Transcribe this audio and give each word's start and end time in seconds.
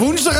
woensdag 0.00 0.39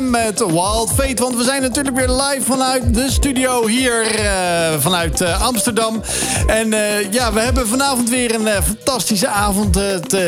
met 0.00 0.38
Wild 0.38 0.92
Fate. 0.94 1.22
Want 1.22 1.36
we 1.36 1.42
zijn 1.42 1.62
natuurlijk 1.62 1.96
weer 1.96 2.08
live 2.08 2.42
vanuit 2.42 2.94
de 2.94 3.10
studio 3.10 3.66
hier 3.66 4.20
uh, 4.20 4.80
vanuit 4.80 5.20
uh, 5.20 5.42
Amsterdam. 5.42 6.02
En 6.46 6.72
uh, 6.72 7.12
ja, 7.12 7.32
we 7.32 7.40
hebben 7.40 7.68
vanavond 7.68 8.08
weer 8.08 8.34
een 8.34 8.62
fantastische 8.62 9.28
avond 9.28 9.80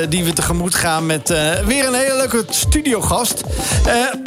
die 0.08 0.24
we 0.24 0.32
tegemoet 0.32 0.74
gaan... 0.74 1.06
met 1.06 1.28
weer 1.66 1.86
een 1.86 1.94
hele 1.94 2.16
leuke 2.16 2.44
studiogast. 2.48 3.42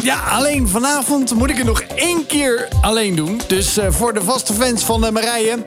ja, 0.03 0.19
alleen 0.29 0.67
vanavond 0.67 1.33
moet 1.33 1.49
ik 1.49 1.57
het 1.57 1.65
nog 1.65 1.81
één 1.81 2.25
keer 2.25 2.67
alleen 2.81 3.15
doen. 3.15 3.41
Dus 3.47 3.77
voor 3.89 4.13
de 4.13 4.21
vaste 4.21 4.53
fans 4.53 4.83
van 4.83 4.99
Marije... 4.99 5.65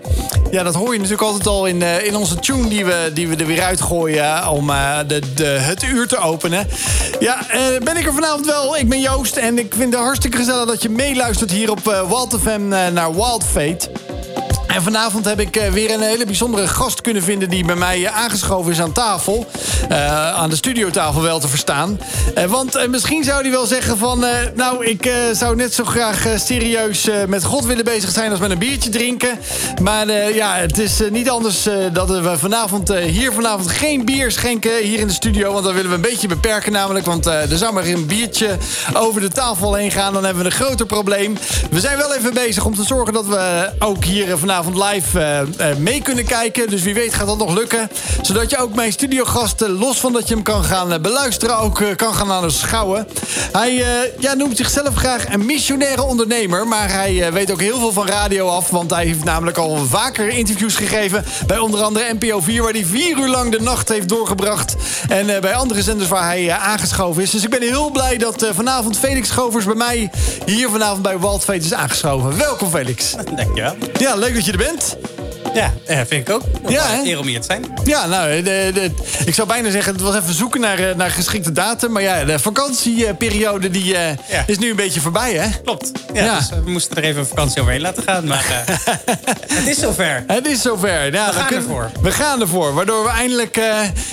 Ja, 0.51 0.63
dat 0.63 0.75
hoor 0.75 0.93
je 0.93 0.99
natuurlijk 0.99 1.23
altijd 1.23 1.47
al 1.47 1.67
in, 1.67 1.83
in 1.83 2.17
onze 2.17 2.35
tune 2.35 2.69
die 2.69 2.85
we, 2.85 3.11
die 3.15 3.29
we 3.29 3.37
er 3.37 3.47
weer 3.47 3.63
uitgooien... 3.63 4.49
om 4.49 4.67
de, 5.07 5.21
de, 5.35 5.45
het 5.45 5.83
uur 5.83 6.07
te 6.07 6.19
openen. 6.19 6.69
Ja, 7.21 7.39
ben 7.85 7.97
ik 7.97 8.07
er 8.07 8.15
vanavond 8.15 8.47
wel. 8.47 8.77
Ik 8.77 8.89
ben 8.89 9.01
Joost 9.01 9.37
en 9.37 9.59
ik 9.59 9.66
vind 9.75 9.93
het 9.93 10.03
hartstikke 10.03 10.37
gezellig 10.37 10.67
dat 10.67 10.83
je 10.83 10.89
meeluistert 10.89 11.51
hier 11.51 11.71
op 11.71 11.89
uh, 11.89 12.11
Walt 12.11 12.37
FM 12.41 12.73
uh, 12.73 12.89
naar 12.89 13.13
Wild 13.13 13.45
Fate. 13.45 14.06
En 14.77 14.83
vanavond 14.83 15.25
heb 15.25 15.41
ik 15.41 15.57
eh, 15.57 15.73
weer 15.73 15.91
een 15.91 16.01
hele 16.01 16.25
bijzondere 16.25 16.69
gast 16.69 17.01
kunnen 17.01 17.23
vinden... 17.23 17.51
die 17.51 17.65
bij 17.65 17.75
mij 17.77 18.05
eh, 18.05 18.17
aangeschoven 18.17 18.73
is 18.73 18.81
aan 18.81 18.93
tafel. 18.93 19.47
Uh, 19.91 20.35
aan 20.35 20.51
de 20.51 20.57
studiotafel 20.57 21.23
wel 21.23 21.39
te 21.39 21.49
verstaan. 21.49 22.01
Uh, 22.39 22.45
want 22.45 22.89
misschien 22.89 23.25
zou 23.25 23.43
hij 23.43 23.51
wel 23.51 23.67
zeggen 23.67 23.99
van... 23.99 24.25
nou, 24.55 24.85
ik 24.85 25.11
zou 25.33 25.57
net 25.57 25.75
zo 25.75 25.85
graag 25.85 26.27
serieus 26.37 27.09
met 27.29 27.45
God 27.45 27.65
willen 27.65 27.85
bezig 27.85 28.11
zijn... 28.11 28.31
als 28.31 28.41
met 28.41 28.51
een 28.51 28.59
biertje 28.59 28.91
drinken. 28.91 29.39
Maar 29.83 30.13
ja, 30.35 30.55
het 30.55 30.79
is 30.79 31.01
niet 31.11 31.31
anders 31.31 31.69
dat 31.93 32.09
we 32.09 32.39
vanavond 32.39 32.95
hier 32.95 33.33
vanavond 33.33 33.71
geen 33.71 34.05
bier 34.05 34.31
schenken... 34.31 34.83
hier 34.83 34.99
in 34.99 35.07
de 35.07 35.13
studio, 35.13 35.53
want 35.53 35.65
dat 35.65 35.75
willen 35.75 35.91
we 35.91 35.97
een 35.97 36.01
beetje 36.03 36.29
beperken 36.29 36.73
namelijk. 36.73 37.07
Want 37.07 37.27
er 37.27 37.57
zou 37.57 37.73
maar 37.73 37.85
een 37.85 38.07
biertje 38.07 38.57
over 38.95 39.21
de 39.21 39.31
tafel 39.31 39.75
heen 39.75 39.91
gaan... 39.91 40.13
dan 40.13 40.25
hebben 40.25 40.43
we 40.43 40.51
een 40.51 40.57
groter 40.57 40.87
probleem. 40.87 41.37
We 41.71 41.81
zijn 41.81 41.97
wel 41.97 42.15
even 42.15 42.35
bezig 42.35 42.65
om 42.65 42.75
te 42.75 42.85
zorgen 42.85 43.13
dat 43.13 43.27
we 43.27 43.71
ook 43.79 44.05
hier 44.05 44.39
vanavond 44.39 44.66
live 44.75 45.47
uh, 45.61 45.77
mee 45.77 46.03
kunnen 46.03 46.25
kijken. 46.25 46.71
Dus 46.71 46.83
wie 46.83 46.95
weet 46.95 47.15
gaat 47.15 47.27
dat 47.27 47.39
nog 47.39 47.55
lukken. 47.55 47.91
Zodat 48.23 48.51
je 48.51 48.57
ook 48.57 48.75
mijn 48.75 48.93
studiogasten, 48.93 49.71
los 49.71 50.01
van 50.01 50.13
dat 50.13 50.29
je 50.29 50.35
hem 50.35 50.43
kan 50.43 50.65
gaan 50.65 51.03
beluisteren... 51.03 51.59
ook 51.59 51.83
kan 51.97 52.15
gaan 52.15 52.33
aanschouwen. 52.33 53.09
Hij 53.53 53.75
ja, 54.19 54.35
noemt 54.35 54.57
zichzelf 54.57 54.95
graag 54.95 55.33
een 55.33 55.47
missionaire 55.47 56.03
ondernemer... 56.03 56.67
maar 56.67 56.93
hij 56.93 57.33
weet 57.33 57.51
ook 57.51 57.61
heel 57.61 57.79
veel 57.79 57.93
van 57.93 58.07
radio 58.07 58.49
af... 58.49 58.71
want 58.71 58.91
hij 58.91 59.05
heeft 59.05 59.25
namelijk 59.25 59.57
al 59.57 59.87
vaker 59.87 60.29
interviews 60.29 60.75
gegeven... 60.75 61.25
bij 61.47 61.59
onder 61.59 61.83
andere 61.83 62.15
NPO 62.19 62.41
4, 62.41 62.63
waar 62.63 62.73
hij 62.73 62.85
vier 62.85 63.19
uur 63.19 63.29
lang 63.29 63.53
de 63.53 63.61
nacht 63.61 63.89
heeft 63.89 64.09
doorgebracht. 64.09 64.75
En 65.09 65.27
bij 65.41 65.55
andere 65.55 65.83
zenders 65.83 66.09
waar 66.09 66.25
hij 66.25 66.53
aangeschoven 66.53 67.23
is. 67.23 67.31
Dus 67.31 67.45
ik 67.45 67.51
ben 67.51 67.63
heel 67.63 67.91
blij 67.91 68.17
dat 68.17 68.47
vanavond 68.55 68.99
Felix 68.99 69.29
Schovers 69.29 69.65
bij 69.65 69.75
mij... 69.75 70.11
hier 70.45 70.69
vanavond 70.69 71.03
bij 71.03 71.19
Walt 71.19 71.45
is 71.49 71.75
aangeschoven. 71.75 72.39
Welkom 72.39 72.71
Felix. 72.71 73.15
Dankjewel. 73.37 73.77
Ja, 73.99 74.15
leuk 74.15 74.35
dat 74.35 74.45
je 74.45 74.46
er 74.55 74.59
bent. 74.59 75.16
Ja, 75.57 75.73
vind 76.07 76.29
ik 76.29 76.31
ook. 76.31 76.43
Ja, 76.69 77.01
eer 77.05 77.19
om 77.19 77.27
hier 77.27 77.41
te 77.41 77.47
zijn. 77.47 77.65
Ja, 77.85 78.07
nou, 78.07 78.43
de, 78.43 78.71
de, 78.75 78.91
ik 79.25 79.35
zou 79.35 79.49
bijna 79.49 79.71
zeggen, 79.71 79.93
het 79.93 80.03
was 80.03 80.15
even 80.15 80.35
zoeken 80.35 80.61
naar, 80.61 80.79
eh, 80.79 80.95
naar 80.95 81.11
geschikte 81.11 81.53
datum. 81.53 81.93
Maar 81.93 82.03
ja, 82.03 82.25
de 82.25 82.39
vakantieperiode 82.39 83.71
die, 83.71 83.93
uh, 83.93 84.01
is 84.47 84.59
nu 84.59 84.71
een 84.71 84.77
beetje 84.77 85.01
voorbij, 85.01 85.35
hè? 85.35 85.49
Klopt. 85.65 85.91
Ja, 86.13 86.39
Dus, 86.39 86.49
we 86.65 86.71
moesten 86.71 86.97
er 86.97 87.03
even 87.03 87.21
een 87.21 87.27
vakantie 87.27 87.61
overheen 87.61 87.81
laten 87.81 88.03
gaan. 88.03 88.27
Maar 88.27 88.45
het 89.55 89.67
is 89.67 89.79
zover. 89.79 90.25
Het 90.27 90.47
is 90.47 90.63
zover. 90.63 91.11
We 91.11 91.19
gaan 91.19 91.47
kunnen, 91.47 91.65
ervoor. 91.65 91.91
We 92.01 92.11
gaan 92.11 92.41
ervoor. 92.41 92.75
Waardoor 92.75 93.03
we 93.03 93.11
eindelijk 93.11 93.61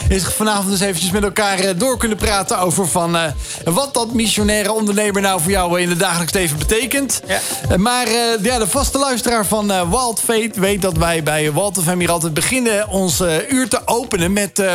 is 0.10 0.24
vanavond 0.24 0.72
eens 0.72 0.80
eventjes 0.80 1.12
met 1.12 1.24
elkaar 1.24 1.78
door 1.78 1.98
kunnen 1.98 2.18
praten... 2.18 2.60
over 2.60 2.88
van, 2.88 3.18
wat 3.64 3.94
dat 3.94 4.14
missionaire 4.14 4.72
ondernemer 4.72 5.22
nou 5.22 5.42
voor 5.42 5.52
jou 5.52 5.82
in 5.82 5.90
het 5.90 6.00
dagelijks 6.00 6.34
leven 6.34 6.58
betekent. 6.58 7.22
Ja. 7.28 7.78
maar 7.78 8.08
ja, 8.42 8.60
de 8.60 8.68
vaste 8.68 8.98
luisteraar 8.98 9.46
van 9.46 9.68
Wild 9.68 10.20
Fate 10.20 10.60
weet 10.60 10.82
dat 10.82 10.98
wij 10.98 11.24
bij 11.24 11.33
Walter 11.42 11.84
van 11.84 12.00
hier 12.00 12.12
altijd 12.12 12.34
beginnen 12.34 12.88
ons 12.88 13.22
uh, 13.22 13.52
uur 13.52 13.70
te 13.70 13.82
openen 13.86 14.34
met 14.34 14.60
uh, 14.60 14.74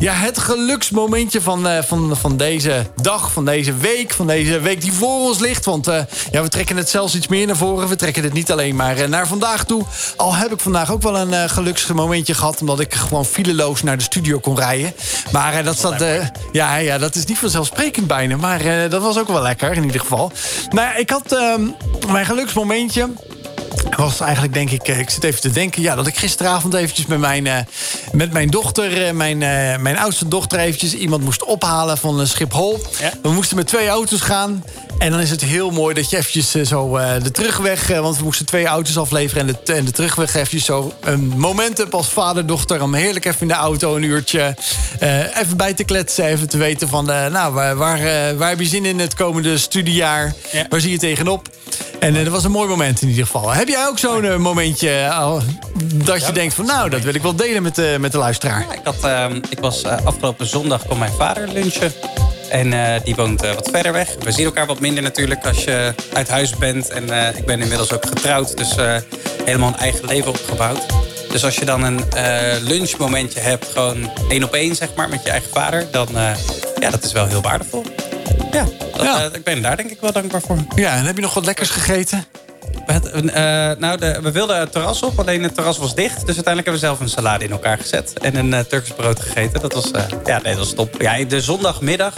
ja, 0.00 0.12
het 0.12 0.38
geluksmomentje 0.38 1.40
van, 1.40 1.66
uh, 1.66 1.82
van, 1.82 2.16
van 2.16 2.36
deze 2.36 2.86
dag, 3.02 3.32
van 3.32 3.44
deze 3.44 3.74
week, 3.74 4.12
van 4.12 4.26
deze 4.26 4.60
week 4.60 4.80
die 4.80 4.92
voor 4.92 5.20
ons 5.20 5.38
ligt. 5.38 5.64
Want 5.64 5.86
ja, 6.30 6.42
we 6.42 6.48
trekken 6.48 6.76
het 6.76 6.88
zelfs 6.88 7.14
iets 7.14 7.28
meer 7.28 7.46
naar 7.46 7.56
voren. 7.56 7.88
We 7.88 7.96
trekken 7.96 8.22
het 8.22 8.32
niet 8.32 8.52
alleen 8.52 8.76
maar 8.76 9.08
naar 9.08 9.26
vandaag 9.26 9.64
toe. 9.64 9.84
Al 10.16 10.34
heb 10.34 10.52
ik 10.52 10.60
vandaag 10.60 10.92
ook 10.92 11.02
wel 11.02 11.16
een 11.16 11.50
geluksmomentje 11.50 12.34
gehad, 12.34 12.60
omdat 12.60 12.80
ik 12.80 12.94
gewoon 12.94 13.24
fileloos 13.24 13.82
naar 13.82 13.96
de 13.96 14.02
studio 14.02 14.38
kon 14.38 14.58
rijden. 14.58 14.92
Maar 15.32 15.64
dat, 15.64 15.78
zat, 15.78 16.04
ja, 16.52 16.76
ja, 16.76 16.98
dat 16.98 17.14
is 17.14 17.24
niet 17.24 17.38
vanzelfsprekend 17.38 18.06
bijna. 18.06 18.36
Maar 18.36 18.88
dat 18.88 19.02
was 19.02 19.18
ook 19.18 19.28
wel 19.28 19.42
lekker 19.42 19.72
in 19.72 19.84
ieder 19.84 20.00
geval. 20.00 20.32
Nou, 20.70 20.98
ik 20.98 21.10
had 21.10 21.32
ehm, 21.32 21.62
mijn 22.12 22.26
geluksmomentje 22.26 23.08
was 23.90 24.20
eigenlijk 24.20 24.54
denk 24.54 24.70
ik, 24.70 24.88
eh, 24.88 24.98
ik 24.98 25.10
zit 25.10 25.24
even 25.24 25.40
te 25.40 25.50
denken... 25.50 25.82
Ja, 25.82 25.94
dat 25.94 26.06
ik 26.06 26.16
gisteravond 26.16 26.74
eventjes 26.74 27.06
met 27.06 27.18
mijn, 27.18 27.46
uh, 27.46 27.58
met 28.12 28.32
mijn 28.32 28.48
dochter... 28.48 29.06
Uh, 29.06 29.10
mijn, 29.10 29.40
uh, 29.40 29.76
mijn 29.76 29.98
oudste 29.98 30.28
dochter 30.28 30.58
eventjes 30.58 30.94
iemand 30.94 31.24
moest 31.24 31.44
ophalen 31.44 31.98
van 31.98 32.26
Schiphol. 32.26 32.82
Ja. 33.00 33.12
We 33.22 33.28
moesten 33.30 33.56
met 33.56 33.66
twee 33.66 33.88
auto's 33.88 34.20
gaan. 34.20 34.64
En 34.98 35.10
dan 35.10 35.20
is 35.20 35.30
het 35.30 35.40
heel 35.40 35.70
mooi 35.70 35.94
dat 35.94 36.10
je 36.10 36.16
eventjes 36.16 36.68
zo 36.68 36.98
de 37.22 37.30
terugweg... 37.30 37.86
want 37.86 38.16
we 38.16 38.24
moesten 38.24 38.46
twee 38.46 38.66
auto's 38.66 38.96
afleveren 38.96 39.48
en 39.48 39.56
de, 39.64 39.72
en 39.72 39.84
de 39.84 39.90
terugweg 39.90 40.34
eventjes 40.34 40.64
zo... 40.64 40.92
een 41.00 41.28
moment 41.36 41.78
hebt 41.78 41.94
als 41.94 42.08
vader-dochter 42.08 42.82
om 42.82 42.94
heerlijk 42.94 43.24
even 43.24 43.40
in 43.40 43.48
de 43.48 43.54
auto 43.54 43.96
een 43.96 44.02
uurtje... 44.02 44.56
even 45.34 45.56
bij 45.56 45.74
te 45.74 45.84
kletsen, 45.84 46.24
even 46.24 46.48
te 46.48 46.56
weten 46.56 46.88
van... 46.88 47.04
nou, 47.04 47.52
waar, 47.52 47.76
waar, 47.76 48.00
waar 48.36 48.48
heb 48.48 48.60
je 48.60 48.66
zin 48.66 48.84
in 48.84 48.98
het 48.98 49.14
komende 49.14 49.58
studiejaar? 49.58 50.34
Ja. 50.52 50.66
Waar 50.68 50.80
zie 50.80 50.90
je 50.90 50.98
tegenop? 50.98 51.48
En 51.98 52.14
dat 52.14 52.28
was 52.28 52.44
een 52.44 52.50
mooi 52.50 52.68
moment 52.68 53.02
in 53.02 53.08
ieder 53.08 53.24
geval. 53.24 53.50
Heb 53.50 53.68
jij 53.74 53.86
ook 53.86 53.98
zo'n 53.98 54.24
uh, 54.24 54.36
momentje 54.36 54.88
uh, 54.88 55.36
dat 55.94 56.26
je 56.26 56.32
denkt 56.32 56.54
van... 56.54 56.66
nou, 56.66 56.90
dat 56.90 57.00
wil 57.00 57.14
ik 57.14 57.22
wel 57.22 57.36
delen 57.36 57.62
met, 57.62 57.78
uh, 57.78 57.96
met 57.96 58.12
de 58.12 58.18
luisteraar? 58.18 58.66
Ja, 58.68 58.74
ik, 58.74 58.80
had, 58.84 59.04
ehm, 59.04 59.40
ik 59.48 59.58
was 59.58 59.84
afgelopen 59.84 60.46
zondag 60.46 60.86
kon 60.86 60.98
mijn 60.98 61.12
vader 61.12 61.48
lunchen. 61.48 61.92
En 62.50 63.00
die 63.04 63.14
woont 63.14 63.40
wat 63.40 63.68
verder 63.72 63.92
weg. 63.92 64.14
We 64.20 64.32
zien 64.32 64.44
elkaar 64.44 64.66
wat 64.66 64.80
minder 64.80 65.02
natuurlijk 65.02 65.46
als 65.46 65.64
je 65.64 65.94
uit 66.12 66.28
huis 66.28 66.56
bent. 66.56 66.88
En 66.88 67.02
ik 67.36 67.44
ben 67.44 67.60
inmiddels 67.60 67.92
ook 67.92 68.06
getrouwd. 68.06 68.56
Dus 68.56 68.74
helemaal 69.44 69.68
een 69.68 69.78
eigen 69.78 70.04
leven 70.04 70.30
opgebouwd. 70.30 70.86
Dus 71.30 71.44
als 71.44 71.56
je 71.56 71.64
dan 71.64 71.82
een 71.82 72.00
lunchmomentje 72.62 73.40
hebt, 73.40 73.66
gewoon 73.72 74.10
één 74.28 74.44
op 74.44 74.54
één 74.54 74.76
zeg 74.76 74.94
maar, 74.96 75.08
met 75.08 75.22
je 75.22 75.30
eigen 75.30 75.50
vader... 75.50 75.86
dan 75.90 76.08
ja, 76.80 76.90
dat 76.90 77.04
is 77.04 77.12
wel 77.12 77.26
heel 77.26 77.42
waardevol. 77.42 77.84
Ja, 78.52 78.66
dat, 78.96 79.34
ik 79.34 79.44
ben 79.44 79.62
daar 79.62 79.76
denk 79.76 79.90
ik 79.90 80.00
wel 80.00 80.12
dankbaar 80.12 80.40
voor. 80.40 80.58
Ja, 80.74 80.96
en 80.96 81.04
heb 81.04 81.16
je 81.16 81.22
nog 81.22 81.34
wat 81.34 81.44
lekkers 81.44 81.70
gegeten? 81.70 82.24
Uh, 82.88 83.70
nou, 83.78 83.98
we 84.22 84.30
wilden 84.32 84.58
het 84.58 84.72
terras 84.72 85.02
op, 85.02 85.18
alleen 85.18 85.42
het 85.42 85.54
terras 85.54 85.78
was 85.78 85.94
dicht. 85.94 86.26
Dus 86.26 86.34
uiteindelijk 86.34 86.64
hebben 86.64 86.72
we 86.72 86.86
zelf 86.86 87.00
een 87.00 87.08
salade 87.08 87.44
in 87.44 87.50
elkaar 87.50 87.78
gezet. 87.78 88.12
En 88.20 88.36
een 88.36 88.50
uh, 88.50 88.58
Turks 88.58 88.90
brood 88.90 89.20
gegeten. 89.20 89.60
Dat 89.60 89.72
was, 89.72 89.90
uh, 89.90 90.02
ja, 90.24 90.38
dat 90.38 90.56
was 90.56 90.74
top. 90.74 91.00
Ja, 91.00 91.24
de 91.24 91.40
zondagmiddag 91.40 92.14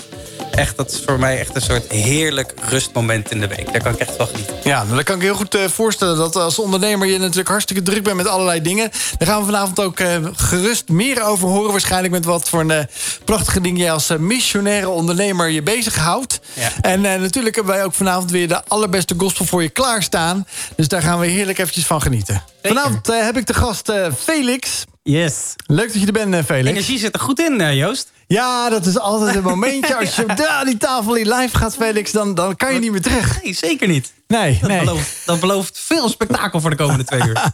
echt, 0.57 0.77
dat 0.77 0.91
is 0.91 1.03
voor 1.07 1.19
mij 1.19 1.39
echt 1.39 1.55
een 1.55 1.63
soort 1.63 1.93
heerlijk 1.93 2.55
rustmoment 2.69 3.31
in 3.31 3.41
de 3.41 3.47
week. 3.47 3.73
Daar 3.73 3.83
kan 3.83 3.93
ik 3.93 3.99
echt 3.99 4.17
wel 4.17 4.27
genieten. 4.27 4.57
Ja, 4.65 4.83
nou, 4.83 4.95
dan 4.95 5.05
kan 5.05 5.17
ik 5.17 5.23
heel 5.23 5.35
goed 5.35 5.59
voorstellen 5.67 6.17
dat 6.17 6.37
als 6.37 6.59
ondernemer... 6.59 7.09
je 7.09 7.19
natuurlijk 7.19 7.49
hartstikke 7.49 7.83
druk 7.83 8.03
bent 8.03 8.17
met 8.17 8.27
allerlei 8.27 8.63
dingen. 8.63 8.91
Daar 9.19 9.29
gaan 9.29 9.39
we 9.39 9.45
vanavond 9.45 9.81
ook 9.81 10.01
gerust 10.37 10.89
meer 10.89 11.23
over 11.23 11.49
horen. 11.49 11.71
Waarschijnlijk 11.71 12.13
met 12.13 12.25
wat 12.25 12.49
voor 12.49 12.61
een 12.61 12.89
prachtige 13.25 13.61
dingen... 13.61 13.85
je 13.85 13.91
als 13.91 14.09
missionaire 14.19 14.89
ondernemer 14.89 15.49
je 15.49 15.63
bezighoudt. 15.63 16.41
Ja. 16.53 16.71
En 16.81 17.01
natuurlijk 17.01 17.55
hebben 17.55 17.75
wij 17.75 17.85
ook 17.85 17.95
vanavond 17.95 18.31
weer 18.31 18.49
de 18.49 18.65
allerbeste 18.65 19.15
gospel 19.17 19.45
voor 19.45 19.63
je 19.63 19.69
klaarstaan. 19.69 20.47
Dus 20.77 20.89
daar 20.89 21.03
gaan 21.03 21.19
we 21.19 21.27
heerlijk 21.27 21.59
eventjes 21.59 21.87
van 21.87 22.03
genieten. 22.03 22.43
Vanavond 22.63 23.07
heb 23.07 23.37
ik 23.37 23.47
de 23.47 23.55
gast 23.55 23.93
Felix... 24.19 24.85
Yes. 25.03 25.55
Leuk 25.67 25.93
dat 25.93 26.01
je 26.01 26.07
er 26.07 26.13
bent, 26.13 26.45
Felix. 26.47 26.69
Energie 26.69 26.99
zit 26.99 27.15
er 27.15 27.21
goed 27.21 27.41
in, 27.41 27.75
Joost. 27.75 28.11
Ja, 28.27 28.71
dat 28.71 28.87
is 28.87 28.99
altijd 28.99 29.37
een 29.37 29.43
momentje. 29.43 29.97
Als 29.97 30.17
je 30.17 30.27
daar 30.35 30.65
die 30.65 30.77
tafel 30.77 31.15
in 31.15 31.29
live 31.29 31.57
gaat, 31.57 31.75
Felix, 31.75 32.13
dan, 32.13 32.35
dan 32.35 32.57
kan 32.57 32.75
je 32.75 32.81
niet 32.81 32.91
meer 32.91 33.03
terug. 33.03 33.43
Nee, 33.43 33.53
zeker 33.53 33.89
niet. 33.89 34.13
Nee, 34.27 34.59
dat, 34.61 34.69
nee. 34.69 34.79
Belooft, 34.79 35.17
dat 35.25 35.41
belooft 35.41 35.79
veel 35.81 36.09
spektakel 36.09 36.61
voor 36.61 36.71
de 36.71 36.77
komende 36.77 37.05
twee 37.05 37.21
uur. 37.21 37.33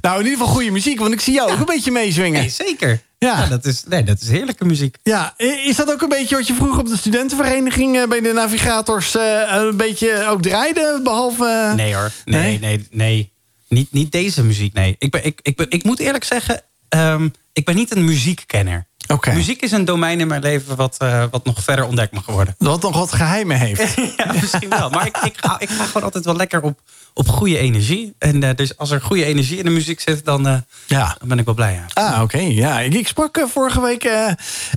nou, 0.00 0.18
in 0.18 0.24
ieder 0.24 0.38
geval 0.38 0.54
goede 0.54 0.70
muziek, 0.70 0.98
want 0.98 1.12
ik 1.12 1.20
zie 1.20 1.34
jou 1.34 1.52
ook 1.52 1.58
een 1.58 1.64
beetje 1.64 1.90
meezwingen. 1.90 2.40
Nee, 2.40 2.50
zeker. 2.50 3.02
Ja. 3.18 3.46
dat, 3.46 3.64
is, 3.64 3.84
nee, 3.88 4.02
dat 4.02 4.20
is 4.20 4.28
heerlijke 4.28 4.64
muziek. 4.64 4.96
Ja, 5.02 5.34
is 5.36 5.76
dat 5.76 5.92
ook 5.92 6.02
een 6.02 6.08
beetje 6.08 6.36
wat 6.36 6.46
je 6.46 6.54
vroeger 6.54 6.80
op 6.80 6.88
de 6.88 6.96
studentenvereniging... 6.96 7.96
Eh, 7.96 8.08
bij 8.08 8.20
de 8.20 8.32
navigators 8.32 9.16
uh, 9.16 9.22
een 9.48 9.76
beetje 9.76 10.26
ook 10.26 10.42
draaide, 10.42 11.00
behalve... 11.02 11.72
Nee 11.76 11.94
hoor, 11.94 12.12
nee, 12.24 12.42
nee, 12.42 12.58
nee. 12.58 12.86
nee. 12.90 13.32
Niet, 13.68 13.92
niet 13.92 14.12
deze 14.12 14.44
muziek, 14.44 14.74
nee. 14.74 14.96
Ik, 14.98 15.10
ben, 15.10 15.24
ik, 15.24 15.40
ik, 15.42 15.56
ben, 15.56 15.66
ik 15.70 15.84
moet 15.84 15.98
eerlijk 15.98 16.24
zeggen, 16.24 16.62
um, 16.88 17.32
ik 17.52 17.64
ben 17.64 17.74
niet 17.74 17.96
een 17.96 18.04
muziekkenner. 18.04 18.86
Muziek 19.32 19.62
is 19.62 19.72
een 19.72 19.84
domein 19.84 20.20
in 20.20 20.26
mijn 20.26 20.42
leven 20.42 20.76
wat, 20.76 20.96
eh, 20.98 21.24
wat 21.30 21.44
nog 21.44 21.62
verder 21.62 21.84
ontdekt 21.84 22.12
mag 22.12 22.26
worden. 22.26 22.54
Wat 22.58 22.82
nog 22.82 22.96
wat 22.96 23.12
geheimen 23.12 23.56
heeft. 23.56 23.94
ja, 24.16 24.32
misschien 24.32 24.68
wel. 24.68 24.90
Maar 24.90 25.06
ik, 25.06 25.16
ik, 25.16 25.36
ga, 25.36 25.60
ik 25.60 25.68
ga 25.68 25.84
gewoon 25.84 26.02
altijd 26.02 26.24
wel 26.24 26.36
lekker 26.36 26.62
op, 26.62 26.80
op 27.14 27.28
goede 27.28 27.58
energie. 27.58 28.14
En 28.18 28.42
eh, 28.42 28.50
dus 28.54 28.76
als 28.76 28.90
er 28.90 29.00
goede 29.00 29.24
energie 29.24 29.58
in 29.58 29.64
de 29.64 29.70
muziek 29.70 30.00
zit, 30.00 30.24
dan, 30.24 30.46
eh, 30.46 30.54
Ja. 30.86 31.16
dan 31.18 31.28
ben 31.28 31.38
ik 31.38 31.44
wel 31.44 31.54
blij. 31.54 31.72
Ja. 31.72 32.02
Ah, 32.08 32.22
oké. 32.22 32.38
Ja, 32.38 32.80
ik, 32.80 32.94
ik 32.94 33.08
sprak 33.08 33.36
eh, 33.36 33.44
vorige 33.52 33.80
week 33.80 34.04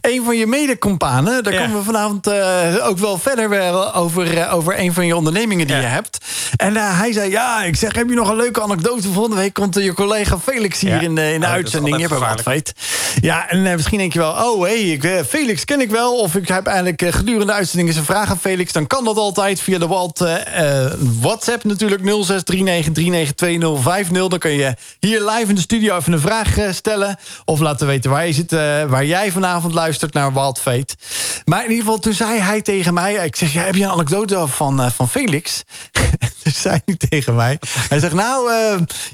een 0.01 0.23
van 0.25 0.37
je 0.37 0.47
medecompanen. 0.47 1.43
Daar 1.43 1.53
Ja. 1.53 1.59
komen 1.61 1.77
we 1.77 1.83
vanavond 1.83 2.29
ook 2.81 2.97
wel 2.97 3.17
verder 3.17 3.93
over, 3.93 4.49
over 4.49 4.79
een 4.79 4.93
van 4.93 5.05
je 5.05 5.15
ondernemingen 5.15 5.67
die 5.67 5.75
Ja. 5.75 5.81
je 5.81 5.87
hebt. 5.87 6.17
En 6.55 6.75
hij 6.75 7.11
zei, 7.13 7.29
ja, 7.31 7.63
ik 7.63 7.75
zeg, 7.75 7.95
heb 7.95 8.09
je 8.09 8.15
nog 8.15 8.29
een 8.29 8.35
leuke 8.35 8.61
anekdote? 8.61 9.11
Volgende 9.11 9.35
week 9.37 9.53
komt 9.53 9.75
je 9.75 9.93
collega 9.93 10.39
Felix 10.39 10.79
hier 10.79 11.01
in 11.01 11.15
de, 11.15 11.33
in 11.33 11.39
de 11.39 11.45
Oh, 11.45 11.51
uitzending. 11.51 11.95
Je 11.95 12.07
hebt 12.07 12.43
wat. 12.43 12.73
Ja, 13.21 13.49
en 13.49 13.61
misschien 13.61 13.97
denk 13.97 14.13
je 14.13 14.19
wel, 14.19 14.31
oh, 14.31 14.67
ik, 14.69 15.03
eh, 15.03 15.19
Felix 15.27 15.65
ken 15.65 15.81
ik 15.81 15.89
wel. 15.89 16.15
Of 16.17 16.35
ik 16.35 16.47
heb 16.47 16.65
eigenlijk 16.67 17.03
gedurende 17.15 17.45
de 17.45 17.53
uitzending 17.53 17.89
eens 17.89 17.97
een 17.97 18.05
vraag 18.05 18.29
aan 18.29 18.39
Felix. 18.39 18.71
Dan 18.71 18.87
kan 18.87 19.03
dat 19.03 19.17
altijd 19.17 19.59
via 19.59 19.77
de 19.77 19.87
WhatsApp 21.21 21.63
natuurlijk 21.63 22.01
0639392050. 22.25 24.11
Dan 24.11 24.39
kun 24.39 24.51
je 24.51 24.73
hier 24.99 25.21
live 25.21 25.49
in 25.49 25.55
de 25.55 25.61
studio 25.61 25.97
even 25.97 26.13
een 26.13 26.19
vraag 26.19 26.57
eh, 26.57 26.71
stellen. 26.71 27.17
Of 27.45 27.59
laten 27.59 27.87
weten 27.87 28.11
waar 28.11 28.27
je 28.27 28.33
zit, 28.33 28.51
eh, 28.51 28.83
waar 28.83 29.05
jij 29.05 29.31
vanavond 29.31 29.73
luistert 29.73 30.13
naar 30.13 30.33
Wild 30.33 30.59
Fate. 30.59 30.95
Maar 31.45 31.63
in 31.63 31.69
ieder 31.69 31.83
geval, 31.83 31.99
toen 31.99 32.13
zei 32.13 32.39
hij 32.39 32.61
tegen 32.61 32.93
mij... 32.93 33.13
Ik 33.13 33.35
zeg, 33.35 33.53
ja, 33.53 33.61
heb 33.61 33.75
je 33.75 33.83
een 33.83 33.89
anekdote 33.89 34.47
van, 34.47 34.81
eh, 34.81 34.91
van 34.91 35.09
Felix? 35.09 35.63
toen 36.43 36.53
zei 36.53 36.79
hij 36.85 36.95
tegen 37.09 37.35
mij... 37.35 37.59
Hij 37.89 37.99
zegt, 37.99 38.13
nou, 38.13 38.51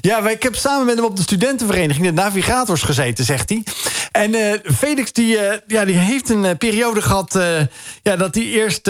ja, 0.00 0.28
ik 0.28 0.42
heb 0.42 0.54
samen 0.54 0.86
met 0.86 0.96
hem 0.96 1.04
op 1.04 1.16
de 1.16 1.22
studentenvereniging... 1.22 2.06
de 2.06 2.12
navigators 2.12 2.82
gezeten, 2.82 3.24
zegt 3.24 3.48
hij. 3.48 3.64
En 4.12 4.60
Felix, 4.76 5.12
die, 5.12 5.38
ja, 5.66 5.84
die 5.84 5.96
heeft 5.96 6.30
een 6.30 6.58
periode 6.58 7.02
gehad... 7.02 7.36
eh, 7.36 7.60
ja, 8.02 8.16
dat 8.16 8.34
hij 8.34 8.44
eerst, 8.44 8.86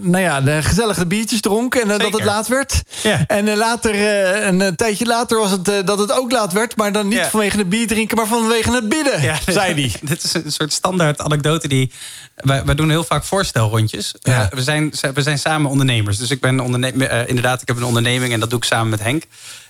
nou 0.00 0.18
ja, 0.18 0.40
de 0.40 0.62
gezellige 0.62 1.06
biertjes 1.06 1.40
dronk... 1.40 1.74
en 1.74 1.88
dat 1.88 2.02
het 2.02 2.24
laat 2.24 2.48
werd. 2.48 2.82
Ja. 3.02 3.24
En 3.26 3.55
later, 3.56 3.94
eh, 3.94 4.46
een, 4.46 4.60
eh, 4.60 4.68
tijdje 4.68 5.06
later 5.06 5.38
was 5.38 5.50
het 5.50 5.68
eh, 5.68 5.74
dat 5.84 5.98
het 5.98 6.12
ook 6.12 6.32
laat 6.32 6.52
werd... 6.52 6.76
maar 6.76 6.92
dan 6.92 7.08
niet 7.08 7.18
Ja. 7.18 7.28
vanwege 7.30 7.58
het 7.58 7.68
bier 7.68 7.86
drinken, 7.86 8.16
maar 8.16 8.26
vanwege 8.26 8.70
het 8.70 8.88
bidden, 8.88 9.20
zei 9.46 9.74
hij. 9.74 9.92
Dit 10.02 10.22
is 10.22 10.34
een 10.34 10.52
soort 10.52 10.72
standaard 10.72 11.20
anekdote 11.20 11.68
die... 11.68 11.92
Wij, 12.36 12.64
wij 12.64 12.74
doen 12.74 12.90
heel 12.90 13.04
vaak 13.04 13.24
voorstelrondjes. 13.24 14.14
Ja. 14.20 14.42
Eh, 14.42 14.48
we, 14.50 14.62
zijn, 14.62 14.92
we 15.14 15.22
zijn 15.22 15.38
samen 15.38 15.70
ondernemers. 15.70 16.18
Dus 16.18 16.30
ik 16.30 16.40
ben 16.40 16.60
ondernemer, 16.60 17.08
eh, 17.08 17.28
inderdaad, 17.28 17.62
ik 17.62 17.68
heb 17.68 17.76
een 17.76 17.84
onderneming 17.84 18.32
en 18.32 18.40
dat 18.40 18.50
doe 18.50 18.58
ik 18.58 18.64
samen 18.64 18.88
met 18.88 19.02
Henk. 19.02 19.24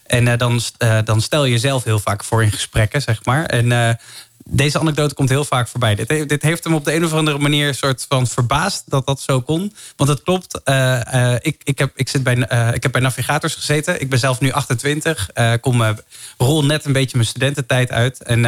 En 0.06 0.28
eh, 0.28 0.38
dan, 0.38 0.60
eh, 0.78 0.98
dan 1.04 1.20
stel 1.20 1.44
je 1.44 1.50
jezelf 1.50 1.84
heel 1.84 1.98
vaak 1.98 2.24
voor 2.24 2.42
in 2.42 2.52
gesprekken, 2.52 3.02
zeg 3.02 3.24
maar. 3.24 3.44
En 3.44 3.72
eh, 3.72 3.90
deze 4.48 4.78
anekdote 4.78 5.14
komt 5.14 5.28
heel 5.28 5.44
vaak 5.44 5.68
voorbij. 5.68 5.94
Dit, 5.94 6.28
dit 6.28 6.42
heeft 6.42 6.64
hem 6.64 6.74
op 6.74 6.84
de 6.84 6.94
een 6.94 7.04
of 7.04 7.12
andere 7.12 7.38
manier 7.38 7.74
soort 7.74 8.06
van 8.08 8.26
verbaasd 8.26 8.82
dat 8.86 9.06
dat 9.06 9.20
zo 9.20 9.40
kon. 9.40 9.74
Want 9.96 10.10
het 10.10 10.22
klopt. 10.22 10.62
eh, 10.62 11.32
eh, 11.32 11.38
ik, 11.42 11.60
ik, 11.64 11.78
heb, 11.78 11.92
ik, 11.94 12.08
zit 12.08 12.22
bij, 12.22 12.38
eh, 12.38 12.74
ik 12.74 12.82
heb 12.82 12.92
bij 12.92 13.00
Navigators 13.00 13.54
gezeten. 13.54 14.00
Ik 14.00 14.08
ben 14.10 14.18
zelf 14.18 14.40
nu 14.40 14.52
28. 14.52 15.30
eh 15.32 15.52
kom 15.60 15.96
rol 16.38 16.64
net 16.64 16.84
een 16.84 16.92
beetje 16.92 17.16
mijn 17.16 17.28
studententijd 17.28 17.90
uit. 17.90 18.22
En 18.22 18.42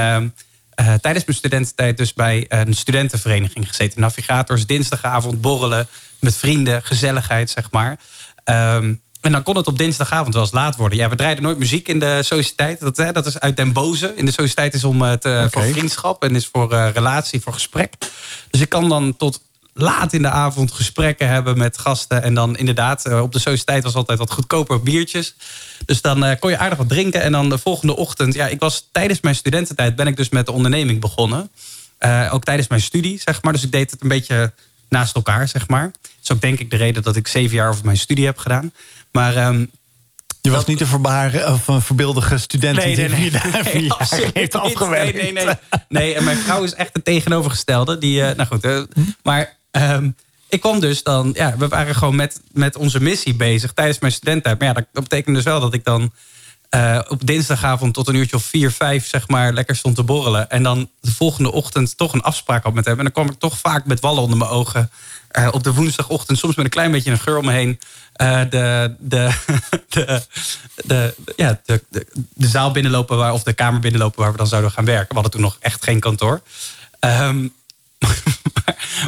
tijdens 0.75 1.25
mijn 1.25 1.39
studententijd 1.39 1.97
dus 1.97 2.15
bij 2.15 2.47
een 2.49 2.75
studentenvereniging 2.75 3.69
gezeten. 3.69 4.01
Navigators, 4.01 4.67
dinsdagavond, 4.67 5.41
borrelen 5.41 5.89
met 6.21 6.37
vrienden, 6.37 6.83
gezelligheid, 6.83 7.51
zeg 7.51 7.71
maar. 7.71 7.99
Ehm, 8.45 8.95
en 9.29 9.35
dan 9.35 9.43
kon 9.43 9.57
het 9.57 9.67
op 9.67 9.79
dinsdagavond 9.79 10.35
wel 10.35 10.43
eens 10.43 10.53
laat 10.53 10.77
worden. 10.77 10.99
Ja, 10.99 11.09
we 11.09 11.17
draaiden 11.17 11.45
nooit 11.45 11.59
muziek 11.59 11.89
in 11.89 11.99
de 11.99 12.23
sociëteit. 12.23 12.81
Dat, 12.81 12.97
hè, 12.97 13.13
dat 13.13 13.27
is 13.27 13.41
uit 13.41 13.57
den 13.57 13.73
boze. 13.73 14.13
In 14.17 14.25
de 14.25 14.33
sociëteit 14.33 14.75
is 14.75 14.85
om 14.85 15.03
het, 15.03 15.25
eh, 15.25 15.45
voor 15.51 15.63
vriendschap 15.63 16.23
en 16.23 16.35
is 16.35 16.49
voor 16.53 16.73
eh, 16.73 16.89
relatie, 16.95 17.41
voor 17.41 17.53
gesprek. 17.53 17.93
Dus 18.51 18.61
ik 18.61 18.69
kan 18.69 18.89
dan 18.89 19.17
tot 19.17 19.41
laat 19.73 20.13
in 20.13 20.23
de 20.23 20.29
avond 20.29 20.73
gesprekken 20.73 21.29
hebben 21.29 21.59
met 21.59 21.79
gasten. 21.79 22.23
En 22.23 22.35
dan 22.35 22.57
inderdaad, 22.57 23.07
eh, 23.07 23.21
op 23.21 23.33
de 23.33 23.39
sociëteit 23.39 23.83
was 23.83 23.95
altijd 23.95 24.19
wat 24.19 24.31
goedkoper 24.31 24.83
biertjes. 24.83 25.35
Dus 25.85 26.01
dan 26.01 26.39
kon 26.39 26.51
je 26.51 26.59
aardig 26.59 26.79
wat 26.79 26.89
drinken. 26.89 27.23
En 27.23 27.33
dan 27.33 27.49
de 27.49 27.59
volgende 27.59 27.97
ochtend, 27.97 28.35
ja, 28.35 28.47
ik 28.47 28.61
was 28.61 28.89
tijdens 28.93 29.21
mijn 29.21 29.35
studententijd 29.35 29.97
ben 29.97 30.07
ik 30.07 30.17
dus 30.17 30.29
met 30.29 30.47
de 30.47 30.53
onderneming 30.53 31.01
begonnen. 31.01 31.51
Ook 32.31 32.45
tijdens 32.45 32.69
mijn 32.69 32.81
studie, 32.81 33.21
zeg 33.25 33.43
maar. 33.43 33.53
Dus 33.53 33.63
ik 33.63 33.73
deed 33.73 33.91
het 33.91 34.03
een 34.03 34.09
beetje 34.09 34.53
naast 34.89 35.15
elkaar, 35.15 35.49
zeg 35.49 35.69
maar. 35.69 35.91
Dat 35.93 36.11
is 36.23 36.33
ook 36.33 36.41
denk 36.41 36.59
ik 36.59 36.71
de 36.71 36.77
reden 36.77 37.03
dat 37.03 37.17
ik 37.17 37.29
zeven 37.29 37.57
jaar 37.57 37.69
over 37.69 37.85
mijn 37.85 37.97
studie 37.97 38.25
heb 38.25 38.39
gedaan. 38.39 38.73
Maar 39.13 39.37
ehm, 39.37 39.65
Je 40.41 40.51
was 40.51 40.65
niet 40.65 40.81
een, 40.81 40.87
verbaar, 40.87 41.53
of 41.53 41.69
een 41.69 41.83
voorbeeldige 41.83 42.39
student 42.39 42.77
Nee, 42.77 42.97
die 42.97 43.09
nee, 43.09 43.31
nee. 43.31 43.31
Nee, 43.73 43.83
jaar 43.83 43.97
absoluut 43.99 44.31
heeft 44.35 44.55
afgewerkt. 44.55 45.15
Nee, 45.15 45.33
nee, 45.33 45.45
nee. 45.45 45.55
Nee, 45.89 46.15
en 46.15 46.25
mijn 46.25 46.37
vrouw 46.37 46.63
is 46.63 46.75
echt 46.75 46.91
het 46.93 47.05
tegenovergestelde. 47.05 47.99
Die, 47.99 48.23
eh, 48.23 48.37
nou 48.37 48.49
goed, 48.49 48.65
eh, 48.65 48.81
maar 49.23 49.57
ehm, 49.71 50.11
ik 50.49 50.61
kwam 50.61 50.81
dus 50.81 51.03
dan... 51.03 51.31
Ja, 51.35 51.57
we 51.57 51.69
waren 51.69 51.95
gewoon 51.95 52.17
met, 52.17 52.41
met 52.53 52.77
onze 52.77 53.01
missie 53.01 53.35
bezig 53.35 53.73
tijdens 53.73 53.99
mijn 53.99 54.13
studententijd. 54.13 54.59
Maar 54.59 54.69
ja, 54.69 54.75
dat, 54.75 54.85
dat 54.93 55.03
betekent 55.03 55.35
dus 55.35 55.45
wel 55.45 55.61
dat 55.61 55.75
ik 55.75 55.85
dan... 55.85 56.13
eh, 56.69 57.01
op 57.09 57.27
dinsdagavond 57.27 57.95
tot 57.95 58.09
een 58.09 58.15
uurtje 58.15 58.37
of 58.37 58.45
vier, 58.45 58.71
vijf, 58.71 59.07
zeg 59.07 59.29
maar, 59.29 59.53
lekker 59.53 59.77
stond 59.77 59.95
te 59.97 60.03
borrelen. 60.03 60.51
En 60.51 60.63
dan 60.63 60.91
de 61.01 61.13
volgende 61.13 61.53
ochtend 61.53 61.97
toch 61.97 62.13
een 62.13 62.23
afspraak 62.23 62.65
had 62.65 62.75
met 62.75 62.85
hem. 62.85 62.97
En 62.97 63.05
dan 63.05 63.13
kwam 63.13 63.29
ik 63.31 63.39
toch 63.39 63.59
vaak 63.59 63.87
met 63.87 64.01
wallen 64.01 64.23
onder 64.23 64.39
mijn 64.39 64.51
ogen. 64.51 64.91
Eh, 65.29 65.49
op 65.51 65.65
de 65.65 65.73
woensdagochtend, 65.73 66.39
soms 66.39 66.55
met 66.55 66.65
een 66.65 66.71
klein 66.71 66.91
beetje 66.91 67.11
een 67.11 67.19
geur 67.19 67.37
om 67.37 67.45
me 67.45 67.53
heen. 67.53 67.81
eh, 68.13 68.41
de, 68.51 68.95
de, 68.99 69.31
de, 69.89 70.23
de, 70.85 71.15
ja, 71.37 71.61
de, 71.65 71.85
de, 71.89 72.07
de 72.35 72.47
zaal 72.47 72.71
binnenlopen 72.71 73.17
waar, 73.17 73.33
of 73.33 73.43
de 73.43 73.53
kamer 73.53 73.81
binnenlopen 73.81 74.21
waar 74.21 74.31
we 74.33 74.39
dan 74.39 74.47
zouden 74.47 74.71
gaan 74.71 74.85
werken. 74.85 75.09
We 75.09 75.15
hadden 75.15 75.33
toen 75.33 75.41
nog 75.41 75.57
echt 75.61 75.85
geen 75.85 76.01
kantoor. 76.01 76.43
Ehm, 76.99 77.39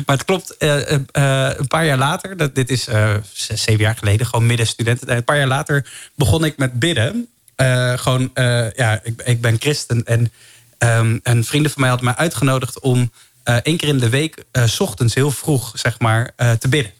maar, 0.07 0.17
het 0.17 0.25
klopt, 0.25 0.57
eh, 0.57 0.91
een 0.91 1.67
paar 1.69 1.85
jaar 1.85 1.99
later, 1.99 2.37
dat, 2.37 2.55
dit 2.55 2.71
is 2.71 2.89
zeven 3.33 3.81
jaar 3.81 3.97
geleden, 3.97 4.27
gewoon 4.27 4.47
midden 4.47 4.67
studententijd. 4.67 5.19
Een 5.19 5.25
paar 5.25 5.39
jaar 5.39 5.47
later 5.47 5.91
begon 6.15 6.45
ik 6.45 6.57
met 6.57 6.79
bidden. 6.79 7.29
Gewoon, 7.97 8.31
ja, 8.77 9.01
ik, 9.03 9.23
ik 9.25 9.41
ben 9.41 9.57
christen 9.59 10.05
en 10.05 10.33
ehm, 10.79 11.19
een 11.23 11.45
vrienden 11.45 11.71
van 11.71 11.81
mij 11.81 11.91
had 11.91 12.01
mij 12.01 12.17
uitgenodigd 12.17 12.81
om 12.81 13.11
één 13.57 13.77
keer 13.77 13.89
in 13.89 13.99
de 13.99 14.09
week, 14.09 14.45
eh, 14.53 14.65
s 14.65 14.81
ochtends 14.81 15.15
heel 15.15 15.31
vroeg, 15.31 15.71
zeg 15.75 15.99
maar, 15.99 16.33
eh, 16.37 16.53
te 16.53 16.69
bidden. 16.69 16.93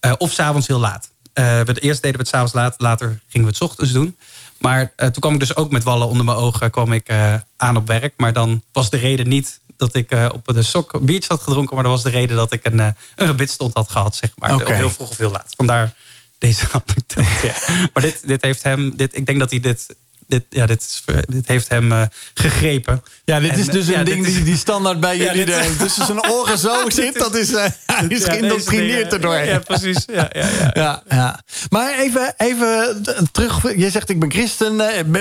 Eh, 0.00 0.12
of 0.18 0.32
s'avonds 0.32 0.66
heel 0.66 0.78
laat. 0.78 1.10
Eh, 1.32 1.60
we, 1.60 1.80
eerst 1.80 2.02
deden 2.02 2.16
we 2.16 2.22
het 2.22 2.28
s'avonds 2.28 2.52
laat, 2.52 2.74
later 2.78 3.20
gingen 3.28 3.46
we 3.46 3.52
het 3.52 3.56
's 3.56 3.60
ochtends 3.60 3.92
doen. 3.92 4.16
Maar 4.58 4.92
eh, 4.96 5.08
toen 5.08 5.20
kwam 5.20 5.34
ik 5.34 5.40
dus 5.40 5.56
ook 5.56 5.70
met 5.70 5.82
wallen 5.84 6.08
onder 6.08 6.24
mijn 6.24 6.36
ogen 6.36 6.70
kwam 6.70 6.92
ik, 6.92 7.08
eh, 7.08 7.34
aan 7.56 7.76
op 7.76 7.86
werk. 7.86 8.14
Maar 8.16 8.32
dan 8.32 8.62
was 8.72 8.90
de 8.90 8.96
reden 8.96 9.28
niet 9.28 9.60
dat 9.76 9.94
ik 9.94 10.10
eh, 10.10 10.28
op 10.32 10.54
de 10.54 10.62
sok 10.62 11.00
biertje 11.00 11.28
had 11.28 11.42
gedronken. 11.42 11.74
Maar 11.74 11.84
dat 11.84 11.92
was 11.92 12.02
de 12.02 12.10
reden 12.10 12.36
dat 12.36 12.52
ik 12.52 12.64
een, 12.64 12.80
eh 12.80 12.88
een 13.16 13.26
gebidstond 13.26 13.74
had 13.74 13.90
gehad, 13.90 14.16
zeg 14.16 14.30
maar. 14.36 14.66
Heel 14.74 14.90
vroeg 14.90 15.10
of 15.10 15.16
heel 15.16 15.30
laat. 15.30 15.54
Vandaar 15.56 15.94
deze 16.38 16.64
anekdote. 16.72 17.46
ja. 17.46 17.54
Maar 17.92 18.02
dit, 18.02 18.26
dit 18.26 18.42
heeft 18.42 18.62
hem, 18.62 18.96
dit, 18.96 19.16
ik 19.16 19.26
denk 19.26 19.38
dat 19.38 19.50
hij 19.50 19.60
dit, 19.60 19.96
dit, 20.28 20.44
ja, 20.48 20.66
dit, 20.66 20.80
is, 20.80 21.02
dit 21.28 21.48
heeft 21.48 21.68
hem 21.68 21.92
eh, 21.92 22.02
gegrepen. 22.34 23.02
Ja, 23.24 23.40
dit 23.40 23.50
En, 23.50 23.58
is 23.58 23.66
dus 23.66 23.88
eh, 23.88 23.98
een 23.98 24.04
ding 24.04 24.26
is- 24.26 24.34
die, 24.34 24.44
die 24.44 24.56
standaard 24.56 25.00
bij 25.00 25.16
Ja, 25.22 25.34
jullie 25.34 25.54
er 25.54 25.76
tussen 25.76 26.06
zijn 26.06 26.30
oren 26.30 26.58
zo 26.58 26.90
zit. 27.00 27.18
Dat 27.18 27.34
is, 27.34 27.50
hij 27.86 28.04
is 28.08 28.24
Ja, 28.24 28.32
geïndoctrineerd 28.32 29.12
erdoor. 29.12 29.34
Ja, 29.38 29.58
precies. 29.58 30.04
Ja, 30.12 30.30
ja, 30.32 30.48
ja. 30.58 30.70
Ja, 30.74 31.02
ja. 31.08 31.40
Maar 31.70 31.98
even, 31.98 32.34
even 32.36 33.02
terug. 33.32 33.76
Je 33.76 33.90
zegt 33.90 34.08
ik 34.08 34.20
ben 34.20 34.30
christen. 34.30 34.76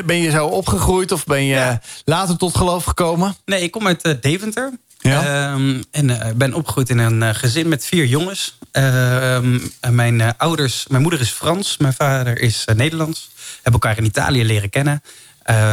Ben 0.05 0.17
je 0.22 0.32
zo 0.32 0.46
opgegroeid 0.46 1.12
of 1.12 1.25
ben 1.25 1.43
je 1.43 1.79
later 2.05 2.38
tot 2.38 2.58
geloof 2.58 2.84
gekomen? 2.84 3.36
Nee, 3.46 3.62
ik 3.62 3.72
kom 3.72 3.88
uit 3.88 4.17
Deventer. 4.22 4.72
Ja. 5.00 5.51
Ehm, 5.51 5.82
en 5.92 6.22
eh, 6.22 6.32
ben 6.36 6.54
opgegroeid 6.54 6.89
in 6.89 6.98
een 6.98 7.24
eh, 7.24 7.36
gezin 7.36 7.68
met 7.68 7.86
vier 7.86 8.06
jongens. 8.06 8.58
Ehm, 8.72 9.60
mijn 9.89 10.22
eh, 10.22 10.30
ouders, 10.38 10.86
mijn 10.88 11.01
moeder 11.01 11.20
is 11.20 11.30
Frans, 11.30 11.77
mijn 11.77 11.94
vader 11.94 12.39
is 12.39 12.66
Nederlands. 12.75 13.30
Hebben 13.56 13.82
elkaar 13.82 13.98
in 13.98 14.06
Italië 14.06 14.46
leren 14.46 14.70
kennen. 14.70 15.01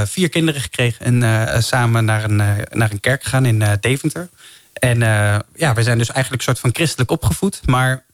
Vier 0.04 0.28
kinderen 0.28 0.61
gekregen 0.61 1.23
en 1.23 1.62
samen 1.62 2.04
naar 2.04 2.25
een, 2.25 2.37
naar 2.71 2.90
een 2.90 3.00
kerk 3.00 3.23
gegaan 3.23 3.45
in 3.45 3.64
Deventer. 3.81 4.28
En 4.73 4.99
ja, 5.54 5.75
we 5.75 5.83
zijn 5.83 5.99
dus 5.99 6.11
eigenlijk 6.11 6.31
een 6.31 6.49
soort 6.49 6.59
van 6.59 6.75
christelijk 6.75 7.11
opgevoed. 7.11 7.61
Maar 7.64 8.04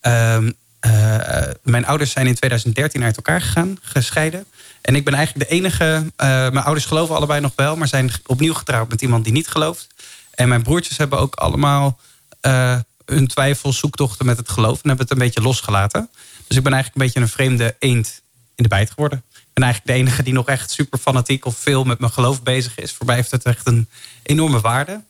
ehm, 0.00 0.50
eh, 0.80 1.48
mijn 1.62 1.86
ouders 1.86 2.10
zijn 2.10 2.26
in 2.26 2.34
2013 2.34 3.02
uit 3.02 3.16
elkaar 3.16 3.40
gegaan, 3.40 3.78
gescheiden. 3.82 4.44
En 4.80 4.94
ik 4.94 5.04
ben 5.04 5.14
eigenlijk 5.14 5.48
de 5.48 5.54
enige. 5.54 6.12
mijn 6.16 6.64
ouders 6.64 6.86
geloven 6.86 7.16
allebei 7.16 7.40
nog 7.40 7.52
wel, 7.56 7.76
maar 7.76 7.88
zijn 7.88 8.10
opnieuw 8.26 8.54
getrouwd 8.54 8.88
met 8.88 9.02
iemand 9.02 9.24
die 9.24 9.32
niet 9.32 9.48
gelooft. 9.48 9.88
En 10.34 10.48
mijn 10.48 10.62
broertjes 10.62 10.96
hebben 10.96 11.18
ook 11.18 11.34
allemaal 11.34 11.98
eh, 12.40 12.78
hun 13.04 13.26
twijfels, 13.26 13.78
zoektochten 13.78 14.26
met 14.26 14.36
het 14.36 14.48
geloof. 14.48 14.82
En 14.82 14.88
hebben 14.88 15.06
het 15.06 15.10
een 15.10 15.24
beetje 15.24 15.42
losgelaten. 15.42 16.10
Dus 16.46 16.56
ik 16.56 16.62
ben 16.62 16.72
eigenlijk 16.72 16.94
een 16.94 17.06
beetje 17.06 17.20
een 17.20 17.34
vreemde 17.34 17.76
eend 17.78 18.22
in 18.54 18.62
de 18.62 18.68
bijt 18.68 18.90
geworden. 18.90 19.22
Ik 19.32 19.50
ben 19.52 19.64
eigenlijk 19.64 19.94
de 19.96 20.02
enige 20.02 20.22
die 20.22 20.32
nog 20.32 20.46
echt 20.46 20.70
super 20.70 20.98
fanatiek 20.98 21.44
of 21.44 21.56
veel 21.56 21.84
met 21.84 21.98
mijn 21.98 22.12
geloof 22.12 22.42
bezig 22.42 22.78
is. 22.78 22.92
Voor 22.92 23.06
mij 23.06 23.14
heeft 23.14 23.30
het 23.30 23.44
echt 23.44 23.66
een 23.66 23.88
enorme 24.22 24.60
waarde. 24.60 25.02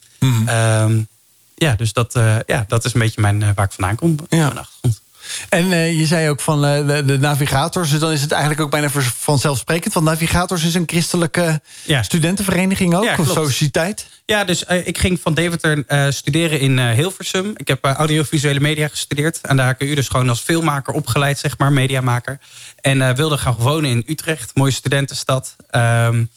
Ehm, 0.46 1.02
ja, 1.54 1.74
dus 1.74 1.92
dat, 1.92 2.14
eh, 2.14 2.36
ja, 2.46 2.64
dat 2.68 2.84
is 2.84 2.94
een 2.94 3.00
beetje 3.00 3.20
mijn, 3.20 3.42
eh, 3.42 3.48
waar 3.54 3.64
ik 3.64 3.72
vandaan 3.72 3.96
kom. 3.96 4.16
Ja. 4.28 4.46
Mijn 4.46 4.58
achtergrond. 4.58 4.99
En 5.48 5.66
uh, 5.66 5.98
je 5.98 6.06
zei 6.06 6.28
ook 6.28 6.40
van 6.40 6.64
uh, 6.64 6.86
de, 6.86 7.04
de, 7.04 7.18
navigators. 7.18 7.90
Dus 7.90 7.98
dan 7.98 8.12
is 8.12 8.20
het 8.20 8.32
eigenlijk 8.32 8.60
ook 8.62 8.70
bijna 8.70 8.88
vanzelfsprekend. 9.18 9.94
Want 9.94 10.06
navigators 10.06 10.64
is 10.64 10.74
een 10.74 10.82
christelijke 10.86 11.60
ja. 11.82 12.02
studentenvereniging 12.02 12.94
ook. 12.94 13.04
Ja, 13.04 13.16
of 13.18 13.28
sociëteit. 13.28 14.06
Ja, 14.24 14.44
dus 14.44 14.64
uh, 14.70 14.86
ik 14.86 14.98
ging 14.98 15.20
van 15.20 15.34
Deventer 15.34 15.84
studeren 16.12 16.60
in 16.60 16.78
Hilversum. 16.78 17.52
Ik 17.56 17.68
heb 17.68 17.84
audiovisuele 17.84 18.60
media 18.60 18.88
gestudeerd. 18.88 19.38
Aan 19.42 19.56
de 19.56 19.62
HKU 19.62 19.94
dus 19.94 20.08
gewoon 20.08 20.28
als 20.28 20.40
filmmaker 20.40 20.94
opgeleid, 20.94 21.38
zeg 21.38 21.58
maar, 21.58 21.72
mediamaker. 21.72 22.38
En 22.80 23.14
wilde 23.16 23.38
gaan 23.38 23.56
wonen 23.58 23.90
in 23.90 24.02
Utrecht. 24.06 24.50
Mooie 24.54 24.72
studentenstad. 24.72 25.56
Um, 25.70 26.30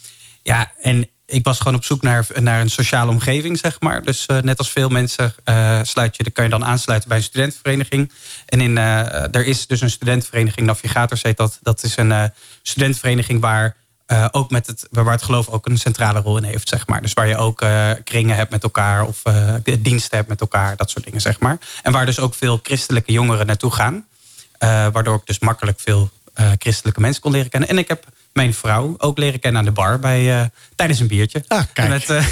ja, 0.44 0.72
en 0.82 1.08
ik 1.26 1.44
was 1.44 1.58
gewoon 1.58 1.76
op 1.76 1.84
zoek 1.84 2.02
naar, 2.02 2.28
naar 2.40 2.62
een 2.62 2.70
sociale 2.70 3.12
omgeving, 3.12 3.58
zeg 3.58 3.80
maar. 3.80 4.04
Dus 4.04 4.26
uh, 4.32 4.38
net 4.38 4.58
als 4.58 4.72
veel 4.72 4.90
mensen 4.90 5.34
uh, 5.46 5.80
sluit 5.84 6.18
je, 6.18 6.32
kan 6.32 6.44
je 6.44 6.50
dan 6.50 6.66
aansluiten 6.66 7.10
bij 7.10 7.18
een 7.18 7.24
studentenvereniging. 7.24 8.12
En 8.46 8.62
in, 8.62 8.76
uh, 8.76 9.36
er 9.36 9.46
is 9.46 9.68
dus 9.68 9.82
een 9.82 9.90
studentenvereniging, 9.90 10.66
Navigators 10.66 11.24
heet 11.24 11.38
dat. 11.38 11.60
Dat 11.62 11.84
is 11.84 11.98
een 11.98 12.32
studentenvereniging 12.62 13.42
waar 13.42 13.76
ook 14.32 14.52
met 14.52 14.68
het, 14.68 14.88
waar 14.92 15.12
het 15.12 15.24
geloof 15.24 15.50
ook 15.50 15.66
een 15.66 15.78
centrale 15.78 16.20
rol 16.20 16.38
in 16.38 16.44
heeft, 16.44 16.70
zeg 16.70 16.88
maar. 16.88 17.02
Dus 17.02 17.14
waar 17.14 17.28
je 17.28 17.38
ook 17.38 17.66
kringen 18.04 18.36
hebt 18.36 18.52
met 18.52 18.64
elkaar 18.64 19.06
of 19.06 19.22
diensten 19.80 20.18
hebt 20.18 20.30
met 20.30 20.42
elkaar, 20.42 20.76
dat 20.76 20.90
soort 20.90 21.06
dingen, 21.06 21.22
zeg 21.22 21.40
maar. 21.40 21.58
En 21.84 21.92
waar 21.92 22.06
dus 22.06 22.20
ook 22.20 22.36
veel 22.36 22.60
christelijke 22.64 23.12
jongeren 23.12 23.46
naartoe 23.46 23.72
gaan. 23.72 24.06
waardoor 24.58 25.16
ik 25.16 25.26
dus 25.26 25.40
makkelijk 25.40 25.80
veel 25.80 26.10
christelijke 26.58 27.02
mensen 27.02 27.22
kon 27.22 27.32
leren 27.32 27.50
kennen. 27.50 27.70
En 27.70 27.78
ik 27.78 27.88
heb 27.88 28.06
mijn 28.34 28.54
vrouw 28.54 28.96
ook 28.98 29.18
leren 29.18 29.40
kennen 29.40 29.60
aan 29.60 29.68
de 29.68 29.74
bar 29.74 30.00
bij, 30.00 30.40
uh, 30.40 30.46
tijdens 30.76 31.00
een 31.00 31.08
biertje. 31.08 31.44
Ah, 31.48 31.64
kijk. 31.74 31.90
Met, 31.90 32.10
uh, 32.10 32.26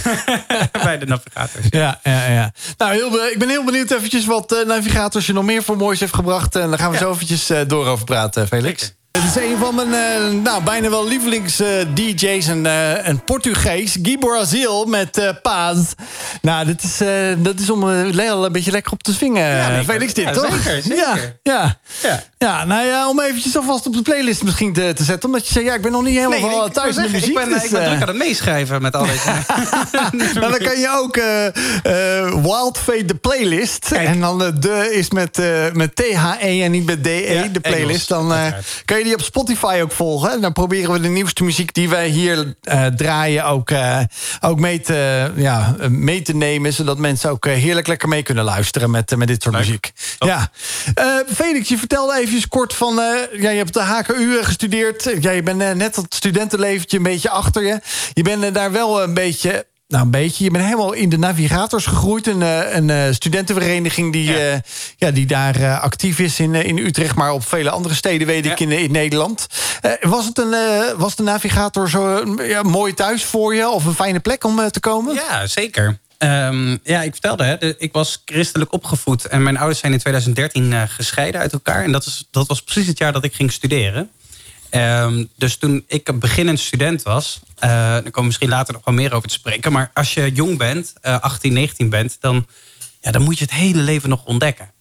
bij 0.83 0.97
de 0.97 1.05
navigators. 1.05 1.65
Ja, 1.69 1.99
ja, 2.03 2.27
ja. 2.27 2.53
Nou, 2.77 2.93
heel, 2.93 3.27
ik 3.27 3.39
ben 3.39 3.49
heel 3.49 3.63
benieuwd 3.63 3.91
eventjes 3.91 4.25
wat 4.25 4.53
uh, 4.53 4.65
navigators 4.65 5.25
je 5.25 5.33
nog 5.33 5.43
meer 5.43 5.63
voor 5.63 5.77
moois 5.77 5.99
heeft 5.99 6.15
gebracht. 6.15 6.55
En 6.55 6.69
daar 6.69 6.79
gaan 6.79 6.91
we 6.91 6.97
ja. 6.97 7.01
zo 7.01 7.11
eventjes 7.11 7.51
door 7.67 7.85
over 7.85 8.05
praten, 8.05 8.47
Felix. 8.47 8.81
Zeker. 8.81 8.99
Het 9.11 9.23
is 9.23 9.43
een 9.43 9.57
van 9.57 9.75
mijn 9.75 9.87
uh, 9.87 10.41
nou, 10.41 10.63
bijna 10.63 10.89
wel 10.89 11.07
lievelings-DJ's 11.07 12.23
uh, 12.23 12.49
en, 12.49 12.65
uh, 12.65 13.07
en 13.07 13.23
Portugees. 13.23 13.97
Gibor 14.03 14.37
Azil 14.37 14.85
met 14.85 15.33
Paz. 15.41 15.77
Nou, 16.41 16.65
dit 16.65 16.83
is, 16.83 16.97
dat 17.37 17.59
is 17.59 17.69
om 17.69 17.89
Leel 17.89 18.45
een 18.45 18.51
beetje 18.51 18.71
lekker 18.71 18.91
op 18.91 19.03
te 19.03 19.13
swingen. 19.13 19.47
Ja, 19.47 19.83
Felix, 19.83 20.13
dit, 20.13 20.25
ja, 20.25 20.31
toch? 20.31 20.61
Zeker, 20.63 20.81
zeker. 20.81 20.97
Ja, 20.97 21.15
ja. 21.43 21.79
ja. 22.01 22.23
ja, 22.37 22.65
nou 22.65 22.87
ja, 22.87 23.09
om 23.09 23.19
eventjes 23.19 23.57
alvast 23.57 23.87
op 23.87 23.93
de 23.93 24.01
playlist 24.01 24.43
misschien 24.43 24.73
te, 24.73 24.93
te 24.95 25.03
zetten. 25.03 25.29
Omdat 25.29 25.47
je 25.47 25.53
zei, 25.53 25.65
ja, 25.65 25.73
ik 25.73 25.81
ben 25.81 25.91
nog 25.91 26.03
niet 26.03 26.17
helemaal 26.17 26.61
nee, 26.61 26.71
thuis 26.71 26.95
in 26.95 27.03
de 27.03 27.09
muziek. 27.09 27.27
Ik 27.27 27.35
ben, 27.35 27.49
dus, 27.49 27.63
ik 27.63 27.69
ben 27.71 27.85
druk 27.85 28.01
aan 28.01 28.07
het 28.07 28.17
meeschrijven 28.17 28.81
met 28.81 28.95
al 28.95 29.05
deze... 29.05 29.29
nou, 30.39 30.51
dan 30.51 30.57
kan 30.57 30.79
je 30.79 30.89
ook 30.97 31.15
Wild 32.43 32.77
Fate 32.77 33.05
de 33.05 33.15
playlist. 33.15 33.87
Kijk. 33.87 34.07
En 34.07 34.19
dan 34.19 34.37
de 34.37 34.89
is 34.91 35.09
met, 35.09 35.39
met 35.73 35.95
T-H-E 35.95 36.63
en 36.63 36.71
niet 36.71 36.85
met 36.85 37.03
D-E, 37.03 37.51
de 37.51 37.59
playlist. 37.59 38.11
Engels, 38.11 38.29
dan 38.29 38.53
kan 38.85 38.97
je 38.97 39.00
die 39.03 39.13
op 39.13 39.21
Spotify 39.21 39.79
ook 39.83 39.91
volgen. 39.91 40.31
En 40.31 40.41
dan 40.41 40.53
proberen 40.53 40.93
we 40.93 40.99
de 40.99 41.07
nieuwste 41.07 41.43
muziek 41.43 41.73
die 41.73 41.89
wij 41.89 42.07
hier 42.07 42.55
uh, 42.63 42.85
draaien 42.85 43.45
ook, 43.45 43.69
uh, 43.71 43.99
ook 44.39 44.59
mee, 44.59 44.81
te, 44.81 45.31
ja, 45.35 45.75
mee 45.89 46.21
te 46.21 46.35
nemen. 46.35 46.73
Zodat 46.73 46.97
mensen 46.97 47.29
ook 47.29 47.45
heerlijk 47.45 47.87
lekker 47.87 48.07
mee 48.07 48.23
kunnen 48.23 48.43
luisteren 48.43 48.91
met, 48.91 49.15
met 49.15 49.27
dit 49.27 49.43
soort 49.43 49.55
Leuk. 49.55 49.65
muziek. 49.65 49.91
Oh. 50.19 50.27
Ja. 50.27 50.49
Felix, 51.33 51.69
je 51.69 51.77
vertelde 51.77 52.19
even 52.19 52.47
kort 52.47 52.73
van... 52.73 52.95
ja, 53.31 53.49
je 53.49 53.57
hebt 53.57 53.73
de 53.73 53.81
HKU 53.81 54.43
gestudeerd. 54.43 55.15
Ja, 55.19 55.31
je 55.31 55.43
bent 55.43 55.75
net 55.75 55.95
dat 55.95 56.05
studentenleventje 56.09 56.97
een 56.97 57.03
beetje 57.03 57.29
achter 57.29 57.63
je. 57.65 57.79
Je 58.13 58.23
bent 58.23 58.53
daar 58.53 58.71
wel 58.71 59.03
een 59.03 59.13
beetje 59.13 59.65
nou, 59.91 60.03
een 60.03 60.11
beetje. 60.11 60.43
Je 60.43 60.51
bent 60.51 60.63
helemaal 60.63 60.93
in 60.93 61.09
de 61.09 61.17
navigators 61.17 61.85
gegroeid. 61.85 62.27
Een, 62.27 62.41
een, 62.41 62.89
een 62.89 63.13
studentenvereniging 63.13 64.13
die, 64.13 64.31
ja. 64.31 64.53
Uh, 64.53 64.59
ja 64.97 65.11
die 65.11 65.25
daar 65.25 65.59
uh, 65.59 65.81
actief 65.81 66.19
is 66.19 66.39
in, 66.39 66.55
in 66.55 66.77
Utrecht... 66.77 67.15
maar 67.15 67.31
op 67.31 67.47
vele 67.47 67.69
andere 67.69 67.93
steden, 67.93 68.27
weet 68.27 68.45
ja. 68.45 68.51
ik, 68.51 68.59
in, 68.59 68.71
in 68.71 68.91
Nederland. 68.91 69.47
was, 70.01 70.25
het 70.25 70.37
een, 70.37 70.55
was 70.97 71.15
de 71.15 71.23
navigator 71.23 71.89
zo 71.89 72.23
ja, 72.41 72.63
mooi 72.63 72.93
thuis 72.93 73.23
voor 73.23 73.55
je? 73.55 73.69
Of 73.69 73.85
een 73.85 73.93
fijne 73.93 74.19
plek 74.19 74.43
om 74.43 74.71
te 74.71 74.79
komen? 74.79 75.13
Ja, 75.13 75.47
zeker. 75.47 75.99
Um, 76.17 76.79
ja, 76.83 77.01
ik 77.01 77.11
vertelde, 77.11 77.43
hè, 77.43 77.79
ik 77.79 77.93
was 77.93 78.21
christelijk 78.25 78.73
opgevoed... 78.73 79.25
en 79.25 79.43
mijn 79.43 79.57
ouders 79.57 79.79
zijn 79.79 79.93
in 79.93 79.99
2013 79.99 80.89
gescheiden 80.89 81.41
uit 81.41 81.53
elkaar. 81.53 81.83
En 81.83 81.91
dat, 81.91 82.05
is, 82.05 82.27
dat 82.31 82.47
was 82.47 82.61
precies 82.61 82.87
het 82.87 82.97
jaar 82.97 83.13
dat 83.13 83.23
ik 83.23 83.33
ging 83.33 83.51
studeren. 83.51 84.09
Um, 84.71 85.29
dus 85.35 85.55
toen 85.55 85.83
ik 85.87 86.07
een 86.07 86.19
beginnend 86.19 86.59
student 86.59 87.03
was... 87.03 87.39
Uh, 87.43 87.69
daar 87.69 88.01
komen 88.01 88.13
we 88.13 88.25
misschien 88.25 88.49
later 88.49 88.73
nog 88.73 88.85
wel 88.85 88.93
meer 88.93 89.13
over 89.13 89.27
te 89.27 89.33
spreken... 89.33 89.71
maar 89.71 89.91
als 89.93 90.13
je 90.13 90.31
jong 90.31 90.57
bent, 90.57 90.93
uh, 91.03 91.19
18, 91.19 91.53
19 91.53 91.89
bent... 91.89 92.17
Dan, 92.19 92.47
ja, 93.01 93.11
dan 93.11 93.21
moet 93.21 93.37
je 93.37 93.43
het 93.43 93.53
hele 93.53 93.81
leven 93.81 94.09
nog 94.09 94.25
ontdekken. 94.25 94.71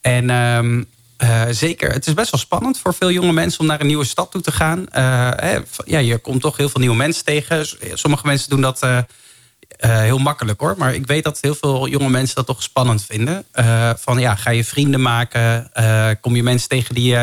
En 0.00 0.30
um, 0.30 0.86
uh, 1.22 1.42
zeker, 1.50 1.92
het 1.92 2.06
is 2.06 2.14
best 2.14 2.30
wel 2.30 2.40
spannend 2.40 2.78
voor 2.78 2.94
veel 2.94 3.10
jonge 3.10 3.32
mensen... 3.32 3.60
om 3.60 3.66
naar 3.66 3.80
een 3.80 3.86
nieuwe 3.86 4.04
stad 4.04 4.30
toe 4.30 4.40
te 4.40 4.52
gaan. 4.52 4.86
Hè, 4.90 5.58
ja, 5.84 5.98
je 5.98 6.18
komt 6.18 6.40
toch 6.40 6.56
heel 6.56 6.68
veel 6.68 6.80
nieuwe 6.80 6.96
mensen 6.96 7.24
tegen. 7.24 7.66
Sommige 7.94 8.26
mensen 8.26 8.50
doen 8.50 8.60
dat... 8.60 8.86
Uh, 9.84 9.98
heel 9.98 10.18
makkelijk 10.18 10.60
hoor. 10.60 10.74
Maar 10.78 10.94
ik 10.94 11.06
weet 11.06 11.24
dat 11.24 11.38
heel 11.40 11.54
veel 11.54 11.88
jonge 11.88 12.08
mensen 12.08 12.34
dat 12.34 12.46
toch 12.46 12.62
spannend 12.62 13.04
vinden. 13.04 13.44
Uh, 13.54 13.90
van 13.96 14.18
ja, 14.18 14.34
ga 14.34 14.50
je 14.50 14.64
vrienden 14.64 15.02
maken? 15.02 15.70
Uh, 15.78 16.10
kom 16.20 16.36
je 16.36 16.42
mensen 16.42 16.68
tegen 16.68 16.94
die 16.94 17.16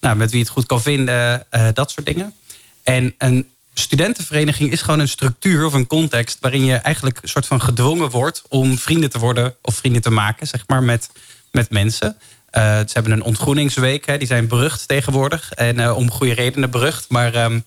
nou, 0.00 0.16
met 0.16 0.30
wie 0.30 0.40
het 0.40 0.48
goed 0.48 0.66
kan 0.66 0.82
vinden, 0.82 1.46
dat 1.72 1.90
soort 1.90 2.06
dingen. 2.06 2.34
En 2.82 3.14
een 3.18 3.48
studentenvereniging 3.74 4.72
is 4.72 4.82
gewoon 4.82 5.00
een 5.00 5.08
structuur 5.08 5.64
of 5.64 5.72
een 5.72 5.86
context 5.86 6.38
waarin 6.40 6.64
je 6.64 6.74
eigenlijk 6.74 7.18
een 7.22 7.28
soort 7.28 7.46
van 7.46 7.60
gedwongen 7.60 8.10
wordt 8.10 8.42
om 8.48 8.78
vrienden 8.78 9.10
te 9.10 9.18
worden 9.18 9.54
of 9.62 9.74
vrienden 9.74 10.02
te 10.02 10.10
maken, 10.10 10.46
zeg 10.46 10.64
maar, 10.66 10.82
met, 10.82 11.10
met 11.52 11.70
mensen. 11.70 12.16
Ze 12.52 12.90
hebben 12.92 13.12
een 13.12 13.22
ontgroeningsweek, 13.22 14.06
hè, 14.06 14.18
die 14.18 14.26
zijn 14.26 14.48
berucht 14.48 14.88
tegenwoordig. 14.88 15.52
En 15.52 15.92
om 15.92 16.10
goede 16.10 16.34
redenen 16.34 16.70
berucht. 16.70 17.06
Maar 17.08 17.44
um, 17.44 17.64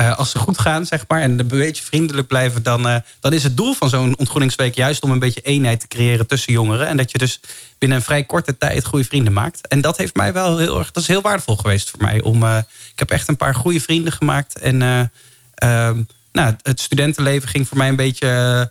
uh, 0.00 0.18
als 0.18 0.30
ze 0.30 0.38
goed 0.38 0.58
gaan, 0.58 0.86
zeg 0.86 1.04
maar, 1.08 1.20
en 1.20 1.38
een 1.38 1.48
beetje 1.48 1.84
vriendelijk 1.84 2.28
blijven, 2.28 2.62
dan, 2.62 2.86
uh, 2.86 2.96
dan 3.20 3.32
is 3.32 3.42
het 3.42 3.56
doel 3.56 3.74
van 3.74 3.88
zo'n 3.88 4.18
ontgroeningsweek 4.18 4.74
juist 4.74 5.02
om 5.02 5.10
een 5.10 5.18
beetje 5.18 5.40
eenheid 5.40 5.80
te 5.80 5.88
creëren 5.88 6.26
tussen 6.26 6.52
jongeren. 6.52 6.86
En 6.86 6.96
dat 6.96 7.10
je 7.10 7.18
dus 7.18 7.40
binnen 7.78 7.98
een 7.98 8.04
vrij 8.04 8.24
korte 8.24 8.58
tijd 8.58 8.84
goede 8.84 9.04
vrienden 9.04 9.32
maakt. 9.32 9.68
En 9.68 9.80
dat 9.80 9.96
heeft 9.96 10.16
mij 10.16 10.32
wel 10.32 10.58
heel 10.58 10.78
erg, 10.78 10.90
dat 10.90 11.02
is 11.02 11.08
heel 11.08 11.22
waardevol 11.22 11.56
geweest 11.56 11.90
voor 11.90 12.02
mij. 12.02 12.22
Om, 12.22 12.42
uh, 12.42 12.58
ik 12.92 12.98
heb 12.98 13.10
echt 13.10 13.28
een 13.28 13.36
paar 13.36 13.54
goede 13.54 13.80
vrienden 13.80 14.12
gemaakt. 14.12 14.58
En 14.58 14.76
nou, 16.32 16.54
het 16.62 16.80
studentenleven 16.80 17.48
ging 17.48 17.68
voor 17.68 17.76
mij 17.76 17.88
een 17.88 17.96
beetje. 17.96 18.70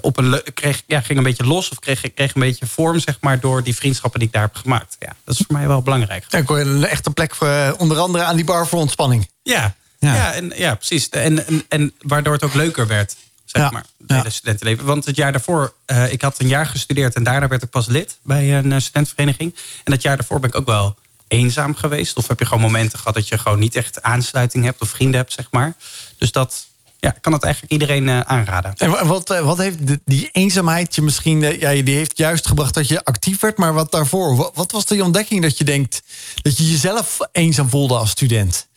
op 0.00 0.16
een 0.16 0.42
kreeg, 0.54 0.82
ja, 0.86 1.00
ging 1.00 1.18
een 1.18 1.24
beetje 1.24 1.46
los 1.46 1.68
of 1.68 1.78
kreeg, 1.78 2.14
kreeg 2.14 2.34
een 2.34 2.40
beetje 2.40 2.66
vorm, 2.66 2.98
zeg 2.98 3.16
maar, 3.20 3.40
door 3.40 3.62
die 3.62 3.74
vriendschappen 3.74 4.18
die 4.18 4.28
ik 4.28 4.34
daar 4.34 4.42
heb 4.42 4.56
gemaakt. 4.56 4.96
Ja, 4.98 5.12
dat 5.24 5.34
is 5.34 5.44
voor 5.46 5.56
mij 5.56 5.66
wel 5.66 5.82
belangrijk. 5.82 6.24
Ja, 6.28 6.38
ik 6.38 6.48
hoor 6.48 6.58
een 6.58 6.84
echte 6.84 7.10
plek 7.10 7.34
voor 7.34 7.74
onder 7.78 7.98
andere 7.98 8.24
aan 8.24 8.36
die 8.36 8.44
bar 8.44 8.66
voor 8.66 8.80
ontspanning. 8.80 9.30
Ja, 9.42 9.74
ja, 10.00 10.14
ja, 10.14 10.32
en, 10.32 10.52
ja 10.56 10.74
precies. 10.74 11.08
En, 11.08 11.46
en, 11.46 11.64
en 11.68 11.92
waardoor 12.00 12.32
het 12.32 12.42
ook 12.42 12.54
leuker 12.54 12.86
werd, 12.86 13.16
zeg 13.44 13.62
ja. 13.62 13.70
maar, 13.70 13.84
het 13.98 14.16
hele 14.16 14.30
studentenleven. 14.30 14.84
Want 14.84 15.04
het 15.04 15.16
jaar 15.16 15.32
daarvoor, 15.32 15.74
uh, 15.86 16.12
ik 16.12 16.22
had 16.22 16.40
een 16.40 16.48
jaar 16.48 16.66
gestudeerd... 16.66 17.14
en 17.14 17.22
daarna 17.22 17.48
werd 17.48 17.62
ik 17.62 17.70
pas 17.70 17.86
lid 17.86 18.18
bij 18.22 18.58
een 18.58 18.70
uh, 18.70 18.78
studentenvereniging. 18.78 19.54
En 19.84 19.92
dat 19.92 20.02
jaar 20.02 20.16
daarvoor 20.16 20.40
ben 20.40 20.48
ik 20.50 20.56
ook 20.56 20.66
wel 20.66 20.96
eenzaam 21.28 21.74
geweest. 21.74 22.16
Of 22.16 22.28
heb 22.28 22.38
je 22.38 22.46
gewoon 22.46 22.62
momenten 22.62 22.98
gehad 22.98 23.14
dat 23.14 23.28
je 23.28 23.38
gewoon 23.38 23.58
niet 23.58 23.76
echt 23.76 24.02
aansluiting 24.02 24.64
hebt... 24.64 24.80
of 24.80 24.88
vrienden 24.88 25.20
hebt, 25.20 25.32
zeg 25.32 25.46
maar. 25.50 25.74
Dus 26.18 26.32
dat, 26.32 26.66
ja, 26.98 27.10
kan 27.10 27.32
het 27.32 27.42
eigenlijk 27.42 27.72
iedereen 27.72 28.06
uh, 28.06 28.20
aanraden. 28.20 28.74
En 28.76 29.06
wat, 29.06 29.28
wat 29.28 29.58
heeft 29.58 29.78
die 30.04 30.28
eenzaamheid 30.32 30.94
je 30.94 31.02
misschien... 31.02 31.42
Uh, 31.42 31.60
ja, 31.60 31.82
die 31.82 31.96
heeft 31.96 32.18
juist 32.18 32.46
gebracht 32.46 32.74
dat 32.74 32.88
je 32.88 33.04
actief 33.04 33.40
werd... 33.40 33.58
maar 33.58 33.72
wat 33.72 33.90
daarvoor? 33.90 34.36
Wat, 34.36 34.50
wat 34.54 34.72
was 34.72 34.86
de 34.86 35.04
ontdekking 35.04 35.42
dat 35.42 35.58
je 35.58 35.64
denkt... 35.64 36.02
dat 36.42 36.56
je 36.56 36.70
jezelf 36.70 37.18
eenzaam 37.32 37.68
voelde 37.68 37.96
als 37.96 38.10
student? 38.10 38.68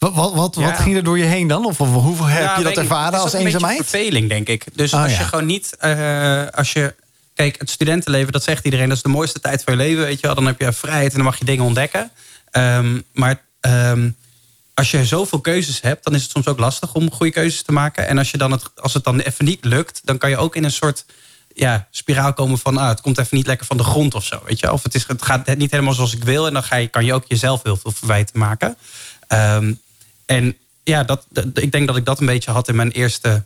Wat, 0.00 0.14
wat, 0.14 0.34
wat, 0.34 0.54
ja. 0.54 0.62
wat, 0.62 0.78
ging 0.78 0.96
er 0.96 1.04
door 1.04 1.18
je 1.18 1.24
heen 1.24 1.48
dan? 1.48 1.64
Of, 1.64 1.80
of 1.80 1.88
hoe 1.88 2.26
heb 2.26 2.56
je 2.56 2.62
dat 2.62 2.76
ervaren 2.76 3.20
als 3.20 3.32
eenzaamheid? 3.32 3.78
Een 3.78 3.84
verveling, 3.84 4.28
denk 4.28 4.48
ik. 4.48 4.64
Dus 4.72 4.92
oh, 4.92 5.02
als 5.02 5.12
ja. 5.12 5.18
je 5.18 5.24
gewoon 5.24 5.46
niet... 5.46 5.76
Uh, 5.84 6.46
als 6.46 6.72
je, 6.72 6.94
kijk, 7.34 7.58
het 7.58 7.70
studentenleven, 7.70 8.32
dat 8.32 8.42
zegt 8.42 8.64
iedereen... 8.64 8.88
dat 8.88 8.96
is 8.96 9.02
de 9.02 9.08
mooiste 9.08 9.40
tijd 9.40 9.62
van 9.64 9.72
je 9.72 9.78
leven, 9.78 10.04
weet 10.04 10.20
je 10.20 10.26
wel. 10.26 10.34
Dan 10.34 10.46
heb 10.46 10.60
je 10.60 10.72
vrijheid 10.72 11.10
en 11.10 11.16
dan 11.16 11.24
mag 11.24 11.38
je 11.38 11.44
dingen 11.44 11.64
ontdekken. 11.64 12.10
Um, 12.52 13.04
maar 13.12 13.42
um, 13.60 14.16
als 14.74 14.90
je 14.90 15.04
zoveel 15.04 15.40
keuzes 15.40 15.80
hebt... 15.80 16.04
dan 16.04 16.14
is 16.14 16.22
het 16.22 16.30
soms 16.30 16.46
ook 16.46 16.58
lastig 16.58 16.94
om 16.94 17.12
goede 17.12 17.32
keuzes 17.32 17.62
te 17.62 17.72
maken. 17.72 18.06
En 18.06 18.18
als, 18.18 18.30
je 18.30 18.38
dan 18.38 18.50
het, 18.50 18.62
als 18.76 18.94
het 18.94 19.04
dan 19.04 19.20
even 19.20 19.44
niet 19.44 19.64
lukt... 19.64 20.00
dan 20.04 20.18
kan 20.18 20.30
je 20.30 20.36
ook 20.36 20.56
in 20.56 20.64
een 20.64 20.72
soort 20.72 21.04
ja, 21.54 21.88
spiraal 21.90 22.32
komen 22.32 22.58
van... 22.58 22.76
Ah, 22.78 22.88
het 22.88 23.00
komt 23.00 23.18
even 23.18 23.36
niet 23.36 23.46
lekker 23.46 23.66
van 23.66 23.76
de 23.76 23.84
grond 23.84 24.14
of 24.14 24.24
zo, 24.24 24.40
weet 24.44 24.60
je 24.60 24.72
Of 24.72 24.82
het, 24.82 24.94
is, 24.94 25.06
het 25.06 25.22
gaat 25.22 25.56
niet 25.56 25.70
helemaal 25.70 25.94
zoals 25.94 26.14
ik 26.14 26.24
wil... 26.24 26.46
en 26.46 26.52
dan 26.52 26.62
ga 26.62 26.76
je, 26.76 26.88
kan 26.88 27.04
je 27.04 27.14
ook 27.14 27.24
jezelf 27.28 27.62
heel 27.62 27.76
veel 27.76 27.92
verwijten 27.92 28.38
maken... 28.38 28.76
Um, 29.28 29.80
en 30.30 30.56
ja, 30.84 31.04
dat, 31.04 31.26
dat, 31.28 31.46
ik 31.54 31.72
denk 31.72 31.86
dat 31.86 31.96
ik 31.96 32.04
dat 32.04 32.20
een 32.20 32.26
beetje 32.26 32.50
had 32.50 32.68
in 32.68 32.76
mijn 32.76 32.90
eerste 32.90 33.42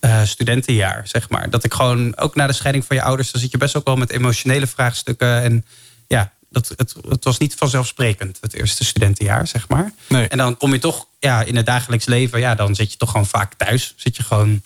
uh, 0.00 0.24
studentenjaar, 0.24 1.08
zeg 1.08 1.28
maar. 1.28 1.50
Dat 1.50 1.64
ik 1.64 1.74
gewoon, 1.74 2.16
ook 2.16 2.34
na 2.34 2.46
de 2.46 2.52
scheiding 2.52 2.84
van 2.84 2.96
je 2.96 3.02
ouders... 3.02 3.30
dan 3.30 3.40
zit 3.40 3.50
je 3.50 3.58
best 3.58 3.76
ook 3.76 3.84
wel 3.84 3.96
met 3.96 4.10
emotionele 4.10 4.66
vraagstukken. 4.66 5.42
En 5.42 5.64
ja, 6.06 6.32
dat, 6.50 6.72
het, 6.76 6.94
het 7.08 7.24
was 7.24 7.38
niet 7.38 7.54
vanzelfsprekend, 7.54 8.38
het 8.40 8.54
eerste 8.54 8.84
studentenjaar, 8.84 9.46
zeg 9.46 9.68
maar. 9.68 9.92
Nee. 10.08 10.28
En 10.28 10.38
dan 10.38 10.56
kom 10.56 10.72
je 10.72 10.78
toch 10.78 11.06
ja, 11.18 11.42
in 11.42 11.56
het 11.56 11.66
dagelijks 11.66 12.04
leven... 12.04 12.40
ja, 12.40 12.54
dan 12.54 12.74
zit 12.74 12.92
je 12.92 12.98
toch 12.98 13.10
gewoon 13.10 13.26
vaak 13.26 13.54
thuis. 13.54 13.94
Zit 13.96 14.16
je 14.16 14.22
gewoon 14.22 14.62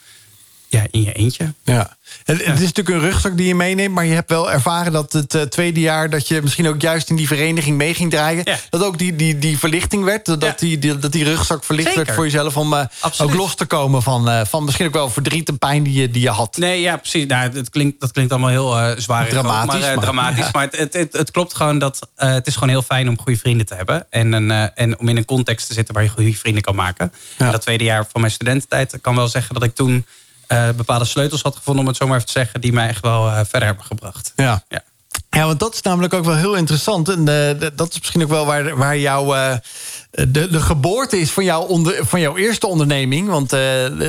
ja, 0.70 0.86
in 0.90 1.02
je 1.02 1.12
eentje. 1.12 1.52
Ja. 1.64 1.96
Het, 2.24 2.44
het, 2.44 2.60
is 2.60 2.72
natuurlijk 2.72 2.88
een 2.88 3.10
rugzak 3.10 3.36
die 3.36 3.46
je 3.46 3.54
meeneemt, 3.54 3.94
maar 3.94 4.04
je 4.04 4.14
hebt 4.14 4.30
wel 4.30 4.52
ervaren 4.52 4.92
dat 4.92 5.12
het 5.12 5.34
uh, 5.34 5.42
tweede 5.42 5.80
jaar 5.80 6.10
dat 6.10 6.28
je 6.28 6.42
misschien 6.42 6.68
ook 6.68 6.80
juist 6.80 7.10
in 7.10 7.16
die 7.16 7.26
vereniging 7.26 7.76
mee 7.76 7.94
ging 7.94 8.10
draaien, 8.10 8.42
ja. 8.44 8.56
dat 8.70 8.82
ook 8.82 8.98
die, 8.98 9.16
die, 9.16 9.38
die 9.38 9.58
verlichting 9.58 10.04
werd, 10.04 10.26
dat, 10.26 10.42
ja. 10.42 10.54
die, 10.58 10.78
die, 10.78 10.98
dat 10.98 11.12
die 11.12 11.24
rugzak 11.24 11.64
verlicht 11.64 11.88
Zeker. 11.88 12.04
werd 12.04 12.16
voor 12.16 12.24
jezelf 12.24 12.56
om 12.56 12.72
uh, 12.72 12.84
ook 13.18 13.34
los 13.34 13.54
te 13.54 13.66
komen 13.66 14.02
van, 14.02 14.28
uh, 14.28 14.40
van 14.44 14.64
misschien 14.64 14.86
ook 14.86 14.92
wel 14.92 15.10
verdriet 15.10 15.48
en 15.48 15.58
pijn 15.58 15.82
die 15.82 15.92
je, 16.00 16.10
die 16.10 16.22
je 16.22 16.28
had. 16.28 16.56
Nee, 16.56 16.80
ja, 16.80 16.96
precies. 16.96 17.26
Nou, 17.26 17.50
het 17.52 17.70
klinkt, 17.70 18.00
dat 18.00 18.12
klinkt 18.12 18.32
allemaal 18.32 18.50
heel 18.50 19.00
zwaar. 19.00 19.28
Dramatisch. 19.28 19.80
maar, 19.80 19.98
dramatisch. 19.98 20.52
Maar 20.52 20.68
het, 20.70 20.92
het, 20.92 21.12
het, 21.12 21.30
klopt 21.30 21.54
gewoon 21.54 21.78
dat 21.78 22.08
het 22.16 22.46
is 22.46 22.54
gewoon 22.54 22.68
heel 22.68 22.82
fijn 22.82 23.08
om 23.08 23.18
goede 23.18 23.38
vrienden 23.38 23.66
te 23.66 23.74
hebben. 23.74 24.06
En, 24.10 24.32
een, 24.32 24.50
en 24.74 24.98
om 24.98 25.08
in 25.08 25.16
een 25.16 25.24
context 25.24 25.66
te 25.66 25.74
zitten 25.74 25.94
waar 25.94 26.02
je 26.02 26.08
goede 26.08 26.34
vrienden 26.34 26.62
kan 26.62 26.74
maken. 26.74 27.12
En 27.36 27.50
dat 27.50 27.62
tweede 27.62 27.84
jaar 27.84 28.06
van 28.12 28.20
mijn 28.20 28.32
studententijd 28.32 28.98
kan 29.00 29.16
wel 29.16 29.28
zeggen 29.28 29.54
dat 29.54 29.62
ik 29.62 29.74
toen 29.74 30.04
bepaalde 30.76 31.04
sleutels 31.04 31.42
had 31.42 31.56
gevonden, 31.56 31.82
om 31.82 31.88
het 31.88 31.96
zo 31.96 32.06
maar 32.06 32.14
even 32.14 32.26
te 32.26 32.32
zeggen, 32.32 32.60
die 32.60 32.72
mij 32.72 32.88
echt 32.88 33.02
wel 33.02 33.26
uh, 33.26 33.34
verder 33.34 33.64
hebben 33.64 33.84
gebracht. 33.84 34.32
Ja. 34.36 34.62
ja. 34.68 34.82
Ja, 35.30 35.46
want 35.46 35.60
dat 35.60 35.74
is 35.74 35.82
namelijk 35.82 36.14
ook 36.14 36.24
wel 36.24 36.36
heel 36.36 36.54
interessant. 36.54 37.08
En 37.08 37.18
uh, 37.28 37.68
dat 37.74 37.90
is 37.90 37.98
misschien 37.98 38.22
ook 38.22 38.28
wel 38.28 38.46
waar, 38.46 38.76
waar 38.76 38.98
jouw 38.98 39.34
de, 40.10 40.48
de 40.48 40.60
geboorte 40.60 41.20
is 41.20 41.30
van, 41.30 41.44
jouw 41.44 41.62
onder, 41.62 42.06
van 42.06 42.20
jouw 42.20 42.36
eerste 42.36 42.66
onderneming. 42.66 43.28
Want 43.28 43.52
uh, 43.52 43.60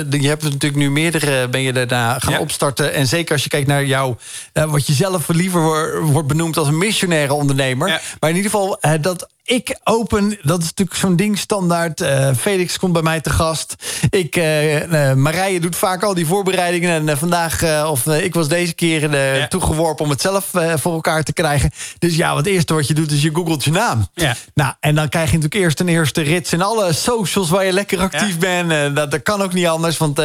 je 0.09 0.27
hebt 0.27 0.43
natuurlijk 0.43 0.75
nu 0.75 0.91
meerdere, 0.91 1.47
ben 1.47 1.61
je 1.61 1.73
daarna 1.73 2.19
gaan 2.19 2.37
opstarten. 2.37 2.93
En 2.93 3.07
zeker 3.07 3.33
als 3.33 3.43
je 3.43 3.49
kijkt 3.49 3.67
naar 3.67 3.85
jou, 3.85 4.15
wat 4.53 4.87
je 4.87 4.93
zelf 4.93 5.27
liever 5.27 6.01
wordt 6.03 6.27
benoemd 6.27 6.57
als 6.57 6.67
een 6.67 6.77
missionaire 6.77 7.33
ondernemer. 7.33 8.01
Maar 8.19 8.29
in 8.29 8.35
ieder 8.35 8.51
geval, 8.51 8.79
dat 9.01 9.27
ik 9.43 9.79
open, 9.83 10.37
dat 10.41 10.59
is 10.59 10.65
natuurlijk 10.65 10.97
zo'n 10.97 11.15
ding 11.15 11.37
standaard. 11.37 12.01
Uh, 12.01 12.29
Felix 12.37 12.77
komt 12.77 12.93
bij 12.93 13.01
mij 13.01 13.21
te 13.21 13.29
gast. 13.29 13.75
Ik, 14.09 14.35
uh, 14.35 14.81
uh, 14.81 15.13
Marije 15.13 15.59
doet 15.59 15.75
vaak 15.75 16.03
al 16.03 16.13
die 16.13 16.25
voorbereidingen. 16.25 17.09
En 17.09 17.17
vandaag, 17.17 17.85
of 17.85 18.07
ik 18.07 18.33
was 18.33 18.47
deze 18.47 18.73
keer 18.73 19.15
ja. 19.15 19.47
toegeworpen 19.47 20.05
om 20.05 20.11
het 20.11 20.21
zelf 20.21 20.51
voor 20.75 20.93
elkaar 20.93 21.23
te 21.23 21.33
krijgen. 21.33 21.71
Dus 21.99 22.15
ja, 22.15 22.33
wat 22.33 22.45
eerste 22.45 22.73
wat 22.73 22.87
je 22.87 22.93
doet 22.93 23.11
is 23.11 23.21
je 23.21 23.33
googelt 23.33 23.63
je 23.63 23.71
naam. 23.71 24.07
Ja. 24.13 24.35
Nou, 24.53 24.73
en 24.79 24.95
dan 24.95 25.09
krijg 25.09 25.31
je 25.31 25.35
natuurlijk 25.35 25.63
eerst 25.63 25.79
een 25.79 25.87
eerste 25.87 26.21
rits 26.21 26.53
in 26.53 26.61
alle 26.61 26.93
socials 26.93 27.49
waar 27.49 27.65
je 27.65 27.73
lekker 27.73 27.99
actief 27.99 28.35
ja. 28.39 28.63
bent. 28.63 28.95
dat, 28.95 29.11
dat 29.11 29.21
kan 29.21 29.41
ook 29.41 29.53
niet 29.53 29.67
anders. 29.67 29.97
Want 29.97 30.21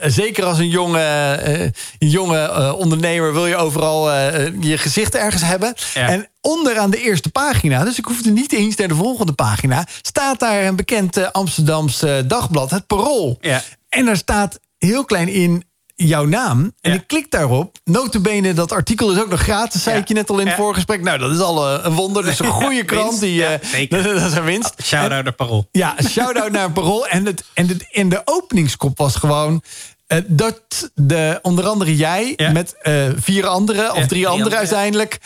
zeker 0.00 0.44
als 0.44 0.58
een 0.58 0.68
jonge, 0.68 1.72
jonge 1.98 2.74
ondernemer 2.74 3.32
wil 3.32 3.46
je 3.46 3.56
overal 3.56 4.12
je 4.60 4.78
gezicht 4.78 5.14
ergens 5.14 5.42
hebben. 5.42 5.74
En 5.94 6.28
onderaan 6.40 6.90
de 6.90 7.00
eerste 7.00 7.30
pagina, 7.30 7.84
dus 7.84 7.98
ik 7.98 8.04
hoefde 8.04 8.30
niet 8.30 8.52
eens 8.52 8.76
naar 8.76 8.88
de 8.88 8.94
volgende 8.94 9.32
pagina, 9.32 9.86
staat 10.02 10.38
daar 10.38 10.64
een 10.64 10.76
bekend 10.76 11.18
uh, 11.18 11.30
Amsterdamse 11.30 12.24
dagblad, 12.26 12.70
het 12.70 12.86
Parool. 12.86 13.38
Ja. 13.40 13.62
En 13.88 14.04
daar 14.04 14.16
staat 14.16 14.60
heel 14.78 15.04
klein 15.04 15.28
in 15.28 15.62
jouw 16.06 16.24
naam. 16.24 16.72
En 16.80 16.92
ik 16.92 17.06
klik 17.06 17.30
daarop. 17.30 17.76
Notabene, 17.84 18.52
dat 18.52 18.72
artikel 18.72 19.12
is 19.12 19.20
ook 19.20 19.28
nog 19.28 19.40
gratis, 19.40 19.82
zei 19.82 19.98
ik 19.98 20.08
je 20.08 20.14
net 20.14 20.30
al 20.30 20.38
in 20.38 20.46
het 20.46 20.56
voorgesprek. 20.56 21.02
Nou, 21.02 21.18
dat 21.18 21.30
is 21.30 21.38
al 21.38 21.74
uh, 21.74 21.84
een 21.84 21.94
wonder. 21.94 22.24
Dus 22.24 22.38
een 22.38 22.46
goede 22.62 22.84
krant. 22.84 23.20
Die, 23.20 23.40
uh, 23.40 23.50
dat, 23.88 24.04
dat, 24.04 24.30
is 24.30 24.32
een 24.32 24.44
winst. 24.44 24.74
Shout-out 24.82 25.24
naar 25.24 25.32
Parool. 25.32 25.68
Ja, 25.72 25.96
shout-out 26.08 26.50
naar 26.50 26.70
Parool. 26.70 27.06
En, 27.06 27.26
het, 27.26 27.44
en, 27.54 27.68
het, 27.68 27.92
en 27.92 28.08
de 28.08 28.22
openingskop 28.24 28.98
was 28.98 29.16
gewoon... 29.16 29.62
Uh, 30.08 30.18
dat 30.26 30.90
de, 30.94 31.38
onder 31.42 31.66
andere 31.66 31.96
jij 31.96 32.38
met 32.52 32.74
vier 33.16 33.46
anderen, 33.46 33.94
of 33.94 34.06
drie, 34.06 34.28
anderen 34.28 34.58
uiteindelijk... 34.58 35.18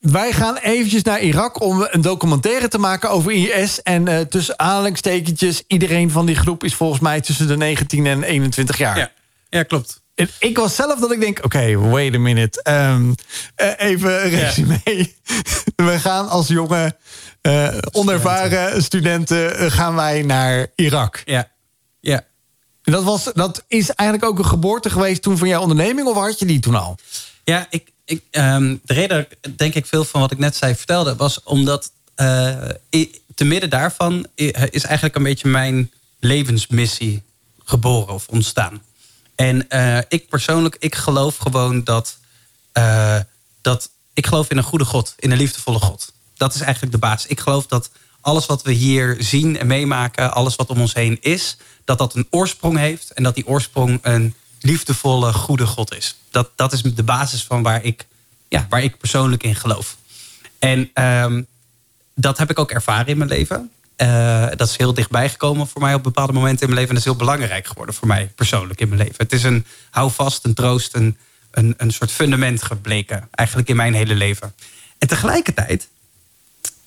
Wij 0.00 0.32
gaan 0.32 0.56
eventjes 0.56 1.02
naar 1.02 1.20
Irak 1.20 1.60
om 1.60 1.86
een 1.90 2.00
documentaire 2.00 2.68
te 2.68 2.78
maken 2.78 3.10
over 3.10 3.32
IS. 3.32 3.82
En 3.82 4.08
uh, 4.08 4.20
tussen 4.20 4.58
aanhalingstekentjes, 4.58 5.62
iedereen 5.66 6.10
van 6.10 6.26
die 6.26 6.34
groep 6.34 6.64
is 6.64 6.74
volgens 6.74 7.00
mij 7.00 7.20
tussen 7.20 7.46
de 7.46 7.56
19 7.56 8.06
en 8.06 8.22
21 8.22 8.78
jaar. 8.78 8.98
Ja, 8.98 9.12
ja 9.48 9.62
klopt. 9.62 10.00
En 10.14 10.28
ik 10.38 10.56
was 10.56 10.74
zelf 10.74 11.00
dat 11.00 11.12
ik 11.12 11.20
denk, 11.20 11.36
oké, 11.38 11.46
okay, 11.46 11.76
wait 11.76 12.14
a 12.14 12.18
minute. 12.18 12.64
Um, 12.70 13.14
uh, 13.56 13.72
even 13.76 14.24
een 14.24 14.30
resume. 14.30 14.80
Ja. 14.84 15.04
We 15.86 15.98
gaan 15.98 16.28
als 16.28 16.48
jonge, 16.48 16.96
onervaren 17.92 18.82
studenten 18.82 19.70
gaan 19.72 19.94
wij 19.94 20.22
naar 20.22 20.66
Irak. 20.74 21.22
Ja, 21.24 21.50
ja. 22.00 22.24
Dat, 22.82 23.04
was, 23.04 23.30
dat 23.34 23.64
is 23.68 23.90
eigenlijk 23.90 24.30
ook 24.30 24.38
een 24.38 24.50
geboorte 24.50 24.90
geweest 24.90 25.22
toen 25.22 25.38
van 25.38 25.48
jouw 25.48 25.60
onderneming? 25.60 26.08
Of 26.08 26.16
had 26.16 26.38
je 26.38 26.46
die 26.46 26.60
toen 26.60 26.74
al? 26.74 26.96
Ja, 27.44 27.66
ik, 27.70 27.91
ik, 28.04 28.22
um, 28.30 28.80
de 28.84 28.92
reden, 28.92 29.26
denk 29.56 29.74
ik, 29.74 29.86
veel 29.86 30.04
van 30.04 30.20
wat 30.20 30.30
ik 30.30 30.38
net 30.38 30.56
zei 30.56 30.74
vertelde, 30.74 31.16
was 31.16 31.42
omdat 31.42 31.92
uh, 32.16 32.68
te 33.34 33.44
midden 33.44 33.70
daarvan 33.70 34.26
is 34.70 34.84
eigenlijk 34.84 35.14
een 35.14 35.22
beetje 35.22 35.48
mijn 35.48 35.90
levensmissie 36.20 37.22
geboren 37.64 38.14
of 38.14 38.28
ontstaan. 38.28 38.82
En 39.34 39.66
uh, 39.68 39.98
ik 40.08 40.28
persoonlijk, 40.28 40.76
ik 40.78 40.94
geloof 40.94 41.36
gewoon 41.36 41.84
dat, 41.84 42.18
uh, 42.78 43.18
dat 43.60 43.90
ik 44.12 44.26
geloof 44.26 44.50
in 44.50 44.56
een 44.56 44.62
goede 44.62 44.84
God, 44.84 45.14
in 45.18 45.30
een 45.30 45.38
liefdevolle 45.38 45.78
God. 45.78 46.12
Dat 46.36 46.54
is 46.54 46.60
eigenlijk 46.60 46.92
de 46.92 46.98
basis. 46.98 47.30
Ik 47.30 47.40
geloof 47.40 47.66
dat 47.66 47.90
alles 48.20 48.46
wat 48.46 48.62
we 48.62 48.72
hier 48.72 49.16
zien 49.18 49.58
en 49.58 49.66
meemaken, 49.66 50.32
alles 50.32 50.56
wat 50.56 50.70
om 50.70 50.80
ons 50.80 50.94
heen 50.94 51.18
is, 51.20 51.56
dat 51.84 51.98
dat 51.98 52.14
een 52.14 52.26
oorsprong 52.30 52.78
heeft 52.78 53.10
en 53.10 53.22
dat 53.22 53.34
die 53.34 53.46
oorsprong 53.46 53.98
een 54.02 54.34
liefdevolle, 54.62 55.32
goede 55.32 55.66
God 55.66 55.94
is. 55.94 56.16
Dat, 56.30 56.50
dat 56.56 56.72
is 56.72 56.82
de 56.82 57.02
basis 57.02 57.42
van 57.44 57.62
waar 57.62 57.84
ik, 57.84 58.06
ja, 58.48 58.66
waar 58.68 58.82
ik 58.82 58.98
persoonlijk 58.98 59.42
in 59.42 59.54
geloof. 59.54 59.96
En 60.58 60.90
um, 61.04 61.46
dat 62.14 62.38
heb 62.38 62.50
ik 62.50 62.58
ook 62.58 62.70
ervaren 62.70 63.06
in 63.06 63.18
mijn 63.18 63.30
leven. 63.30 63.70
Uh, 63.96 64.46
dat 64.56 64.68
is 64.68 64.76
heel 64.76 64.94
dichtbij 64.94 65.28
gekomen 65.28 65.66
voor 65.66 65.80
mij 65.80 65.94
op 65.94 66.02
bepaalde 66.02 66.32
momenten 66.32 66.68
in 66.68 66.74
mijn 66.74 66.80
leven. 66.80 66.88
En 66.88 67.02
dat 67.02 67.12
is 67.12 67.18
heel 67.18 67.26
belangrijk 67.26 67.66
geworden 67.66 67.94
voor 67.94 68.08
mij 68.08 68.32
persoonlijk 68.34 68.80
in 68.80 68.88
mijn 68.88 69.00
leven. 69.00 69.16
Het 69.16 69.32
is 69.32 69.42
een 69.42 69.66
houvast, 69.90 70.44
een 70.44 70.54
troost, 70.54 70.94
een, 70.94 71.16
een, 71.50 71.74
een 71.76 71.90
soort 71.90 72.12
fundament 72.12 72.62
gebleken. 72.62 73.28
Eigenlijk 73.30 73.68
in 73.68 73.76
mijn 73.76 73.94
hele 73.94 74.14
leven. 74.14 74.54
En 74.98 75.08
tegelijkertijd 75.08 75.88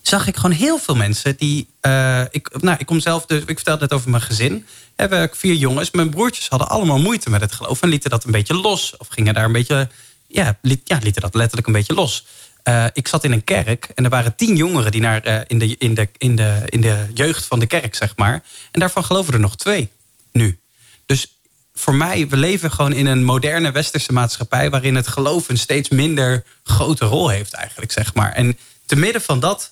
zag 0.07 0.27
ik 0.27 0.35
gewoon 0.35 0.51
heel 0.51 0.77
veel 0.77 0.95
mensen 0.95 1.37
die. 1.37 1.67
Uh, 1.81 2.21
ik, 2.29 2.61
nou, 2.61 2.77
ik 2.79 2.85
kom 2.85 2.99
zelf, 2.99 3.25
dus, 3.25 3.39
ik 3.45 3.55
vertelde 3.55 3.81
net 3.81 3.93
over 3.93 4.09
mijn 4.09 4.23
gezin. 4.23 4.65
Hebben 4.95 5.21
ik 5.21 5.35
vier 5.35 5.55
jongens. 5.55 5.91
Mijn 5.91 6.09
broertjes 6.09 6.47
hadden 6.47 6.69
allemaal 6.69 6.99
moeite 6.99 7.29
met 7.29 7.41
het 7.41 7.51
geloof 7.51 7.81
en 7.81 7.89
lieten 7.89 8.09
dat 8.09 8.23
een 8.23 8.31
beetje 8.31 8.53
los. 8.53 8.97
Of 8.97 9.07
gingen 9.07 9.33
daar 9.33 9.45
een 9.45 9.51
beetje. 9.51 9.89
Ja, 10.27 10.57
liet, 10.61 10.81
ja 10.83 10.99
lieten 11.01 11.21
dat 11.21 11.35
letterlijk 11.35 11.67
een 11.67 11.73
beetje 11.73 11.93
los. 11.93 12.25
Uh, 12.63 12.85
ik 12.93 13.07
zat 13.07 13.23
in 13.23 13.31
een 13.31 13.43
kerk 13.43 13.89
en 13.95 14.03
er 14.03 14.09
waren 14.09 14.35
tien 14.35 14.55
jongeren 14.55 14.91
die 14.91 15.01
naar, 15.01 15.27
uh, 15.27 15.39
in, 15.47 15.59
de, 15.59 15.75
in, 15.77 15.93
de, 15.93 16.09
in, 16.17 16.35
de, 16.35 16.61
in 16.65 16.81
de 16.81 17.07
jeugd 17.13 17.45
van 17.45 17.59
de 17.59 17.65
kerk, 17.65 17.95
zeg 17.95 18.15
maar. 18.15 18.43
En 18.71 18.79
daarvan 18.79 19.03
geloven 19.03 19.33
er 19.33 19.39
nog 19.39 19.55
twee 19.55 19.89
nu. 20.31 20.59
Dus 21.05 21.37
voor 21.73 21.95
mij, 21.95 22.27
we 22.27 22.37
leven 22.37 22.71
gewoon 22.71 22.93
in 22.93 23.05
een 23.05 23.23
moderne 23.23 23.71
westerse 23.71 24.13
maatschappij... 24.13 24.69
waarin 24.69 24.95
het 24.95 25.07
geloof 25.07 25.49
een 25.49 25.57
steeds 25.57 25.89
minder 25.89 26.43
grote 26.63 27.05
rol 27.05 27.29
heeft 27.29 27.53
eigenlijk, 27.53 27.91
zeg 27.91 28.13
maar. 28.13 28.31
En 28.31 28.57
te 28.85 28.95
midden 28.95 29.21
van 29.21 29.39
dat 29.39 29.71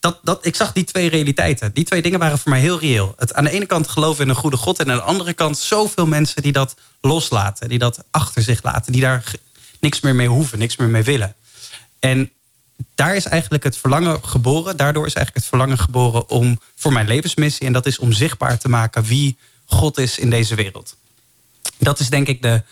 dat, 0.00 0.18
dat, 0.22 0.46
ik 0.46 0.56
zag 0.56 0.72
die 0.72 0.84
twee 0.84 1.08
realiteiten. 1.08 1.72
Die 1.72 1.84
twee 1.84 2.02
dingen 2.02 2.18
waren 2.18 2.38
voor 2.38 2.50
mij 2.50 2.60
heel 2.60 2.80
reëel. 2.80 3.14
Het, 3.16 3.34
aan 3.34 3.44
de 3.44 3.50
ene 3.50 3.66
kant 3.66 3.88
geloven 3.88 4.24
in 4.24 4.30
een 4.30 4.36
goede 4.36 4.56
God... 4.56 4.78
en 4.78 4.90
aan 4.90 4.96
de 4.96 5.02
andere 5.02 5.32
kant 5.32 5.58
zoveel 5.58 6.06
mensen 6.06 6.42
die 6.42 6.52
dat 6.52 6.76
loslaten. 7.00 7.68
Die 7.68 7.78
dat 7.78 8.04
achter 8.10 8.42
zich 8.42 8.62
laten. 8.62 8.92
Die 8.92 9.00
daar 9.00 9.32
niks 9.80 10.00
meer 10.00 10.14
mee 10.14 10.28
hoeven, 10.28 10.58
niks 10.58 10.76
meer 10.76 10.88
mee 10.88 11.02
willen. 11.02 11.34
En 11.98 12.30
daar 12.94 13.16
is 13.16 13.26
eigenlijk 13.26 13.64
het 13.64 13.76
verlangen 13.76 14.24
geboren. 14.24 14.76
Daardoor 14.76 15.06
is 15.06 15.14
eigenlijk 15.14 15.46
het 15.46 15.54
verlangen 15.54 15.78
geboren 15.78 16.28
om 16.28 16.60
voor 16.76 16.92
mijn 16.92 17.08
levensmissie... 17.08 17.66
en 17.66 17.72
dat 17.72 17.86
is 17.86 17.98
om 17.98 18.12
zichtbaar 18.12 18.58
te 18.58 18.68
maken 18.68 19.04
wie 19.04 19.38
God 19.66 19.98
is 19.98 20.18
in 20.18 20.30
deze 20.30 20.54
wereld. 20.54 20.96
Dat 21.78 22.00
is 22.00 22.10
denk 22.10 22.28
ik 22.28 22.42
de, 22.42 22.62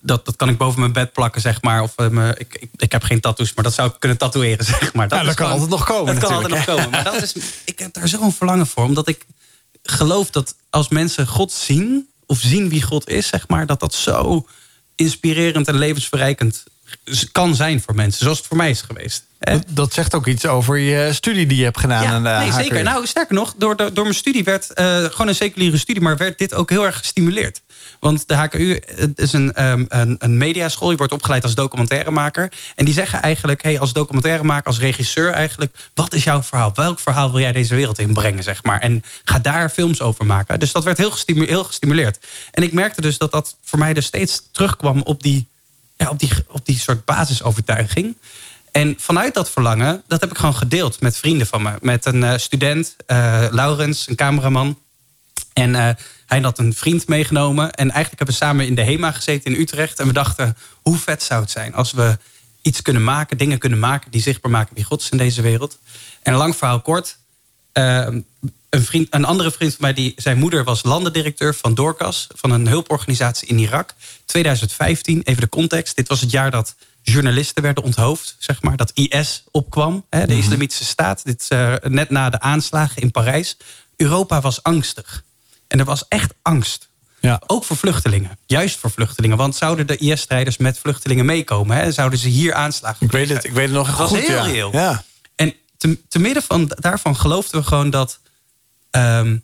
dat, 0.00 0.24
dat 0.24 0.36
kan 0.36 0.48
ik 0.48 0.58
boven 0.58 0.80
mijn 0.80 0.92
bed 0.92 1.12
plakken, 1.12 1.40
zeg 1.40 1.62
maar. 1.62 1.82
Of 1.82 1.94
uh, 1.96 2.28
ik, 2.28 2.56
ik, 2.60 2.70
ik, 2.76 2.92
heb 2.92 3.02
geen 3.02 3.20
tattoos, 3.20 3.54
maar 3.54 3.64
dat 3.64 3.74
zou 3.74 3.88
ik 3.88 3.94
kunnen 3.98 4.18
tatoeëren, 4.18 4.64
zeg 4.80 4.94
maar. 4.94 5.08
Dat, 5.08 5.18
ja, 5.18 5.24
dat 5.24 5.34
kan 5.34 5.50
altijd 5.50 5.70
nog 5.70 5.84
komen. 5.84 6.14
Dat 6.14 6.24
kan 6.24 6.34
altijd 6.34 6.54
nog 6.54 6.64
komen. 6.64 6.90
Maar 6.90 7.04
dat 7.04 7.22
is, 7.22 7.34
ik 7.64 7.78
heb 7.78 7.94
daar 7.94 8.08
zo'n 8.08 8.32
verlangen 8.32 8.66
voor. 8.66 8.84
Omdat 8.84 9.08
ik 9.08 9.26
geloof 9.82 10.30
dat 10.30 10.54
als 10.70 10.88
mensen 10.88 11.26
God 11.26 11.52
zien, 11.52 12.08
of 12.26 12.38
zien 12.38 12.68
wie 12.68 12.82
God 12.82 13.08
is, 13.08 13.26
zeg 13.26 13.48
maar, 13.48 13.66
dat 13.66 13.80
dat 13.80 13.94
zo 13.94 14.46
inspirerend 14.94 15.68
en 15.68 15.78
levensverrijkend 15.78 16.64
kan 17.32 17.54
zijn 17.54 17.80
voor 17.80 17.94
mensen. 17.94 18.22
Zoals 18.22 18.38
het 18.38 18.46
voor 18.46 18.56
mij 18.56 18.70
is 18.70 18.82
geweest. 18.82 19.28
Dat, 19.38 19.64
dat, 19.68 19.92
zegt 19.92 20.14
ook 20.14 20.26
iets 20.26 20.46
over 20.46 20.76
je 20.76 21.12
studie 21.12 21.46
die 21.46 21.58
je 21.58 21.64
hebt 21.64 21.80
gedaan. 21.80 22.02
Ja, 22.02 22.10
aan 22.10 22.22
nee, 22.22 22.52
zeker. 22.52 22.82
Nou, 22.82 23.06
sterker 23.06 23.34
nog, 23.34 23.54
door, 23.56 23.76
door, 23.76 23.94
door 23.94 24.04
mijn 24.04 24.16
studie 24.16 24.44
werd 24.44 24.70
uh, 24.74 25.04
gewoon 25.04 25.28
een 25.28 25.34
seculiere 25.34 25.78
studie, 25.78 26.02
maar 26.02 26.16
werd 26.16 26.38
dit 26.38 26.54
ook 26.54 26.70
heel 26.70 26.86
erg 26.86 26.98
gestimuleerd. 26.98 27.60
Want 28.00 28.28
de 28.28 28.34
HKU 28.34 28.80
is 29.14 29.32
een, 29.32 29.64
um, 29.64 29.86
een, 29.88 30.16
een 30.18 30.36
mediaschool. 30.36 30.90
Je 30.90 30.96
wordt 30.96 31.12
opgeleid 31.12 31.42
als 31.42 31.54
documentairemaker. 31.54 32.52
En 32.74 32.84
die 32.84 32.94
zeggen 32.94 33.22
eigenlijk, 33.22 33.62
hey, 33.62 33.80
als 33.80 33.92
documentairemaker, 33.92 34.66
als 34.66 34.78
regisseur 34.78 35.32
eigenlijk... 35.32 35.76
wat 35.94 36.14
is 36.14 36.24
jouw 36.24 36.42
verhaal? 36.42 36.72
Welk 36.74 37.00
verhaal 37.00 37.30
wil 37.30 37.40
jij 37.40 37.52
deze 37.52 37.74
wereld 37.74 37.98
inbrengen, 37.98 38.42
zeg 38.42 38.64
maar? 38.64 38.80
En 38.80 39.02
ga 39.24 39.38
daar 39.38 39.68
films 39.68 40.00
over 40.00 40.26
maken. 40.26 40.60
Dus 40.60 40.72
dat 40.72 40.84
werd. 40.84 40.98
Heel 40.98 41.64
gestimuleerd. 41.64 42.18
En 42.50 42.62
ik 42.62 42.72
merkte 42.72 43.00
dus 43.00 43.18
dat 43.18 43.32
dat 43.32 43.56
voor 43.64 43.78
mij 43.78 43.94
dus 43.94 44.06
steeds 44.06 44.42
terugkwam 44.52 45.02
op 45.02 45.22
die, 45.22 45.48
ja, 46.00 46.08
op 46.10 46.18
die, 46.18 46.30
op 46.48 46.66
die 46.66 46.78
soort 46.78 47.04
basisovertuiging. 47.04 48.16
En 48.72 48.94
vanuit 48.98 49.34
dat 49.34 49.50
verlangen, 49.50 50.02
dat 50.06 50.20
heb 50.20 50.30
ik 50.30 50.38
gewoon 50.38 50.54
gedeeld 50.54 51.00
met 51.00 51.16
vrienden 51.16 51.46
van 51.46 51.62
me. 51.62 51.72
Met 51.80 52.04
een 52.04 52.22
uh, 52.22 52.36
student, 52.36 52.96
uh, 53.06 53.46
Laurens, 53.50 54.08
een 54.08 54.16
cameraman... 54.16 54.78
En 55.52 55.70
uh, 55.70 55.88
hij 56.26 56.40
had 56.40 56.58
een 56.58 56.74
vriend 56.74 57.08
meegenomen. 57.08 57.72
En 57.72 57.90
eigenlijk 57.90 58.18
hebben 58.18 58.26
we 58.26 58.44
samen 58.44 58.66
in 58.66 58.74
de 58.74 58.82
HEMA 58.82 59.12
gezeten 59.12 59.54
in 59.54 59.60
Utrecht. 59.60 59.98
En 59.98 60.06
we 60.06 60.12
dachten, 60.12 60.56
hoe 60.82 60.96
vet 60.96 61.22
zou 61.22 61.40
het 61.40 61.50
zijn 61.50 61.74
als 61.74 61.92
we 61.92 62.18
iets 62.62 62.82
kunnen 62.82 63.04
maken, 63.04 63.36
dingen 63.36 63.58
kunnen 63.58 63.78
maken 63.78 64.10
die 64.10 64.22
zichtbaar 64.22 64.50
maken 64.50 64.74
wie 64.74 64.84
God 64.84 65.00
is 65.00 65.08
in 65.08 65.18
deze 65.18 65.42
wereld. 65.42 65.78
En 66.22 66.34
lang 66.34 66.56
verhaal 66.56 66.80
kort. 66.80 67.18
Een, 68.70 68.82
vriend, 68.82 69.06
een 69.10 69.24
andere 69.24 69.50
vriend 69.50 69.70
van 69.70 69.80
mij, 69.80 69.92
die, 69.92 70.12
zijn 70.16 70.38
moeder 70.38 70.64
was 70.64 70.82
landendirecteur 70.82 71.54
van 71.54 71.74
Dorcas, 71.74 72.26
van 72.34 72.50
een 72.50 72.68
hulporganisatie 72.68 73.48
in 73.48 73.58
Irak. 73.58 73.94
2015, 74.24 75.20
even 75.22 75.40
de 75.40 75.48
context. 75.48 75.96
Dit 75.96 76.08
was 76.08 76.20
het 76.20 76.30
jaar 76.30 76.50
dat 76.50 76.74
journalisten 77.02 77.62
werden 77.62 77.84
onthoofd, 77.84 78.36
zeg 78.38 78.62
maar. 78.62 78.76
Dat 78.76 78.90
IS 78.94 79.44
opkwam, 79.50 80.06
hè, 80.10 80.26
de 80.26 80.32
mhm. 80.32 80.42
Islamitische 80.42 80.84
Staat. 80.84 81.24
Dit 81.24 81.46
uh, 81.52 81.74
net 81.82 82.10
na 82.10 82.30
de 82.30 82.40
aanslagen 82.40 83.02
in 83.02 83.10
Parijs. 83.10 83.56
Europa 83.96 84.40
was 84.40 84.62
angstig. 84.62 85.24
En 85.66 85.78
er 85.78 85.84
was 85.84 86.04
echt 86.08 86.34
angst. 86.42 86.88
Ja. 87.20 87.42
Ook 87.46 87.64
voor 87.64 87.76
vluchtelingen. 87.76 88.38
Juist 88.46 88.78
voor 88.78 88.90
vluchtelingen. 88.90 89.36
Want 89.36 89.56
zouden 89.56 89.86
de 89.86 89.96
IS-strijders 89.96 90.56
met 90.56 90.78
vluchtelingen 90.78 91.24
meekomen? 91.24 91.76
Hè? 91.76 91.92
Zouden 91.92 92.18
ze 92.18 92.28
hier 92.28 92.54
aanslagen? 92.54 93.06
Ik 93.06 93.12
weet 93.12 93.28
het, 93.28 93.44
ik 93.44 93.52
weet 93.52 93.66
het 93.66 93.74
nog 93.74 93.88
goed. 93.88 93.98
Dat 93.98 94.10
was 94.10 94.46
heel 94.46 94.70
ja. 94.72 94.80
Ja. 94.80 95.04
En 95.34 95.54
te, 95.76 95.98
te 96.08 96.18
midden 96.18 96.42
van, 96.42 96.72
daarvan 96.74 97.16
geloofden 97.16 97.60
we 97.60 97.66
gewoon 97.66 97.90
dat... 97.90 98.20
Ehm, 98.90 99.36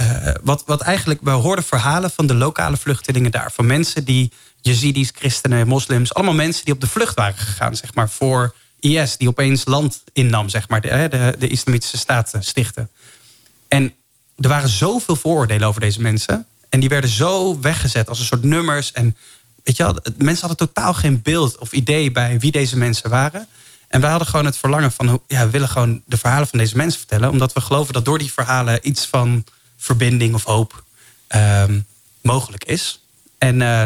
uh, 0.00 0.28
wat, 0.42 0.62
wat 0.66 0.80
eigenlijk, 0.80 1.20
we 1.22 1.30
hoorden 1.30 1.64
verhalen 1.64 2.10
van 2.10 2.26
de 2.26 2.34
lokale 2.34 2.76
vluchtelingen 2.76 3.30
daar. 3.30 3.52
Van 3.52 3.66
mensen 3.66 4.04
die, 4.04 4.32
Yazidis, 4.60 5.10
christenen, 5.14 5.66
moslims. 5.66 6.14
Allemaal 6.14 6.34
mensen 6.34 6.64
die 6.64 6.74
op 6.74 6.80
de 6.80 6.86
vlucht 6.86 7.14
waren 7.14 7.38
gegaan, 7.38 7.76
zeg 7.76 7.94
maar, 7.94 8.10
voor 8.10 8.54
IS. 8.80 9.16
Die 9.16 9.28
opeens 9.28 9.64
land 9.64 10.02
innam, 10.12 10.48
zeg 10.48 10.68
maar, 10.68 10.80
de, 10.80 11.06
de, 11.10 11.34
de 11.38 11.48
islamitische 11.48 11.98
staat 11.98 12.32
stichten. 12.38 12.90
En 13.68 13.94
er 14.38 14.48
waren 14.48 14.68
zoveel 14.68 15.16
vooroordelen 15.16 15.68
over 15.68 15.80
deze 15.80 16.00
mensen. 16.00 16.46
En 16.68 16.80
die 16.80 16.88
werden 16.88 17.10
zo 17.10 17.60
weggezet 17.60 18.08
als 18.08 18.18
een 18.18 18.24
soort 18.24 18.42
nummers. 18.42 18.92
En 18.92 19.16
weet 19.64 19.76
je 19.76 19.82
wel, 19.82 19.96
mensen 20.16 20.48
hadden 20.48 20.68
totaal 20.68 20.94
geen 20.94 21.22
beeld 21.22 21.58
of 21.58 21.72
idee 21.72 22.10
bij 22.12 22.38
wie 22.38 22.50
deze 22.50 22.78
mensen 22.78 23.10
waren. 23.10 23.46
En 23.92 24.00
wij 24.00 24.10
hadden 24.10 24.28
gewoon 24.28 24.44
het 24.44 24.56
verlangen 24.56 24.92
van, 24.92 25.22
ja, 25.26 25.44
we 25.44 25.50
willen 25.50 25.68
gewoon 25.68 26.02
de 26.06 26.16
verhalen 26.16 26.46
van 26.46 26.58
deze 26.58 26.76
mensen 26.76 26.98
vertellen. 26.98 27.30
Omdat 27.30 27.52
we 27.52 27.60
geloven 27.60 27.92
dat 27.92 28.04
door 28.04 28.18
die 28.18 28.32
verhalen 28.32 28.78
iets 28.82 29.06
van 29.06 29.44
verbinding 29.76 30.34
of 30.34 30.44
hoop 30.44 30.84
ehm, 31.26 31.80
mogelijk 32.20 32.64
is. 32.64 33.04
En 33.38 33.60
uh, 33.60 33.82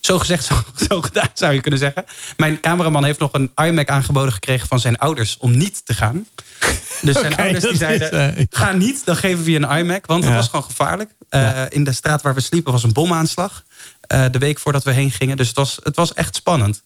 zo 0.00 0.18
gezegd, 0.18 0.44
zo, 0.50 0.54
zo, 0.88 1.00
gedaan 1.00 1.28
zou 1.34 1.52
je 1.52 1.60
kunnen 1.60 1.80
zeggen. 1.80 2.04
Mijn 2.36 2.60
cameraman 2.60 3.04
heeft 3.04 3.18
nog 3.18 3.32
een 3.32 3.52
iMac 3.54 3.88
aangeboden 3.88 4.32
gekregen 4.32 4.68
van 4.68 4.80
zijn 4.80 4.98
ouders 4.98 5.36
om 5.38 5.56
niet 5.56 5.86
te 5.86 5.94
gaan. 5.94 6.26
Dus 7.00 7.18
zijn 7.18 7.36
ouders 7.36 7.64
die 7.64 7.76
zeiden, 7.76 8.38
uh, 8.38 8.44
ga 8.50 8.72
niet, 8.72 9.04
dan 9.04 9.16
geven 9.16 9.44
we 9.44 9.50
je 9.50 9.60
een 9.62 9.78
iMac. 9.78 10.06
Want 10.06 10.24
het 10.24 10.34
was 10.34 10.48
gewoon 10.48 10.64
gevaarlijk. 10.64 11.10
Uh, 11.30 11.62
In 11.68 11.84
de 11.84 11.92
straat 11.92 12.22
waar 12.22 12.34
we 12.34 12.40
sliepen 12.40 12.72
was 12.72 12.82
een 12.82 12.92
bomaanslag. 12.92 13.64
de 14.06 14.38
week 14.38 14.58
voordat 14.58 14.84
we 14.84 14.92
heen 14.92 15.10
gingen. 15.10 15.36
Dus 15.36 15.48
het 15.48 15.56
was, 15.56 15.78
het 15.82 15.96
was 15.96 16.14
echt 16.14 16.36
spannend. 16.36 16.82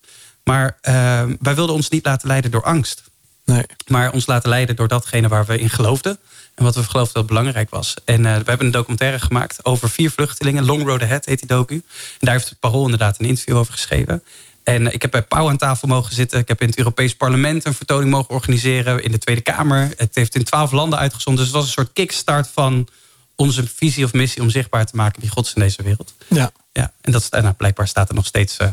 Maar 0.49 0.79
ehm, 0.81 1.37
wij 1.41 1.55
wilden 1.55 1.75
ons 1.75 1.89
niet 1.89 2.05
laten 2.05 2.29
leiden 2.29 2.51
door 2.51 2.63
angst. 2.63 3.03
Nee. 3.45 3.63
Maar 3.87 4.13
ons 4.13 4.27
laten 4.27 4.49
leiden 4.49 4.77
door 4.77 4.89
datgene 4.89 5.29
waar 5.29 5.47
we 5.47 5.59
in 5.59 5.71
geloofden. 5.71 6.19
En 6.55 6.65
wat 6.65 6.75
we 6.75 6.83
geloofden 6.83 7.15
dat 7.15 7.27
belangrijk 7.27 7.71
was. 7.71 7.95
En 8.05 8.19
uh, 8.19 8.25
we 8.25 8.45
hebben 8.45 8.67
een 8.67 8.73
documentaire 8.73 9.19
gemaakt 9.19 9.65
over 9.65 9.91
vier 9.91 10.11
vluchtelingen. 10.11 10.65
Long 10.65 10.85
Road 10.85 11.03
Ahead 11.03 11.25
heet 11.25 11.39
die 11.39 11.49
docu. 11.49 11.75
En 11.75 11.83
daar 12.19 12.35
heeft 12.35 12.49
het 12.49 12.59
Parool 12.59 12.85
inderdaad 12.85 13.19
een 13.19 13.27
interview 13.27 13.57
over 13.57 13.73
geschreven. 13.73 14.23
En 14.65 14.93
ik 14.93 15.03
heb 15.03 15.11
bij 15.11 15.23
Pauw 15.23 15.49
aan 15.49 15.57
tafel 15.57 15.89
mogen 15.89 16.15
zitten. 16.15 16.39
Ik 16.39 16.49
heb 16.49 16.61
in 16.61 16.69
het 16.69 16.79
Europees 16.79 17.15
Parlement 17.15 17.65
een 17.65 17.75
vertoning 17.75 18.11
mogen 18.11 18.35
organiseren. 18.35 19.03
In 19.03 19.11
de 19.11 19.19
Tweede 19.19 19.41
Kamer. 19.41 19.93
Het 19.97 20.15
heeft 20.15 20.35
in 20.35 20.45
twaalf 20.45 20.73
landen 20.73 20.99
uitgezonden. 20.99 21.45
Dus 21.45 21.53
het 21.53 21.63
was 21.63 21.67
een 21.67 21.83
soort 21.83 21.93
kickstart 21.93 22.49
van 22.53 22.89
onze 23.35 23.67
visie 23.67 24.05
of 24.05 24.13
missie... 24.13 24.43
om 24.43 24.51
zichtbaar 24.51 24.87
te 24.87 24.97
maken 24.97 25.21
wie 25.21 25.31
God 25.31 25.47
is 25.47 25.55
in 25.55 25.63
deze 25.63 25.83
wereld. 25.83 26.15
Ja. 26.29 26.51
ja 26.73 26.93
en 27.01 27.13
dat, 27.13 27.29
nou, 27.31 27.53
blijkbaar 27.53 27.89
staat 27.89 28.09
er 28.09 28.15
nog 28.15 28.27
steeds 28.27 28.59
uh, 28.61 28.69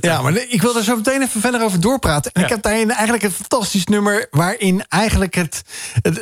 ja, 0.00 0.22
maar 0.22 0.36
ik 0.48 0.62
wil 0.62 0.76
er 0.76 0.84
zo 0.84 0.96
meteen 0.96 1.22
even 1.22 1.40
verder 1.40 1.62
over 1.62 1.80
doorpraten. 1.80 2.30
En 2.32 2.42
ik 2.42 2.48
heb 2.48 2.62
daarin 2.62 2.90
eigenlijk 2.90 3.22
een 3.22 3.30
fantastisch 3.30 3.84
nummer... 3.84 4.26
waarin 4.30 4.84
eigenlijk 4.88 5.34
het, 5.34 5.62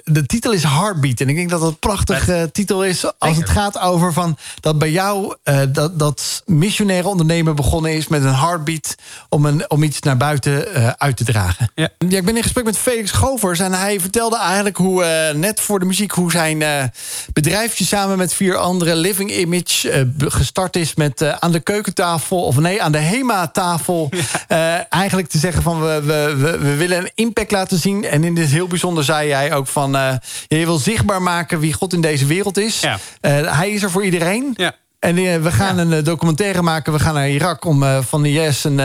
de 0.05 0.27
titel 0.27 0.53
is 0.53 0.63
Heartbeat. 0.63 1.21
En 1.21 1.29
ik 1.29 1.37
denk 1.37 1.51
dat 1.51 1.61
dat 1.61 1.69
een 1.69 1.79
prachtige 1.79 2.49
titel 2.53 2.85
is... 2.85 3.19
als 3.19 3.37
het 3.37 3.49
gaat 3.49 3.79
over 3.79 4.13
van 4.13 4.39
dat 4.61 4.79
bij 4.79 4.91
jou 4.91 5.37
uh, 5.45 5.61
dat, 5.69 5.99
dat 5.99 6.43
missionaire 6.47 7.09
ondernemen 7.09 7.57
begonnen 7.57 7.93
is... 7.93 8.09
met 8.09 8.25
een 8.25 8.35
heartbeat 8.35 8.95
om, 9.29 9.47
een, 9.47 9.71
om 9.71 9.83
iets 9.83 10.01
naar 10.01 10.17
buiten 10.17 10.77
uh, 10.77 10.89
uit 10.89 11.17
te 11.17 11.25
dragen. 11.25 11.71
Ja. 11.75 11.89
ja. 12.09 12.17
ik 12.19 12.25
ben 12.25 12.37
in 12.37 12.43
gesprek 12.43 12.65
met 12.65 12.79
Felix 12.79 13.11
Govers... 13.11 13.59
en 13.59 13.73
hij 13.73 14.01
vertelde 14.01 14.39
eigenlijk 14.39 14.77
hoe 14.77 15.03
uh, 15.03 15.39
net 15.39 15.61
voor 15.61 15.79
de 15.79 15.87
muziek... 15.87 16.11
hoe 16.11 16.31
zijn 16.31 16.93
bedrijfje 17.33 17.85
samen 17.85 18.19
met 18.19 18.35
vier 18.35 18.57
andere 18.57 18.97
Living 18.97 19.33
Image 19.33 20.09
gestart 20.19 20.77
is... 20.77 20.95
met 20.95 21.41
aan 21.41 21.53
de 21.53 21.61
keukentafel, 21.61 22.45
of 22.45 22.57
nee, 22.57 22.83
aan 22.83 22.93
de 22.93 23.03
HEMA-tafel 23.05 24.09
uh, 24.49 24.93
eigenlijk 24.93 25.29
te 25.29 25.39
zeggen 25.39 25.63
van 25.63 25.81
we, 25.81 26.01
we, 26.05 26.35
we, 26.37 26.59
we, 26.59 26.75
willen 26.75 26.99
een 26.99 27.11
impact 27.15 27.51
laten 27.51 27.79
zien. 27.79 28.05
En 28.05 28.25
in 28.25 28.35
dit 28.35 28.49
heel 28.49 28.67
bijzonder 28.67 29.05
zei 29.05 29.29
jij 29.29 29.55
ook 29.55 29.67
van 29.67 29.97
uh, 29.97 30.15
je 30.49 30.65
wil 30.65 30.79
zichtbaar 30.79 31.23
maken 31.23 31.61
wie 31.61 31.73
God 31.73 31.93
in 31.93 32.01
deze 32.01 32.27
wereld 32.27 32.59
is. 32.59 32.81
Ja. 32.81 32.99
Uh, 33.21 33.57
hij 33.59 33.71
is 33.71 33.83
er 33.83 33.91
voor 33.91 34.05
iedereen. 34.05 34.55
Ja. 34.57 34.75
En 34.99 35.43
we 35.43 35.53
gaan 35.53 35.79
een 35.79 36.05
documentaire 36.05 36.63
maken. 36.63 36.93
We 36.93 36.99
gaan 36.99 37.15
naar 37.15 37.29
Irak 37.29 37.65
om 37.65 37.83
uh, 37.83 38.03
van 38.03 38.25
IS 38.25 38.65
en, 38.65 38.79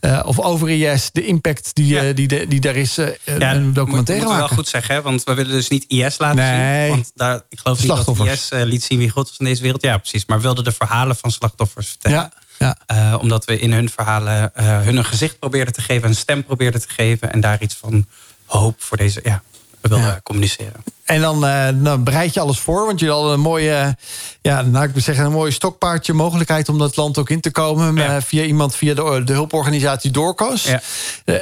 uh, 0.00 0.20
of 0.24 0.40
over 0.40 0.70
IS 0.70 1.10
de 1.12 1.26
impact 1.26 1.74
die, 1.74 1.86
ja. 1.86 2.12
die, 2.12 2.28
die, 2.28 2.46
die 2.46 2.60
daar 2.60 2.76
is 2.76 2.94
ja, 2.94 3.54
een 3.54 3.72
documentaire 3.72 4.24
moet, 4.24 4.32
maken. 4.32 4.48
wel 4.48 4.56
goed 4.56 4.68
zeggen, 4.68 4.94
hè? 4.94 5.02
want 5.02 5.24
we 5.24 5.34
willen 5.34 5.52
dus 5.52 5.68
niet 5.68 5.84
IS 5.88 6.18
laten 6.18 6.36
nee. 6.36 6.86
zien. 6.86 6.90
Want 6.90 7.10
daar, 7.14 7.42
ik 7.48 7.58
geloof 7.58 7.78
niet 7.78 8.16
dat 8.16 8.26
IS 8.26 8.48
liet 8.50 8.84
zien 8.84 8.98
wie 8.98 9.10
God 9.10 9.30
is 9.30 9.36
in 9.38 9.44
deze 9.44 9.62
wereld. 9.62 9.82
Ja, 9.82 9.98
precies. 9.98 10.26
Maar 10.26 10.36
we 10.36 10.42
wilden 10.42 10.64
de 10.64 10.72
verhalen 10.72 11.16
van 11.16 11.30
slachtoffers 11.30 11.88
vertellen. 11.88 12.32
Ja. 12.64 13.12
Uh, 13.12 13.18
omdat 13.20 13.44
we 13.44 13.58
in 13.58 13.72
hun 13.72 13.90
verhalen 13.90 14.52
uh, 14.60 14.80
hun 14.80 14.96
een 14.96 15.04
gezicht 15.04 15.38
probeerden 15.38 15.74
te 15.74 15.80
geven, 15.80 16.08
een 16.08 16.14
stem 16.14 16.44
probeerden 16.44 16.80
te 16.80 16.88
geven 16.88 17.32
en 17.32 17.40
daar 17.40 17.62
iets 17.62 17.74
van 17.74 18.06
hoop 18.44 18.82
voor 18.82 18.96
deze, 18.96 19.20
ja, 19.24 19.42
we 19.80 19.88
wilden 19.88 20.06
ja. 20.06 20.20
communiceren. 20.22 20.82
En 21.04 21.20
dan, 21.20 21.44
uh, 21.44 21.68
dan, 21.74 22.04
bereid 22.04 22.34
je 22.34 22.40
alles 22.40 22.58
voor, 22.58 22.86
want 22.86 23.00
je 23.00 23.10
had 23.10 23.30
een 23.30 23.40
mooie, 23.40 23.96
ja, 24.42 24.62
nou, 24.62 24.84
ik 24.84 24.92
wil 24.92 25.02
zeggen, 25.02 25.24
een 25.24 25.32
mooie 25.32 25.50
stokpaardje 25.50 26.12
mogelijkheid 26.12 26.68
om 26.68 26.78
dat 26.78 26.96
land 26.96 27.18
ook 27.18 27.30
in 27.30 27.40
te 27.40 27.50
komen 27.50 27.94
ja. 27.94 28.22
via 28.22 28.42
iemand 28.42 28.76
via 28.76 28.94
de, 28.94 29.22
de 29.24 29.32
hulporganisatie 29.32 30.10
Doorkos. 30.10 30.64
Ja. 30.64 30.80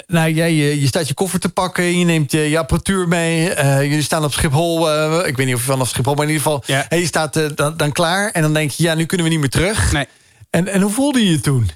nou, 0.07 0.33
jij, 0.33 0.55
je, 0.55 0.81
je, 0.81 0.87
staat 0.87 1.09
je 1.09 1.15
koffer 1.15 1.41
te 1.41 1.49
pakken, 1.49 1.99
je 1.99 2.05
neemt 2.05 2.33
je, 2.33 2.39
je 2.39 2.59
apparatuur 2.59 3.09
mee, 3.09 3.55
jullie 3.65 4.03
staan 4.03 4.25
op 4.25 4.33
Schiphol, 4.33 4.91
ik 5.27 5.37
weet 5.37 5.47
niet 5.47 5.55
of 5.55 5.61
je 5.61 5.71
vanaf 5.71 5.89
Schiphol, 5.89 6.15
maar 6.15 6.25
in 6.25 6.33
ieder 6.33 6.45
geval, 6.45 6.63
ja. 6.67 6.87
je 6.97 7.07
staat 7.07 7.57
dan, 7.57 7.77
dan 7.77 7.93
klaar 7.93 8.31
en 8.31 8.43
dan 8.43 8.53
denk 8.53 8.71
je, 8.71 8.83
ja, 8.83 8.95
nu 8.95 9.07
kunnen 9.07 9.27
we 9.27 9.33
niet 9.33 9.41
meer 9.41 9.51
terug. 9.51 9.93
Nee. 9.93 10.07
En, 10.53 10.69
en 10.69 10.81
hoe 10.81 10.93
voelde 10.93 11.25
je 11.25 11.31
je 11.31 11.41
toen? 11.41 11.71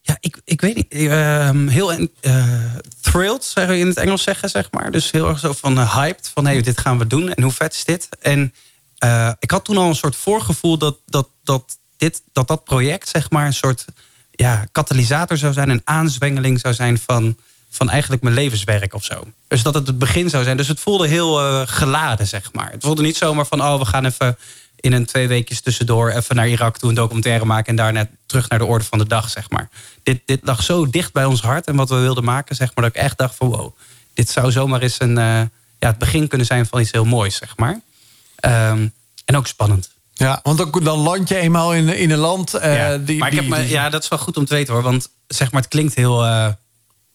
Ja, 0.00 0.16
ik, 0.20 0.40
ik 0.44 0.60
weet 0.60 0.74
niet. 0.74 0.94
Uh, 0.94 1.50
heel 1.66 1.92
uh, 1.92 2.74
thrilled, 3.00 3.44
zou 3.44 3.72
je 3.72 3.78
in 3.78 3.86
het 3.86 3.96
Engels 3.96 4.22
zeggen, 4.22 4.50
zeg 4.50 4.68
maar. 4.70 4.90
Dus 4.90 5.10
heel 5.10 5.28
erg 5.28 5.38
zo 5.38 5.52
van 5.52 5.78
uh, 5.78 5.94
hyped. 5.94 6.30
Van, 6.34 6.46
hé, 6.46 6.52
hey, 6.52 6.62
dit 6.62 6.80
gaan 6.80 6.98
we 6.98 7.06
doen. 7.06 7.32
En 7.34 7.42
hoe 7.42 7.52
vet 7.52 7.72
is 7.72 7.84
dit? 7.84 8.08
En 8.20 8.54
uh, 9.04 9.32
ik 9.38 9.50
had 9.50 9.64
toen 9.64 9.76
al 9.76 9.88
een 9.88 9.94
soort 9.94 10.16
voorgevoel 10.16 10.78
dat 10.78 10.98
dat, 11.06 11.28
dat, 11.42 11.78
dit, 11.96 12.22
dat 12.32 12.48
dat 12.48 12.64
project, 12.64 13.08
zeg 13.08 13.30
maar, 13.30 13.46
een 13.46 13.54
soort 13.54 13.84
ja, 14.30 14.66
katalysator 14.72 15.36
zou 15.36 15.52
zijn. 15.52 15.68
Een 15.68 15.82
aanzwengeling 15.84 16.60
zou 16.60 16.74
zijn 16.74 16.98
van, 16.98 17.36
van 17.70 17.90
eigenlijk 17.90 18.22
mijn 18.22 18.34
levenswerk 18.34 18.94
of 18.94 19.04
zo. 19.04 19.24
Dus 19.48 19.62
dat 19.62 19.74
het 19.74 19.86
het 19.86 19.98
begin 19.98 20.30
zou 20.30 20.44
zijn. 20.44 20.56
Dus 20.56 20.68
het 20.68 20.80
voelde 20.80 21.08
heel 21.08 21.66
geladen, 21.66 22.26
zeg 22.26 22.52
maar. 22.52 22.70
Het 22.70 22.82
voelde 22.82 23.02
niet 23.02 23.16
zomaar 23.16 23.46
van, 23.46 23.62
oh, 23.62 23.78
we 23.78 23.84
gaan 23.84 24.04
even 24.04 24.38
in 24.80 24.92
een 24.92 25.06
twee 25.06 25.28
weekjes 25.28 25.60
tussendoor 25.60 26.10
even 26.10 26.36
naar 26.36 26.48
Irak 26.48 26.78
toe 26.78 26.88
een 26.88 26.94
documentaire 26.94 27.44
maken 27.44 27.66
en 27.66 27.76
daarna 27.76 28.08
terug 28.26 28.48
naar 28.48 28.58
de 28.58 28.64
orde 28.64 28.84
van 28.84 28.98
de 28.98 29.06
dag, 29.06 29.30
zeg 29.30 29.50
maar. 29.50 29.68
Dit, 30.02 30.20
dit 30.24 30.40
lag 30.42 30.62
zo 30.62 30.90
dicht 30.90 31.12
bij 31.12 31.24
ons 31.24 31.40
hart 31.40 31.66
en 31.66 31.76
wat 31.76 31.88
we 31.88 31.96
wilden 31.96 32.24
maken, 32.24 32.56
zeg 32.56 32.74
maar, 32.74 32.84
dat 32.84 32.94
ik 32.96 33.02
echt 33.02 33.18
dacht 33.18 33.34
van 33.34 33.48
wow, 33.48 33.76
dit 34.14 34.30
zou 34.30 34.52
zomaar 34.52 34.82
eens 34.82 35.00
een, 35.00 35.16
uh, 35.18 35.40
ja, 35.78 35.88
het 35.88 35.98
begin 35.98 36.28
kunnen 36.28 36.46
zijn 36.46 36.66
van 36.66 36.80
iets 36.80 36.92
heel 36.92 37.04
moois, 37.04 37.36
zeg 37.36 37.56
maar. 37.56 37.80
Um, 38.70 38.92
en 39.24 39.36
ook 39.36 39.46
spannend. 39.46 39.90
Ja, 40.12 40.40
want 40.42 40.58
dan, 40.58 40.70
dan 40.82 40.98
land 40.98 41.28
je 41.28 41.36
eenmaal 41.36 41.74
in, 41.74 41.88
in 41.88 42.10
een 42.10 42.18
land. 42.18 42.54
Uh, 42.54 42.76
ja, 42.76 42.98
die, 42.98 43.18
maar 43.18 43.32
ik 43.32 43.34
heb 43.34 43.48
me, 43.48 43.68
ja, 43.68 43.88
dat 43.90 44.02
is 44.02 44.08
wel 44.08 44.18
goed 44.18 44.36
om 44.36 44.44
te 44.44 44.54
weten 44.54 44.74
hoor. 44.74 44.82
Want 44.82 45.08
zeg 45.26 45.52
maar, 45.52 45.60
het 45.60 45.70
klinkt 45.70 45.94
heel 45.94 46.24
uh, 46.24 46.48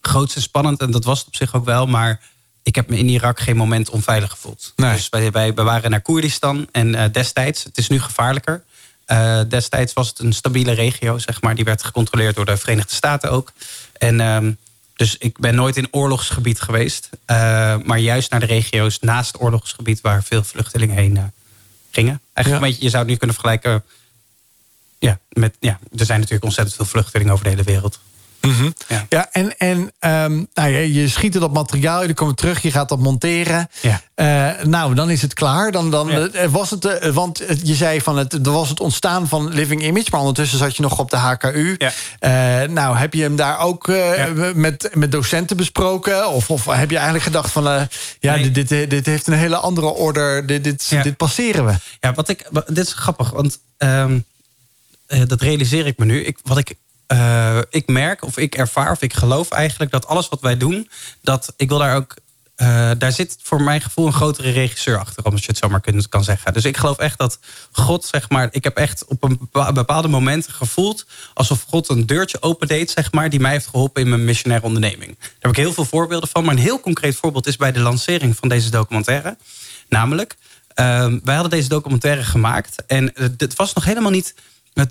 groots 0.02 0.36
en 0.36 0.42
spannend. 0.42 0.80
En 0.80 0.92
dat 0.92 1.04
was 1.04 1.18
het 1.20 1.28
op 1.28 1.36
zich 1.36 1.56
ook 1.56 1.66
wel. 1.66 1.86
Maar 1.86 2.22
ik 2.66 2.76
heb 2.76 2.90
me 2.90 2.98
in 2.98 3.10
Irak 3.10 3.40
geen 3.40 3.56
moment 3.56 3.90
onveilig 3.90 4.30
gevoeld. 4.30 4.74
Dus 4.76 5.10
wij, 5.10 5.32
wij, 5.32 5.54
waren 5.54 5.92
naar 5.92 6.02
Koerdistan 6.02 6.68
en 6.72 6.88
uh, 6.88 7.04
destijds, 7.12 7.64
het 7.64 7.78
is 7.78 7.90
nu 7.90 8.00
gevaarlijker. 8.00 8.64
Uh, 9.08 9.40
destijds 9.48 9.94
was 9.94 10.08
het 10.08 10.20
een 10.20 10.34
stabiele 10.34 10.72
regio, 10.72 11.18
zeg 11.18 11.42
maar. 11.42 11.56
Die 11.56 11.64
werd 11.64 11.84
gecontroleerd 11.84 12.36
door 12.36 12.46
de 12.46 12.58
Verenigde 12.58 12.94
Staten 12.94 13.32
ook. 13.32 13.52
En 13.98 14.20
uh, 14.20 14.38
dus 14.96 15.18
ik 15.18 15.38
ben 15.40 15.56
nooit 15.56 15.78
in 15.78 15.88
oorlogsgebied 15.92 16.62
geweest. 16.62 17.10
Uh, 17.12 17.38
maar 17.84 18.00
juist 18.00 18.32
naar 18.32 18.40
de 18.40 18.46
regio's 18.46 19.00
naast 19.00 19.32
het 19.32 19.42
oorlogsgebied 19.42 20.02
waar 20.02 20.24
veel 20.24 20.44
vluchtelingen 20.44 20.96
heen 20.96 21.32
gingen. 21.92 22.22
Eigenlijk 22.34 22.48
ja. 22.48 22.54
een 22.54 22.72
beetje, 22.72 22.84
je 22.84 22.90
zou 22.90 23.02
het 23.02 23.12
nu 23.12 23.18
kunnen 23.18 23.36
vergelijken. 23.36 23.84
Ja, 25.00 25.20
met, 25.30 25.56
ja, 25.60 25.80
er 25.98 26.06
zijn 26.06 26.20
natuurlijk 26.20 26.46
ontzettend 26.46 26.76
veel 26.76 26.86
vluchtelingen 26.86 27.34
over 27.34 27.44
de 27.44 27.50
hele 27.50 27.64
wereld. 27.64 28.00
Mhm. 28.46 28.70
ja. 28.88 29.06
ja. 29.10 29.30
en, 29.32 29.58
en 29.58 29.78
um, 29.78 30.48
nou 30.54 30.70
ja, 30.70 30.80
je 30.80 31.08
schiet 31.08 31.34
het 31.34 31.44
op 31.44 31.54
materiaal, 31.54 32.08
je 32.08 32.14
komt 32.14 32.38
terug, 32.38 32.62
je 32.62 32.72
gaat 32.72 32.90
dat 32.90 33.00
monteren. 33.00 33.70
Ja. 33.82 34.02
Uh, 34.16 34.66
nou, 34.66 34.94
dan 34.94 35.10
is 35.10 35.22
het 35.22 35.34
klaar. 35.34 35.72
Dan, 35.72 35.92
dan 35.92 36.30
ja. 36.32 36.50
was 36.50 36.70
het, 36.70 36.86
uh, 36.86 37.14
want 37.14 37.42
je 37.64 37.74
zei 37.74 38.02
van 38.02 38.18
het, 38.18 38.34
er 38.34 38.52
was 38.52 38.70
het 38.70 38.80
ontstaan 38.80 39.28
van 39.28 39.50
Living 39.50 39.84
Image, 39.84 40.08
maar 40.12 40.20
ondertussen 40.20 40.58
zat 40.58 40.76
je 40.76 40.82
nog 40.82 41.00
op 41.00 41.10
de 41.10 41.18
HKU. 41.18 41.76
Ja. 41.78 41.92
Uh, 42.64 42.70
nou, 42.70 42.98
heb 42.98 43.14
je 43.14 43.22
hem 43.22 43.36
daar 43.36 43.60
ook 43.60 43.88
met, 44.54 44.90
met 44.94 45.12
docenten 45.12 45.58
besproken? 45.58 46.30
Of, 46.30 46.50
of 46.50 46.66
heb 46.66 46.90
je 46.90 46.96
eigenlijk 46.96 47.26
gedacht 47.26 47.52
van 47.52 47.64
ja, 48.20 48.36
nee. 48.36 48.52
dit, 48.52 48.70
dit, 48.70 48.90
dit, 48.90 49.06
heeft 49.06 49.28
een 49.28 49.34
hele 49.34 49.58
andere 49.58 49.88
order, 49.88 50.46
dit, 50.46 50.64
dit, 50.64 51.04
dit 51.04 51.18
passeren 51.18 51.66
we? 51.66 51.74
Ja, 52.00 52.14
wat 52.14 52.30
ik, 52.30 52.50
dit 52.68 52.86
is 52.86 52.94
grappig, 52.94 53.30
want 53.30 53.60
um, 53.78 54.26
dat 55.28 55.42
realiseer 55.42 55.86
ik 55.86 55.98
me 55.98 56.06
nu. 56.06 56.24
Ik, 56.24 56.40
wat 56.44 56.58
ik 56.58 56.76
uh, 57.08 57.60
ik 57.70 57.88
merk 57.88 58.24
of 58.24 58.38
ik 58.38 58.56
ervaar 58.56 58.92
of 58.92 59.02
ik 59.02 59.14
geloof 59.14 59.50
eigenlijk 59.50 59.92
dat 59.92 60.08
alles 60.08 60.30
wat 60.30 60.42
wij 60.42 60.58
doen, 60.58 60.90
dat 61.22 61.54
ik 61.58 61.70
wil 61.70 61.78
daar 61.78 61.96
ook. 61.96 62.16
Uh, 62.58 62.92
daar 62.98 63.12
zit 63.12 63.38
voor 63.42 63.62
mijn 63.62 63.82
gevoel 63.82 64.06
een 64.06 64.14
grotere 64.14 64.52
regisseur 64.52 65.00
achter, 65.00 65.24
als 65.24 65.42
je 65.42 65.48
het 65.48 65.58
zo 65.58 65.70
maar 65.70 65.82
kunt, 65.82 66.10
kan 66.10 66.24
zeggen. 66.24 66.54
Dus 66.54 66.66
ik 66.66 66.78
geloof 66.78 66.98
echt 66.98 67.18
dat 67.18 67.40
God, 67.72 68.06
zeg 68.06 68.30
maar, 68.30 68.48
ik 68.52 68.64
heb 68.64 68.78
echt 68.78 69.06
op 69.06 69.24
een 69.24 69.50
bepaalde 69.74 70.08
momenten 70.08 70.54
gevoeld 70.54 71.06
alsof 71.34 71.66
God 71.68 71.90
een 71.90 72.06
deurtje 72.06 72.42
opendeed, 72.42 72.92
zeg 72.92 73.12
maar, 73.12 73.30
die 73.30 73.40
mij 73.40 73.52
heeft 73.52 73.68
geholpen 73.68 74.02
in 74.02 74.10
mijn 74.10 74.26
missionaire 74.26 74.66
onderneming. 74.66 75.18
Daar 75.20 75.30
heb 75.40 75.52
ik 75.52 75.58
heel 75.58 75.74
veel 75.74 75.86
voorbeelden 75.86 76.30
van, 76.30 76.44
maar 76.44 76.56
een 76.56 76.62
heel 76.62 76.80
concreet 76.80 77.16
voorbeeld 77.16 77.48
is 77.48 77.56
bij 77.56 77.72
de 77.72 77.80
lancering 77.80 78.36
van 78.38 78.50
deze 78.50 78.70
documentaire. 78.70 79.38
Namelijk, 79.90 80.36
uh, 80.76 81.08
wij 81.24 81.34
hadden 81.34 81.50
deze 81.50 81.70
documentaire 81.70 82.24
gemaakt 82.24 82.86
en 82.86 83.12
het 83.38 83.56
was 83.56 83.74
nog 83.74 83.86
helemaal 83.86 84.12
niet 84.12 84.34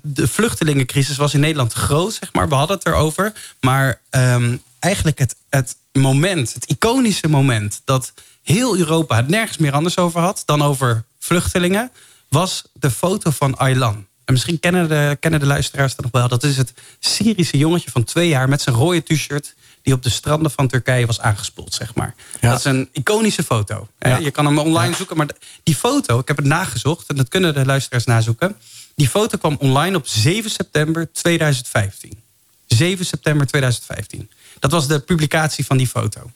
de 0.03 0.27
vluchtelingencrisis 0.27 1.17
was 1.17 1.33
in 1.33 1.39
Nederland 1.39 1.73
groot, 1.73 2.13
zeg 2.13 2.33
maar. 2.33 2.49
We 2.49 2.55
hadden 2.55 2.77
het 2.77 2.87
erover. 2.87 3.33
Maar 3.59 4.01
um, 4.11 4.61
eigenlijk 4.79 5.19
het, 5.19 5.35
het 5.49 5.75
moment, 5.91 6.53
het 6.53 6.65
iconische 6.65 7.27
moment... 7.27 7.81
dat 7.85 8.13
heel 8.43 8.77
Europa 8.77 9.15
het 9.15 9.27
nergens 9.27 9.57
meer 9.57 9.71
anders 9.71 9.97
over 9.97 10.21
had... 10.21 10.43
dan 10.45 10.61
over 10.61 11.03
vluchtelingen, 11.19 11.91
was 12.29 12.63
de 12.73 12.91
foto 12.91 13.31
van 13.31 13.57
Aylan. 13.57 14.05
En 14.25 14.33
misschien 14.33 14.59
kennen 14.59 14.89
de, 14.89 15.17
kennen 15.19 15.39
de 15.39 15.45
luisteraars 15.45 15.95
dat 15.95 16.05
nog 16.05 16.21
wel. 16.21 16.27
Dat 16.27 16.43
is 16.43 16.57
het 16.57 16.73
Syrische 16.99 17.57
jongetje 17.57 17.91
van 17.91 18.03
twee 18.03 18.27
jaar 18.27 18.49
met 18.49 18.61
zijn 18.61 18.75
rode 18.75 19.03
t-shirt... 19.03 19.55
die 19.81 19.93
op 19.93 20.03
de 20.03 20.09
stranden 20.09 20.51
van 20.51 20.67
Turkije 20.67 21.05
was 21.05 21.19
aangespoeld, 21.19 21.73
zeg 21.73 21.95
maar. 21.95 22.15
Dat 22.39 22.59
is 22.59 22.65
een 22.65 22.89
iconische 22.91 23.43
foto. 23.43 23.87
Je 24.19 24.31
kan 24.31 24.45
hem 24.45 24.57
online 24.57 24.95
zoeken, 24.95 25.17
maar 25.17 25.27
die 25.63 25.75
foto, 25.75 26.19
ik 26.19 26.27
heb 26.27 26.37
het 26.37 26.45
nagezocht... 26.45 27.07
en 27.07 27.15
dat 27.15 27.27
kunnen 27.27 27.53
de 27.53 27.65
luisteraars 27.65 28.05
nazoeken... 28.05 28.55
Die 28.95 29.09
foto 29.09 29.37
kwam 29.37 29.55
online 29.59 29.97
op 29.97 30.07
7 30.07 30.51
september 30.51 31.11
2015. 31.11 32.23
7 32.65 33.05
september 33.05 33.47
2015. 33.47 34.29
Dat 34.59 34.71
was 34.71 34.87
de 34.87 34.99
publicatie 34.99 35.65
van 35.65 35.77
die 35.77 35.87
foto. 35.87 36.31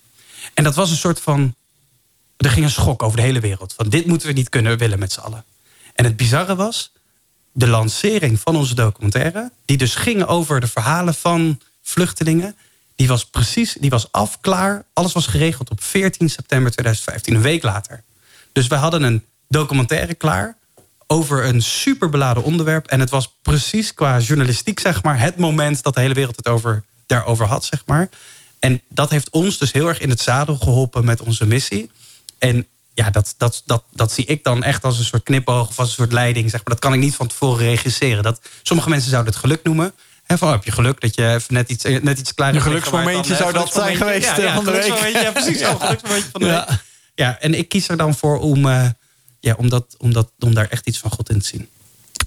En 0.54 0.64
dat 0.64 0.76
was 0.76 0.90
een 0.90 0.98
soort 0.98 1.22
van... 1.22 1.56
Er 2.38 2.50
ging 2.50 2.66
een 2.66 2.72
schok 2.72 3.04
over 3.04 3.18
de 3.18 3.24
hele 3.24 3.40
wereld. 3.40 3.74
Van 3.74 3.90
dit 3.90 4.06
moeten 4.06 4.28
we 4.28 4.34
niet 4.34 4.50
kunnen 4.50 4.78
willen 4.78 5.00
met 5.00 5.12
z'n 5.12 5.20
allen. 5.20 5.46
En 5.94 6.04
het 6.06 6.18
bizarre 6.18 6.56
was... 6.56 6.92
de 7.52 7.68
lancering 7.68 8.40
van 8.40 8.56
onze 8.56 8.76
documentaire... 8.76 9.52
die 9.66 9.78
dus 9.78 9.96
ging 9.96 10.26
over 10.26 10.60
de 10.60 10.68
verhalen 10.68 11.14
van 11.14 11.62
vluchtelingen... 11.82 12.56
die 12.96 13.08
was 13.08 13.26
precies, 13.26 13.78
die 13.80 13.90
was 13.90 14.12
af, 14.12 14.40
klaar. 14.40 14.86
Alles 14.94 15.14
was 15.14 15.28
geregeld 15.28 15.70
op 15.70 15.84
14 15.84 16.30
september 16.30 16.72
2015, 16.72 17.36
een 17.36 17.42
week 17.42 17.64
later. 17.64 18.04
Dus 18.52 18.68
we 18.68 18.76
hadden 18.76 19.04
een 19.04 19.26
documentaire 19.48 20.14
klaar 20.14 20.58
over 21.12 21.46
een 21.46 21.62
superbeladen 21.62 22.44
onderwerp. 22.44 22.88
En 22.88 23.00
het 23.00 23.10
was 23.10 23.38
precies 23.42 23.94
qua 23.94 24.20
journalistiek, 24.20 24.80
zeg 24.80 25.04
maar, 25.04 25.20
het 25.20 25.38
moment 25.38 25.84
dat 25.84 25.94
de 25.94 26.02
hele 26.02 26.14
wereld 26.14 26.36
het 26.36 26.48
over, 26.48 26.84
daarover 27.06 27.46
had, 27.46 27.66
zeg 27.66 27.84
maar. 27.86 28.10
En 28.60 28.82
dat 28.90 29.10
heeft 29.10 29.30
ons 29.30 29.58
dus 29.58 29.72
heel 29.72 29.88
erg 29.88 30.00
in 30.00 30.10
het 30.10 30.22
zadel 30.22 30.56
geholpen 30.56 31.06
met 31.06 31.22
onze 31.22 31.46
missie. 31.46 31.92
En 32.38 32.68
ja, 32.94 33.10
dat, 33.10 33.34
dat, 33.38 33.64
dat, 33.66 33.84
dat 33.92 34.12
zie 34.12 34.26
ik 34.26 34.44
dan 34.44 34.64
echt 34.64 34.84
als 34.84 34.98
een 35.00 35.06
soort 35.06 35.24
knipoog 35.24 35.68
of 35.68 35.80
als 35.80 35.88
een 35.88 35.94
soort 35.94 36.12
leiding. 36.12 36.50
Zeg 36.50 36.60
maar. 36.60 36.74
Dat 36.74 36.80
kan 36.80 36.94
ik 36.94 37.00
niet 37.00 37.16
van 37.16 37.28
tevoren 37.28 37.66
regisseren. 37.66 38.24
Dat, 38.24 38.42
sommige 38.64 38.90
mensen 38.90 39.10
zouden 39.10 39.32
het 39.32 39.42
geluk 39.42 39.64
noemen. 39.64 39.94
En 40.26 40.38
van, 40.38 40.48
oh, 40.48 40.54
heb 40.54 40.64
je 40.64 40.72
geluk 40.72 41.02
dat 41.02 41.16
je 41.16 41.28
even 41.28 41.54
net 41.54 41.70
iets, 41.70 41.84
net 41.84 42.20
iets 42.20 42.34
kleiner... 42.34 42.62
Een 42.62 42.68
geluksmomentje 42.68 43.36
zou 43.36 43.54
dat 43.54 43.74
zijn 43.74 43.96
geweest 43.96 44.26
ja, 44.26 44.42
ja, 44.42 44.56
van 44.56 44.66
de 44.66 44.72
week. 44.72 45.14
Ja, 45.14 45.32
precies. 45.32 45.60
Ja. 45.70 45.76
geluksmomentje 45.80 46.30
van 46.32 46.42
de 46.42 46.48
week. 46.48 46.84
Ja, 47.16 47.40
en 47.40 47.54
ik 47.54 47.70
kies 47.70 47.90
er 47.90 47.98
dan 47.98 48.16
voor 48.16 48.40
om... 48.40 48.66
Uh, 48.66 48.86
ja, 49.40 49.56
om, 49.58 49.70
dat, 49.70 49.96
om, 49.98 50.14
dat, 50.14 50.32
om 50.40 50.54
daar 50.54 50.68
echt 50.70 50.88
iets 50.88 51.00
van 51.00 51.12
God 51.12 51.30
in 51.30 51.40
te 51.40 51.46
zien. 51.46 51.68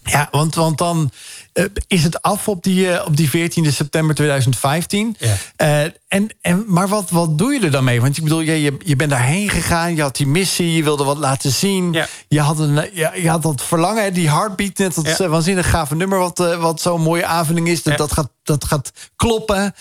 Ja, 0.04 0.28
want, 0.30 0.54
want 0.54 0.78
dan 0.78 1.10
uh, 1.54 1.64
is 1.86 2.04
het 2.04 2.22
af 2.22 2.48
op 2.48 2.62
die, 2.62 2.86
uh, 2.86 3.02
op 3.06 3.16
die 3.16 3.30
14 3.30 3.72
september 3.72 4.14
2015. 4.14 5.16
Ja. 5.18 5.36
Uh, 5.56 5.92
en, 6.08 6.28
en, 6.40 6.64
maar 6.66 6.88
wat, 6.88 7.10
wat 7.10 7.38
doe 7.38 7.52
je 7.52 7.60
er 7.60 7.70
dan 7.70 7.84
mee? 7.84 8.00
Want 8.00 8.16
ik 8.16 8.22
bedoel, 8.22 8.40
je, 8.40 8.62
je, 8.62 8.76
je 8.84 8.96
bent 8.96 9.10
daarheen 9.10 9.48
gegaan, 9.48 9.94
je 9.94 10.02
had 10.02 10.16
die 10.16 10.26
missie, 10.26 10.72
je 10.72 10.82
wilde 10.82 11.04
wat 11.04 11.18
laten 11.18 11.52
zien. 11.52 11.92
Ja. 11.92 12.06
Je, 12.28 12.40
had 12.40 12.58
een, 12.58 12.74
je, 12.74 13.10
je 13.14 13.28
had 13.28 13.42
dat 13.42 13.62
verlangen, 13.62 14.14
die 14.14 14.28
heartbeat, 14.28 14.78
net 14.78 14.94
dat 14.94 15.16
ja. 15.18 15.28
waanzinnig 15.28 15.70
gave 15.70 15.94
nummer, 15.94 16.18
wat, 16.18 16.38
wat 16.38 16.80
zo'n 16.80 17.02
mooie 17.02 17.26
aanvulling 17.26 17.68
is. 17.68 17.82
Dat, 17.82 17.98
dat, 17.98 18.12
gaat, 18.12 18.30
dat 18.42 18.64
gaat 18.64 18.92
kloppen. 19.16 19.74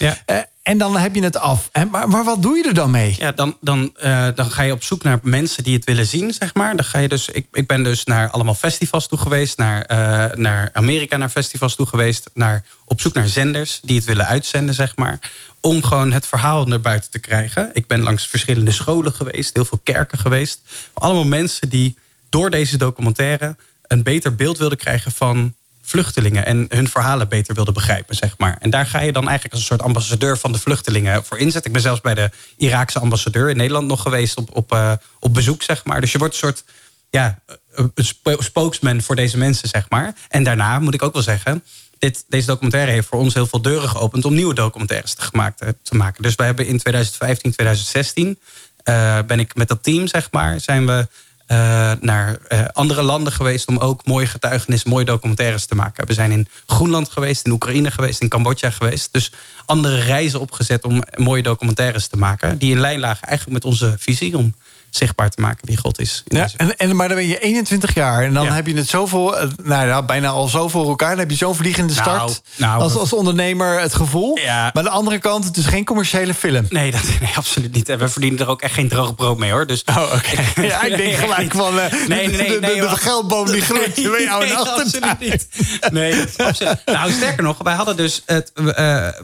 En 0.64 0.78
dan 0.78 0.98
heb 0.98 1.16
je 1.16 1.24
het 1.24 1.38
af. 1.38 1.70
En, 1.72 1.90
maar, 1.90 2.24
wat 2.24 2.42
doe 2.42 2.58
je 2.58 2.64
er 2.64 2.74
dan 2.74 2.92
mee? 2.92 3.16
Ja, 3.18 3.32
dan, 3.32 3.58
dan, 3.62 3.94
uh, 4.04 4.28
dan 4.36 4.52
ga 4.52 4.62
je 4.62 4.72
op 4.72 4.84
zoek 4.84 5.04
naar 5.04 5.20
mensen 5.22 5.64
die 5.64 5.76
het 5.76 5.86
willen 5.86 6.06
zien, 6.06 6.34
zeg 6.34 6.54
maar. 6.54 6.76
Dan 6.76 6.86
ga 6.86 7.00
je 7.00 7.08
dus, 7.08 7.30
ik, 7.30 7.48
ik 7.52 7.68
ben 7.68 7.84
dus 7.84 8.04
naar 8.04 8.30
allemaal 8.30 8.54
festivals 8.54 9.08
toe 9.08 9.18
geweest. 9.18 9.58
Naar, 9.58 9.92
uh, 9.92 10.38
naar 10.38 10.70
Amerika 10.74 11.18
naar 11.18 11.30
festivals 11.30 11.76
toe 11.76 11.86
geweest. 11.86 12.30
Naar, 12.34 12.64
op 12.86 13.02
zoek 13.02 13.14
naar 13.14 13.28
zenders 13.28 13.80
die 13.84 13.96
het 13.96 14.06
willen 14.06 14.26
uitzenden, 14.26 14.76
zeg 14.76 14.96
maar. 14.96 15.20
Om 15.62 15.84
gewoon 15.84 16.12
het 16.12 16.28
verhaal 16.28 16.66
naar 16.66 16.82
buiten 16.82 17.12
te 17.12 17.20
krijgen. 17.20 17.70
Ik 17.74 17.88
ben 17.88 18.02
langs 18.02 18.28
verschillende 18.28 18.72
scholen 18.72 19.14
geweest. 19.14 19.54
Heel 19.54 19.66
veel 19.66 19.80
kerken 19.84 20.18
geweest. 20.18 20.62
Allemaal 20.94 21.26
mensen 21.26 21.70
die 21.70 21.98
door 22.30 22.50
deze 22.50 22.78
documentaire... 22.78 23.56
een 23.88 24.04
beter 24.04 24.36
beeld 24.36 24.58
wilden 24.58 24.78
krijgen 24.78 25.12
van 25.12 25.54
vluchtelingen 25.92 26.46
en 26.46 26.66
hun 26.70 26.88
verhalen 26.88 27.28
beter 27.28 27.56
wilden 27.56 27.74
begrijpen, 27.74 28.16
zeg 28.16 28.38
maar. 28.38 28.58
En 28.60 28.70
daar 28.70 28.86
ga 28.86 29.00
je 29.00 29.12
dan 29.12 29.24
eigenlijk 29.24 29.54
als 29.54 29.62
een 29.62 29.68
soort 29.68 29.82
ambassadeur 29.82 30.38
van 30.38 30.52
de 30.52 30.60
vluchtelingen 30.60 31.26
voor 31.26 31.38
inzetten. 31.38 31.66
Ik 31.66 31.72
ben 31.72 31.82
zelfs 31.82 32.02
bij 32.02 32.14
de 32.14 32.30
Iraakse 32.58 33.00
ambassadeur 33.00 33.50
in 33.50 33.58
Nederland 33.58 33.88
nog 33.88 34.02
geweest 34.02 34.38
op, 34.38 34.56
op, 34.56 34.74
uh, 34.74 34.92
op 35.20 35.34
bezoek, 35.34 35.64
zeg 35.64 35.86
maar. 35.86 36.02
Dus 36.02 36.12
je 36.12 36.18
wordt 36.18 36.34
een 36.34 36.40
soort 36.40 36.64
ja, 37.10 37.40
een 37.74 38.38
spokesman 38.38 39.02
voor 39.02 39.16
deze 39.16 39.38
mensen, 39.38 39.68
zeg 39.68 39.86
maar. 39.90 40.14
En 40.30 40.44
daarna 40.44 40.80
moet 40.80 40.94
ik 40.94 41.04
ook 41.04 41.14
wel 41.14 41.22
zeggen, 41.22 41.64
dit, 42.00 42.26
deze 42.28 42.48
documentaire 42.48 42.92
heeft 42.92 43.08
voor 43.08 43.20
ons 43.20 43.34
heel 43.34 43.48
veel 43.48 43.62
deuren 43.62 43.90
geopend 43.90 44.26
om 44.26 44.34
nieuwe 44.34 44.54
documentaires 44.54 45.14
te, 45.14 45.22
gemaakt, 45.22 45.64
te 45.84 45.96
maken. 45.96 46.24
Dus 46.24 46.36
wij 46.36 46.46
hebben 46.46 46.66
in 46.66 46.78
2015, 46.78 47.52
2016 47.52 48.40
uh, 48.84 49.20
ben 49.28 49.40
ik 49.40 49.56
met 49.56 49.68
dat 49.68 49.84
team, 49.84 50.08
zeg 50.08 50.32
maar, 50.32 50.60
zijn 50.60 50.86
we 50.86 51.08
uh, 51.52 51.92
naar 52.02 52.38
uh, 52.50 52.66
andere 52.74 53.02
landen 53.02 53.34
geweest 53.34 53.68
om 53.68 53.78
ook 53.78 54.06
mooie 54.06 54.26
getuigenissen, 54.26 54.90
mooie 54.90 55.06
documentaires 55.06 55.66
te 55.66 55.76
maken. 55.76 56.08
We 56.08 56.14
zijn 56.14 56.32
in 56.32 56.48
Groenland 56.66 57.10
geweest, 57.10 57.46
in 57.46 57.52
Oekraïne 57.52 57.92
geweest, 57.92 58.22
in 58.22 58.30
Cambodja 58.30 58.70
geweest. 58.70 59.10
Dus 59.12 59.32
andere 59.66 60.00
reizen 60.00 60.40
opgezet 60.40 60.84
om 60.84 61.04
mooie 61.16 61.44
documentaires 61.44 62.08
te 62.08 62.18
maken. 62.18 62.58
Die 62.58 62.72
in 62.72 62.80
lijn 62.80 63.00
lagen 63.00 63.28
eigenlijk 63.28 63.64
met 63.64 63.72
onze 63.72 63.96
visie 63.98 64.38
om 64.38 64.54
zichtbaar 64.96 65.30
te 65.30 65.42
maken 65.42 65.68
wie 65.68 65.78
God 65.78 66.00
is. 66.00 66.24
Ja, 66.26 66.50
en, 66.58 66.78
en, 66.78 66.96
maar 66.96 67.08
dan 67.08 67.18
ben 67.18 67.28
je 67.28 67.40
21 67.40 67.94
jaar 67.94 68.24
en 68.24 68.34
dan 68.34 68.48
heb 68.48 68.68
je 68.68 68.76
het 68.76 68.90
zoveel, 68.90 69.38
eh, 69.38 69.48
nou 69.64 69.88
ja, 69.88 70.04
bijna 70.04 70.30
al 70.30 70.48
zo 70.48 70.68
voor 70.68 70.88
elkaar. 70.88 71.10
Dan 71.10 71.20
heb 71.20 71.30
je 71.30 71.36
zo'n 71.36 71.56
vliegende 71.56 71.94
start 71.94 72.18
nou, 72.18 72.36
nou, 72.56 72.82
als, 72.82 72.96
als 72.96 73.14
ondernemer 73.14 73.80
het 73.80 73.94
gevoel. 73.94 74.38
Ja. 74.38 74.62
Maar 74.62 74.72
aan 74.74 74.84
de 74.84 74.90
andere 74.90 75.20
kant, 75.20 75.46
het 75.46 75.58
is 75.58 75.66
geen 75.66 75.86
commerciële 75.86 76.34
film. 76.34 76.66
Nee, 76.70 76.92
dat, 76.92 77.02
nee, 77.22 77.32
absoluut 77.36 77.74
niet. 77.74 77.90
En 77.90 78.00
we 78.00 78.10
verdienen 78.10 78.40
er 78.40 78.48
ook 78.48 78.62
echt 78.62 78.74
geen 78.74 78.88
droge 78.88 79.14
brood 79.14 79.38
mee 79.38 79.52
hoor. 79.52 79.68
Dus, 79.68 79.84
oh, 79.84 80.14
oké. 80.14 80.62
ja, 80.68 80.82
ik 80.84 80.98
denk 80.98 81.16
gelijk 81.26 81.52
van 81.52 81.76
uh, 81.76 81.92
nee, 81.92 82.08
nee, 82.08 82.28
nee, 82.28 82.60
de, 82.60 82.60
de, 82.60 82.88
de, 82.90 82.98
geldboom 82.98 83.46
die 83.46 83.62
groeit. 83.62 83.96
Nee, 83.96 84.06
nee, 84.06 84.28
nee 84.40 84.54
absoluut 84.56 85.20
niet. 85.20 85.48
Nee, 85.92 86.24
absoluut. 86.38 86.82
Nou, 86.86 87.12
sterker 87.12 87.44
nog, 87.44 87.58
wij 87.58 87.74
hadden 87.74 87.98
dus 87.98 88.22
het, 88.26 88.52
uh, 88.56 88.66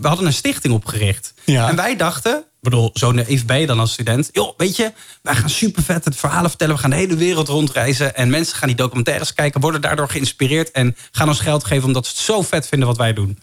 we 0.02 0.08
hadden 0.08 0.26
een 0.26 0.34
stichting 0.34 0.74
opgericht. 0.74 1.34
Ja. 1.44 1.70
En 1.70 1.76
wij 1.76 1.96
dachten, 1.96 2.44
bedoel, 2.62 2.90
zo 2.94 3.12
naïef 3.12 3.46
ben 3.46 3.60
je 3.60 3.66
dan 3.66 3.80
als 3.80 3.92
student. 3.92 4.30
Joh, 4.32 4.54
weet 4.58 4.76
je, 4.76 4.92
wij 5.22 5.36
gaan 5.36 5.50
super 5.50 5.84
vet 5.84 6.06
het 6.06 6.16
verhalen 6.16 6.50
vertellen. 6.50 6.76
We 6.76 6.82
gaan 6.82 6.90
de 6.90 6.96
hele 6.96 7.16
wereld 7.16 7.48
rondreizen. 7.48 8.16
En 8.16 8.30
mensen 8.30 8.58
gaan 8.58 8.68
die 8.68 8.78
documentaires 8.78 9.34
kijken, 9.34 9.62
worden 9.62 9.82
daardoor 9.82 10.10
geïnspireerd. 10.10 10.72
En 10.72 10.96
gaan 11.12 11.28
ons 11.28 11.40
geld 11.40 11.64
geven 11.64 11.88
omdat 11.88 12.06
ze 12.06 12.12
het 12.12 12.22
zo 12.22 12.42
vet 12.42 12.68
vinden 12.68 12.88
wat 12.88 12.98
wij 12.98 13.14
doen. 13.14 13.40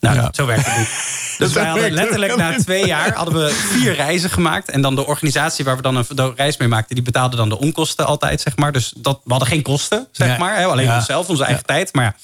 Nou, 0.00 0.16
ja. 0.16 0.28
zo 0.32 0.46
werkt 0.46 0.66
het 0.66 0.76
niet. 0.76 0.88
Dus 1.38 1.52
wij 1.52 1.66
hadden 1.66 1.90
letterlijk 1.92 2.36
na 2.36 2.56
twee 2.58 2.86
jaar 2.86 3.14
hadden 3.14 3.34
we 3.34 3.50
vier 3.50 3.94
reizen 3.94 4.30
gemaakt. 4.30 4.70
En 4.70 4.80
dan 4.80 4.94
de 4.94 5.06
organisatie 5.06 5.64
waar 5.64 5.76
we 5.76 5.82
dan 5.82 5.96
een 5.96 6.32
reis 6.36 6.56
mee 6.56 6.68
maakten, 6.68 6.94
die 6.94 7.04
betaalde 7.04 7.36
dan 7.36 7.48
de 7.48 7.58
onkosten 7.58 8.06
altijd, 8.06 8.40
zeg 8.40 8.56
maar. 8.56 8.72
Dus 8.72 8.92
dat, 8.96 9.20
we 9.24 9.30
hadden 9.30 9.48
geen 9.48 9.62
kosten, 9.62 10.08
zeg 10.12 10.38
maar. 10.38 10.66
Alleen 10.66 10.92
onszelf, 10.92 11.28
onze 11.28 11.44
eigen 11.44 11.64
tijd. 11.64 11.92
Maar 11.94 12.04
ja, 12.04 12.14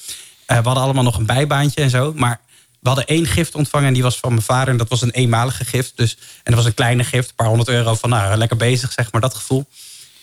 eh, 0.45 0.57
we 0.57 0.63
hadden 0.63 0.83
allemaal 0.83 1.03
nog 1.03 1.17
een 1.17 1.25
bijbaantje 1.25 1.81
en 1.81 1.89
zo. 1.89 2.13
Maar 2.15 2.39
we 2.83 2.89
hadden 2.89 3.07
één 3.07 3.25
gift 3.25 3.55
ontvangen 3.55 3.87
en 3.87 3.93
die 3.93 4.03
was 4.03 4.17
van 4.17 4.31
mijn 4.31 4.41
vader. 4.41 4.67
En 4.67 4.77
dat 4.77 4.89
was 4.89 5.01
een 5.01 5.11
eenmalige 5.11 5.65
gift. 5.65 5.91
Dus, 5.95 6.17
en 6.17 6.41
dat 6.43 6.55
was 6.55 6.65
een 6.65 6.73
kleine 6.73 7.03
gift, 7.03 7.29
een 7.29 7.35
paar 7.35 7.47
honderd 7.47 7.69
euro. 7.69 7.95
Van 7.95 8.09
nou, 8.09 8.37
lekker 8.37 8.57
bezig, 8.57 8.91
zeg 8.91 9.11
maar, 9.11 9.21
dat 9.21 9.35
gevoel. 9.35 9.65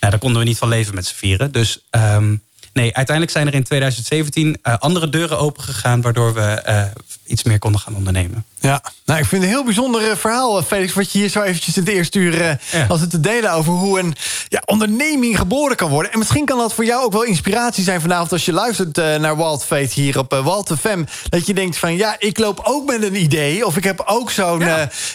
Nou, 0.00 0.12
daar 0.12 0.20
konden 0.20 0.42
we 0.42 0.48
niet 0.48 0.58
van 0.58 0.68
leven 0.68 0.94
met 0.94 1.06
z'n 1.06 1.14
vieren. 1.14 1.52
Dus 1.52 1.78
um, 1.90 2.42
nee, 2.72 2.94
uiteindelijk 2.94 3.36
zijn 3.36 3.46
er 3.46 3.54
in 3.54 3.62
2017 3.62 4.46
uh, 4.46 4.54
eh, 4.62 4.78
andere 4.78 5.08
deuren 5.08 5.38
opengegaan... 5.38 6.00
waardoor 6.00 6.34
we 6.34 6.62
uh, 6.68 6.84
iets 7.30 7.42
meer 7.42 7.58
konden 7.58 7.80
gaan 7.80 7.94
ondernemen. 7.94 8.44
Ja, 8.60 8.82
nou, 9.04 9.20
ik 9.20 9.26
vind 9.26 9.42
het 9.42 9.50
een 9.50 9.56
heel 9.56 9.64
bijzonder 9.64 10.16
verhaal, 10.16 10.62
Felix... 10.62 10.92
wat 10.92 11.12
je 11.12 11.18
hier 11.18 11.28
zo 11.28 11.42
eventjes 11.42 11.76
in 11.76 11.82
het 11.82 11.92
eerste 11.92 12.18
uur 12.18 12.58
als 12.88 13.00
het 13.00 13.10
te 13.10 13.20
delen... 13.20 13.52
over 13.52 13.72
hoe 13.72 13.98
een 13.98 14.14
ja, 14.48 14.62
onderneming 14.64 15.38
geboren 15.38 15.76
kan 15.76 15.90
worden. 15.90 16.12
En 16.12 16.18
misschien 16.18 16.44
kan 16.44 16.58
dat 16.58 16.74
voor 16.74 16.84
jou 16.84 17.04
ook 17.04 17.12
wel 17.12 17.22
inspiratie 17.22 17.84
zijn 17.84 18.00
vanavond... 18.00 18.32
als 18.32 18.44
je 18.44 18.52
luistert 18.52 18.96
naar 18.96 19.36
Wild 19.36 19.64
Fate 19.64 20.00
hier 20.00 20.18
op 20.18 20.32
uh, 20.32 20.42
Wild 20.42 20.72
FM... 20.80 21.04
dat 21.28 21.46
je 21.46 21.54
denkt 21.54 21.78
van, 21.78 21.96
ja, 21.96 22.16
ik 22.18 22.38
loop 22.38 22.60
ook 22.62 22.86
met 22.86 23.02
een 23.02 23.22
idee... 23.22 23.66
of 23.66 23.76
ik 23.76 23.84
heb 23.84 24.02
ook 24.06 24.30
zo'n 24.30 24.62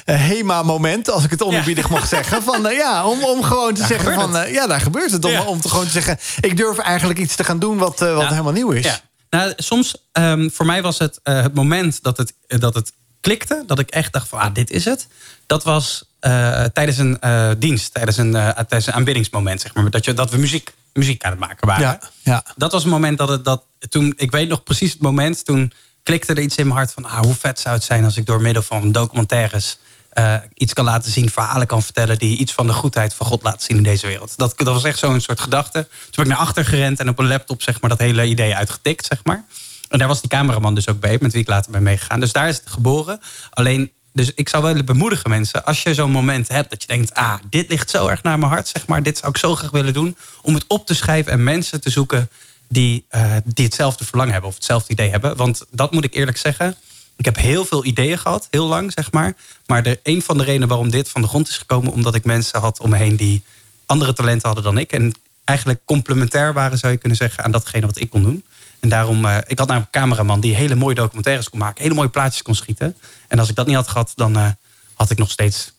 HEMA-moment, 0.05 1.09
als 1.09 1.23
ik 1.23 1.31
het 1.31 1.41
onderbiedig 1.41 1.89
mag 1.89 2.07
zeggen... 2.07 2.43
van 2.43 2.61
ja, 2.71 3.05
om, 3.05 3.23
om 3.23 3.43
gewoon 3.43 3.73
te 3.73 3.85
zeggen 3.85 4.13
van, 4.13 4.51
ja, 4.51 4.67
daar 4.67 4.81
gebeurt 4.81 5.11
het. 5.11 5.25
Om, 5.25 5.37
om 5.37 5.61
te 5.61 5.69
gewoon 5.69 5.85
te 5.85 5.91
zeggen, 5.91 6.17
ik 6.39 6.57
durf 6.57 6.77
eigenlijk 6.77 7.19
iets 7.19 7.35
te 7.35 7.43
gaan 7.43 7.59
doen... 7.59 7.77
wat, 7.77 7.99
wat 7.99 8.27
helemaal 8.27 8.51
nieuw 8.51 8.71
is. 8.71 9.01
Nou, 9.35 9.53
soms, 9.55 9.95
um, 10.13 10.51
voor 10.51 10.65
mij 10.65 10.81
was 10.81 10.97
het 10.97 11.19
uh, 11.23 11.41
het 11.41 11.53
moment 11.53 12.03
dat 12.03 12.17
het, 12.17 12.33
dat 12.47 12.75
het 12.75 12.93
klikte, 13.21 13.63
dat 13.67 13.79
ik 13.79 13.89
echt 13.89 14.13
dacht 14.13 14.27
van, 14.27 14.39
ah, 14.39 14.53
dit 14.53 14.69
is 14.69 14.85
het. 14.85 15.07
Dat 15.45 15.63
was 15.63 16.03
uh, 16.21 16.63
tijdens 16.63 16.97
een 16.97 17.17
uh, 17.21 17.51
dienst, 17.57 17.93
tijdens 17.93 18.17
een, 18.17 18.31
tijdens 18.31 18.87
een 18.87 18.93
aanbiddingsmoment, 18.93 19.61
zeg 19.61 19.73
maar. 19.73 19.89
Dat, 19.89 20.05
je, 20.05 20.13
dat 20.13 20.31
we 20.31 20.37
muziek, 20.37 20.73
muziek 20.93 21.23
aan 21.23 21.31
het 21.31 21.39
maken 21.39 21.67
waren. 21.67 21.83
Ja, 21.83 21.99
ja. 22.23 22.45
Dat 22.55 22.71
was 22.71 22.83
het 22.83 22.91
moment 22.91 23.17
dat 23.17 23.29
het, 23.29 23.45
dat 23.45 23.63
toen, 23.89 24.13
ik 24.17 24.31
weet 24.31 24.49
nog 24.49 24.63
precies 24.63 24.91
het 24.91 25.01
moment, 25.01 25.45
toen 25.45 25.71
klikte 26.03 26.33
er 26.33 26.41
iets 26.41 26.55
in 26.55 26.65
mijn 26.65 26.77
hart 26.77 26.91
van, 26.91 27.05
ah, 27.05 27.19
hoe 27.19 27.35
vet 27.35 27.59
zou 27.59 27.75
het 27.75 27.83
zijn 27.83 28.03
als 28.03 28.17
ik 28.17 28.25
door 28.25 28.41
middel 28.41 28.63
van 28.63 28.91
documentaires 28.91 29.77
uh, 30.19 30.35
iets 30.53 30.73
kan 30.73 30.85
laten 30.85 31.11
zien, 31.11 31.29
verhalen 31.29 31.67
kan 31.67 31.83
vertellen... 31.83 32.17
die 32.17 32.37
iets 32.37 32.53
van 32.53 32.67
de 32.67 32.73
goedheid 32.73 33.13
van 33.13 33.25
God 33.25 33.43
laten 33.43 33.61
zien 33.61 33.77
in 33.77 33.83
deze 33.83 34.07
wereld. 34.07 34.37
Dat, 34.37 34.53
dat 34.57 34.67
was 34.67 34.83
echt 34.83 34.99
zo'n 34.99 35.21
soort 35.21 35.39
gedachte. 35.39 35.87
Toen 35.89 36.11
ben 36.11 36.25
ik 36.25 36.31
naar 36.31 36.37
achter 36.37 36.65
gerend 36.65 36.99
en 36.99 37.09
op 37.09 37.19
een 37.19 37.27
laptop 37.27 37.61
zeg 37.61 37.81
maar, 37.81 37.89
dat 37.89 37.99
hele 37.99 38.25
idee 38.25 38.55
uitgetikt. 38.55 39.05
Zeg 39.05 39.19
maar. 39.23 39.45
En 39.89 39.99
daar 39.99 40.07
was 40.07 40.21
die 40.21 40.29
cameraman 40.29 40.75
dus 40.75 40.87
ook 40.87 40.99
bij, 40.99 41.17
met 41.21 41.31
wie 41.31 41.41
ik 41.41 41.47
later 41.47 41.71
ben 41.71 41.83
meegegaan. 41.83 42.19
Dus 42.19 42.31
daar 42.31 42.47
is 42.47 42.57
het 42.57 42.69
geboren. 42.69 43.19
Alleen, 43.49 43.91
dus 44.13 44.31
ik 44.35 44.49
zou 44.49 44.63
wel 44.63 44.83
bemoedigen 44.83 45.29
mensen... 45.29 45.65
als 45.65 45.83
je 45.83 45.93
zo'n 45.93 46.11
moment 46.11 46.47
hebt 46.47 46.69
dat 46.69 46.81
je 46.81 46.87
denkt... 46.87 47.13
ah, 47.13 47.33
dit 47.49 47.69
ligt 47.69 47.89
zo 47.89 48.07
erg 48.07 48.23
naar 48.23 48.39
mijn 48.39 48.51
hart, 48.51 48.67
zeg 48.67 48.87
maar. 48.87 49.03
Dit 49.03 49.17
zou 49.17 49.31
ik 49.31 49.37
zo 49.37 49.55
graag 49.55 49.71
willen 49.71 49.93
doen. 49.93 50.17
Om 50.41 50.53
het 50.53 50.65
op 50.67 50.85
te 50.85 50.95
schrijven 50.95 51.31
en 51.31 51.43
mensen 51.43 51.81
te 51.81 51.89
zoeken... 51.89 52.29
die, 52.67 53.05
uh, 53.11 53.35
die 53.45 53.65
hetzelfde 53.65 54.05
verlangen 54.05 54.33
hebben 54.33 54.49
of 54.49 54.55
hetzelfde 54.55 54.91
idee 54.91 55.09
hebben. 55.09 55.35
Want 55.35 55.65
dat 55.71 55.91
moet 55.91 56.03
ik 56.03 56.13
eerlijk 56.13 56.37
zeggen 56.37 56.77
ik 57.17 57.25
heb 57.25 57.35
heel 57.35 57.65
veel 57.65 57.85
ideeën 57.85 58.17
gehad, 58.17 58.47
heel 58.51 58.67
lang 58.67 58.91
zeg 58.91 59.11
maar. 59.11 59.33
Maar 59.65 59.83
de, 59.83 59.99
een 60.03 60.21
van 60.21 60.37
de 60.37 60.43
redenen 60.43 60.67
waarom 60.67 60.89
dit 60.89 61.09
van 61.09 61.21
de 61.21 61.27
grond 61.27 61.47
is 61.47 61.57
gekomen... 61.57 61.91
omdat 61.91 62.15
ik 62.15 62.25
mensen 62.25 62.59
had 62.59 62.79
om 62.79 62.89
me 62.89 62.97
heen 62.97 63.15
die 63.15 63.43
andere 63.85 64.13
talenten 64.13 64.45
hadden 64.45 64.63
dan 64.63 64.77
ik. 64.77 64.91
En 64.91 65.13
eigenlijk 65.43 65.79
complementair 65.85 66.53
waren, 66.53 66.77
zou 66.77 66.93
je 66.93 66.99
kunnen 66.99 67.17
zeggen... 67.17 67.43
aan 67.43 67.51
datgene 67.51 67.85
wat 67.85 67.99
ik 67.99 68.09
kon 68.09 68.23
doen. 68.23 68.43
En 68.79 68.89
daarom, 68.89 69.25
uh, 69.25 69.37
ik 69.47 69.59
had 69.59 69.67
nou 69.67 69.79
een 69.79 69.89
cameraman 69.91 70.39
die 70.39 70.55
hele 70.55 70.75
mooie 70.75 70.95
documentaires 70.95 71.49
kon 71.49 71.59
maken. 71.59 71.83
Hele 71.83 71.95
mooie 71.95 72.09
plaatjes 72.09 72.41
kon 72.41 72.55
schieten. 72.55 72.97
En 73.27 73.39
als 73.39 73.49
ik 73.49 73.55
dat 73.55 73.67
niet 73.67 73.75
had 73.75 73.87
gehad, 73.87 74.11
dan 74.15 74.37
uh, 74.37 74.47
had 74.93 75.09
ik 75.09 75.17
nog 75.17 75.31
steeds 75.31 75.73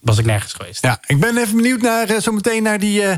was 0.00 0.18
ik 0.18 0.24
nergens 0.24 0.52
geweest. 0.52 0.82
Ja, 0.82 0.98
ik 1.06 1.20
ben 1.20 1.38
even 1.38 1.56
benieuwd 1.56 1.80
naar 1.80 2.10
uh, 2.10 2.18
zometeen 2.18 2.62
naar 2.62 2.78
die, 2.78 3.02
uh, 3.02 3.08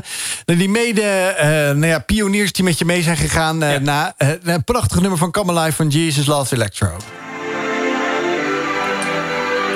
naar 0.45 0.57
die 0.57 0.69
mede 0.69 1.35
uh, 1.37 1.45
nou 1.47 1.85
ja, 1.85 1.99
pioniers 1.99 2.51
die 2.51 2.63
met 2.63 2.77
je 2.77 2.85
mee 2.85 3.01
zijn 3.01 3.17
gegaan. 3.17 3.59
Ja. 3.59 3.79
naar 3.79 4.13
een 4.43 4.63
prachtig 4.63 4.99
nummer 4.99 5.17
van 5.17 5.31
Come 5.31 5.59
Alive 5.59 5.75
van 5.75 5.87
Jesus 5.87 6.25
Last 6.25 6.51
Electro. 6.51 6.97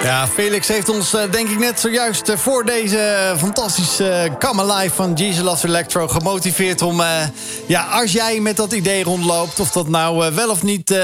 Ja, 0.03 0.27
Felix 0.27 0.67
heeft 0.67 0.89
ons 0.89 1.13
eh, 1.13 1.31
denk 1.31 1.49
ik 1.49 1.59
net 1.59 1.79
zojuist 1.79 2.29
eh, 2.29 2.37
voor 2.37 2.65
deze 2.65 3.33
fantastische 3.37 4.35
Come 4.39 4.61
Alive 4.61 4.95
van 4.95 5.13
Jesus 5.13 5.63
Electro 5.63 6.07
gemotiveerd 6.07 6.81
om, 6.81 7.01
ja, 7.67 7.83
als 7.83 8.11
jij 8.11 8.39
met 8.39 8.57
dat 8.57 8.73
idee 8.73 9.03
rondloopt, 9.03 9.59
of 9.59 9.71
dat 9.71 9.87
nou 9.87 10.33
wel 10.33 10.49
of 10.49 10.63
niet 10.63 10.95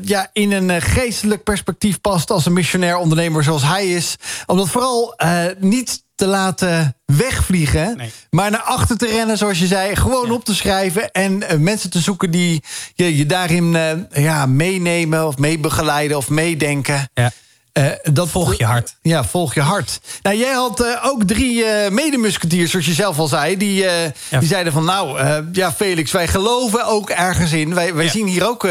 ja, 0.00 0.30
in 0.32 0.52
een 0.52 0.82
geestelijk 0.82 1.42
perspectief 1.42 2.00
past 2.00 2.30
als 2.30 2.46
een 2.46 2.52
missionair 2.52 2.96
ondernemer 2.96 3.44
zoals 3.44 3.62
hij 3.62 3.90
is, 3.90 4.16
om 4.46 4.56
dat 4.56 4.68
vooral 4.68 5.14
niet 5.58 6.02
te 6.14 6.26
laten 6.26 6.96
wegvliegen, 7.04 8.00
maar 8.30 8.50
naar 8.50 8.62
achter 8.62 8.96
te 8.96 9.06
rennen, 9.06 9.38
zoals 9.38 9.58
je 9.58 9.66
zei, 9.66 9.96
gewoon 9.96 10.30
op 10.30 10.44
te 10.44 10.54
schrijven 10.54 11.10
en 11.10 11.42
mensen 11.58 11.90
te 11.90 12.00
zoeken 12.00 12.30
die 12.30 12.62
je, 12.94 13.16
je 13.16 13.26
daarin 13.26 13.76
ja, 14.12 14.46
meenemen 14.46 15.26
of 15.26 15.38
meebegeleiden 15.38 16.16
of 16.16 16.28
meedenken. 16.28 17.10
Ja. 17.14 17.32
Uh, 17.80 17.86
dat 18.12 18.28
volg 18.28 18.54
je 18.54 18.64
hart. 18.64 18.94
Ja, 19.02 19.24
volg 19.24 19.54
je 19.54 19.60
hart. 19.60 20.00
Nou, 20.22 20.36
jij 20.36 20.52
had 20.52 20.80
uh, 20.80 20.86
ook 21.02 21.24
drie 21.24 21.64
uh, 21.64 21.88
medemusketiers, 21.88 22.70
zoals 22.70 22.86
je 22.86 22.92
zelf 22.92 23.18
al 23.18 23.26
zei. 23.26 23.56
Die, 23.56 23.74
ja. 23.74 24.12
die 24.38 24.48
zeiden 24.48 24.72
van, 24.72 24.84
nou, 24.84 25.20
ja, 25.52 25.72
Felix, 25.72 26.12
wij 26.12 26.28
geloven 26.28 26.86
ook 26.86 27.10
ergens 27.10 27.52
in. 27.52 27.74
Wij, 27.74 27.94
wij 27.94 28.04
ja. 28.04 28.10
zien 28.10 28.26
hier 28.26 28.48
ook 28.48 28.68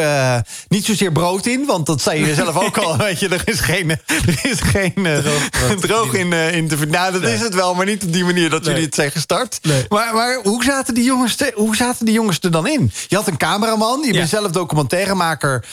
niet 0.68 0.86
zozeer 0.86 1.12
brood 1.12 1.46
in. 1.46 1.66
Want 1.66 1.86
dat 1.86 2.02
zei 2.02 2.26
je 2.26 2.34
zelf 2.34 2.56
ook 2.56 2.78
al. 2.86 2.98
Weet 2.98 3.20
je, 3.20 3.30
er 3.30 3.42
is 3.46 3.60
geen, 3.60 3.90
er 3.90 4.40
is 4.44 4.62
geen 4.62 4.94
droog, 4.94 5.80
droog 5.88 6.14
in, 6.14 6.34
in 6.34 6.68
te 6.68 6.78
vinden. 6.78 7.00
Nou, 7.00 7.12
dat 7.12 7.22
nee. 7.22 7.34
is 7.34 7.40
het 7.40 7.54
wel, 7.54 7.76
maar 7.76 7.86
niet 7.86 8.04
op 8.04 8.14
die 8.14 8.24
manier 8.24 8.50
dat 8.50 8.62
nee. 8.62 8.70
jullie 8.70 8.86
het 8.86 8.96
zijn 8.96 9.12
gestart. 9.12 9.60
Nee. 9.62 9.86
Maar, 9.90 10.14
maar 10.14 10.40
hoe, 10.44 10.64
zaten 10.64 10.94
die 10.94 11.04
jongens 11.04 11.36
te, 11.36 11.52
hoe 11.56 11.76
zaten 11.76 12.06
die 12.06 12.14
jongens 12.14 12.40
er 12.42 12.52
dan 12.52 12.68
in? 12.68 12.92
Je 13.08 13.16
had 13.16 13.28
een 13.28 13.38
cameraman, 13.38 14.04
je 14.06 14.14
bent 14.14 14.30
zelf 14.30 14.52
documentairemaker. 14.52 15.66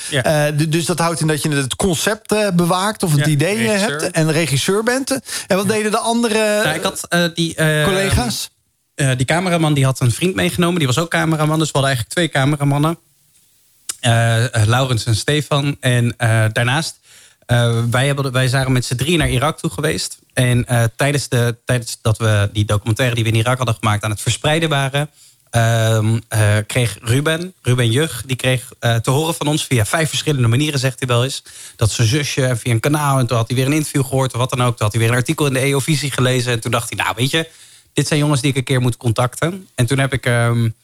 dus 0.68 0.84
dat 0.84 0.98
houdt 0.98 1.20
in 1.20 1.26
dat 1.26 1.42
je 1.42 1.48
het 1.48 1.76
concept 1.76 2.34
bewaakt... 2.54 3.02
of 3.02 3.12
het 3.12 3.25
idee 3.26 3.56
regisseur. 3.56 4.00
hebt 4.00 4.10
en 4.10 4.32
regisseur 4.32 4.82
bent. 4.82 5.20
En 5.46 5.56
wat 5.56 5.68
deden 5.68 5.90
de 5.90 5.98
andere 5.98 6.62
nou, 6.64 6.76
ik 6.76 6.82
had, 6.82 7.06
uh, 7.10 7.24
die, 7.34 7.54
uh, 7.60 7.84
collega's? 7.84 8.50
Uh, 8.94 9.10
die 9.16 9.26
cameraman 9.26 9.74
die 9.74 9.84
had 9.84 10.00
een 10.00 10.10
vriend 10.10 10.34
meegenomen. 10.34 10.78
Die 10.78 10.86
was 10.86 10.98
ook 10.98 11.10
cameraman. 11.10 11.58
Dus 11.58 11.70
we 11.70 11.78
hadden 11.78 11.96
eigenlijk 11.96 12.14
twee 12.14 12.42
cameramannen. 12.42 12.98
Laurens 14.66 15.04
en 15.04 15.16
Stefan. 15.16 15.76
En 15.80 16.14
daarnaast, 16.52 16.98
wij, 17.90 18.06
hebben, 18.06 18.32
wij 18.32 18.48
zijn 18.48 18.72
met 18.72 18.84
z'n 18.84 18.94
drie 18.94 19.16
naar 19.16 19.28
Irak 19.28 19.58
toe 19.58 19.70
geweest. 19.70 20.18
En 20.32 20.66
tijdens, 20.96 21.28
de, 21.28 21.56
tijdens 21.64 21.98
dat 22.02 22.18
we 22.18 22.50
die 22.52 22.64
documentaire 22.64 23.14
die 23.14 23.24
we 23.24 23.30
in 23.30 23.36
Irak 23.36 23.56
hadden 23.56 23.74
gemaakt... 23.74 24.04
aan 24.04 24.10
het 24.10 24.20
verspreiden 24.20 24.68
waren 24.68 25.10
uh, 25.52 25.98
uh, 26.34 26.56
kreeg 26.66 26.98
Ruben, 27.02 27.54
Ruben 27.62 27.90
Jug, 27.90 28.22
die 28.26 28.36
kreeg 28.36 28.72
uh, 28.80 28.96
te 28.96 29.10
horen 29.10 29.34
van 29.34 29.46
ons 29.46 29.64
via 29.64 29.84
vijf 29.84 30.08
verschillende 30.08 30.48
manieren, 30.48 30.78
zegt 30.78 30.98
hij 30.98 31.08
wel 31.08 31.24
eens. 31.24 31.42
Dat 31.76 31.90
zijn 31.90 32.08
zusje 32.08 32.56
via 32.56 32.72
een 32.72 32.80
kanaal 32.80 33.18
en 33.18 33.26
toen 33.26 33.36
had 33.36 33.46
hij 33.46 33.56
weer 33.56 33.66
een 33.66 33.72
interview 33.72 34.04
gehoord 34.04 34.32
of 34.32 34.38
wat 34.38 34.50
dan 34.50 34.62
ook. 34.62 34.76
Toen 34.76 34.86
had 34.86 34.92
hij 34.92 35.00
weer 35.00 35.10
een 35.10 35.16
artikel 35.16 35.46
in 35.46 35.52
de 35.52 35.58
EO-visie 35.58 36.10
gelezen 36.10 36.52
en 36.52 36.60
toen 36.60 36.70
dacht 36.70 36.88
hij, 36.88 37.04
nou 37.04 37.14
weet 37.16 37.30
je, 37.30 37.48
dit 37.92 38.06
zijn 38.06 38.20
jongens 38.20 38.40
die 38.40 38.50
ik 38.50 38.56
een 38.56 38.64
keer 38.64 38.80
moet 38.80 38.96
contacten. 38.96 39.68
En 39.74 39.86
toen 39.86 39.98
heb 39.98 40.12
ik. 40.12 40.26
Um, 40.26 40.74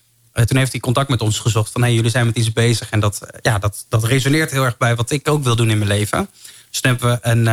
toen 0.46 0.56
heeft 0.56 0.72
hij 0.72 0.80
contact 0.80 1.08
met 1.08 1.20
ons 1.20 1.38
gezocht 1.38 1.72
van 1.72 1.82
hey, 1.82 1.94
jullie 1.94 2.10
zijn 2.10 2.26
met 2.26 2.36
iets 2.36 2.52
bezig. 2.52 2.90
En 2.90 3.00
dat, 3.00 3.20
ja, 3.42 3.58
dat, 3.58 3.84
dat 3.88 4.04
resoneert 4.04 4.50
heel 4.50 4.64
erg 4.64 4.76
bij 4.76 4.96
wat 4.96 5.10
ik 5.10 5.28
ook 5.28 5.44
wil 5.44 5.56
doen 5.56 5.70
in 5.70 5.78
mijn 5.78 5.90
leven. 5.90 6.28
Dus 6.70 6.80
toen 6.80 6.90
hebben 6.90 7.20
we 7.22 7.28
een, 7.28 7.46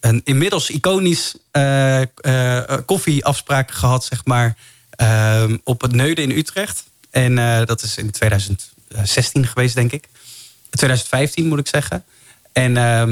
een 0.00 0.20
inmiddels 0.24 0.70
iconisch 0.70 1.36
koffieafspraak 2.84 3.70
gehad, 3.70 4.04
zeg 4.04 4.24
maar 4.24 4.56
Ehm, 4.56 4.75
op 5.64 5.80
het 5.80 5.92
Neuden 5.92 6.24
in 6.24 6.38
Utrecht. 6.38 6.84
En 7.10 7.32
uh, 7.36 7.64
dat 7.64 7.82
is 7.82 7.96
in 7.96 8.10
2016 8.10 9.46
geweest, 9.46 9.74
denk 9.74 9.92
ik. 9.92 10.08
2015 10.70 11.48
moet 11.48 11.58
ik 11.58 11.68
zeggen. 11.68 12.04
En 12.52 12.76
uh, 12.76 13.02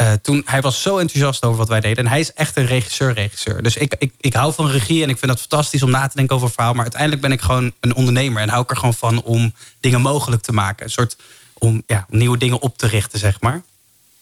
uh, 0.00 0.12
toen, 0.22 0.42
hij 0.44 0.60
was 0.60 0.82
zo 0.82 0.98
enthousiast 0.98 1.44
over 1.44 1.58
wat 1.58 1.68
wij 1.68 1.80
deden. 1.80 2.04
En 2.04 2.10
hij 2.10 2.20
is 2.20 2.32
echt 2.32 2.56
een 2.56 2.66
regisseur-regisseur. 2.66 3.62
Dus 3.62 3.76
ik, 3.76 3.94
ik, 3.98 4.12
ik 4.20 4.34
hou 4.34 4.52
van 4.52 4.70
regie 4.70 5.02
en 5.02 5.08
ik 5.08 5.18
vind 5.18 5.30
het 5.30 5.40
fantastisch 5.40 5.82
om 5.82 5.90
na 5.90 6.06
te 6.06 6.16
denken 6.16 6.36
over 6.36 6.50
verhaal. 6.50 6.72
Maar 6.72 6.82
uiteindelijk 6.82 7.22
ben 7.22 7.32
ik 7.32 7.40
gewoon 7.40 7.72
een 7.80 7.94
ondernemer. 7.94 8.42
En 8.42 8.48
hou 8.48 8.62
ik 8.62 8.70
er 8.70 8.76
gewoon 8.76 8.94
van 8.94 9.22
om 9.22 9.54
dingen 9.80 10.00
mogelijk 10.00 10.42
te 10.42 10.52
maken. 10.52 10.84
Een 10.84 10.90
soort 10.90 11.16
om 11.54 11.82
ja, 11.86 12.06
nieuwe 12.08 12.38
dingen 12.38 12.60
op 12.60 12.78
te 12.78 12.86
richten, 12.86 13.18
zeg 13.18 13.40
maar. 13.40 13.62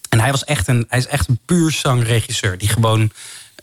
En 0.08 0.20
hij, 0.20 0.30
was 0.30 0.44
echt 0.44 0.68
een, 0.68 0.86
hij 0.88 0.98
is 0.98 1.06
echt 1.06 1.28
een 1.28 1.40
puur 1.44 1.70
zangregisseur. 1.70 2.58
Die 2.58 2.68
gewoon 2.68 3.10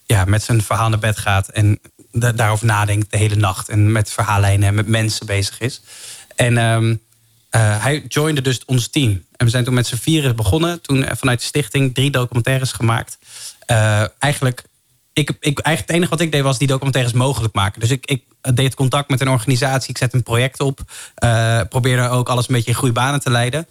ja, 0.06 0.26
met 0.26 0.44
zijn 0.44 0.62
verhaal 0.62 0.90
naar 0.90 1.00
bed 1.00 1.18
gaat. 1.18 1.48
En 1.48 1.80
daarover 2.14 2.66
nadenkt 2.66 3.12
de 3.12 3.18
hele 3.18 3.36
nacht. 3.36 3.70
En 3.70 3.92
met 3.92 4.12
verhaallijnen 4.12 4.68
en 4.68 4.76
met 4.76 4.88
mensen 4.88 5.26
bezig 5.26 5.60
is. 5.60 5.82
En 6.36 6.58
um, 6.58 7.02
uh, 7.56 7.84
hij 7.84 8.04
joinde 8.08 8.42
dus 8.42 8.66
ons 8.66 8.88
team. 8.88 9.26
En 9.36 9.46
we 9.46 9.50
zijn 9.50 9.64
toen 9.64 9.74
met 9.74 9.88
z'n 9.88 9.96
vieren 9.96 10.36
begonnen. 10.36 10.82
Toen 10.82 11.04
eh, 11.04 11.16
vanuit 11.16 11.40
de 11.40 11.46
stichting 11.46 11.94
drie 11.94 12.12
documentaires 12.12 12.72
gemaakt. 12.72 13.18
Uh, 13.68 14.04
eigenlijk, 14.20 14.64
ik, 15.14 15.30
ik, 15.30 15.60
eigenlijk 15.60 15.88
het 15.88 15.90
enige 15.90 16.10
wat 16.10 16.20
ik 16.20 16.32
deed 16.32 16.42
was 16.42 16.58
die 16.58 16.68
documentaires 16.68 17.14
mogelijk 17.14 17.54
maken. 17.54 17.80
Dus 17.80 17.90
ik, 17.90 18.06
ik 18.06 18.24
deed 18.56 18.76
contact 18.76 19.10
met 19.10 19.22
een 19.22 19.30
organisatie. 19.30 19.90
Ik 19.90 19.98
zette 19.98 20.16
een 20.16 20.24
project 20.24 20.60
op. 20.60 20.80
Uh, 21.24 21.62
probeerde 21.70 22.10
ook 22.10 22.30
alles 22.30 22.48
een 22.48 22.56
beetje 22.56 22.70
in 22.70 22.78
goede 22.78 22.94
banen 22.94 23.20
te 23.20 23.30
leiden. 23.30 23.68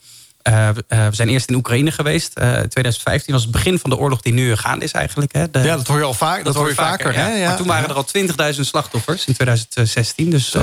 Uh, 0.49 0.69
uh, 0.89 1.07
we 1.09 1.15
zijn 1.15 1.29
eerst 1.29 1.49
in 1.49 1.55
Oekraïne 1.55 1.91
geweest. 1.91 2.39
Uh, 2.39 2.45
2015 2.45 3.33
was 3.33 3.43
het 3.43 3.51
begin 3.51 3.79
van 3.79 3.91
de 3.91 3.97
oorlog 3.97 4.21
die 4.21 4.33
nu 4.33 4.57
gaande 4.57 4.85
is 4.85 4.93
eigenlijk. 4.93 5.33
Hè. 5.33 5.51
De, 5.51 5.59
ja, 5.59 5.77
dat 5.77 5.87
hoor 5.87 5.99
je 5.99 6.05
al 6.05 6.15
vaak. 6.15 6.37
Dat, 6.37 6.45
dat 6.45 6.55
hoor 6.55 6.69
je 6.69 6.75
vaker. 6.75 7.15
vaker 7.15 7.21
hè? 7.21 7.37
Ja. 7.37 7.47
Maar 7.47 7.57
toen 7.57 7.67
waren 7.67 7.89
er 7.89 7.95
al 7.95 8.07
20.000 8.55 8.61
slachtoffers 8.61 9.27
in 9.27 9.35
2016. 9.35 10.31
Dus, 10.31 10.55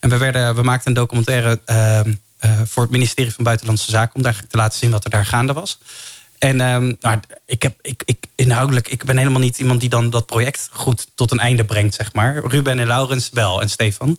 en 0.00 0.08
we, 0.10 0.16
werden, 0.16 0.54
we 0.54 0.62
maakten 0.62 0.88
een 0.88 0.94
documentaire 0.94 1.60
ehm, 1.64 2.12
voor 2.64 2.82
het 2.82 2.92
ministerie 2.92 3.32
van 3.32 3.44
Buitenlandse 3.44 3.90
Zaken... 3.90 4.14
om 4.14 4.22
daar 4.22 4.42
te 4.48 4.56
laten 4.56 4.78
zien 4.78 4.90
wat 4.90 5.04
er 5.04 5.10
daar 5.10 5.26
gaande 5.26 5.52
was. 5.52 5.78
En 6.38 6.60
um, 6.60 6.96
nou, 7.00 7.20
ik 7.46 7.62
heb, 7.62 7.78
ik, 7.82 8.02
ik, 8.04 8.24
inhoudelijk, 8.34 8.88
ik 8.88 9.04
ben 9.04 9.16
helemaal 9.16 9.40
niet 9.40 9.58
iemand 9.58 9.80
die 9.80 9.88
dan 9.88 10.10
dat 10.10 10.26
project 10.26 10.68
goed 10.72 11.06
tot 11.14 11.30
een 11.30 11.38
einde 11.38 11.64
brengt, 11.64 11.94
zeg 11.94 12.12
maar. 12.12 12.46
Ruben 12.46 12.78
en 12.78 12.86
Laurens 12.86 13.30
wel, 13.32 13.60
en 13.60 13.70
Stefan. 13.70 14.18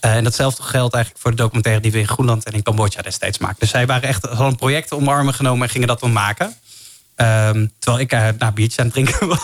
En 0.00 0.24
datzelfde 0.24 0.62
geldt 0.62 0.94
eigenlijk 0.94 1.22
voor 1.22 1.30
de 1.30 1.42
documentaire 1.42 1.82
die 1.82 1.92
we 1.92 1.98
in 1.98 2.08
Groenland 2.08 2.44
en 2.44 2.52
in 2.52 2.62
Cambodja 2.62 3.02
destijds 3.02 3.38
maakten. 3.38 3.60
Dus 3.60 3.70
zij 3.70 3.86
waren 3.86 4.08
echt 4.08 4.28
al 4.28 4.46
een 4.46 4.56
project 4.56 4.92
omarmen 4.92 5.34
genomen 5.34 5.62
en 5.62 5.72
gingen 5.72 5.88
dat 5.88 6.00
dan 6.00 6.12
maken. 6.12 6.56
Ehm, 7.20 7.66
terwijl 7.78 8.02
ik 8.02 8.12
uh, 8.12 8.28
naar 8.38 8.52
biertje 8.52 8.80
aan 8.80 8.84
het 8.84 8.94
drinken 8.94 9.28
was. 9.28 9.40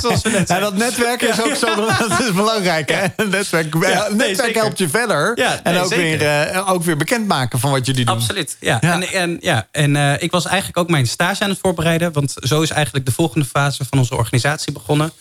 Zoals 0.00 0.22
we 0.22 0.30
net 0.30 0.48
ja, 0.48 0.58
dat 0.58 0.76
netwerk 0.76 1.22
is 1.22 1.42
ook 1.42 1.54
zo 1.54 1.74
dat 2.08 2.20
is 2.20 2.32
belangrijk. 2.32 2.90
Hè? 2.90 3.24
Netwerk, 3.24 3.74
ja, 3.80 4.08
netwerk 4.12 4.54
helpt 4.54 4.78
je 4.78 4.88
verder. 4.88 5.38
en 5.62 5.78
ook, 5.78 5.94
weer, 5.94 6.52
uh, 6.52 6.70
ook 6.70 6.82
weer 6.82 6.96
bekendmaken 6.96 7.58
van 7.58 7.70
wat 7.70 7.86
jullie 7.86 8.04
doen. 8.04 8.14
Absoluut. 8.14 8.56
Ja. 8.60 8.80
En, 8.80 9.02
en, 9.02 9.36
ja. 9.40 9.66
en 9.70 9.94
uh, 9.94 10.22
ik 10.22 10.30
was 10.30 10.46
eigenlijk 10.46 10.78
ook 10.78 10.90
mijn 10.90 11.06
stage 11.06 11.42
aan 11.42 11.50
het 11.50 11.58
voorbereiden. 11.62 12.12
Want 12.12 12.34
zo 12.40 12.60
is 12.60 12.70
eigenlijk 12.70 13.06
de 13.06 13.12
volgende 13.12 13.46
fase 13.46 13.84
van 13.90 13.98
onze 13.98 14.16
organisatie 14.16 14.72
begonnen. 14.72 15.12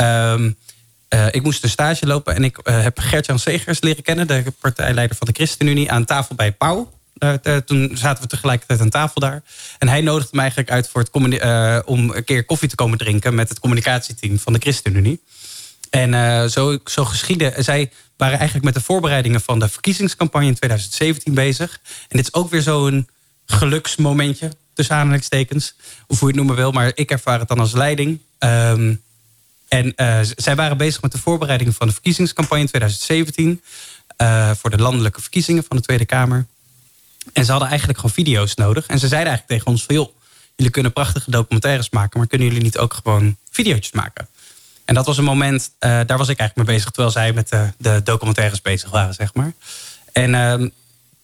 Um, 0.00 0.56
ik 1.30 1.42
moest 1.42 1.62
een 1.62 1.70
stage 1.70 2.06
lopen 2.06 2.34
en 2.34 2.44
ik 2.44 2.58
heb 2.62 2.98
Gert-Jan 2.98 3.38
Segers 3.38 3.80
leren 3.80 4.02
kennen, 4.02 4.26
de 4.26 4.52
partijleider 4.60 5.16
van 5.16 5.26
de 5.26 5.32
ChristenUnie, 5.32 5.90
aan 5.90 6.04
tafel 6.04 6.34
bij 6.34 6.52
Pauw. 6.52 6.96
Uh, 7.18 7.56
toen 7.56 7.90
zaten 7.94 8.22
we 8.22 8.28
tegelijkertijd 8.28 8.80
aan 8.80 8.90
tafel 8.90 9.20
daar. 9.20 9.42
En 9.78 9.88
hij 9.88 10.00
nodigde 10.00 10.30
me 10.32 10.40
eigenlijk 10.40 10.70
uit 10.70 10.88
voor 10.88 11.00
het 11.00 11.10
om 11.86 12.10
een 12.10 12.24
keer 12.24 12.44
koffie 12.44 12.68
te 12.68 12.74
komen 12.74 12.98
drinken... 12.98 13.34
met 13.34 13.48
het 13.48 13.58
communicatieteam 13.58 14.38
van 14.38 14.52
de 14.52 14.58
ChristenUnie. 14.58 15.20
En 15.90 16.50
zo, 16.50 16.78
zo 16.84 17.04
geschiedde. 17.04 17.54
Zij 17.58 17.90
waren 18.16 18.36
eigenlijk 18.36 18.64
met 18.64 18.74
de 18.74 18.80
voorbereidingen 18.80 19.40
van 19.40 19.58
de 19.58 19.68
verkiezingscampagne 19.68 20.46
in 20.46 20.54
2017 20.54 21.34
bezig. 21.34 21.80
En 22.08 22.16
dit 22.16 22.26
is 22.26 22.34
ook 22.34 22.50
weer 22.50 22.62
zo'n 22.62 23.08
geluksmomentje, 23.46 24.52
tussen 24.74 24.96
aanhalingstekens. 24.96 25.74
Of 26.06 26.18
hoe 26.18 26.28
je 26.28 26.34
het 26.34 26.36
noemen 26.36 26.56
wil, 26.56 26.72
maar 26.72 26.92
ik 26.94 27.10
ervaar 27.10 27.38
het 27.38 27.48
dan 27.48 27.58
als 27.58 27.72
leiding. 27.72 28.20
Um, 28.38 29.02
en 29.68 29.92
zij 30.36 30.56
waren 30.56 30.76
bezig 30.76 31.02
met 31.02 31.12
de 31.12 31.18
voorbereidingen 31.18 31.72
van 31.72 31.86
de 31.86 31.92
verkiezingscampagne 31.92 32.62
in 32.62 32.68
2017... 32.68 33.62
voor 34.60 34.70
de 34.70 34.78
landelijke 34.78 35.20
verkiezingen 35.20 35.64
van 35.68 35.76
de 35.76 35.82
Tweede 35.82 36.04
Kamer. 36.04 36.46
En 37.32 37.44
ze 37.44 37.50
hadden 37.50 37.68
eigenlijk 37.68 37.98
gewoon 37.98 38.14
video's 38.14 38.54
nodig. 38.54 38.86
En 38.86 38.98
ze 38.98 39.08
zeiden 39.08 39.28
eigenlijk 39.28 39.48
tegen 39.48 39.66
ons 39.66 39.84
van... 39.84 39.94
joh, 39.94 40.08
jullie 40.56 40.72
kunnen 40.72 40.92
prachtige 40.92 41.30
documentaires 41.30 41.90
maken... 41.90 42.18
maar 42.18 42.28
kunnen 42.28 42.46
jullie 42.46 42.62
niet 42.62 42.78
ook 42.78 42.94
gewoon 42.94 43.36
video's 43.50 43.90
maken? 43.92 44.28
En 44.84 44.94
dat 44.94 45.06
was 45.06 45.18
een 45.18 45.24
moment, 45.24 45.70
uh, 45.80 45.90
daar 46.06 46.18
was 46.18 46.28
ik 46.28 46.38
eigenlijk 46.38 46.56
mee 46.56 46.76
bezig... 46.76 46.90
terwijl 46.90 47.12
zij 47.12 47.32
met 47.32 47.48
de, 47.48 47.72
de 47.78 48.00
documentaires 48.04 48.60
bezig 48.60 48.90
waren, 48.90 49.14
zeg 49.14 49.34
maar. 49.34 49.52
En 50.12 50.30
uh, 50.34 50.68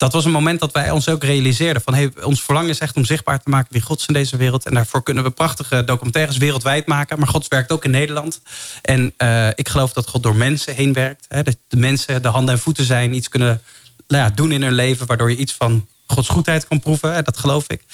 dat 0.04 0.12
was 0.12 0.24
een 0.24 0.30
moment 0.30 0.60
dat 0.60 0.72
wij 0.72 0.90
ons 0.90 1.08
ook 1.08 1.24
realiseerden... 1.24 1.82
van 1.82 1.94
hey, 1.94 2.12
ons 2.22 2.42
verlangen 2.42 2.70
is 2.70 2.78
echt 2.78 2.96
om 2.96 3.04
zichtbaar 3.04 3.42
te 3.42 3.50
maken 3.50 3.72
wie 3.72 3.82
God 3.82 4.00
is 4.00 4.06
in 4.06 4.14
deze 4.14 4.36
wereld. 4.36 4.66
En 4.66 4.74
daarvoor 4.74 5.02
kunnen 5.02 5.24
we 5.24 5.30
prachtige 5.30 5.84
documentaires 5.84 6.36
wereldwijd 6.36 6.86
maken. 6.86 7.18
Maar 7.18 7.28
God 7.28 7.48
werkt 7.48 7.72
ook 7.72 7.84
in 7.84 7.90
Nederland. 7.90 8.40
En 8.82 9.14
uh, 9.18 9.48
ik 9.48 9.68
geloof 9.68 9.92
dat 9.92 10.08
God 10.08 10.22
door 10.22 10.36
mensen 10.36 10.74
heen 10.74 10.92
werkt. 10.92 11.24
Hè, 11.28 11.42
dat 11.42 11.56
de 11.68 11.76
mensen 11.76 12.22
de 12.22 12.28
handen 12.28 12.54
en 12.54 12.60
voeten 12.60 12.84
zijn, 12.84 13.14
iets 13.14 13.28
kunnen 13.28 13.62
nou 14.08 14.24
ja, 14.24 14.30
doen 14.30 14.52
in 14.52 14.62
hun 14.62 14.72
leven... 14.72 15.06
waardoor 15.06 15.30
je 15.30 15.36
iets 15.36 15.52
van 15.52 15.86
Gods 16.06 16.28
goedheid 16.28 16.68
kan 16.68 16.80
proeven. 16.80 17.24
Dat 17.24 17.36
geloof 17.36 17.64
ik. 17.68 17.84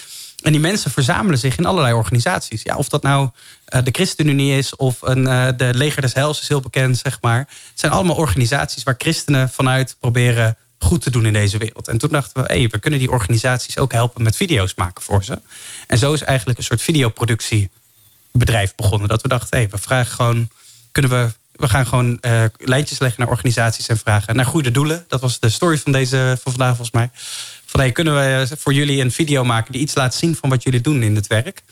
En 0.43 0.53
die 0.53 0.61
mensen 0.61 0.91
verzamelen 0.91 1.39
zich 1.39 1.57
in 1.57 1.67
allerlei 1.67 1.95
organisaties. 1.95 2.63
Ja, 2.63 2.77
of 2.77 2.89
dat 2.89 3.03
nou 3.03 3.29
uh, 3.75 3.83
de 3.85 3.91
ChristenUnie 3.93 4.59
is 4.59 4.77
of 4.77 5.03
een, 5.03 5.27
uh, 5.27 5.49
de 5.57 5.75
Leger 5.75 6.03
des 6.03 6.15
Heils 6.15 6.41
is 6.41 6.49
heel 6.49 6.61
bekend, 6.61 6.99
zeg 6.99 7.19
maar. 7.21 7.39
Het 7.39 7.81
zijn 7.81 7.93
allemaal 7.93 8.17
organisaties 8.17 8.83
waar 8.83 8.95
christenen 8.99 9.51
vanuit 9.51 9.97
proberen 10.01 10.57
goed 10.85 11.03
te 11.03 11.11
doen 11.11 11.27
in 11.27 11.33
deze 11.33 11.59
wereld. 11.59 11.89
En 11.89 11.99
toen 11.99 12.11
dachten 12.11 12.43
we, 12.43 12.53
hey, 12.53 12.69
we 12.69 12.79
kunnen 12.79 13.01
die 13.01 13.11
organisaties 13.11 13.79
ook 13.79 13.93
helpen 13.93 14.23
met 14.23 14.37
video's 14.37 14.75
maken 14.75 15.03
voor 15.03 15.25
ze. 15.25 15.39
En 15.87 15.99
zo 15.99 16.13
is 16.13 16.23
eigenlijk 16.23 16.59
een 16.59 16.65
soort 16.65 16.83
videoproductiebedrijf 16.83 18.75
begonnen. 18.75 19.09
Dat 19.09 19.23
we 19.23 19.29
dachten, 19.29 19.59
hey, 19.59 19.69
we 19.69 19.79
vragen 19.79 20.13
gewoon, 20.13 20.49
kunnen 20.93 21.11
we 21.11 21.31
we 21.61 21.69
gaan 21.69 21.87
gewoon 21.87 22.19
uh, 22.21 22.45
lijntjes 22.59 22.99
leggen 22.99 23.21
naar 23.21 23.31
organisaties 23.31 23.87
en 23.87 23.99
vragen 23.99 24.37
naar 24.37 24.45
goede 24.45 24.71
doelen. 24.71 25.05
Dat 25.09 25.21
was 25.21 25.41
de 25.41 25.49
story 25.49 25.79
van 25.79 25.93
deze 25.93 26.39
van 26.43 26.53
vandaag 26.53 26.77
volgens 26.77 26.91
mij. 26.91 27.11
Van 27.65 27.81
hey, 27.81 27.93
kunnen 27.93 28.15
we 28.15 28.57
voor 28.59 28.73
jullie 28.73 29.01
een 29.01 29.13
video 29.13 29.45
maken 29.45 29.73
die 29.73 29.81
iets 29.81 29.95
laat 29.95 30.15
zien 30.15 30.37
van 30.37 30.49
wat 30.49 30.63
jullie 30.63 30.81
doen 30.81 31.03
in 31.03 31.15
het 31.15 31.27
werk? 31.27 31.63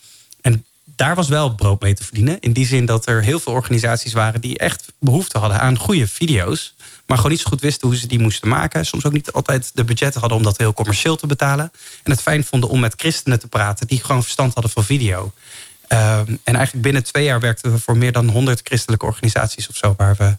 En 0.41 0.65
daar 0.85 1.15
was 1.15 1.29
wel 1.29 1.55
brood 1.55 1.81
mee 1.81 1.95
te 1.95 2.05
verdienen. 2.05 2.41
In 2.41 2.53
die 2.53 2.67
zin 2.67 2.87
dat 2.87 3.07
er 3.07 3.23
heel 3.23 3.41
veel 3.41 3.53
organisaties 3.53 4.13
waren 4.13 4.41
die 4.41 4.59
echt 4.59 4.93
behoefte 5.01 5.39
hadden 5.39 5.61
aan 5.61 5.79
goede 5.79 6.09
video's. 6.09 6.75
Maar 7.09 7.17
gewoon 7.17 7.33
niet 7.33 7.41
zo 7.41 7.49
goed 7.49 7.61
wisten 7.61 7.89
hoe 7.89 7.97
ze 7.97 8.07
die 8.07 8.19
moesten 8.19 8.49
maken. 8.49 8.87
Soms 8.87 9.05
ook 9.05 9.13
niet 9.13 9.33
altijd 9.33 9.71
de 9.75 9.85
budgetten 9.85 10.21
hadden 10.21 10.39
om 10.39 10.45
dat 10.45 10.59
heel 10.59 10.73
commercieel 10.73 11.17
te 11.17 11.27
betalen. 11.27 11.73
En 12.03 12.11
het 12.11 12.23
fijn 12.23 12.45
vonden 12.45 12.69
om 12.69 12.81
met 12.81 12.95
christenen 12.97 13.41
te 13.41 13.49
praten 13.49 13.87
die 13.87 14.05
gewoon 14.05 14.23
verstand 14.23 14.55
hadden 14.55 14.73
van 14.73 14.85
video. 14.85 15.33
Ehm, 15.87 16.37
en 16.45 16.55
eigenlijk 16.55 16.85
binnen 16.85 17.05
twee 17.05 17.25
jaar 17.25 17.41
werkten 17.41 17.73
we 17.73 17.79
voor 17.79 17.97
meer 17.97 18.13
dan 18.13 18.29
100 18.29 18.61
christelijke 18.65 19.07
organisaties 19.07 19.69
of 19.69 19.77
zo, 19.77 19.95
waar 19.97 20.17
we 20.17 20.37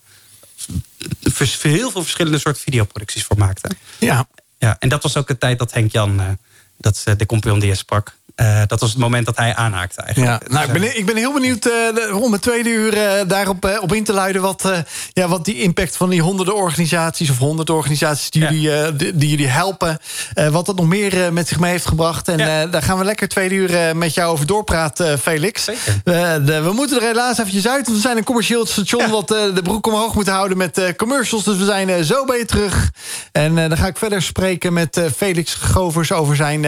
heel 1.62 1.92
veel 1.92 2.02
verschillende 2.02 2.40
soorten 2.40 2.62
videoproducties 2.62 3.24
voor 3.24 3.38
maakten. 3.38 3.78
Ja. 3.98 4.28
ja 4.58 4.76
en 4.80 4.90
dat 4.90 5.04
was 5.04 5.18
ook 5.18 5.28
de 5.28 5.38
tijd 5.38 5.60
dat 5.60 5.74
Henk 5.74 5.92
Jan, 5.92 6.38
dat 6.80 7.04
de 7.18 7.26
compagnon 7.26 7.60
die 7.60 7.70
je 7.70 7.76
sprak, 7.76 8.18
uh, 8.42 8.62
dat 8.68 8.80
was 8.80 8.90
het 8.90 9.00
moment 9.00 9.26
dat 9.26 9.38
hij 9.38 9.56
aanhaakte 9.56 10.02
eigenlijk. 10.02 10.42
Ja, 10.44 10.54
nou, 10.54 10.66
ik, 10.66 10.74
ben, 10.74 10.98
ik 10.98 11.06
ben 11.06 11.16
heel 11.16 11.34
benieuwd 11.34 11.68
uh, 11.68 12.22
om 12.22 12.32
het 12.32 12.42
tweede 12.42 12.70
uur 12.70 12.98
uh, 12.98 13.12
daarop 13.28 13.80
op 13.82 13.94
in 13.94 14.04
te 14.04 14.14
luiden... 14.14 14.42
Wat, 14.42 14.72
ja, 15.14 15.28
wat 15.28 15.46
die 15.46 15.62
impact 15.62 15.96
van 15.96 16.10
die 16.10 16.22
honderden 16.22 16.56
organisaties... 16.56 17.30
of 17.30 17.38
honderd 17.38 17.70
organisaties 17.70 18.30
die, 18.30 18.42
ja. 18.42 18.52
jullie, 18.52 18.96
die, 18.96 19.16
die, 19.16 19.30
jullie 19.30 19.48
helpen... 19.48 20.00
wat 20.52 20.66
dat 20.66 20.76
nog 20.76 20.88
meer 20.88 21.34
met 21.34 21.48
zich 21.48 21.60
mee 21.60 21.72
heeft 21.72 21.86
gebracht. 21.86 22.28
En 22.28 22.38
ja. 22.38 22.66
daar 22.66 22.82
gaan 22.82 22.98
we 22.98 23.04
lekker 23.04 23.28
tweede 23.28 23.56
uur 23.56 23.96
met 23.96 24.14
jou 24.14 24.32
over 24.32 24.46
doorpraten, 24.46 25.20
Felix. 25.20 25.66
De, 26.04 26.62
we 26.64 26.72
moeten 26.74 26.98
er 27.02 27.08
helaas 27.08 27.38
eventjes 27.38 27.68
uit. 27.68 27.86
Want 27.86 27.98
we 27.98 28.04
zijn 28.04 28.18
een 28.18 28.24
commercieel 28.24 28.66
station... 28.66 29.02
Ja. 29.02 29.10
wat 29.10 29.28
de 29.28 29.62
broek 29.64 29.88
omhoog 29.88 30.16
moet 30.16 30.30
houden 30.30 30.58
met 30.58 30.94
commercials. 30.98 31.44
Dus 31.44 31.58
we 31.58 31.66
zijn 31.66 32.06
zo 32.06 32.26
bij 32.26 32.38
je 32.38 32.46
terug. 32.46 32.92
En 33.32 33.56
dan 33.56 33.78
ga 33.78 33.88
ik 33.88 33.98
verder 33.98 34.22
spreken 34.22 34.74
met 34.74 35.02
Felix 35.16 35.54
Govers... 35.54 36.12
over 36.12 36.36
zijn 36.36 36.66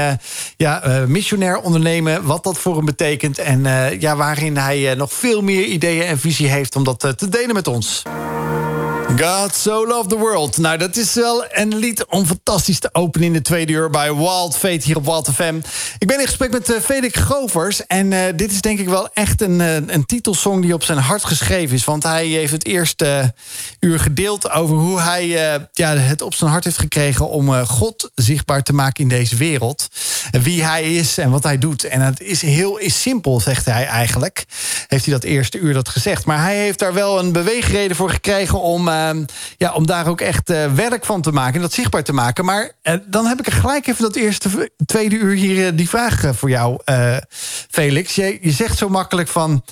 ja, 0.57 1.03
missionair 1.07 1.59
ondernemen, 1.59 2.25
wat 2.25 2.43
dat 2.43 2.57
voor 2.57 2.75
hem 2.75 2.85
betekent... 2.85 3.37
en 3.37 3.59
uh, 3.59 3.99
ja, 3.99 4.15
waarin 4.15 4.57
hij 4.57 4.95
nog 4.95 5.13
veel 5.13 5.41
meer 5.41 5.63
ideeën 5.63 6.03
en 6.03 6.19
visie 6.19 6.47
heeft 6.47 6.75
om 6.75 6.83
dat 6.83 6.99
te 6.99 7.29
delen 7.29 7.53
met 7.53 7.67
ons. 7.67 8.03
God 9.17 9.55
So 9.55 9.87
Love 9.87 10.09
the 10.09 10.17
World. 10.17 10.57
Nou, 10.57 10.77
dat 10.77 10.95
is 10.95 11.13
wel 11.13 11.45
een 11.49 11.75
lied 11.75 12.05
om 12.05 12.25
fantastisch 12.25 12.79
te 12.79 12.89
openen 12.91 13.27
in 13.27 13.33
de 13.33 13.41
tweede 13.41 13.73
uur... 13.73 13.89
bij 13.89 14.15
Wild 14.15 14.57
Fate 14.57 14.79
hier 14.83 14.97
op 14.97 15.05
Wild 15.05 15.29
FM. 15.33 15.55
Ik 15.97 16.07
ben 16.07 16.19
in 16.19 16.25
gesprek 16.25 16.51
met 16.51 16.69
uh, 16.69 16.79
Felix 16.79 17.19
Govers. 17.19 17.85
En 17.85 18.11
uh, 18.11 18.23
dit 18.35 18.51
is 18.51 18.61
denk 18.61 18.79
ik 18.79 18.89
wel 18.89 19.09
echt 19.13 19.41
een, 19.41 19.59
uh, 19.59 19.73
een 19.75 20.05
titelsong 20.05 20.61
die 20.61 20.73
op 20.73 20.83
zijn 20.83 20.97
hart 20.97 21.23
geschreven 21.23 21.75
is. 21.75 21.83
Want 21.83 22.03
hij 22.03 22.25
heeft 22.25 22.51
het 22.51 22.65
eerste 22.65 23.33
uur 23.79 23.99
gedeeld 23.99 24.51
over 24.51 24.75
hoe 24.75 24.99
hij 24.99 25.27
ja, 25.73 25.95
het 25.95 26.21
op 26.21 26.33
zijn 26.33 26.51
hart 26.51 26.63
heeft 26.63 26.79
gekregen... 26.79 27.29
om 27.29 27.65
God 27.65 28.11
zichtbaar 28.15 28.63
te 28.63 28.73
maken 28.73 29.03
in 29.03 29.09
deze 29.09 29.35
wereld. 29.35 29.87
Wie 30.31 30.63
hij 30.63 30.95
is 30.95 31.17
en 31.17 31.31
wat 31.31 31.43
hij 31.43 31.57
doet. 31.57 31.83
En 31.83 32.01
het 32.01 32.21
is 32.21 32.41
heel 32.41 32.77
is 32.77 33.01
simpel, 33.01 33.39
zegt 33.39 33.65
hij 33.65 33.85
eigenlijk. 33.85 34.45
Heeft 34.87 35.05
hij 35.05 35.13
dat 35.13 35.23
eerste 35.23 35.57
uur 35.57 35.73
dat 35.73 35.89
gezegd. 35.89 36.25
Maar 36.25 36.41
hij 36.41 36.57
heeft 36.57 36.79
daar 36.79 36.93
wel 36.93 37.19
een 37.19 37.31
beweegreden 37.31 37.95
voor 37.95 38.09
gekregen... 38.09 38.61
om 38.61 38.89
ja, 39.57 39.73
om 39.73 39.85
daar 39.85 40.07
ook 40.07 40.21
echt 40.21 40.49
uh, 40.49 40.73
werk 40.73 41.05
van 41.05 41.21
te 41.21 41.31
maken 41.31 41.55
en 41.55 41.61
dat 41.61 41.73
zichtbaar 41.73 42.03
te 42.03 42.13
maken. 42.13 42.45
Maar 42.45 42.71
uh, 42.83 42.93
dan 43.07 43.25
heb 43.25 43.39
ik 43.39 43.45
er 43.45 43.51
gelijk 43.51 43.87
even 43.87 44.01
dat 44.01 44.15
eerste 44.15 44.71
tweede 44.85 45.15
uur 45.15 45.35
hier 45.35 45.65
uh, 45.65 45.77
die 45.77 45.89
vraag 45.89 46.35
voor 46.35 46.49
jou, 46.49 46.79
Felix. 47.69 48.15
Je, 48.15 48.37
je 48.41 48.51
zegt 48.51 48.77
zo 48.77 48.89
makkelijk 48.89 49.27
van. 49.27 49.63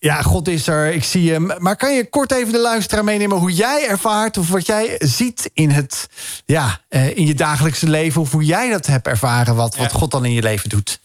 Ja, 0.00 0.22
God 0.22 0.48
is 0.48 0.66
er, 0.66 0.92
ik 0.92 1.04
zie 1.04 1.32
hem. 1.32 1.52
Maar 1.58 1.76
kan 1.76 1.94
je 1.94 2.08
kort 2.08 2.32
even 2.32 2.52
de 2.52 2.58
luisteraar 2.58 3.04
meenemen 3.04 3.38
hoe 3.38 3.52
jij 3.52 3.88
ervaart... 3.88 4.38
of 4.38 4.48
wat 4.48 4.66
jij 4.66 4.94
ziet 4.98 5.50
in, 5.52 5.70
het, 5.70 6.08
ja, 6.46 6.80
in 6.88 7.26
je 7.26 7.34
dagelijkse 7.34 7.88
leven... 7.88 8.20
of 8.20 8.32
hoe 8.32 8.44
jij 8.44 8.70
dat 8.70 8.86
hebt 8.86 9.06
ervaren, 9.06 9.54
wat, 9.54 9.76
wat 9.76 9.92
God 9.92 10.10
dan 10.10 10.24
in 10.24 10.32
je 10.32 10.42
leven 10.42 10.68
doet? 10.68 11.00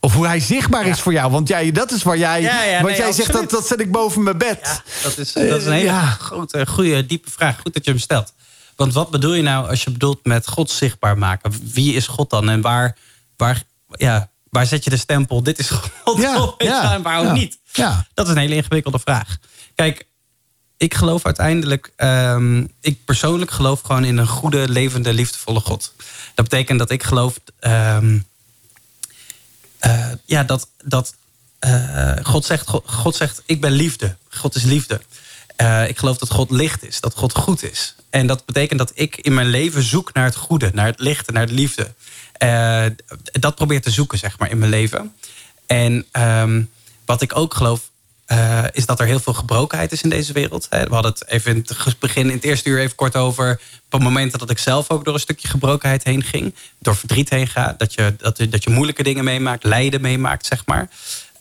Of 0.00 0.12
hoe 0.14 0.26
hij 0.26 0.40
zichtbaar 0.40 0.86
is 0.86 1.00
voor 1.00 1.12
jou. 1.12 1.30
Want 1.30 1.48
jij, 1.48 1.72
dat 1.72 1.90
is 1.90 2.02
waar 2.02 2.18
jij. 2.18 2.42
Ja, 2.42 2.62
ja, 2.62 2.82
wat 2.82 2.96
jij 2.96 3.12
zegt, 3.12 3.32
dat, 3.32 3.50
dat 3.50 3.66
zet 3.66 3.80
ik 3.80 3.92
boven 3.92 4.22
mijn 4.22 4.38
bed. 4.38 4.82
dat, 5.02 5.18
is, 5.18 5.32
dat 5.32 5.44
is 5.44 5.66
een 5.66 5.72
hele 5.72 6.00
grote, 6.18 6.66
goede, 6.66 7.06
diepe 7.06 7.30
vraag. 7.30 7.60
Goed 7.60 7.74
dat 7.74 7.84
je 7.84 7.90
hem 7.90 8.00
stelt. 8.00 8.32
Want 8.76 8.92
wat 8.92 9.10
bedoel 9.10 9.34
je 9.34 9.42
nou 9.42 9.68
als 9.68 9.84
je 9.84 9.90
bedoelt 9.90 10.24
met 10.24 10.48
God 10.48 10.70
zichtbaar 10.70 11.18
maken? 11.18 11.52
Wie 11.72 11.94
is 11.94 12.06
God 12.06 12.30
dan? 12.30 12.48
En 12.48 12.60
waar, 12.60 12.96
waar, 13.36 13.62
ja, 13.90 14.30
waar 14.50 14.66
zet 14.66 14.84
je 14.84 14.90
de 14.90 14.96
stempel? 14.96 15.42
Dit 15.42 15.58
is 15.58 15.70
God. 15.70 16.18
Ja, 16.58 16.94
en 16.94 17.02
waar 17.02 17.26
ook 17.26 17.32
niet? 17.32 17.58
Ja. 17.72 18.06
Dat 18.14 18.26
is 18.26 18.32
een 18.32 18.38
hele 18.38 18.54
ingewikkelde 18.54 18.98
vraag. 18.98 19.36
Kijk, 19.74 20.06
ik 20.76 20.94
geloof 20.94 21.24
uiteindelijk, 21.24 21.92
um, 21.96 22.72
ik 22.80 23.04
persoonlijk 23.04 23.50
geloof 23.50 23.80
gewoon 23.80 24.04
in 24.04 24.16
een 24.16 24.26
goede, 24.26 24.68
levende, 24.68 25.12
liefdevolle 25.12 25.60
God. 25.60 25.94
Dat 26.34 26.48
betekent 26.48 26.78
dat 26.78 26.90
ik 26.90 27.02
geloof 27.02 27.38
um, 27.60 28.26
uh, 29.86 30.06
ja, 30.24 30.44
dat, 30.44 30.68
dat 30.84 31.14
uh, 31.66 32.12
God, 32.22 32.44
zegt, 32.44 32.68
God, 32.84 33.16
zegt, 33.16 33.42
ik 33.46 33.60
ben 33.60 33.72
liefde. 33.72 34.16
God 34.28 34.54
is 34.54 34.62
liefde. 34.62 35.00
Uh, 35.62 35.88
ik 35.88 35.98
geloof 35.98 36.18
dat 36.18 36.30
God 36.30 36.50
licht 36.50 36.86
is, 36.86 37.00
dat 37.00 37.14
God 37.14 37.34
goed 37.34 37.62
is. 37.62 37.94
En 38.10 38.26
dat 38.26 38.44
betekent 38.44 38.78
dat 38.78 38.92
ik 38.94 39.16
in 39.16 39.34
mijn 39.34 39.46
leven 39.46 39.82
zoek 39.82 40.12
naar 40.12 40.24
het 40.24 40.36
goede, 40.36 40.70
naar 40.74 40.86
het 40.86 41.00
lichte, 41.00 41.32
naar 41.32 41.46
de 41.46 41.52
liefde. 41.52 41.94
dat 43.32 43.54
probeer 43.54 43.80
te 43.80 43.90
zoeken, 43.90 44.18
zeg 44.18 44.38
maar, 44.38 44.50
in 44.50 44.58
mijn 44.58 44.70
leven. 44.70 45.14
En 45.66 46.06
um, 46.12 46.70
wat 47.04 47.22
ik 47.22 47.36
ook 47.36 47.54
geloof, 47.54 47.87
uh, 48.32 48.64
is 48.72 48.86
dat 48.86 49.00
er 49.00 49.06
heel 49.06 49.20
veel 49.20 49.32
gebrokenheid 49.32 49.92
is 49.92 50.02
in 50.02 50.10
deze 50.10 50.32
wereld. 50.32 50.66
We 50.70 50.86
hadden 50.90 51.12
het 51.12 51.28
even 51.28 51.54
in 51.54 51.64
het 51.84 51.98
begin, 51.98 52.26
in 52.26 52.36
het 52.36 52.44
eerste 52.44 52.68
uur 52.68 52.78
even 52.78 52.96
kort 52.96 53.16
over. 53.16 53.60
Op 53.84 53.92
het 53.92 54.02
moment 54.02 54.38
dat 54.38 54.50
ik 54.50 54.58
zelf 54.58 54.90
ook 54.90 55.04
door 55.04 55.14
een 55.14 55.20
stukje 55.20 55.48
gebrokenheid 55.48 56.04
heen 56.04 56.22
ging, 56.22 56.54
door 56.78 56.96
verdriet 56.96 57.30
heen 57.30 57.46
ga, 57.46 57.74
dat 57.78 57.94
je, 57.94 58.14
dat, 58.18 58.36
dat 58.50 58.64
je 58.64 58.70
moeilijke 58.70 59.02
dingen 59.02 59.24
meemaakt, 59.24 59.64
lijden 59.64 60.00
meemaakt, 60.00 60.46
zeg 60.46 60.66
maar. 60.66 60.88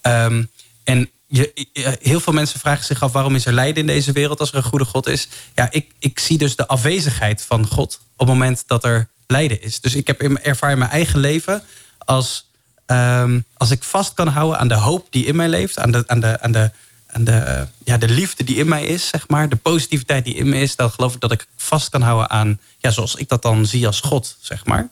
Um, 0.01 0.49
en 0.83 1.09
je, 1.27 1.97
heel 2.01 2.19
veel 2.19 2.33
mensen 2.33 2.59
vragen 2.59 2.85
zich 2.85 3.01
af 3.01 3.11
waarom 3.11 3.35
is 3.35 3.45
er 3.45 3.53
lijden 3.53 3.77
in 3.77 3.87
deze 3.87 4.11
wereld 4.11 4.39
als 4.39 4.49
er 4.49 4.55
een 4.55 4.63
goede 4.63 4.85
God 4.85 5.07
is. 5.07 5.27
Ja, 5.55 5.67
ik, 5.71 5.91
ik 5.99 6.19
zie 6.19 6.37
dus 6.37 6.55
de 6.55 6.67
afwezigheid 6.67 7.41
van 7.41 7.67
God 7.67 7.99
op 8.11 8.27
het 8.27 8.27
moment 8.27 8.63
dat 8.67 8.83
er 8.83 9.09
lijden 9.27 9.61
is. 9.61 9.79
Dus 9.79 9.95
ik 9.95 10.07
heb 10.07 10.21
ervaar 10.21 10.71
in 10.71 10.77
mijn 10.77 10.91
eigen 10.91 11.19
leven 11.19 11.63
als, 11.97 12.46
um, 12.87 13.45
als 13.53 13.71
ik 13.71 13.83
vast 13.83 14.13
kan 14.13 14.27
houden 14.27 14.59
aan 14.59 14.67
de 14.67 14.75
hoop 14.75 15.07
die 15.09 15.25
in 15.25 15.35
mij 15.35 15.47
leeft, 15.47 15.79
aan 15.79 15.91
de, 15.91 16.03
aan 16.07 16.19
de, 16.19 16.39
aan 16.41 16.51
de, 16.51 16.71
aan 17.07 17.23
de, 17.23 17.67
ja, 17.83 17.97
de 17.97 18.09
liefde 18.09 18.43
die 18.43 18.55
in 18.55 18.67
mij 18.67 18.85
is, 18.85 19.07
zeg 19.07 19.27
maar, 19.27 19.49
de 19.49 19.55
positiviteit 19.55 20.25
die 20.25 20.35
in 20.35 20.49
me 20.49 20.59
is, 20.59 20.75
dan 20.75 20.91
geloof 20.91 21.13
ik 21.13 21.19
dat 21.19 21.31
ik 21.31 21.47
vast 21.55 21.89
kan 21.89 22.01
houden 22.01 22.29
aan, 22.29 22.59
ja, 22.77 22.91
zoals 22.91 23.15
ik 23.15 23.29
dat 23.29 23.41
dan 23.41 23.65
zie 23.65 23.87
als 23.87 23.99
God, 24.01 24.37
zeg 24.39 24.65
maar. 24.65 24.89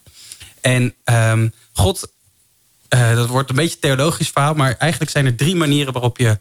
En 0.61 0.93
um, 1.05 1.53
God 1.73 2.07
uh, 2.89 3.15
dat 3.15 3.27
wordt 3.27 3.49
een 3.49 3.55
beetje 3.55 3.75
een 3.75 3.81
theologisch 3.81 4.29
verhaal, 4.29 4.53
maar 4.53 4.75
eigenlijk 4.77 5.11
zijn 5.11 5.25
er 5.25 5.35
drie 5.35 5.55
manieren 5.55 5.93
waarop 5.93 6.17
je 6.17 6.27
uh, 6.27 6.37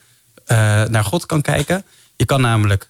naar 0.84 1.04
God 1.04 1.26
kan 1.26 1.42
kijken. 1.42 1.84
Je 2.16 2.24
kan 2.24 2.40
namelijk 2.40 2.88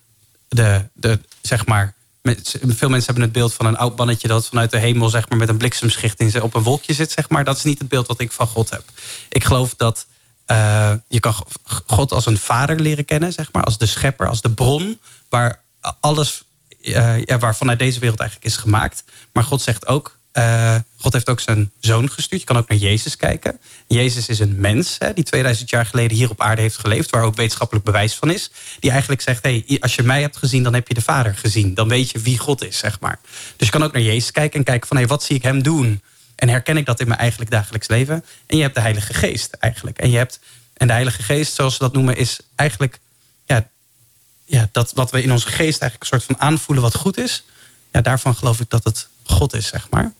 de, 0.48 0.88
de 0.92 1.18
zeg 1.42 1.66
maar. 1.66 1.94
Veel 2.24 2.88
mensen 2.88 3.06
hebben 3.06 3.22
het 3.22 3.32
beeld 3.32 3.54
van 3.54 3.66
een 3.66 3.76
oud 3.76 3.96
mannetje 3.96 4.28
dat 4.28 4.48
vanuit 4.48 4.70
de 4.70 4.78
hemel 4.78 5.08
zeg 5.08 5.28
maar, 5.28 5.38
met 5.38 5.48
een 5.48 5.56
bliksemschicht 5.56 6.20
in, 6.20 6.42
op 6.42 6.54
een 6.54 6.62
wolkje 6.62 6.94
zit. 6.94 7.12
Zeg 7.12 7.28
maar. 7.28 7.44
Dat 7.44 7.56
is 7.56 7.62
niet 7.62 7.78
het 7.78 7.88
beeld 7.88 8.06
wat 8.06 8.20
ik 8.20 8.32
van 8.32 8.46
God 8.46 8.70
heb. 8.70 8.82
Ik 9.28 9.44
geloof 9.44 9.74
dat 9.74 10.06
uh, 10.46 10.92
je 11.08 11.20
kan 11.20 11.34
God 11.86 12.12
als 12.12 12.26
een 12.26 12.38
vader 12.38 12.80
leren 12.80 13.04
kennen, 13.04 13.32
zeg 13.32 13.52
maar, 13.52 13.64
als 13.64 13.78
de 13.78 13.86
schepper, 13.86 14.28
als 14.28 14.40
de 14.40 14.50
bron 14.50 15.00
waar 15.28 15.62
alles, 16.00 16.44
uh, 16.80 17.24
ja, 17.24 17.38
waar 17.38 17.56
vanuit 17.56 17.78
deze 17.78 18.00
wereld 18.00 18.20
eigenlijk 18.20 18.50
is 18.50 18.56
gemaakt. 18.56 19.04
Maar 19.32 19.44
God 19.44 19.62
zegt 19.62 19.86
ook, 19.86 20.13
uh, 20.38 20.76
God 20.96 21.12
heeft 21.12 21.28
ook 21.28 21.40
zijn 21.40 21.70
zoon 21.80 22.10
gestuurd. 22.10 22.40
Je 22.40 22.46
kan 22.46 22.56
ook 22.56 22.68
naar 22.68 22.78
Jezus 22.78 23.16
kijken. 23.16 23.58
Jezus 23.86 24.28
is 24.28 24.38
een 24.38 24.60
mens 24.60 24.96
hè, 24.98 25.12
die 25.12 25.24
2000 25.24 25.70
jaar 25.70 25.86
geleden 25.86 26.16
hier 26.16 26.30
op 26.30 26.40
aarde 26.40 26.62
heeft 26.62 26.78
geleefd, 26.78 27.10
waar 27.10 27.22
ook 27.22 27.36
wetenschappelijk 27.36 27.84
bewijs 27.84 28.14
van 28.14 28.30
is. 28.30 28.50
Die 28.80 28.90
eigenlijk 28.90 29.20
zegt: 29.20 29.42
hey, 29.42 29.78
als 29.80 29.94
je 29.94 30.02
mij 30.02 30.20
hebt 30.20 30.36
gezien, 30.36 30.62
dan 30.62 30.74
heb 30.74 30.88
je 30.88 30.94
de 30.94 31.02
Vader 31.02 31.34
gezien. 31.34 31.74
Dan 31.74 31.88
weet 31.88 32.10
je 32.10 32.18
wie 32.18 32.38
God 32.38 32.64
is, 32.64 32.78
zeg 32.78 33.00
maar. 33.00 33.18
Dus 33.56 33.66
je 33.66 33.72
kan 33.72 33.82
ook 33.82 33.92
naar 33.92 34.02
Jezus 34.02 34.30
kijken 34.30 34.58
en 34.58 34.64
kijken 34.64 34.88
van: 34.88 34.96
hey, 34.96 35.06
wat 35.06 35.22
zie 35.22 35.36
ik 35.36 35.42
hem 35.42 35.62
doen? 35.62 36.02
En 36.34 36.48
herken 36.48 36.76
ik 36.76 36.86
dat 36.86 37.00
in 37.00 37.08
mijn 37.08 37.20
eigenlijk 37.20 37.50
dagelijks 37.50 37.88
leven? 37.88 38.24
En 38.46 38.56
je 38.56 38.62
hebt 38.62 38.74
de 38.74 38.80
Heilige 38.80 39.14
Geest 39.14 39.52
eigenlijk. 39.52 39.98
En, 39.98 40.10
je 40.10 40.16
hebt, 40.16 40.40
en 40.76 40.86
de 40.86 40.92
Heilige 40.92 41.22
Geest, 41.22 41.54
zoals 41.54 41.72
ze 41.72 41.82
dat 41.82 41.92
noemen, 41.92 42.16
is 42.16 42.40
eigenlijk 42.54 42.98
ja, 43.46 43.68
ja, 44.44 44.68
dat 44.72 44.92
wat 44.92 45.10
we 45.10 45.22
in 45.22 45.32
onze 45.32 45.48
geest 45.48 45.80
eigenlijk 45.80 46.00
een 46.00 46.06
soort 46.06 46.24
van 46.24 46.40
aanvoelen 46.40 46.84
wat 46.84 46.94
goed 46.94 47.18
is. 47.18 47.44
Ja, 47.92 48.00
daarvan 48.00 48.34
geloof 48.34 48.60
ik 48.60 48.70
dat 48.70 48.84
het 48.84 49.08
God 49.22 49.54
is, 49.54 49.66
zeg 49.66 49.90
maar. 49.90 50.12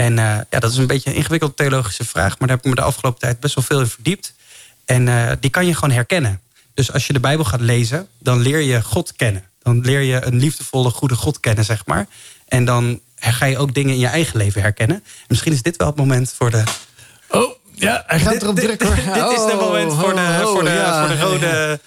En 0.00 0.12
uh, 0.12 0.38
ja, 0.50 0.58
dat 0.58 0.70
is 0.70 0.76
een 0.76 0.86
beetje 0.86 1.10
een 1.10 1.16
ingewikkelde 1.16 1.54
theologische 1.54 2.04
vraag, 2.04 2.38
maar 2.38 2.48
daar 2.48 2.56
heb 2.56 2.66
ik 2.66 2.70
me 2.70 2.74
de 2.74 2.86
afgelopen 2.86 3.20
tijd 3.20 3.40
best 3.40 3.54
wel 3.54 3.64
veel 3.64 3.80
in 3.80 3.86
verdiept. 3.86 4.34
En 4.84 5.06
uh, 5.06 5.30
die 5.40 5.50
kan 5.50 5.66
je 5.66 5.74
gewoon 5.74 5.90
herkennen. 5.90 6.40
Dus 6.74 6.92
als 6.92 7.06
je 7.06 7.12
de 7.12 7.20
Bijbel 7.20 7.44
gaat 7.44 7.60
lezen, 7.60 8.08
dan 8.18 8.38
leer 8.40 8.60
je 8.60 8.82
God 8.82 9.12
kennen. 9.16 9.44
Dan 9.62 9.80
leer 9.80 10.00
je 10.00 10.24
een 10.24 10.36
liefdevolle, 10.36 10.90
goede 10.90 11.14
God 11.14 11.40
kennen, 11.40 11.64
zeg 11.64 11.86
maar. 11.86 12.06
En 12.48 12.64
dan 12.64 13.00
ga 13.16 13.44
je 13.44 13.58
ook 13.58 13.74
dingen 13.74 13.94
in 13.94 14.00
je 14.00 14.06
eigen 14.06 14.36
leven 14.36 14.62
herkennen. 14.62 14.96
En 14.96 15.26
misschien 15.28 15.52
is 15.52 15.62
dit 15.62 15.76
wel 15.76 15.86
het 15.86 15.96
moment 15.96 16.32
voor 16.36 16.50
de. 16.50 16.62
Oh, 17.28 17.54
ja, 17.74 18.04
hij 18.06 18.20
gaat 18.20 18.42
erop 18.42 18.56
drukken 18.56 18.86
hoor. 18.86 18.96
Dit, 18.96 19.14
dit 19.14 19.32
is 19.32 19.44
het 19.44 19.60
moment 19.60 19.94
voor 19.94 20.14
de, 20.14 20.20
oh, 20.20 20.52
voor 20.52 20.64
de, 20.64 20.70
ja, 20.70 21.06
voor 21.06 21.16
de 21.16 21.22
rode. 21.22 21.80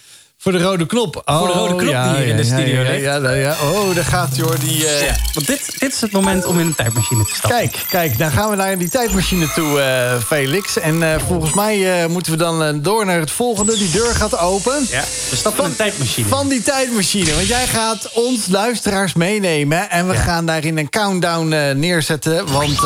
Voor 0.43 0.51
de 0.51 0.61
rode 0.61 0.85
knop. 0.85 1.21
Oh, 1.25 1.37
voor 1.37 1.47
de 1.47 1.53
rode 1.53 1.75
knop 1.75 1.91
ja, 1.91 2.07
die 2.07 2.17
hier 2.17 2.27
in 2.27 2.37
de 2.37 2.43
studio 2.43 2.81
ja, 2.81 3.15
ja, 3.15 3.31
ja, 3.31 3.55
Oh, 3.63 3.95
daar 3.95 4.03
gaat 4.03 4.29
hij 4.35 4.43
hoor. 4.43 4.59
Die, 4.59 4.83
uh... 4.83 5.11
Want 5.33 5.47
dit, 5.47 5.75
dit 5.79 5.93
is 5.93 6.01
het 6.01 6.11
moment 6.11 6.45
om 6.45 6.59
in 6.59 6.65
een 6.65 6.75
tijdmachine 6.75 7.25
te 7.25 7.35
stappen. 7.35 7.59
Kijk, 7.59 7.85
kijk, 7.89 8.17
dan 8.17 8.31
gaan 8.31 8.49
we 8.49 8.55
naar 8.55 8.77
die 8.77 8.89
tijdmachine 8.89 9.51
toe, 9.53 9.79
uh, 9.79 10.21
Felix. 10.21 10.79
En 10.79 10.95
uh, 10.95 11.15
volgens 11.27 11.53
mij 11.53 12.07
moeten 12.07 12.31
we 12.31 12.37
dan 12.37 12.81
door 12.81 13.05
naar 13.05 13.19
het 13.19 13.31
volgende. 13.31 13.77
Die 13.77 13.91
deur 13.91 14.15
gaat 14.15 14.37
open. 14.37 14.85
Ja, 14.89 15.03
we 15.29 15.35
stappen 15.35 15.63
in 15.63 15.69
een 15.69 15.75
tijdmachine. 15.75 16.27
Van 16.27 16.47
die 16.47 16.61
tijdmachine. 16.61 17.35
Want 17.35 17.47
jij 17.47 17.67
gaat 17.67 18.09
ons 18.13 18.47
luisteraars 18.47 19.13
meenemen. 19.13 19.89
En 19.89 20.07
we 20.07 20.13
gaan 20.13 20.45
daarin 20.45 20.77
een 20.77 20.89
countdown 20.89 21.47
neerzetten. 21.75 22.51
Want... 22.51 22.81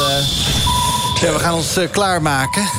Ja, 1.22 1.34
we 1.34 1.40
gaan 1.40 1.54
ons 1.54 1.78
uh, 1.78 1.92
klaarmaken. 1.92 2.70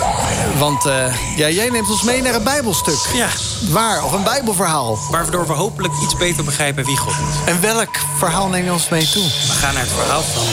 Want 0.59 0.87
uh, 0.87 1.37
ja, 1.37 1.49
jij 1.49 1.69
neemt 1.69 1.91
ons 1.91 2.03
mee 2.03 2.23
naar 2.23 2.35
een 2.35 2.43
bijbelstuk. 2.43 3.15
Ja. 3.15 3.29
Waar? 3.69 4.05
Of 4.05 4.13
een 4.13 4.23
bijbelverhaal. 4.23 4.99
Waardoor 5.11 5.47
we 5.47 5.53
hopelijk 5.53 5.95
iets 6.03 6.17
beter 6.17 6.45
begrijpen 6.45 6.85
wie 6.85 6.97
God 6.97 7.13
is. 7.13 7.53
En 7.53 7.61
welk 7.61 7.97
verhaal 8.19 8.49
neem 8.49 8.65
je 8.65 8.73
ons 8.73 8.89
mee 8.89 9.09
toe? 9.09 9.23
We 9.23 9.53
gaan 9.53 9.75
naar 9.75 9.83
het 9.83 9.93
verhaal 9.93 10.23
van 10.23 10.47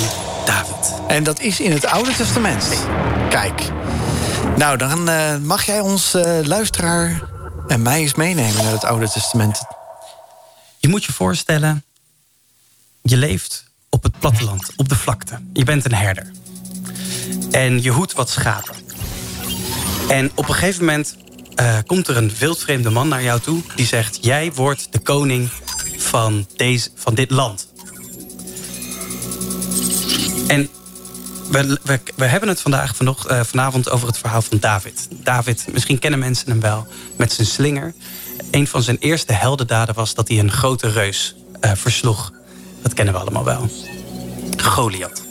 David. 0.46 0.94
En 1.08 1.24
dat 1.24 1.40
is 1.40 1.60
in 1.60 1.72
het 1.72 1.86
Oude 1.86 2.16
Testament. 2.16 2.68
Kijk. 3.30 3.62
Nou, 4.58 4.78
dan 4.78 5.10
uh, 5.10 5.38
mag 5.38 5.66
jij 5.66 5.80
ons 5.80 6.18
luisteraar 6.44 7.22
en 7.68 7.82
mij 7.82 8.00
eens 8.00 8.16
meenemen 8.16 8.64
naar 8.64 8.72
het 8.72 8.84
Oude 8.84 9.10
Testament. 9.10 9.62
Je 10.78 10.88
moet 10.88 11.04
je 11.04 11.14
voorstellen... 11.14 11.84
je 13.02 13.18
leeft 13.18 13.64
op 13.90 14.04
het 14.04 14.20
platteland, 14.20 14.72
op 14.76 14.90
de 14.90 14.96
vlakte. 14.96 15.40
Je 15.54 15.64
bent 15.64 15.86
een 15.86 15.96
herder. 15.96 16.32
En 17.52 17.82
je 17.82 17.90
hoedt 17.90 18.14
wat 18.14 18.30
schapen. 18.30 18.76
En 20.08 20.32
op 20.36 20.48
een 20.48 20.54
gegeven 20.54 20.86
moment 20.86 21.16
uh, 21.60 21.78
komt 21.86 22.08
er 22.08 22.18
een 22.18 22.32
wildvreemde 22.40 22.90
man 22.90 23.08
naar 23.08 23.24
jou 23.24 23.40
toe... 23.40 23.62
die 23.76 23.86
zegt, 23.86 24.18
jij 24.22 24.52
wordt 24.54 24.88
de 24.92 25.00
koning 25.00 25.50
van, 25.98 26.48
deze, 26.56 26.90
van 26.96 27.16
dit 27.16 27.32
land. 27.32 27.68
En 30.48 30.70
we, 31.50 31.80
we, 31.84 32.00
we 32.16 32.26
hebben 32.26 32.50
het 32.50 32.62
vandaag 32.62 32.96
vanocht, 32.96 33.32
uh, 33.32 33.44
vanavond 33.44 33.90
over 33.90 34.08
het 34.08 34.18
verhaal 34.18 34.42
van 34.42 34.58
David. 34.60 35.08
David, 35.12 35.66
misschien 35.72 36.00
kennen 36.00 36.20
mensen 36.20 36.50
hem 36.50 36.60
wel, 36.60 36.88
met 37.16 37.34
zijn 37.34 37.48
slinger. 37.48 37.94
Een 38.52 38.68
van 38.68 38.82
zijn 38.82 38.98
eerste 39.00 39.34
heldendaden 39.34 39.96
was 39.96 40.14
dat 40.14 40.28
hij 40.28 40.40
een 40.40 40.52
grote 40.52 40.90
reus 40.90 41.36
uh, 41.62 41.72
versloeg. 41.74 42.32
Dat 42.82 42.94
kennen 42.94 43.14
we 43.14 43.20
allemaal 43.20 43.44
wel. 43.44 43.70
Goliath. 44.58 45.25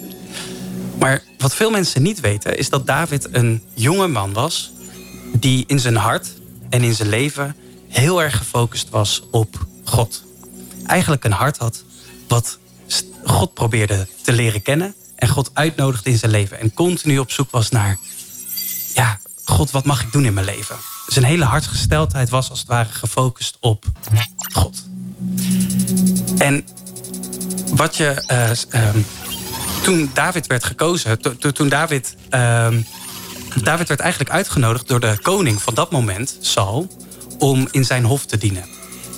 Maar 0.99 1.23
wat 1.39 1.55
veel 1.55 1.71
mensen 1.71 2.03
niet 2.03 2.21
weten, 2.21 2.59
is 2.59 2.69
dat 2.69 2.87
David 2.87 3.29
een 3.31 3.63
jonge 3.75 4.07
man 4.07 4.33
was. 4.33 4.73
die 5.39 5.65
in 5.67 5.81
zijn 5.81 5.97
hart 5.97 6.29
en 6.71 6.83
in 6.83 6.95
zijn 6.95 7.09
leven 7.09 7.57
heel 7.89 8.23
erg 8.23 8.37
gefocust 8.37 8.91
was 8.91 9.23
op 9.31 9.67
God. 9.85 10.23
Eigenlijk 10.87 11.25
een 11.25 11.33
hart 11.33 11.59
had 11.59 11.85
wat 12.29 12.59
God 13.25 13.55
probeerde 13.55 14.09
te 14.23 14.33
leren 14.33 14.63
kennen. 14.63 14.95
en 15.15 15.29
God 15.29 15.51
uitnodigde 15.53 16.11
in 16.11 16.19
zijn 16.19 16.31
leven. 16.31 16.61
En 16.61 16.75
continu 16.75 17.19
op 17.19 17.31
zoek 17.31 17.51
was 17.51 17.71
naar. 17.71 17.99
ja, 18.95 19.21
God, 19.45 19.71
wat 19.71 19.85
mag 19.85 20.03
ik 20.03 20.13
doen 20.13 20.25
in 20.25 20.35
mijn 20.35 20.47
leven? 20.47 20.77
Zijn 21.07 21.25
hele 21.25 21.45
hartgesteldheid 21.45 22.29
was 22.29 22.51
als 22.51 22.59
het 22.59 22.69
ware 22.69 22.89
gefocust 22.89 23.57
op 23.61 23.85
God. 24.53 24.85
En 26.39 26.65
wat 27.75 27.97
je. 27.97 28.25
Uh, 28.75 29.03
toen 29.85 30.11
David 30.15 30.47
werd 30.47 30.65
gekozen, 30.65 31.19
toen 31.53 31.69
David. 31.69 32.17
Uh, 32.31 32.69
David 33.63 33.89
werd 33.89 34.01
eigenlijk 34.01 34.31
uitgenodigd 34.31 34.89
door 34.89 35.01
de 35.01 35.19
koning 35.23 35.63
van 35.63 35.75
dat 35.75 35.91
moment, 35.91 36.39
Saul, 36.41 36.89
om 37.39 37.69
in 37.71 37.85
zijn 37.85 38.05
hof 38.05 38.27
te 38.27 38.39
dienen. 38.39 38.65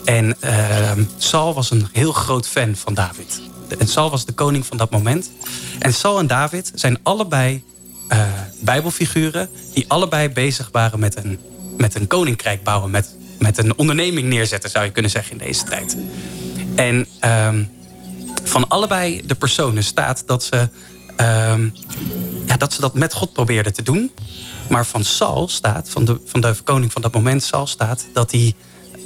En 0.04 0.36
uh, 0.44 0.92
Saul 1.16 1.54
was 1.54 1.70
een 1.70 1.88
heel 1.92 2.12
groot 2.12 2.48
fan 2.48 2.76
van 2.76 2.94
David. 2.94 3.40
En 3.78 3.88
Saul 3.88 4.10
was 4.10 4.24
de 4.24 4.32
koning 4.32 4.66
van 4.66 4.76
dat 4.76 4.90
moment. 4.90 5.30
En 5.78 5.94
Saul 5.94 6.18
en 6.18 6.26
David 6.26 6.72
zijn 6.74 6.98
allebei 7.02 7.64
uh, 8.08 8.26
Bijbelfiguren 8.60 9.48
die 9.74 9.84
allebei 9.88 10.28
bezig 10.28 10.68
waren 10.72 10.98
met 10.98 11.24
een, 11.24 11.38
met 11.76 11.94
een 11.94 12.06
koninkrijk 12.06 12.62
bouwen, 12.62 12.90
met, 12.90 13.16
met 13.38 13.58
een 13.58 13.78
onderneming 13.78 14.28
neerzetten, 14.28 14.70
zou 14.70 14.84
je 14.84 14.90
kunnen 14.90 15.10
zeggen 15.10 15.32
in 15.32 15.46
deze 15.46 15.64
tijd. 15.64 15.96
En 16.74 17.06
uh, 17.24 17.48
van 18.44 18.68
allebei 18.68 19.22
de 19.26 19.34
personen 19.34 19.84
staat 19.84 20.22
dat 20.26 20.44
ze, 20.44 20.68
uh, 21.20 21.54
ja, 22.46 22.56
dat, 22.56 22.72
ze 22.72 22.80
dat 22.80 22.94
met 22.94 23.14
God 23.14 23.32
probeerden 23.32 23.72
te 23.72 23.82
doen. 23.82 24.12
Maar 24.68 24.86
van 24.86 25.04
Saul 25.04 25.48
staat, 25.48 25.90
van 25.90 26.04
de, 26.04 26.20
van 26.24 26.56
koning 26.64 26.92
van 26.92 27.02
dat 27.02 27.14
moment, 27.14 27.42
Saul 27.42 27.66
staat, 27.66 28.06
dat 28.12 28.30
hij 28.30 28.54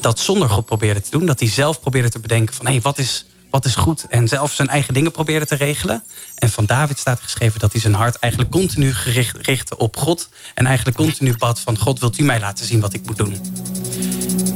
dat 0.00 0.18
zonder 0.18 0.48
God 0.48 0.64
probeerde 0.64 1.00
te 1.00 1.10
doen. 1.10 1.26
Dat 1.26 1.40
hij 1.40 1.48
zelf 1.48 1.80
probeerde 1.80 2.10
te 2.10 2.18
bedenken 2.18 2.54
van 2.54 2.66
hé, 2.66 2.72
hey, 2.72 2.80
wat, 2.80 2.98
is, 2.98 3.26
wat 3.50 3.64
is 3.64 3.74
goed? 3.74 4.06
En 4.08 4.28
zelf 4.28 4.52
zijn 4.52 4.68
eigen 4.68 4.94
dingen 4.94 5.10
probeerde 5.10 5.46
te 5.46 5.54
regelen. 5.54 6.04
En 6.34 6.50
van 6.50 6.66
David 6.66 6.98
staat 6.98 7.20
geschreven 7.20 7.60
dat 7.60 7.72
hij 7.72 7.80
zijn 7.80 7.94
hart 7.94 8.16
eigenlijk 8.16 8.52
continu 8.52 8.94
gericht, 8.94 9.36
richtte 9.46 9.76
op 9.76 9.96
God. 9.96 10.28
En 10.54 10.66
eigenlijk 10.66 10.96
continu 10.96 11.36
bad 11.36 11.60
van 11.60 11.78
God, 11.78 12.00
wilt 12.00 12.18
u 12.18 12.22
mij 12.22 12.40
laten 12.40 12.66
zien 12.66 12.80
wat 12.80 12.94
ik 12.94 13.06
moet 13.06 13.16
doen? 13.16 13.40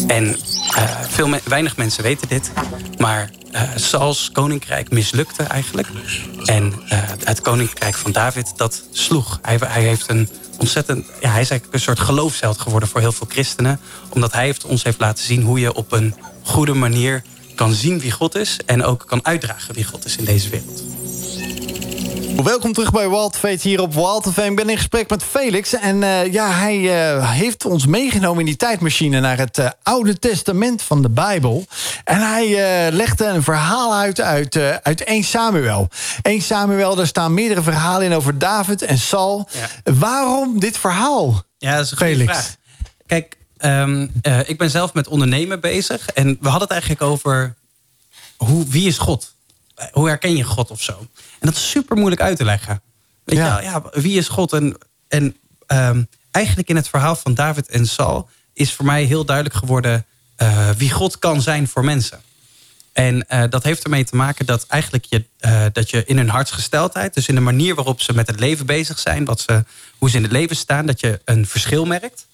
En 0.07 0.25
uh, 0.25 1.01
veel 1.09 1.29
weinig 1.45 1.77
mensen 1.77 2.03
weten 2.03 2.29
dit. 2.29 2.53
Maar 2.99 3.31
uh, 3.55 3.63
Sauls 3.75 4.31
koninkrijk 4.33 4.91
mislukte 4.91 5.43
eigenlijk. 5.43 5.89
En 6.45 6.65
uh, 6.65 6.99
het 7.25 7.41
koninkrijk 7.41 7.95
van 7.95 8.13
David, 8.13 8.53
dat 8.57 8.83
sloeg. 8.91 9.39
Hij, 9.43 9.59
hij 9.61 9.83
heeft 9.83 10.09
een 10.09 10.29
ontzettend. 10.59 11.07
Ja, 11.07 11.31
hij 11.31 11.41
is 11.41 11.51
eigenlijk 11.51 11.73
een 11.73 11.81
soort 11.81 12.01
geloofsheld 12.01 12.61
geworden 12.61 12.89
voor 12.89 13.01
heel 13.01 13.13
veel 13.13 13.27
christenen. 13.31 13.81
Omdat 14.09 14.33
hij 14.33 14.45
heeft, 14.45 14.65
ons 14.65 14.83
heeft 14.83 15.01
laten 15.01 15.25
zien 15.25 15.43
hoe 15.43 15.61
je 15.61 15.75
op 15.75 15.93
een 15.93 16.15
goede 16.43 16.75
manier 16.75 17.23
kan 17.55 17.73
zien 17.73 18.01
wie 18.01 18.11
God 18.11 18.35
is. 18.35 18.59
En 18.67 18.85
ook 18.85 19.05
kan 19.07 19.25
uitdragen 19.25 19.75
wie 19.75 19.85
God 19.85 20.05
is 20.05 20.17
in 20.17 20.25
deze 20.25 20.49
wereld. 20.49 20.94
Welkom 22.43 22.73
terug 22.73 22.93
bij 22.93 23.09
Wild 23.09 23.37
Fate 23.37 23.69
hier 23.69 23.81
op 23.81 23.95
Wild 23.95 24.33
FM. 24.33 24.41
Ik 24.41 24.57
ben 24.57 24.69
in 24.69 24.77
gesprek 24.77 25.11
met 25.11 25.23
Felix. 25.23 25.73
En 25.75 26.03
uh, 26.03 26.33
ja, 26.33 26.51
hij 26.51 26.79
uh, 26.79 27.31
heeft 27.31 27.65
ons 27.65 27.87
meegenomen 27.87 28.41
in 28.41 28.47
die 28.47 28.57
tijdmachine... 28.57 29.21
naar 29.21 29.39
het 29.39 29.59
uh, 29.59 29.71
Oude 29.83 30.19
Testament 30.19 30.83
van 30.83 31.03
de 31.03 31.09
Bijbel. 31.09 31.67
En 32.05 32.21
hij 32.21 32.47
legde 32.93 33.25
een 33.27 33.43
verhaal 33.43 33.95
uit 33.95 34.21
uit, 34.21 34.57
uit 34.83 35.05
1 35.05 35.25
Samuel. 35.25 35.89
1 36.23 36.43
Samuel, 36.43 36.95
daar 36.95 37.07
staan 37.07 37.35
meerdere 37.35 37.63
verhalen 37.63 38.07
in 38.07 38.13
over 38.13 38.39
David 38.39 38.83
en 38.83 38.99
Saul. 38.99 39.49
Ja. 39.53 39.93
Waarom 39.95 40.61
dit 40.61 40.79
verhaal, 40.79 41.43
Ja, 41.59 41.77
dat 41.77 41.85
is 41.85 41.91
een 41.91 41.97
Felix? 41.97 42.33
vraag. 42.33 42.57
Kijk, 43.07 43.37
um, 43.59 44.13
ik 44.47 44.59
ben 44.59 44.71
zelf 44.71 44.95
met 44.95 45.09
ondernemen 45.09 45.61
bezig. 45.61 46.09
En 46.09 46.27
we 46.27 46.49
hadden 46.49 46.63
het 46.63 46.71
eigenlijk 46.71 47.03
over... 47.03 47.55
Hoe, 48.37 48.67
wie 48.69 48.87
is 48.87 48.99
God? 48.99 49.33
hoe 49.93 50.09
herken 50.09 50.37
je 50.37 50.45
God 50.45 50.71
of 50.71 50.83
zo? 50.83 51.07
En 51.45 51.51
dat 51.51 51.59
is 51.59 51.71
super 51.71 51.97
moeilijk 51.97 52.23
uit 52.23 52.37
te 52.37 52.45
leggen. 52.45 52.83
Weet 53.25 53.39
ja. 53.39 53.61
Je, 53.61 53.65
ja, 53.65 53.83
wie 53.93 54.19
is 54.19 54.29
God? 54.29 54.53
En, 54.53 54.77
en 55.09 55.37
ehm, 55.67 56.03
eigenlijk 56.31 56.69
in 56.69 56.77
het 56.77 56.89
verhaal 56.89 57.17
van 57.17 57.35
David 57.35 57.69
en 57.69 57.87
Saul 57.87 58.29
is 58.53 58.73
voor 58.73 58.85
mij 58.85 59.05
heel 59.05 59.25
duidelijk 59.25 59.57
geworden 59.57 60.07
uh, 60.39 60.71
wie 60.71 60.91
God 60.91 61.19
kan 61.19 61.43
zijn 61.43 61.69
voor 61.69 61.85
mensen. 61.85 62.21
En 62.93 63.27
uh, 63.29 63.45
dat 63.49 63.63
heeft 63.63 63.85
ermee 63.85 64.05
te 64.05 64.17
maken 64.17 64.47
dat 64.47 64.67
eigenlijk 64.67 65.05
je, 65.05 65.25
uh, 65.41 65.65
dat 65.73 65.91
je 65.91 66.05
in 66.05 66.17
hun 66.17 66.29
hartsgesteldheid, 66.29 67.15
dus 67.15 67.29
in 67.29 67.35
de 67.35 67.41
manier 67.41 67.75
waarop 67.75 68.01
ze 68.01 68.15
met 68.15 68.27
het 68.27 68.41
leven 68.41 68.67
bezig 68.67 68.99
zijn, 68.99 69.25
wat 69.25 69.41
ze, 69.41 69.65
hoe 69.99 70.11
ze 70.11 70.17
in 70.17 70.23
het 70.23 70.33
leven 70.33 70.57
staan, 70.57 70.87
dat 70.87 71.01
je 71.01 71.21
een 71.25 71.47
verschil 71.47 71.85
merkt. 71.85 72.27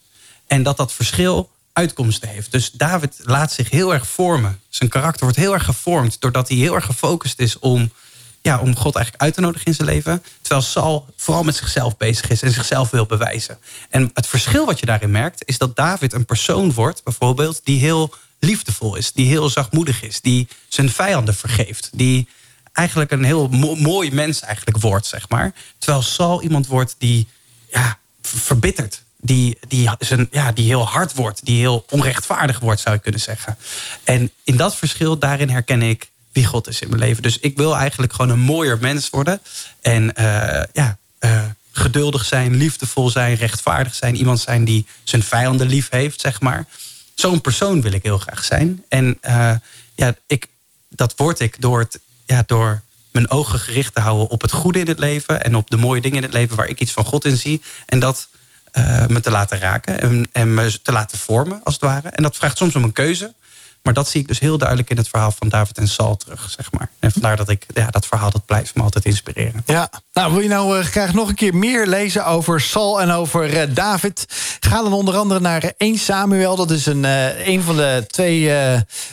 En 0.47 0.63
dat 0.63 0.77
dat 0.77 0.93
verschil 0.93 1.51
uitkomsten 1.73 2.29
heeft. 2.29 2.53
Dus 2.53 2.71
David 2.71 3.17
laat 3.23 3.53
zich 3.53 3.71
heel 3.71 3.93
erg 3.93 4.07
vormen. 4.07 4.61
Zijn 4.69 4.91
karakter 4.91 5.23
wordt 5.23 5.37
heel 5.37 5.53
erg 5.53 5.65
gevormd 5.65 6.21
doordat 6.21 6.49
hij 6.49 6.57
heel 6.57 6.75
erg 6.75 6.85
gefocust 6.85 7.41
is 7.41 7.59
om, 7.59 7.91
ja, 8.43 8.59
om 8.61 8.77
God 8.77 8.95
eigenlijk 8.95 9.25
uit 9.25 9.35
te 9.35 9.41
nodigen 9.41 9.67
in 9.67 9.75
zijn 9.75 9.89
leven. 9.89 10.23
Terwijl 10.41 10.63
Saul 10.63 11.07
vooral 11.17 11.43
met 11.43 11.57
zichzelf 11.57 11.97
bezig 11.97 12.31
is 12.31 12.43
en 12.43 12.53
zichzelf 12.53 12.91
wil 12.91 13.07
bewijzen. 13.07 13.59
En 13.89 14.11
het 14.15 14.27
verschil 14.27 14.67
wat 14.67 14.81
je 14.81 14.87
daarin 14.87 15.11
merkt 15.11 15.43
is 15.45 15.59
dat 15.59 15.77
David 15.77 16.13
een 16.13 16.25
persoon 16.25 16.73
wordt, 16.73 17.05
bijvoorbeeld, 17.05 17.61
die 17.65 17.81
heel 17.81 18.15
liefdevol 18.39 18.97
is, 18.97 19.13
die 19.13 19.27
heel 19.27 19.49
zachtmoedig 19.49 20.03
is, 20.03 20.21
die 20.21 20.49
zijn 20.69 20.91
vijanden 20.91 21.35
vergeeft, 21.35 21.91
die 21.93 22.29
eigenlijk 22.73 23.11
een 23.11 23.25
heel 23.25 23.49
mooi 23.77 24.13
mens 24.13 24.41
eigenlijk 24.41 24.79
wordt, 24.79 25.07
zeg 25.07 25.29
maar. 25.29 25.53
Terwijl 25.79 26.03
Saul 26.03 26.43
iemand 26.43 26.67
wordt 26.67 26.95
die 26.99 27.29
ja, 27.71 27.99
verbitterd 28.23 29.03
die, 29.21 29.59
die, 29.69 29.91
een, 29.99 30.29
ja, 30.31 30.53
die 30.53 30.67
heel 30.67 30.87
hard 30.87 31.15
wordt, 31.15 31.45
die 31.45 31.59
heel 31.59 31.85
onrechtvaardig 31.91 32.59
wordt, 32.59 32.81
zou 32.81 32.95
je 32.95 33.01
kunnen 33.01 33.21
zeggen. 33.21 33.57
En 34.05 34.31
in 34.45 34.57
dat 34.57 34.77
verschil, 34.77 35.19
daarin 35.19 35.49
herken 35.49 35.83
ik 35.83 36.11
wie 36.33 36.47
God 36.47 36.69
is 36.69 36.81
in 36.81 36.89
mijn 36.89 37.01
leven. 37.01 37.23
Dus 37.23 37.39
ik 37.39 37.57
wil 37.57 37.77
eigenlijk 37.77 38.13
gewoon 38.13 38.31
een 38.31 38.41
mooier 38.41 38.79
mens 38.81 39.11
worden. 39.11 39.41
En 39.81 40.03
uh, 40.19 40.63
ja, 40.73 40.99
uh, 41.21 41.43
geduldig 41.73 42.25
zijn, 42.25 42.57
liefdevol 42.57 43.11
zijn, 43.11 43.35
rechtvaardig 43.35 43.95
zijn. 43.95 44.17
Iemand 44.17 44.41
zijn 44.41 44.65
die 44.65 44.87
zijn 45.05 45.23
vijanden 45.23 45.67
lief 45.67 45.91
heeft, 45.91 46.21
zeg 46.21 46.41
maar. 46.41 46.67
Zo'n 47.15 47.41
persoon 47.41 47.81
wil 47.81 47.93
ik 47.93 48.03
heel 48.03 48.19
graag 48.19 48.45
zijn. 48.45 48.85
En 48.89 49.19
uh, 49.23 49.53
ja, 49.95 50.15
ik, 50.27 50.47
dat 50.89 51.13
word 51.17 51.41
ik 51.41 51.61
door, 51.61 51.79
het, 51.79 52.01
ja, 52.27 52.43
door 52.47 52.83
mijn 53.11 53.31
ogen 53.31 53.59
gericht 53.59 53.95
te 53.95 54.01
houden 54.01 54.29
op 54.29 54.43
het 54.43 54.53
goede 54.53 54.79
in 54.79 54.89
het 54.89 54.99
leven. 54.99 55.43
En 55.43 55.55
op 55.55 55.71
de 55.71 55.77
mooie 55.77 56.01
dingen 56.01 56.17
in 56.17 56.23
het 56.23 56.33
leven 56.33 56.57
waar 56.57 56.69
ik 56.69 56.81
iets 56.81 56.93
van 56.93 57.05
God 57.05 57.25
in 57.25 57.37
zie. 57.37 57.63
En 57.87 57.99
dat 57.99 58.29
me 59.09 59.21
te 59.21 59.31
laten 59.31 59.59
raken 59.59 60.01
en, 60.01 60.29
en 60.33 60.55
me 60.55 60.83
te 60.83 60.93
laten 60.93 61.19
vormen, 61.19 61.61
als 61.65 61.75
het 61.75 61.83
ware. 61.83 62.09
En 62.09 62.23
dat 62.23 62.37
vraagt 62.37 62.57
soms 62.57 62.75
om 62.75 62.85
een 62.85 62.93
keuze. 62.93 63.35
Maar 63.83 63.95
dat 63.95 64.09
zie 64.09 64.21
ik 64.21 64.29
dus 64.29 64.39
heel 64.39 64.59
duidelijk 64.59 64.91
in 64.91 64.97
het 64.97 65.09
verhaal 65.09 65.31
van 65.31 65.49
David 65.49 65.79
en 65.79 65.89
Saul 65.89 66.17
terug, 66.17 66.51
zeg 66.57 66.73
maar. 66.73 66.91
En 66.99 67.13
vandaar 67.13 67.37
dat 67.37 67.49
ik 67.49 67.67
ja, 67.75 67.87
dat 67.87 68.07
verhaal 68.07 68.31
dat 68.31 68.47
blijft 68.47 68.75
me 68.75 68.83
altijd 68.83 69.05
inspireren. 69.05 69.63
Ja, 69.67 69.91
nou 70.13 70.33
wil 70.33 70.43
je 70.43 70.49
nou 70.49 70.79
uh, 70.79 70.85
graag 70.85 71.13
nog 71.13 71.29
een 71.29 71.35
keer 71.35 71.55
meer 71.55 71.87
lezen 71.87 72.27
over 72.27 72.61
Saul 72.61 73.01
en 73.01 73.11
over 73.11 73.55
uh, 73.55 73.75
David? 73.75 74.25
Ga 74.61 74.83
dan 74.83 74.93
onder 74.93 75.17
andere 75.17 75.41
naar 75.41 75.73
1 75.77 75.99
Samuel. 75.99 76.57
Dat 76.57 76.71
is 76.71 76.87
een, 76.87 77.05
uh, 77.05 77.47
een 77.47 77.63
van 77.63 77.77
de 77.77 78.05
twee 78.07 78.53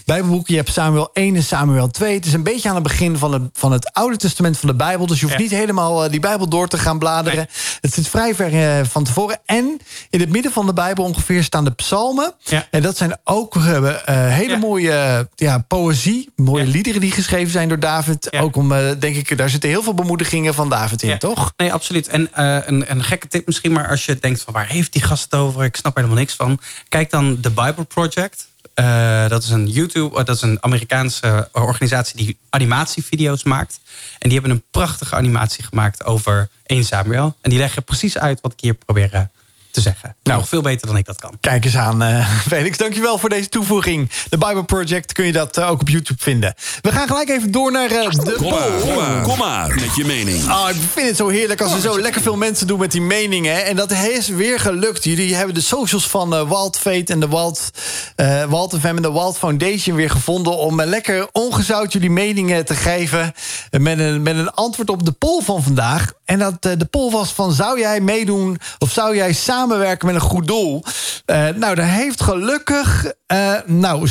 Bijbelboeken. 0.05 0.53
Je 0.53 0.59
hebt 0.59 0.73
Samuel 0.73 1.09
1 1.13 1.35
en 1.35 1.43
Samuel 1.43 1.87
2. 1.87 2.15
Het 2.15 2.25
is 2.25 2.33
een 2.33 2.43
beetje 2.43 2.69
aan 2.69 2.75
het 2.75 2.83
begin 2.83 3.17
van, 3.17 3.31
de, 3.31 3.49
van 3.53 3.71
het 3.71 3.93
Oude 3.93 4.17
Testament 4.17 4.57
van 4.57 4.69
de 4.69 4.75
Bijbel. 4.75 5.05
Dus 5.05 5.19
je 5.19 5.25
hoeft 5.25 5.37
ja. 5.37 5.43
niet 5.43 5.51
helemaal 5.51 6.09
die 6.09 6.19
Bijbel 6.19 6.49
door 6.49 6.67
te 6.67 6.77
gaan 6.77 6.99
bladeren. 6.99 7.37
Nee. 7.37 7.47
Het 7.81 7.93
zit 7.93 8.07
vrij 8.07 8.35
ver 8.35 8.85
van 8.85 9.03
tevoren. 9.03 9.39
En 9.45 9.79
in 10.09 10.19
het 10.19 10.29
midden 10.29 10.51
van 10.51 10.65
de 10.65 10.73
Bijbel 10.73 11.03
ongeveer 11.03 11.43
staan 11.43 11.63
de 11.63 11.71
psalmen. 11.71 12.33
Ja. 12.39 12.67
En 12.71 12.81
dat 12.81 12.97
zijn 12.97 13.17
ook 13.23 13.55
hele 13.55 14.56
mooie 14.59 15.27
ja, 15.35 15.57
poëzie, 15.57 16.29
mooie 16.35 16.65
liederen 16.65 17.01
die 17.01 17.11
geschreven 17.11 17.51
zijn 17.51 17.67
door 17.67 17.79
David. 17.79 18.33
Ook 18.33 18.55
om, 18.55 18.71
uh, 18.71 18.89
denk 18.99 19.15
ik, 19.15 19.37
daar 19.37 19.49
zitten 19.49 19.69
heel 19.69 19.83
veel 19.83 19.93
bemoedigingen 19.93 20.53
van 20.53 20.69
David 20.69 21.03
in, 21.03 21.17
toch? 21.17 21.53
Nee, 21.57 21.73
absoluut. 21.73 22.07
En 22.07 22.29
uh, 22.37 22.57
een, 22.65 22.91
een 22.91 23.03
gekke 23.03 23.27
tip 23.27 23.45
misschien, 23.45 23.71
maar 23.71 23.89
als 23.89 24.05
je 24.05 24.19
denkt 24.19 24.41
van 24.41 24.53
waar 24.53 24.67
heeft 24.67 24.93
die 24.93 25.01
gast 25.01 25.23
het 25.23 25.33
over? 25.33 25.63
Ik 25.63 25.75
snap 25.75 25.95
er 25.95 26.01
helemaal 26.01 26.21
niks 26.21 26.35
van. 26.35 26.59
Kijk 26.89 27.09
dan 27.09 27.39
The 27.41 27.51
Bible 27.51 27.83
Project. 27.83 28.47
Uh, 28.75 29.27
dat 29.27 29.43
is 29.43 29.49
een 29.49 29.67
YouTube, 29.67 30.23
dat 30.23 30.35
is 30.35 30.41
een 30.41 30.57
Amerikaanse 30.63 31.49
organisatie 31.51 32.17
die 32.17 32.37
animatievideo's 32.49 33.43
maakt. 33.43 33.79
En 34.19 34.29
die 34.29 34.39
hebben 34.39 34.51
een 34.51 34.63
prachtige 34.71 35.15
animatie 35.15 35.63
gemaakt 35.63 36.05
over 36.05 36.49
1 36.65 36.83
Samuel. 36.83 37.35
En 37.41 37.49
die 37.49 37.59
leggen 37.59 37.83
precies 37.83 38.17
uit 38.17 38.41
wat 38.41 38.51
ik 38.51 38.59
hier 38.59 38.73
probeer 38.73 39.29
te 39.77 39.83
zeggen. 39.83 40.15
Nou, 40.23 40.39
Nog 40.39 40.49
veel 40.49 40.61
beter 40.61 40.87
dan 40.87 40.97
ik 40.97 41.05
dat 41.05 41.19
kan. 41.19 41.37
Kijk 41.39 41.65
eens 41.65 41.77
aan, 41.77 42.03
uh, 42.03 42.29
Felix. 42.49 42.77
Dankjewel 42.77 43.17
voor 43.17 43.29
deze 43.29 43.49
toevoeging. 43.49 44.09
De 44.29 44.37
Bible 44.37 44.63
Project 44.63 45.13
kun 45.13 45.25
je 45.25 45.31
dat 45.31 45.57
uh, 45.57 45.69
ook 45.69 45.81
op 45.81 45.89
YouTube 45.89 46.21
vinden. 46.21 46.53
We 46.81 46.91
gaan 46.91 47.07
gelijk 47.07 47.29
even 47.29 47.51
door 47.51 47.71
naar 47.71 47.91
uh, 47.91 48.09
de 48.09 48.33
kom 48.37 48.49
maar, 48.49 48.69
kom 48.79 48.95
maar, 48.95 49.21
kom 49.21 49.37
maar, 49.37 49.75
met 49.75 49.95
je 49.95 50.05
mening. 50.05 50.49
Oh, 50.49 50.65
ik 50.69 50.75
vind 50.91 51.07
het 51.07 51.17
zo 51.17 51.27
heerlijk 51.27 51.61
als 51.61 51.73
er 51.73 51.79
zo 51.79 51.99
lekker 51.99 52.21
veel 52.21 52.35
mensen 52.35 52.67
doen 52.67 52.79
met 52.79 52.91
die 52.91 53.01
meningen. 53.01 53.65
En 53.65 53.75
dat 53.75 53.91
is 53.91 54.27
weer 54.27 54.59
gelukt. 54.59 55.03
Jullie 55.03 55.35
hebben 55.35 55.53
de 55.53 55.61
socials 55.61 56.07
van 56.07 56.33
uh, 56.33 56.49
Walt 56.49 56.77
Fate 56.77 57.13
en 57.13 57.19
de 57.19 57.27
Walt, 57.27 57.71
uh, 58.15 58.43
Walt 58.43 58.75
FM 58.79 58.87
en 58.87 59.01
de 59.01 59.11
Walt 59.11 59.37
Foundation 59.37 59.95
weer 59.95 60.09
gevonden... 60.09 60.57
om 60.57 60.81
lekker 60.81 61.27
ongezout 61.31 61.93
jullie 61.93 62.11
meningen 62.11 62.65
te 62.65 62.75
geven... 62.75 63.33
met 63.71 63.99
een, 63.99 64.21
met 64.21 64.35
een 64.35 64.51
antwoord 64.51 64.89
op 64.89 65.05
de 65.05 65.11
poll 65.11 65.41
van 65.41 65.63
vandaag. 65.63 66.13
En 66.25 66.39
dat, 66.39 66.61
de 66.61 66.87
poll 66.89 67.11
was 67.11 67.31
van, 67.31 67.53
zou 67.53 67.79
jij 67.79 68.01
meedoen 68.01 68.57
of 68.77 68.91
zou 68.91 69.15
jij 69.15 69.33
samen 69.33 69.66
samenwerken 69.67 70.05
met 70.05 70.15
een 70.15 70.21
goed 70.21 70.47
doel. 70.47 70.83
Uh, 71.25 71.47
nou, 71.55 71.75
daar 71.75 71.87
heeft 71.87 72.21
gelukkig 72.21 73.13
uh, 73.33 73.53
nou, 73.65 74.09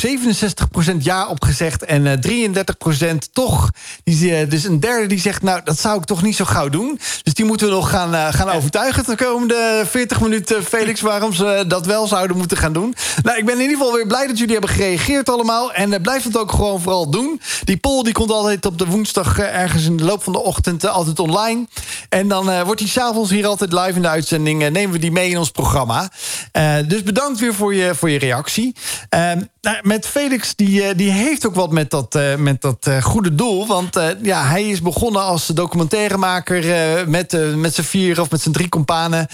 67% 0.92 0.96
ja 0.98 1.26
op 1.26 1.44
gezegd 1.44 1.84
en 1.84 2.04
uh, 2.04 2.52
33% 3.12 3.16
toch. 3.32 3.70
Die, 4.04 4.46
dus 4.46 4.64
een 4.64 4.80
derde 4.80 5.06
die 5.06 5.20
zegt, 5.20 5.42
nou, 5.42 5.60
dat 5.64 5.78
zou 5.78 5.98
ik 5.98 6.04
toch 6.04 6.22
niet 6.22 6.36
zo 6.36 6.44
gauw 6.44 6.68
doen. 6.68 7.00
Dus 7.22 7.34
die 7.34 7.44
moeten 7.44 7.66
we 7.66 7.72
nog 7.72 7.90
gaan, 7.90 8.32
gaan 8.32 8.50
overtuigen 8.50 9.04
de 9.04 9.16
komende 9.16 9.84
40 9.86 10.20
minuten, 10.20 10.64
Felix, 10.64 11.00
waarom 11.00 11.32
ze 11.32 11.64
dat 11.68 11.86
wel 11.86 12.06
zouden 12.06 12.36
moeten 12.36 12.56
gaan 12.56 12.72
doen. 12.72 12.94
Nou, 13.22 13.38
ik 13.38 13.44
ben 13.44 13.54
in 13.54 13.60
ieder 13.60 13.76
geval 13.76 13.92
weer 13.92 14.06
blij 14.06 14.26
dat 14.26 14.38
jullie 14.38 14.52
hebben 14.52 14.70
gereageerd 14.70 15.28
allemaal. 15.28 15.72
En 15.72 16.02
blijf 16.02 16.24
het 16.24 16.38
ook 16.38 16.50
gewoon 16.50 16.80
vooral 16.80 17.10
doen. 17.10 17.40
Die 17.64 17.76
poll 17.76 18.02
die 18.02 18.12
komt 18.12 18.30
altijd 18.30 18.66
op 18.66 18.78
de 18.78 18.86
woensdag 18.86 19.38
ergens 19.38 19.84
in 19.84 19.96
de 19.96 20.04
loop 20.04 20.22
van 20.22 20.32
de 20.32 20.42
ochtend 20.42 20.86
altijd 20.86 21.18
online. 21.18 21.66
En 22.08 22.28
dan 22.28 22.64
wordt 22.64 22.80
die 22.80 22.88
s'avonds 22.88 23.30
hier 23.30 23.46
altijd 23.46 23.72
live 23.72 23.92
in 23.92 24.02
de 24.02 24.08
uitzending. 24.08 24.70
nemen 24.70 24.90
we 24.90 24.98
die 24.98 25.12
mee 25.12 25.30
in 25.30 25.38
ons 25.38 25.50
programma. 25.50 26.10
Dus 26.86 27.02
bedankt 27.02 27.40
weer 27.40 27.54
voor 27.54 27.74
je, 27.74 27.94
voor 27.94 28.10
je 28.10 28.18
reactie. 28.18 28.74
Uh, 29.10 29.32
nou, 29.60 29.76
met 29.82 30.06
Felix, 30.06 30.54
die, 30.54 30.94
die 30.94 31.10
heeft 31.10 31.46
ook 31.46 31.54
wat 31.54 31.72
met 31.72 31.90
dat, 31.90 32.14
uh, 32.14 32.34
met 32.34 32.60
dat 32.60 32.90
goede 33.00 33.34
doel. 33.34 33.66
Want 33.66 34.00
ja, 34.22 34.44
hij 34.44 34.68
is 34.68 34.82
begonnen 34.82 35.22
als 35.22 35.46
documentairemaker... 35.46 36.64
met, 37.08 37.56
met 37.56 37.74
zijn 37.74 37.86
vier 37.86 38.20
of 38.20 38.30
met 38.30 38.40
zijn 38.40 38.54
drie 38.54 38.68
companen. 38.68 39.28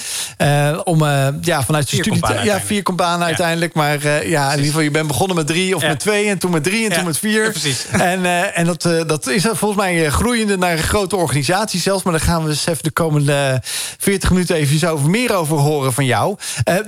om 0.84 1.04
ja, 1.40 1.62
vanuit 1.62 1.88
zijn 1.88 2.02
studie... 2.02 2.20
Te, 2.20 2.40
ja, 2.44 2.60
vier 2.60 2.82
companen 2.82 3.18
ja. 3.18 3.26
uiteindelijk. 3.26 3.74
Maar 3.74 4.26
ja, 4.28 4.44
in 4.44 4.50
ieder 4.50 4.66
geval, 4.66 4.80
je 4.80 4.90
bent 4.90 5.06
begonnen 5.06 5.36
met 5.36 5.46
drie 5.46 5.76
of 5.76 5.82
ja. 5.82 5.88
met 5.88 6.00
twee... 6.00 6.28
en 6.28 6.38
toen 6.38 6.50
met 6.50 6.64
drie 6.64 6.84
en 6.84 6.90
ja. 6.90 6.96
toen 6.96 7.04
met 7.04 7.18
vier. 7.18 7.50
precies. 7.50 7.86
En, 8.12 8.54
en 8.54 8.64
dat, 8.66 8.82
dat 9.06 9.26
is 9.26 9.42
volgens 9.42 9.80
mij 9.80 10.10
groeiende 10.10 10.58
naar 10.58 10.72
een 10.72 10.78
grote 10.78 11.16
organisatie 11.16 11.80
zelfs. 11.80 12.02
Maar 12.02 12.12
daar 12.12 12.22
gaan 12.22 12.42
we 12.42 12.48
dus 12.48 12.66
even 12.66 12.82
de 12.82 12.90
komende 12.90 13.60
40 13.98 14.30
minuten 14.30 14.56
even 14.56 14.90
over 14.90 15.10
meer 15.10 15.34
over 15.34 15.56
horen 15.56 15.92
van 15.92 16.04
jou. 16.04 16.36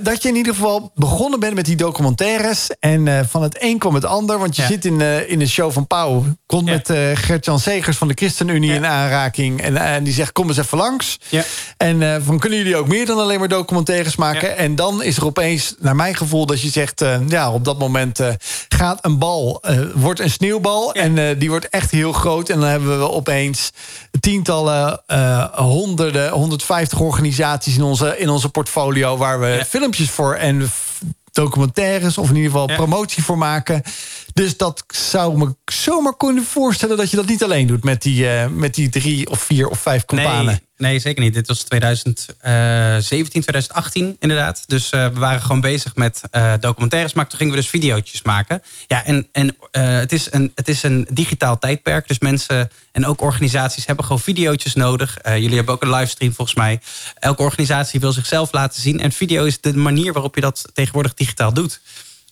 Dat 0.01 0.21
je 0.23 0.29
in 0.29 0.35
ieder 0.35 0.53
geval 0.53 0.91
begonnen 0.95 1.39
bent 1.39 1.53
met 1.53 1.65
die 1.65 1.75
documentaires. 1.75 2.69
En 2.79 3.27
van 3.29 3.43
het 3.43 3.57
een 3.59 3.77
kwam 3.77 3.93
het 3.93 4.05
ander. 4.05 4.39
Want 4.39 4.55
je 4.55 4.61
zit 4.61 4.85
in, 4.85 5.01
in 5.27 5.39
de 5.39 5.47
show 5.47 5.71
van 5.71 5.87
Pauw. 5.87 6.23
Komt 6.45 6.65
met 6.65 6.93
Gert-Jan 7.13 7.59
Segers 7.59 7.97
van 7.97 8.07
de 8.07 8.13
ChristenUnie 8.13 8.73
in 8.73 8.85
aanraking. 8.85 9.61
En, 9.61 9.77
en 9.77 10.03
die 10.03 10.13
zegt, 10.13 10.31
kom 10.31 10.47
eens 10.47 10.57
even 10.57 10.77
langs. 10.77 11.19
En 11.77 12.23
van, 12.23 12.39
kunnen 12.39 12.59
jullie 12.59 12.75
ook 12.75 12.87
meer 12.87 13.05
dan 13.05 13.19
alleen 13.19 13.39
maar 13.39 13.47
documentaires 13.47 14.15
maken? 14.15 14.57
En 14.57 14.75
dan 14.75 15.03
is 15.03 15.17
er 15.17 15.25
opeens, 15.25 15.75
naar 15.79 15.95
mijn 15.95 16.15
gevoel, 16.15 16.45
dat 16.45 16.61
je 16.61 16.69
zegt... 16.69 17.05
ja, 17.27 17.51
op 17.51 17.65
dat 17.65 17.79
moment 17.79 18.19
gaat 18.69 19.05
een 19.05 19.17
bal, 19.17 19.63
wordt 19.93 20.19
een 20.19 20.31
sneeuwbal. 20.31 20.93
En 20.93 21.39
die 21.39 21.49
wordt 21.49 21.69
echt 21.69 21.91
heel 21.91 22.11
groot. 22.11 22.49
En 22.49 22.59
dan 22.59 22.69
hebben 22.69 22.99
we 22.99 23.11
opeens 23.11 23.71
tientallen, 24.19 25.01
honderden, 25.53 26.29
150 26.31 26.99
organisaties 26.99 27.75
in 27.75 27.83
onze, 27.83 28.17
in 28.17 28.29
onze 28.29 28.49
portfolio... 28.49 29.17
waar 29.17 29.39
we 29.39 29.63
filmpjes 29.67 30.09
voor 30.09 30.35
en 30.35 30.69
documentaires 31.35 32.17
of 32.17 32.29
in 32.29 32.35
ieder 32.35 32.51
geval 32.51 32.65
promotie 32.65 33.23
voor 33.23 33.37
maken. 33.37 33.81
Dus 34.41 34.57
dat 34.57 34.83
zou 34.87 35.37
me 35.37 35.55
zomaar 35.65 36.17
kunnen 36.17 36.43
voorstellen 36.43 36.97
dat 36.97 37.09
je 37.09 37.15
dat 37.15 37.25
niet 37.27 37.43
alleen 37.43 37.67
doet 37.67 37.83
met 37.83 38.01
die, 38.01 38.23
uh, 38.23 38.47
met 38.47 38.75
die 38.75 38.89
drie 38.89 39.29
of 39.29 39.41
vier 39.41 39.67
of 39.67 39.79
vijf 39.79 40.05
companen. 40.05 40.45
Nee, 40.45 40.59
nee, 40.77 40.99
zeker 40.99 41.23
niet. 41.23 41.33
Dit 41.33 41.47
was 41.47 41.63
2017, 41.63 43.41
2018 43.41 44.05
eh, 44.05 44.13
inderdaad. 44.19 44.63
Dus 44.67 44.91
uh, 44.91 45.07
we 45.07 45.19
waren 45.19 45.41
gewoon 45.41 45.61
bezig 45.61 45.95
met 45.95 46.21
uh, 46.31 46.53
documentaires 46.59 47.13
maken. 47.13 47.29
Toen 47.29 47.39
gingen 47.39 47.55
we 47.55 47.61
dus 47.61 47.69
video's 47.69 48.21
maken. 48.23 48.61
Ja, 48.87 49.05
en, 49.05 49.27
en 49.31 49.55
het, 49.71 50.11
is 50.11 50.27
een, 50.31 50.51
het 50.55 50.67
is 50.67 50.83
een 50.83 51.07
digitaal 51.11 51.59
tijdperk. 51.59 52.07
Dus 52.07 52.19
mensen 52.19 52.71
en 52.91 53.05
ook 53.05 53.21
organisaties 53.21 53.85
hebben 53.85 54.05
gewoon 54.05 54.21
video's 54.21 54.73
nodig. 54.73 55.17
jullie 55.23 55.55
hebben 55.55 55.73
ook 55.73 55.81
een 55.81 55.93
livestream 55.93 56.33
volgens 56.33 56.57
mij. 56.57 56.79
Elke 57.19 57.41
organisatie 57.41 57.99
wil 57.99 58.11
zichzelf 58.11 58.51
laten 58.51 58.81
zien. 58.81 58.99
En 58.99 59.11
video 59.11 59.43
is 59.43 59.61
de 59.61 59.77
manier 59.77 60.13
waarop 60.13 60.35
je 60.35 60.41
dat 60.41 60.69
tegenwoordig 60.73 61.13
digitaal 61.13 61.53
doet. 61.53 61.79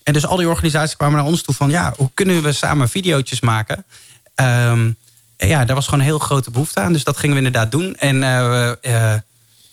En 0.04 0.14
dus 0.14 0.26
al 0.26 0.38
die 0.38 0.49
organisaties 0.49 0.95
kwamen 0.95 1.18
naar 1.18 1.28
ons 1.28 1.41
toe 1.41 1.56
van... 1.56 1.70
ja, 1.70 1.93
hoe 1.97 2.12
kunnen 2.14 2.43
we 2.43 2.51
samen 2.51 2.89
video's 2.89 3.41
maken? 3.41 3.86
Um, 4.36 4.95
ja, 5.38 5.66
daar 5.66 5.76
was 5.76 5.86
gewoon 5.86 5.99
een 5.99 6.06
heel 6.06 6.20
grote 6.20 6.51
behoefte 6.51 6.80
aan. 6.80 6.93
Dus 6.93 7.04
dat 7.04 7.18
gingen 7.18 7.38
we 7.38 7.43
inderdaad 7.43 7.72
doen. 7.72 7.95
En 7.95 8.16
uh, 8.16 8.72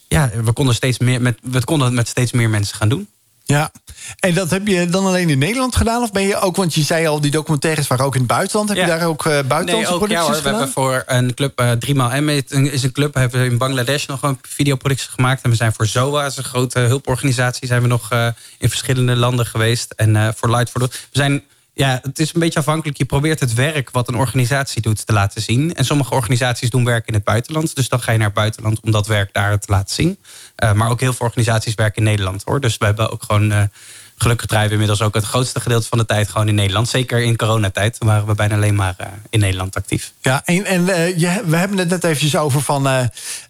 ja, 0.08 0.30
we 0.44 0.52
konden, 0.52 0.74
steeds 0.74 0.98
meer 0.98 1.22
met, 1.22 1.38
we 1.42 1.64
konden 1.64 1.86
het 1.86 1.96
met 1.96 2.08
steeds 2.08 2.32
meer 2.32 2.50
mensen 2.50 2.76
gaan 2.76 2.88
doen. 2.88 3.08
Ja, 3.50 3.70
en 4.18 4.34
dat 4.34 4.50
heb 4.50 4.66
je 4.66 4.86
dan 4.86 5.06
alleen 5.06 5.28
in 5.28 5.38
Nederland 5.38 5.76
gedaan? 5.76 6.02
Of 6.02 6.12
ben 6.12 6.22
je 6.22 6.40
ook, 6.40 6.56
want 6.56 6.74
je 6.74 6.82
zei 6.82 7.06
al, 7.06 7.20
die 7.20 7.30
documentaires 7.30 7.86
waren 7.86 8.04
ook 8.04 8.14
in 8.14 8.20
het 8.20 8.28
buitenland. 8.28 8.68
Heb 8.68 8.78
je 8.78 8.86
daar 8.86 9.06
ook 9.06 9.24
uh, 9.24 9.32
buitenlandse 9.32 9.74
nee, 9.74 9.86
ook, 9.86 9.98
producties 9.98 10.26
ja, 10.26 10.32
hoor, 10.32 10.42
We 10.42 10.48
hebben 10.48 10.68
voor 10.68 11.02
een 11.06 11.34
club, 11.34 11.60
uh, 11.60 11.70
3 11.70 11.94
M 11.94 12.28
is 12.28 12.82
een 12.82 12.92
club, 12.92 13.14
hebben 13.14 13.40
we 13.40 13.46
in 13.46 13.58
Bangladesh 13.58 14.06
nog 14.06 14.22
een 14.22 14.38
videoproductie 14.42 15.10
gemaakt. 15.10 15.42
En 15.42 15.50
we 15.50 15.56
zijn 15.56 15.72
voor 15.72 15.86
ZOA, 15.86 16.26
is 16.26 16.36
een 16.36 16.44
grote 16.44 16.78
hulporganisatie, 16.78 17.66
zijn 17.66 17.82
we 17.82 17.88
nog 17.88 18.12
uh, 18.12 18.26
in 18.58 18.68
verschillende 18.68 19.16
landen 19.16 19.46
geweest. 19.46 19.92
En 19.96 20.34
voor 20.36 20.50
Light 20.50 20.70
for 20.70 20.80
the... 20.80 20.88
We 20.88 20.96
zijn 21.10 21.42
ja, 21.72 21.98
het 22.02 22.18
is 22.18 22.34
een 22.34 22.40
beetje 22.40 22.58
afhankelijk. 22.58 22.98
Je 22.98 23.04
probeert 23.04 23.40
het 23.40 23.54
werk 23.54 23.90
wat 23.90 24.08
een 24.08 24.16
organisatie 24.16 24.82
doet 24.82 25.06
te 25.06 25.12
laten 25.12 25.42
zien. 25.42 25.74
En 25.74 25.84
sommige 25.84 26.14
organisaties 26.14 26.70
doen 26.70 26.84
werk 26.84 27.06
in 27.06 27.14
het 27.14 27.24
buitenland. 27.24 27.74
Dus 27.74 27.88
dan 27.88 28.00
ga 28.00 28.12
je 28.12 28.18
naar 28.18 28.26
het 28.26 28.36
buitenland 28.36 28.80
om 28.80 28.90
dat 28.90 29.06
werk 29.06 29.32
daar 29.32 29.58
te 29.58 29.72
laten 29.72 29.94
zien. 29.94 30.18
Uh, 30.64 30.72
maar 30.72 30.90
ook 30.90 31.00
heel 31.00 31.12
veel 31.12 31.26
organisaties 31.26 31.74
werken 31.74 31.96
in 31.96 32.08
Nederland 32.08 32.42
hoor. 32.44 32.60
Dus 32.60 32.78
we 32.78 32.84
hebben 32.84 33.10
ook 33.10 33.22
gewoon 33.22 33.52
uh, 33.52 33.62
gelukkig 34.22 34.46
draaien 34.46 34.66
we 34.66 34.72
inmiddels 34.72 35.02
ook 35.02 35.14
het 35.14 35.24
grootste 35.24 35.60
gedeelte 35.60 35.88
van 35.88 35.98
de 35.98 36.06
tijd 36.06 36.28
gewoon 36.28 36.48
in 36.48 36.54
Nederland. 36.54 36.88
Zeker 36.88 37.22
in 37.22 37.36
coronatijd 37.36 37.96
waren 37.98 38.26
we 38.26 38.34
bijna 38.34 38.54
alleen 38.54 38.74
maar 38.74 38.94
uh, 39.00 39.06
in 39.30 39.40
Nederland 39.40 39.76
actief. 39.76 40.12
Ja, 40.20 40.42
en, 40.44 40.64
en 40.64 40.82
uh, 40.82 41.18
je, 41.18 41.42
we 41.44 41.56
hebben 41.56 41.78
het 41.78 41.88
net 41.88 42.04
eventjes 42.04 42.36
over 42.36 42.60
van 42.60 42.86
uh, 42.86 42.98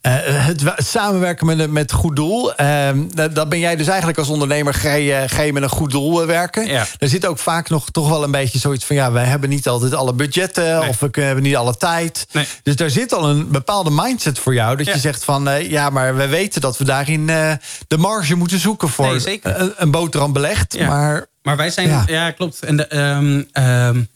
het, 0.01 0.63
het, 0.63 0.87
samenwerken 0.87 1.47
met, 1.47 1.71
met 1.71 1.93
goed 1.93 2.17
doel. 2.17 2.55
Ehm, 2.55 2.99
dat 3.33 3.49
ben 3.49 3.59
jij 3.59 3.77
dus 3.77 3.87
eigenlijk 3.87 4.19
als 4.19 4.29
ondernemer, 4.29 4.75
ga 4.75 4.93
je, 4.93 5.25
ga 5.27 5.43
je 5.43 5.53
met 5.53 5.63
een 5.63 5.69
goed 5.69 5.91
doel 5.91 6.27
werken. 6.27 6.67
Ja. 6.67 6.87
Er 6.99 7.09
zit 7.09 7.27
ook 7.27 7.39
vaak 7.39 7.69
nog 7.69 7.91
toch 7.91 8.09
wel 8.09 8.23
een 8.23 8.31
beetje 8.31 8.59
zoiets 8.59 8.85
van... 8.85 8.97
ja, 8.97 9.13
we 9.13 9.19
hebben 9.19 9.49
niet 9.49 9.69
altijd 9.69 9.95
alle 9.95 10.13
budgetten 10.13 10.79
nee. 10.79 10.89
of 10.89 10.99
we 11.01 11.21
hebben 11.21 11.43
niet 11.43 11.57
alle 11.57 11.77
tijd. 11.77 12.27
Nee. 12.33 12.47
Dus 12.63 12.77
daar 12.77 12.91
zit 12.91 13.15
al 13.15 13.29
een 13.29 13.51
bepaalde 13.51 13.91
mindset 13.93 14.39
voor 14.39 14.55
jou. 14.55 14.77
Dat 14.77 14.87
ja. 14.87 14.93
je 14.93 14.99
zegt 14.99 15.25
van, 15.25 15.49
ja, 15.69 15.91
maar 15.91 16.17
we 16.17 16.27
weten 16.27 16.61
dat 16.61 16.79
we 16.79 16.85
daarin 16.85 17.27
de 17.27 17.97
marge 17.99 18.35
moeten 18.35 18.59
zoeken... 18.59 18.89
voor 18.89 19.21
nee, 19.25 19.41
een, 19.43 19.73
een 19.77 19.91
boterham 19.91 20.33
beleg. 20.33 20.60
Ja. 20.69 20.87
Maar, 20.87 21.27
maar 21.43 21.57
wij 21.57 21.71
zijn, 21.71 22.05
ja, 22.07 22.31
klopt. 22.31 22.63
En 22.63 22.77
de, 22.77 22.97
um, 22.97 23.49
um, 23.65 24.09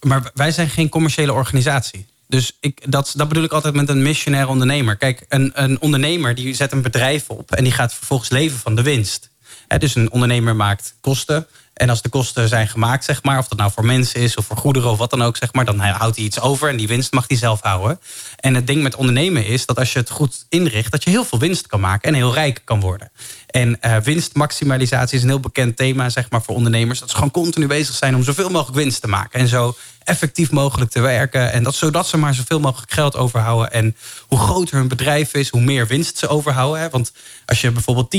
maar 0.00 0.30
wij 0.34 0.52
zijn 0.52 0.68
geen 0.68 0.88
commerciële 0.88 1.32
organisatie. 1.32 2.06
Dus 2.26 2.56
ik, 2.60 2.92
dat, 2.92 3.12
dat 3.16 3.28
bedoel 3.28 3.44
ik 3.44 3.52
altijd 3.52 3.74
met 3.74 3.88
een 3.88 4.02
missionair 4.02 4.48
ondernemer. 4.48 4.96
Kijk, 4.96 5.24
een, 5.28 5.50
een 5.54 5.80
ondernemer 5.80 6.34
die 6.34 6.54
zet 6.54 6.72
een 6.72 6.82
bedrijf 6.82 7.28
op 7.28 7.52
en 7.52 7.64
die 7.64 7.72
gaat 7.72 7.94
vervolgens 7.94 8.30
leven 8.30 8.58
van 8.58 8.74
de 8.74 8.82
winst. 8.82 9.28
He, 9.68 9.78
dus 9.78 9.94
een 9.94 10.10
ondernemer 10.10 10.56
maakt 10.56 10.94
kosten. 11.00 11.46
En 11.72 11.90
als 11.90 12.02
de 12.02 12.08
kosten 12.08 12.48
zijn 12.48 12.68
gemaakt, 12.68 13.04
zeg 13.04 13.22
maar, 13.22 13.38
of 13.38 13.48
dat 13.48 13.58
nou 13.58 13.70
voor 13.72 13.84
mensen 13.84 14.20
is 14.20 14.36
of 14.36 14.46
voor 14.46 14.56
goederen 14.56 14.90
of 14.90 14.98
wat 14.98 15.10
dan 15.10 15.22
ook, 15.22 15.36
zeg 15.36 15.52
maar, 15.52 15.64
dan 15.64 15.78
houdt 15.78 16.16
hij 16.16 16.24
iets 16.24 16.40
over 16.40 16.68
en 16.68 16.76
die 16.76 16.88
winst 16.88 17.12
mag 17.12 17.24
hij 17.28 17.36
zelf 17.36 17.60
houden. 17.60 18.00
En 18.36 18.54
het 18.54 18.66
ding 18.66 18.82
met 18.82 18.96
ondernemen 18.96 19.46
is 19.46 19.66
dat 19.66 19.78
als 19.78 19.92
je 19.92 19.98
het 19.98 20.10
goed 20.10 20.46
inricht, 20.48 20.90
dat 20.90 21.04
je 21.04 21.10
heel 21.10 21.24
veel 21.24 21.38
winst 21.38 21.66
kan 21.66 21.80
maken 21.80 22.08
en 22.08 22.14
heel 22.14 22.34
rijk 22.34 22.60
kan 22.64 22.80
worden. 22.80 23.10
En 23.50 23.78
uh, 23.80 23.96
winstmaximalisatie 23.96 25.16
is 25.16 25.22
een 25.22 25.28
heel 25.28 25.40
bekend 25.40 25.76
thema 25.76 26.08
zeg 26.08 26.30
maar, 26.30 26.42
voor 26.42 26.54
ondernemers. 26.54 26.98
Dat 26.98 27.08
ze 27.08 27.14
gewoon 27.14 27.30
continu 27.30 27.66
bezig 27.66 27.94
zijn 27.94 28.14
om 28.14 28.22
zoveel 28.22 28.50
mogelijk 28.50 28.76
winst 28.76 29.00
te 29.00 29.08
maken. 29.08 29.40
En 29.40 29.48
zo 29.48 29.76
effectief 30.04 30.50
mogelijk 30.50 30.90
te 30.90 31.00
werken. 31.00 31.52
En 31.52 31.62
dat, 31.62 31.74
zodat 31.74 32.06
ze 32.06 32.16
maar 32.16 32.34
zoveel 32.34 32.60
mogelijk 32.60 32.92
geld 32.92 33.16
overhouden. 33.16 33.72
En 33.72 33.96
hoe 34.26 34.38
groter 34.38 34.76
hun 34.76 34.88
bedrijf 34.88 35.34
is, 35.34 35.48
hoe 35.48 35.60
meer 35.60 35.86
winst 35.86 36.18
ze 36.18 36.28
overhouden. 36.28 36.80
Hè? 36.80 36.90
Want 36.90 37.12
als 37.46 37.60
je 37.60 37.70
bijvoorbeeld 37.70 38.16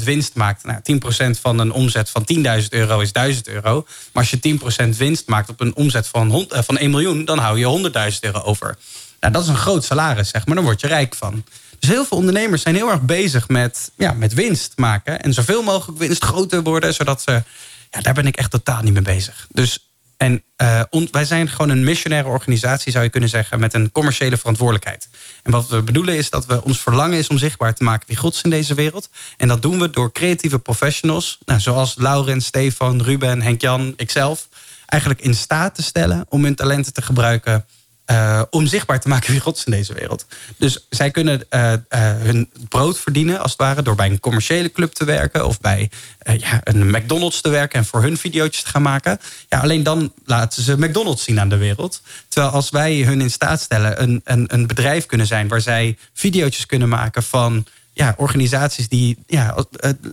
10% 0.00 0.04
winst 0.04 0.34
maakt. 0.34 0.64
Nou, 0.64 0.80
10% 1.36 1.40
van 1.40 1.58
een 1.58 1.72
omzet 1.72 2.10
van 2.10 2.26
10.000 2.62 2.68
euro 2.68 3.00
is 3.00 3.12
1000 3.12 3.48
euro. 3.48 3.86
Maar 4.12 4.22
als 4.22 4.30
je 4.30 4.58
10% 4.86 4.96
winst 4.96 5.28
maakt 5.28 5.48
op 5.48 5.60
een 5.60 5.76
omzet 5.76 6.08
van, 6.08 6.46
van 6.48 6.78
1 6.78 6.90
miljoen... 6.90 7.24
dan 7.24 7.38
hou 7.38 7.58
je 7.58 7.90
100.000 8.12 8.18
euro 8.20 8.40
over. 8.40 8.76
Nou, 9.20 9.32
dat 9.32 9.42
is 9.42 9.48
een 9.48 9.56
groot 9.56 9.84
salaris, 9.84 10.28
zeg 10.28 10.46
maar. 10.46 10.54
Dan 10.54 10.64
word 10.64 10.80
je 10.80 10.86
rijk 10.86 11.14
van. 11.14 11.44
Dus 11.84 11.92
heel 11.92 12.04
veel 12.04 12.18
ondernemers 12.18 12.62
zijn 12.62 12.74
heel 12.74 12.90
erg 12.90 13.00
bezig 13.00 13.48
met, 13.48 13.90
ja, 13.96 14.12
met 14.12 14.34
winst 14.34 14.72
maken. 14.76 15.22
En 15.22 15.32
zoveel 15.32 15.62
mogelijk 15.62 15.98
winst 15.98 16.24
groter 16.24 16.62
worden. 16.62 16.94
Zodat 16.94 17.22
ze. 17.22 17.42
Ja, 17.90 18.00
daar 18.00 18.14
ben 18.14 18.26
ik 18.26 18.36
echt 18.36 18.50
totaal 18.50 18.82
niet 18.82 18.92
mee 18.92 19.02
bezig. 19.02 19.46
Dus. 19.50 19.88
En 20.16 20.42
uh, 20.62 20.80
wij 21.10 21.24
zijn 21.24 21.48
gewoon 21.48 21.68
een 21.68 21.84
missionaire 21.84 22.28
organisatie, 22.28 22.92
zou 22.92 23.04
je 23.04 23.10
kunnen 23.10 23.28
zeggen, 23.28 23.60
met 23.60 23.74
een 23.74 23.92
commerciële 23.92 24.36
verantwoordelijkheid. 24.36 25.08
En 25.42 25.50
wat 25.52 25.68
we 25.68 25.82
bedoelen 25.82 26.16
is 26.16 26.30
dat 26.30 26.46
we 26.46 26.64
ons 26.64 26.80
verlangen 26.80 27.18
is 27.18 27.28
om 27.28 27.38
zichtbaar 27.38 27.74
te 27.74 27.84
maken 27.84 28.06
wie 28.06 28.16
God 28.16 28.34
is 28.34 28.42
in 28.42 28.50
deze 28.50 28.74
wereld. 28.74 29.08
En 29.36 29.48
dat 29.48 29.62
doen 29.62 29.80
we 29.80 29.90
door 29.90 30.12
creatieve 30.12 30.58
professionals, 30.58 31.38
nou, 31.44 31.60
zoals 31.60 31.94
Laurens, 31.98 32.46
Stefan, 32.46 33.02
Ruben, 33.02 33.42
Henk-Jan, 33.42 33.94
ikzelf, 33.96 34.48
eigenlijk 34.86 35.20
in 35.20 35.34
staat 35.34 35.74
te 35.74 35.82
stellen 35.82 36.26
om 36.28 36.44
hun 36.44 36.54
talenten 36.54 36.92
te 36.92 37.02
gebruiken 37.02 37.64
uh, 38.10 38.42
om 38.50 38.66
zichtbaar 38.66 39.00
te 39.00 39.08
maken 39.08 39.30
wie 39.30 39.40
God 39.40 39.56
is 39.56 39.64
in 39.64 39.72
deze 39.72 39.94
wereld. 39.94 40.26
Dus 40.56 40.86
zij 40.90 41.10
kunnen 41.10 41.46
uh, 41.50 41.72
uh, 41.72 41.78
hun 41.98 42.50
brood 42.68 42.98
verdienen, 42.98 43.40
als 43.40 43.50
het 43.50 43.60
ware, 43.60 43.82
door 43.82 43.94
bij 43.94 44.10
een 44.10 44.20
commerciële 44.20 44.72
club 44.72 44.92
te 44.92 45.04
werken 45.04 45.46
of 45.46 45.60
bij 45.60 45.90
ja, 46.38 46.60
een 46.64 46.90
McDonald's 46.90 47.40
te 47.40 47.48
werken 47.48 47.78
en 47.78 47.84
voor 47.84 48.02
hun 48.02 48.16
video's 48.16 48.62
te 48.62 48.68
gaan 48.68 48.82
maken. 48.82 49.20
Ja, 49.48 49.58
alleen 49.58 49.82
dan 49.82 50.12
laten 50.24 50.62
ze 50.62 50.78
McDonald's 50.78 51.24
zien 51.24 51.40
aan 51.40 51.48
de 51.48 51.56
wereld. 51.56 52.02
Terwijl 52.28 52.52
als 52.52 52.70
wij 52.70 52.96
hun 52.96 53.20
in 53.20 53.30
staat 53.30 53.60
stellen 53.60 54.02
een, 54.02 54.20
een, 54.24 54.44
een 54.54 54.66
bedrijf 54.66 55.06
kunnen 55.06 55.26
zijn 55.26 55.48
waar 55.48 55.60
zij 55.60 55.98
video's 56.12 56.66
kunnen 56.66 56.88
maken 56.88 57.22
van 57.22 57.66
ja, 57.92 58.14
organisaties 58.16 58.88
die 58.88 59.18
ja, 59.26 59.64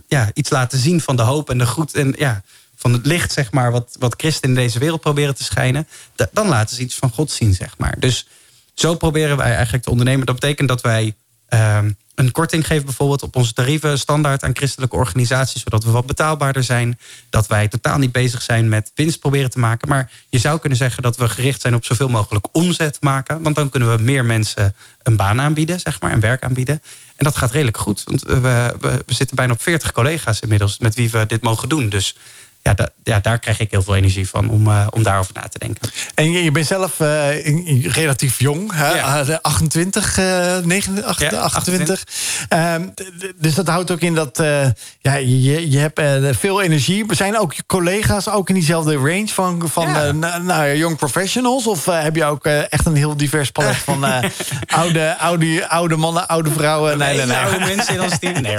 ja, 0.08 0.30
iets 0.34 0.50
laten 0.50 0.78
zien 0.78 1.00
van 1.00 1.16
de 1.16 1.22
hoop 1.22 1.50
en 1.50 1.58
de 1.58 1.66
goed 1.66 1.94
en 1.94 2.14
ja, 2.18 2.42
van 2.82 2.92
het 2.92 3.06
licht, 3.06 3.32
zeg 3.32 3.52
maar, 3.52 3.72
wat, 3.72 3.96
wat 3.98 4.14
christen 4.16 4.48
in 4.48 4.54
deze 4.54 4.78
wereld 4.78 5.00
proberen 5.00 5.34
te 5.34 5.44
schijnen, 5.44 5.88
dan 6.32 6.48
laten 6.48 6.76
ze 6.76 6.82
iets 6.82 6.94
van 6.94 7.10
God 7.10 7.30
zien, 7.30 7.54
zeg 7.54 7.78
maar. 7.78 7.96
Dus 7.98 8.26
zo 8.74 8.94
proberen 8.94 9.36
wij 9.36 9.54
eigenlijk 9.54 9.84
te 9.84 9.90
ondernemen. 9.90 10.26
Dat 10.26 10.40
betekent 10.40 10.68
dat 10.68 10.80
wij 10.80 11.14
uh, 11.54 11.78
een 12.14 12.32
korting 12.32 12.66
geven 12.66 12.84
bijvoorbeeld 12.84 13.22
op 13.22 13.36
onze 13.36 13.52
tarieven 13.52 13.98
standaard 13.98 14.42
aan 14.42 14.56
christelijke 14.56 14.96
organisaties, 14.96 15.62
zodat 15.62 15.84
we 15.84 15.90
wat 15.90 16.06
betaalbaarder 16.06 16.64
zijn. 16.64 16.98
Dat 17.30 17.46
wij 17.46 17.68
totaal 17.68 17.98
niet 17.98 18.12
bezig 18.12 18.42
zijn 18.42 18.68
met 18.68 18.92
winst 18.94 19.20
proberen 19.20 19.50
te 19.50 19.58
maken. 19.58 19.88
Maar 19.88 20.10
je 20.28 20.38
zou 20.38 20.58
kunnen 20.58 20.78
zeggen 20.78 21.02
dat 21.02 21.16
we 21.16 21.28
gericht 21.28 21.60
zijn 21.60 21.74
op 21.74 21.84
zoveel 21.84 22.08
mogelijk 22.08 22.46
omzet 22.52 22.96
maken. 23.00 23.42
Want 23.42 23.56
dan 23.56 23.68
kunnen 23.68 23.96
we 23.96 24.02
meer 24.02 24.24
mensen 24.24 24.74
een 25.02 25.16
baan 25.16 25.40
aanbieden, 25.40 25.80
zeg 25.80 26.00
maar, 26.00 26.10
en 26.10 26.20
werk 26.20 26.42
aanbieden. 26.42 26.82
En 27.16 27.24
dat 27.24 27.36
gaat 27.36 27.50
redelijk 27.50 27.76
goed. 27.76 28.02
Want 28.04 28.22
we, 28.22 28.74
we, 28.80 29.02
we 29.06 29.14
zitten 29.14 29.36
bijna 29.36 29.52
op 29.52 29.62
40 29.62 29.92
collega's 29.92 30.40
inmiddels 30.40 30.78
met 30.78 30.94
wie 30.94 31.10
we 31.10 31.26
dit 31.26 31.42
mogen 31.42 31.68
doen. 31.68 31.88
Dus 31.88 32.16
ja, 32.62 32.74
ja, 33.02 33.20
daar 33.20 33.38
krijg 33.38 33.60
ik 33.60 33.70
heel 33.70 33.82
veel 33.82 33.96
energie 33.96 34.28
van 34.28 34.50
om, 34.50 34.66
uh, 34.66 34.86
om 34.90 35.02
daarover 35.02 35.34
na 35.34 35.48
te 35.48 35.58
denken. 35.58 35.90
En 36.14 36.32
je, 36.32 36.44
je 36.44 36.50
bent 36.50 36.66
zelf 36.66 37.00
uh, 37.00 37.86
relatief 37.86 38.38
jong, 38.38 38.72
hè? 38.74 38.94
Ja. 38.94 39.38
28, 39.42 40.18
uh, 40.18 40.56
29, 40.58 41.30
ja, 41.30 41.38
28. 41.38 42.04
Um, 42.48 42.94
dus 43.38 43.54
dat 43.54 43.66
houdt 43.66 43.90
ook 43.90 44.00
in 44.00 44.14
dat 44.14 44.40
uh, 44.40 44.66
ja, 45.00 45.14
je, 45.14 45.70
je 45.70 45.78
hebt 45.78 46.00
veel 46.38 46.62
energie. 46.62 47.04
Zijn 47.08 47.38
ook 47.38 47.52
je 47.52 47.62
collega's 47.66 48.28
ook 48.28 48.48
in 48.48 48.54
diezelfde 48.54 48.96
range 48.96 49.28
van, 49.28 49.68
van 49.68 49.88
ja. 49.88 50.12
nou, 50.38 50.76
young 50.76 50.96
professionals? 50.96 51.66
Of 51.66 51.84
heb 51.84 52.16
je 52.16 52.24
ook 52.24 52.46
echt 52.46 52.86
een 52.86 52.96
heel 52.96 53.16
divers 53.16 53.50
palet 53.50 53.76
van 53.90 54.04
oude, 54.66 55.18
oude, 55.18 55.68
oude 55.68 55.96
mannen, 55.96 56.28
oude 56.28 56.50
vrouwen? 56.50 56.98
Nee, 56.98 57.16
nee, 57.16 57.26
nee. 57.26 57.36
oude 57.36 57.58
mensen 57.58 57.94
in 57.94 58.02
ons 58.02 58.18
team. 58.18 58.40
Nee, 58.42 58.56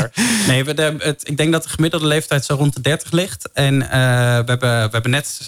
nee 0.48 0.64
het, 0.98 1.22
ik 1.30 1.38
denk 1.38 1.52
dat 1.52 1.64
de 1.64 1.70
gemiddelde 1.70 2.08
leeftijd 2.08 2.46
zo 2.46 2.56
rond 2.56 2.76
de 2.76 2.82
30 2.82 3.12
ligt. 3.12 3.50
En 3.54 3.92
we, 3.94 4.50
hebben, 4.52 4.60
we 4.60 4.90
hebben 4.92 5.12
net, 5.12 5.40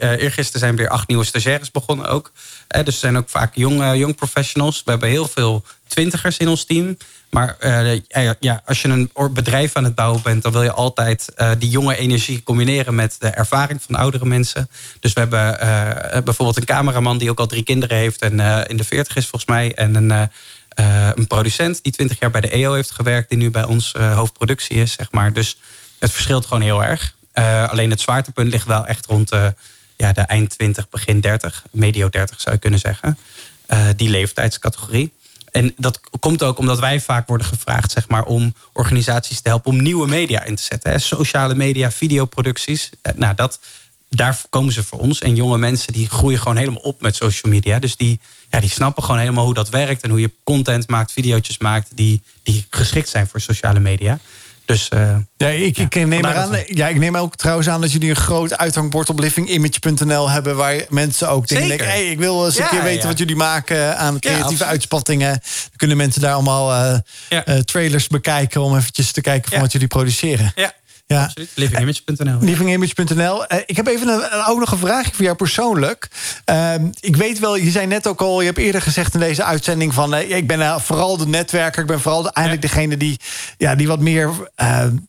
eergisteren 0.00 0.60
zijn 0.60 0.76
weer 0.76 0.88
acht 0.88 1.08
nieuwe 1.08 1.24
stagiaires 1.24 1.70
begonnen 1.70 2.06
ook. 2.06 2.32
dus 2.68 2.86
er 2.86 2.92
zijn 2.92 3.16
ook 3.16 3.28
vaak 3.28 3.54
jonge 3.54 3.96
young 3.96 4.14
professionals. 4.16 4.82
We 4.84 4.90
hebben 4.90 5.08
heel 5.08 5.28
veel 5.28 5.64
twintigers 5.86 6.36
in 6.36 6.48
ons 6.48 6.64
team. 6.64 6.96
Maar 7.30 7.56
ja, 8.40 8.62
als 8.64 8.82
je 8.82 8.88
een 8.88 9.10
bedrijf 9.32 9.76
aan 9.76 9.84
het 9.84 9.94
bouwen 9.94 10.22
bent, 10.22 10.42
dan 10.42 10.52
wil 10.52 10.62
je 10.62 10.72
altijd 10.72 11.32
die 11.58 11.70
jonge 11.70 11.96
energie 11.96 12.42
combineren 12.42 12.94
met 12.94 13.16
de 13.18 13.28
ervaring 13.28 13.82
van 13.82 13.94
oudere 13.94 14.26
mensen. 14.26 14.70
Dus 15.00 15.12
we 15.12 15.20
hebben 15.20 16.24
bijvoorbeeld 16.24 16.56
een 16.56 16.64
cameraman 16.64 17.18
die 17.18 17.30
ook 17.30 17.38
al 17.38 17.46
drie 17.46 17.62
kinderen 17.62 17.96
heeft 17.96 18.22
en 18.22 18.40
in 18.68 18.76
de 18.76 18.84
veertig 18.84 19.16
is 19.16 19.26
volgens 19.26 19.50
mij. 19.50 19.74
En 19.74 19.94
een 19.94 20.30
een 21.14 21.26
producent 21.26 21.82
die 21.82 21.92
20 21.92 22.20
jaar 22.20 22.30
bij 22.30 22.40
de 22.40 22.50
EO 22.50 22.72
heeft 22.72 22.90
gewerkt, 22.90 23.28
die 23.28 23.38
nu 23.38 23.50
bij 23.50 23.64
ons 23.64 23.92
hoofdproductie 23.92 24.76
is, 24.76 24.92
zeg 24.92 25.12
maar. 25.12 25.32
Dus 25.32 25.58
het 25.98 26.10
verschilt 26.10 26.46
gewoon 26.46 26.62
heel 26.62 26.84
erg. 26.84 27.18
Uh, 27.34 27.68
alleen 27.68 27.90
het 27.90 28.00
zwaartepunt 28.00 28.50
ligt 28.50 28.66
wel 28.66 28.86
echt 28.86 29.06
rond 29.06 29.28
de, 29.28 29.54
ja, 29.96 30.12
de 30.12 30.20
eind 30.20 30.50
20, 30.50 30.88
begin 30.88 31.20
30, 31.20 31.64
medio 31.70 32.08
30 32.08 32.40
zou 32.40 32.54
je 32.54 32.60
kunnen 32.60 32.80
zeggen. 32.80 33.18
die 33.96 34.08
leeftijdscategorie. 34.08 35.12
En 35.50 35.72
dat 35.76 36.00
komt 36.20 36.42
ook 36.42 36.58
omdat 36.58 36.78
wij 36.78 37.00
vaak 37.00 37.28
worden 37.28 37.46
gevraagd 37.46 37.90
zeg 37.90 38.08
maar, 38.08 38.24
om 38.24 38.54
organisaties 38.72 39.40
te 39.40 39.48
helpen 39.48 39.70
om 39.70 39.82
nieuwe 39.82 40.08
media 40.08 40.44
in 40.44 40.54
te 40.54 40.62
zetten. 40.62 40.90
Hè. 40.90 40.98
Sociale 40.98 41.54
media, 41.54 41.90
videoproducties. 41.90 42.90
nou, 43.14 43.34
dat, 43.34 43.60
daar 44.08 44.40
komen 44.50 44.72
ze 44.72 44.84
voor 44.84 44.98
ons. 44.98 45.20
En 45.20 45.34
jonge 45.34 45.58
mensen 45.58 45.92
die 45.92 46.08
groeien 46.08 46.38
gewoon 46.38 46.56
helemaal 46.56 46.80
op 46.80 47.00
met 47.00 47.16
social 47.16 47.52
media. 47.52 47.78
Dus 47.78 47.96
die, 47.96 48.20
ja, 48.50 48.60
die 48.60 48.70
snappen 48.70 49.02
gewoon 49.02 49.20
helemaal 49.20 49.44
hoe 49.44 49.54
dat 49.54 49.68
werkt. 49.68 50.02
En 50.02 50.10
hoe 50.10 50.20
je 50.20 50.32
content 50.44 50.88
maakt, 50.88 51.12
video's 51.12 51.58
maakt 51.58 51.88
die, 51.94 52.22
die 52.42 52.66
geschikt 52.70 53.08
zijn 53.08 53.26
voor 53.26 53.40
sociale 53.40 53.80
media. 53.80 54.18
Dus, 54.70 54.88
uh, 54.94 55.16
ja, 55.36 55.48
ik, 55.48 55.78
ik, 55.78 55.94
neem 55.94 56.26
aan, 56.26 56.56
ja, 56.66 56.88
ik 56.88 56.98
neem 56.98 57.16
ook 57.16 57.36
trouwens 57.36 57.68
aan 57.68 57.80
dat 57.80 57.92
jullie 57.92 58.10
een 58.10 58.16
groot 58.16 58.56
uithangbord 58.56 59.08
op 59.08 59.18
livingimage.nl 59.18 60.30
hebben. 60.30 60.56
Waar 60.56 60.84
mensen 60.88 61.28
ook 61.28 61.48
denken: 61.48 61.86
hey, 61.86 62.06
ik 62.06 62.18
wil 62.18 62.46
eens 62.46 62.58
een 62.58 62.68
keer 62.68 62.82
weten 62.82 63.08
wat 63.08 63.18
jullie 63.18 63.36
maken 63.36 63.98
aan 63.98 64.18
creatieve 64.18 64.64
uitspattingen. 64.64 65.30
Dan 65.30 65.76
kunnen 65.76 65.96
mensen 65.96 66.20
daar 66.20 66.32
allemaal 66.34 66.72
uh, 66.72 66.98
uh, 67.30 67.58
trailers 67.58 68.06
bekijken 68.06 68.60
om 68.60 68.76
eventjes 68.76 69.12
te 69.12 69.20
kijken 69.20 69.50
van 69.50 69.60
wat 69.60 69.72
jullie 69.72 69.88
produceren. 69.88 70.52
Ja, 70.54 70.72
ja. 71.14 71.30
Livingimage.nl. 71.54 72.38
Livingimage.nl. 72.40 73.44
Uh, 73.48 73.58
ik 73.66 73.76
heb 73.76 73.86
even 73.86 74.08
een, 74.08 74.44
ook 74.46 74.58
nog 74.58 74.72
een 74.72 74.78
vraag 74.78 75.06
voor 75.12 75.24
jou 75.24 75.36
persoonlijk. 75.36 76.08
Uh, 76.50 76.74
ik 77.00 77.16
weet 77.16 77.38
wel, 77.38 77.56
je 77.56 77.70
zei 77.70 77.86
net 77.86 78.06
ook 78.06 78.20
al, 78.20 78.40
je 78.40 78.46
hebt 78.46 78.58
eerder 78.58 78.82
gezegd 78.82 79.14
in 79.14 79.20
deze 79.20 79.44
uitzending 79.44 79.94
van, 79.94 80.14
uh, 80.14 80.36
ik 80.36 80.46
ben 80.46 80.58
uh, 80.58 80.78
vooral 80.78 81.16
de 81.16 81.26
netwerker, 81.26 81.80
ik 81.82 81.86
ben 81.88 82.00
vooral 82.00 82.22
de, 82.22 82.30
eigenlijk 82.32 82.66
degene 82.66 82.96
die, 82.96 83.20
ja, 83.56 83.74
die 83.74 83.88
wat 83.88 84.00
meer 84.00 84.30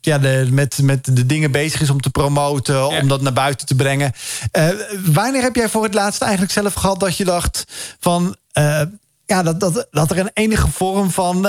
ja, 0.02 0.18
de, 0.18 0.48
met, 0.52 0.80
met 0.82 1.16
de 1.16 1.26
dingen 1.26 1.52
bezig 1.52 1.82
is 1.82 1.90
om 1.90 2.02
te 2.02 2.10
promoten, 2.10 2.88
om 2.88 3.08
dat 3.08 3.22
naar 3.22 3.34
buiten 3.34 3.68
te 3.68 3.76
brengen. 3.76 4.12
wanneer 5.06 5.42
heb 5.42 5.56
jij 5.56 5.70
voor 5.70 5.84
het 5.84 5.94
laatst 5.94 6.22
eigenlijk 6.22 6.52
zelf 6.52 6.74
gehad 6.74 7.00
dat 7.00 7.18
je 7.18 7.26
dacht 7.26 7.64
van, 8.00 8.36
ja, 9.32 9.44
dat, 9.44 9.60
dat, 9.60 9.88
dat 9.92 10.12
er 10.12 10.20
een 10.20 10.32
enige 10.34 10.68
vorm 10.68 11.12
van 11.12 11.42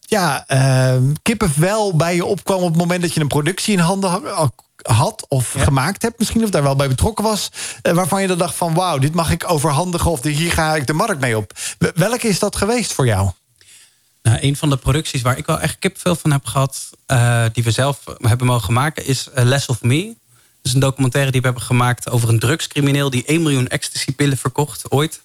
ja, 0.00 0.44
uh, 0.48 1.48
wel 1.56 1.96
bij 1.96 2.14
je 2.14 2.24
opkwam 2.24 2.62
op 2.62 2.68
het 2.68 2.76
moment 2.76 3.02
dat 3.02 3.14
je 3.14 3.20
een 3.20 3.28
productie 3.28 3.72
in 3.72 3.78
handen 3.78 4.22
had 4.82 5.26
of 5.28 5.54
gemaakt 5.58 6.02
hebt 6.02 6.18
misschien, 6.18 6.42
of 6.42 6.50
daar 6.50 6.62
wel 6.62 6.76
bij 6.76 6.88
betrokken 6.88 7.24
was, 7.24 7.50
uh, 7.82 7.92
waarvan 7.92 8.22
je 8.22 8.28
dan 8.28 8.38
dacht 8.38 8.54
van 8.54 8.74
wauw, 8.74 8.98
dit 8.98 9.14
mag 9.14 9.30
ik 9.30 9.50
overhandigen 9.50 10.10
of 10.10 10.22
hier 10.22 10.52
ga 10.52 10.76
ik 10.76 10.86
de 10.86 10.92
markt 10.92 11.20
mee 11.20 11.36
op. 11.36 11.52
Welke 11.94 12.28
is 12.28 12.38
dat 12.38 12.56
geweest 12.56 12.92
voor 12.92 13.06
jou? 13.06 13.30
Nou, 14.22 14.38
een 14.40 14.56
van 14.56 14.70
de 14.70 14.76
producties 14.76 15.22
waar 15.22 15.38
ik 15.38 15.46
wel 15.46 15.60
echt 15.60 15.78
kipvel 15.78 16.16
van 16.16 16.32
heb 16.32 16.46
gehad, 16.46 16.90
uh, 17.06 17.44
die 17.52 17.64
we 17.64 17.70
zelf 17.70 18.00
hebben 18.18 18.46
mogen 18.46 18.72
maken, 18.72 19.06
is 19.06 19.28
uh, 19.38 19.44
Less 19.44 19.68
of 19.68 19.82
Me. 19.82 20.04
Dat 20.04 20.16
is 20.62 20.72
een 20.72 20.80
documentaire 20.80 21.30
die 21.30 21.40
we 21.40 21.46
hebben 21.46 21.64
gemaakt 21.64 22.10
over 22.10 22.28
een 22.28 22.38
drugscrimineel 22.38 23.10
die 23.10 23.24
1 23.24 23.42
miljoen 23.42 23.68
ecstasy-pillen 23.68 24.36
verkocht 24.36 24.90
ooit. 24.90 25.20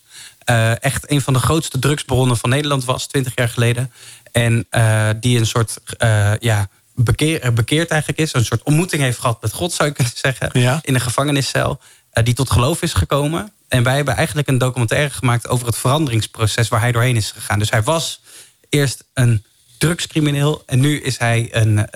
Uh, 0.49 0.83
echt 0.83 1.11
een 1.11 1.21
van 1.21 1.33
de 1.33 1.39
grootste 1.39 1.79
drugsbronnen 1.79 2.37
van 2.37 2.49
Nederland 2.49 2.85
was, 2.85 3.07
20 3.07 3.35
jaar 3.35 3.49
geleden. 3.49 3.91
En 4.31 4.67
uh, 4.71 5.09
die 5.19 5.39
een 5.39 5.45
soort 5.45 5.77
uh, 6.03 6.31
ja, 6.39 6.67
bekeer, 6.95 7.53
bekeerd 7.53 7.89
eigenlijk 7.89 8.21
is. 8.21 8.33
Een 8.33 8.45
soort 8.45 8.63
ontmoeting 8.63 9.01
heeft 9.01 9.19
gehad 9.19 9.41
met 9.41 9.53
God, 9.53 9.73
zou 9.73 9.89
ik 9.89 9.95
kunnen 9.99 10.13
zeggen. 10.15 10.49
Ja. 10.53 10.79
In 10.81 10.95
een 10.95 11.01
gevangeniscel. 11.01 11.79
Die 12.23 12.33
tot 12.33 12.49
geloof 12.49 12.81
is 12.81 12.93
gekomen. 12.93 13.51
En 13.67 13.83
wij 13.83 13.95
hebben 13.95 14.15
eigenlijk 14.15 14.47
een 14.47 14.57
documentaire 14.57 15.09
gemaakt 15.09 15.47
over 15.47 15.67
het 15.67 15.77
veranderingsproces 15.77 16.67
waar 16.67 16.79
hij 16.79 16.91
doorheen 16.91 17.15
is 17.15 17.31
gegaan. 17.31 17.59
Dus 17.59 17.69
hij 17.69 17.83
was 17.83 18.21
eerst 18.69 19.03
een 19.13 19.43
drugscrimineel. 19.77 20.63
En 20.65 20.79
nu 20.79 21.01
is 21.01 21.17
hij 21.17 21.47
een, 21.51 21.87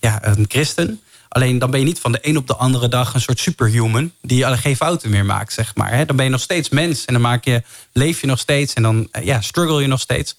ja, 0.00 0.18
een 0.24 0.44
christen. 0.48 1.00
Alleen 1.30 1.58
dan 1.58 1.70
ben 1.70 1.80
je 1.80 1.86
niet 1.86 2.00
van 2.00 2.12
de 2.12 2.18
een 2.22 2.36
op 2.36 2.46
de 2.46 2.56
andere 2.56 2.88
dag 2.88 3.14
een 3.14 3.20
soort 3.20 3.40
superhuman. 3.40 4.12
Die 4.22 4.56
geen 4.56 4.76
fouten 4.76 5.10
meer 5.10 5.24
maakt, 5.24 5.52
zeg 5.52 5.74
maar. 5.74 6.06
Dan 6.06 6.16
ben 6.16 6.24
je 6.24 6.30
nog 6.30 6.40
steeds 6.40 6.68
mens. 6.68 7.04
En 7.04 7.12
dan 7.12 7.22
maak 7.22 7.44
je, 7.44 7.62
leef 7.92 8.20
je 8.20 8.26
nog 8.26 8.38
steeds. 8.38 8.74
En 8.74 8.82
dan 8.82 9.08
ja, 9.22 9.40
struggle 9.40 9.80
je 9.80 9.86
nog 9.86 10.00
steeds. 10.00 10.36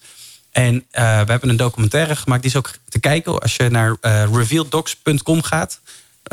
En 0.50 0.74
uh, 0.74 0.80
we 0.92 1.30
hebben 1.30 1.48
een 1.48 1.56
documentaire 1.56 2.16
gemaakt. 2.16 2.42
Die 2.42 2.50
is 2.50 2.56
ook 2.56 2.70
te 2.88 3.00
kijken 3.00 3.38
als 3.38 3.56
je 3.56 3.68
naar 3.68 3.96
uh, 4.00 5.42
gaat. 5.42 5.80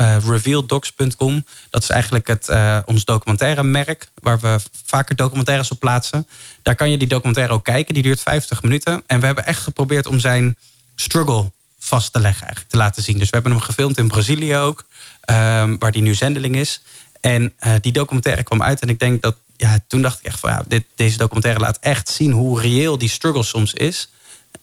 Uh, 0.00 0.16
revealdocs.com. 0.28 1.44
Dat 1.70 1.82
is 1.82 1.88
eigenlijk 1.88 2.26
het, 2.26 2.48
ons 2.84 3.04
documentaire 3.04 3.62
merk. 3.62 4.08
Waar 4.14 4.40
we 4.40 4.58
vaker 4.84 5.16
documentaires 5.16 5.70
op 5.70 5.80
plaatsen. 5.80 6.26
Daar 6.62 6.74
kan 6.74 6.90
je 6.90 6.98
die 6.98 7.08
documentaire 7.08 7.52
ook 7.52 7.64
kijken. 7.64 7.94
Die 7.94 8.02
duurt 8.02 8.20
50 8.20 8.62
minuten. 8.62 9.02
En 9.06 9.20
we 9.20 9.26
hebben 9.26 9.46
echt 9.46 9.62
geprobeerd 9.62 10.06
om 10.06 10.18
zijn 10.18 10.56
struggle 10.94 11.50
vast 11.90 12.12
te 12.12 12.20
leggen. 12.20 12.42
Eigenlijk, 12.42 12.70
te 12.70 12.76
laten 12.76 13.02
zien. 13.02 13.18
Dus 13.18 13.30
we 13.30 13.34
hebben 13.34 13.52
hem 13.52 13.60
gefilmd 13.60 13.98
in 13.98 14.08
Brazilië 14.08 14.56
ook. 14.56 14.84
Um, 15.30 15.78
waar 15.78 15.92
die 15.92 16.02
nu 16.02 16.14
zendeling 16.14 16.56
is. 16.56 16.82
En 17.20 17.52
die 17.80 17.92
documentaire 17.92 18.42
kwam 18.42 18.62
uit. 18.62 18.80
En 18.80 18.88
ik 18.88 18.98
denk 18.98 19.22
dat 19.22 19.36
ja, 19.60 19.78
toen 19.86 20.02
dacht 20.02 20.18
ik 20.18 20.24
echt 20.24 20.40
van 20.40 20.50
ja, 20.50 20.62
dit, 20.66 20.84
deze 20.94 21.16
documentaire 21.16 21.60
laat 21.60 21.78
echt 21.80 22.08
zien 22.08 22.32
hoe 22.32 22.60
reëel 22.60 22.98
die 22.98 23.08
struggle 23.08 23.42
soms 23.42 23.72
is. 23.72 24.10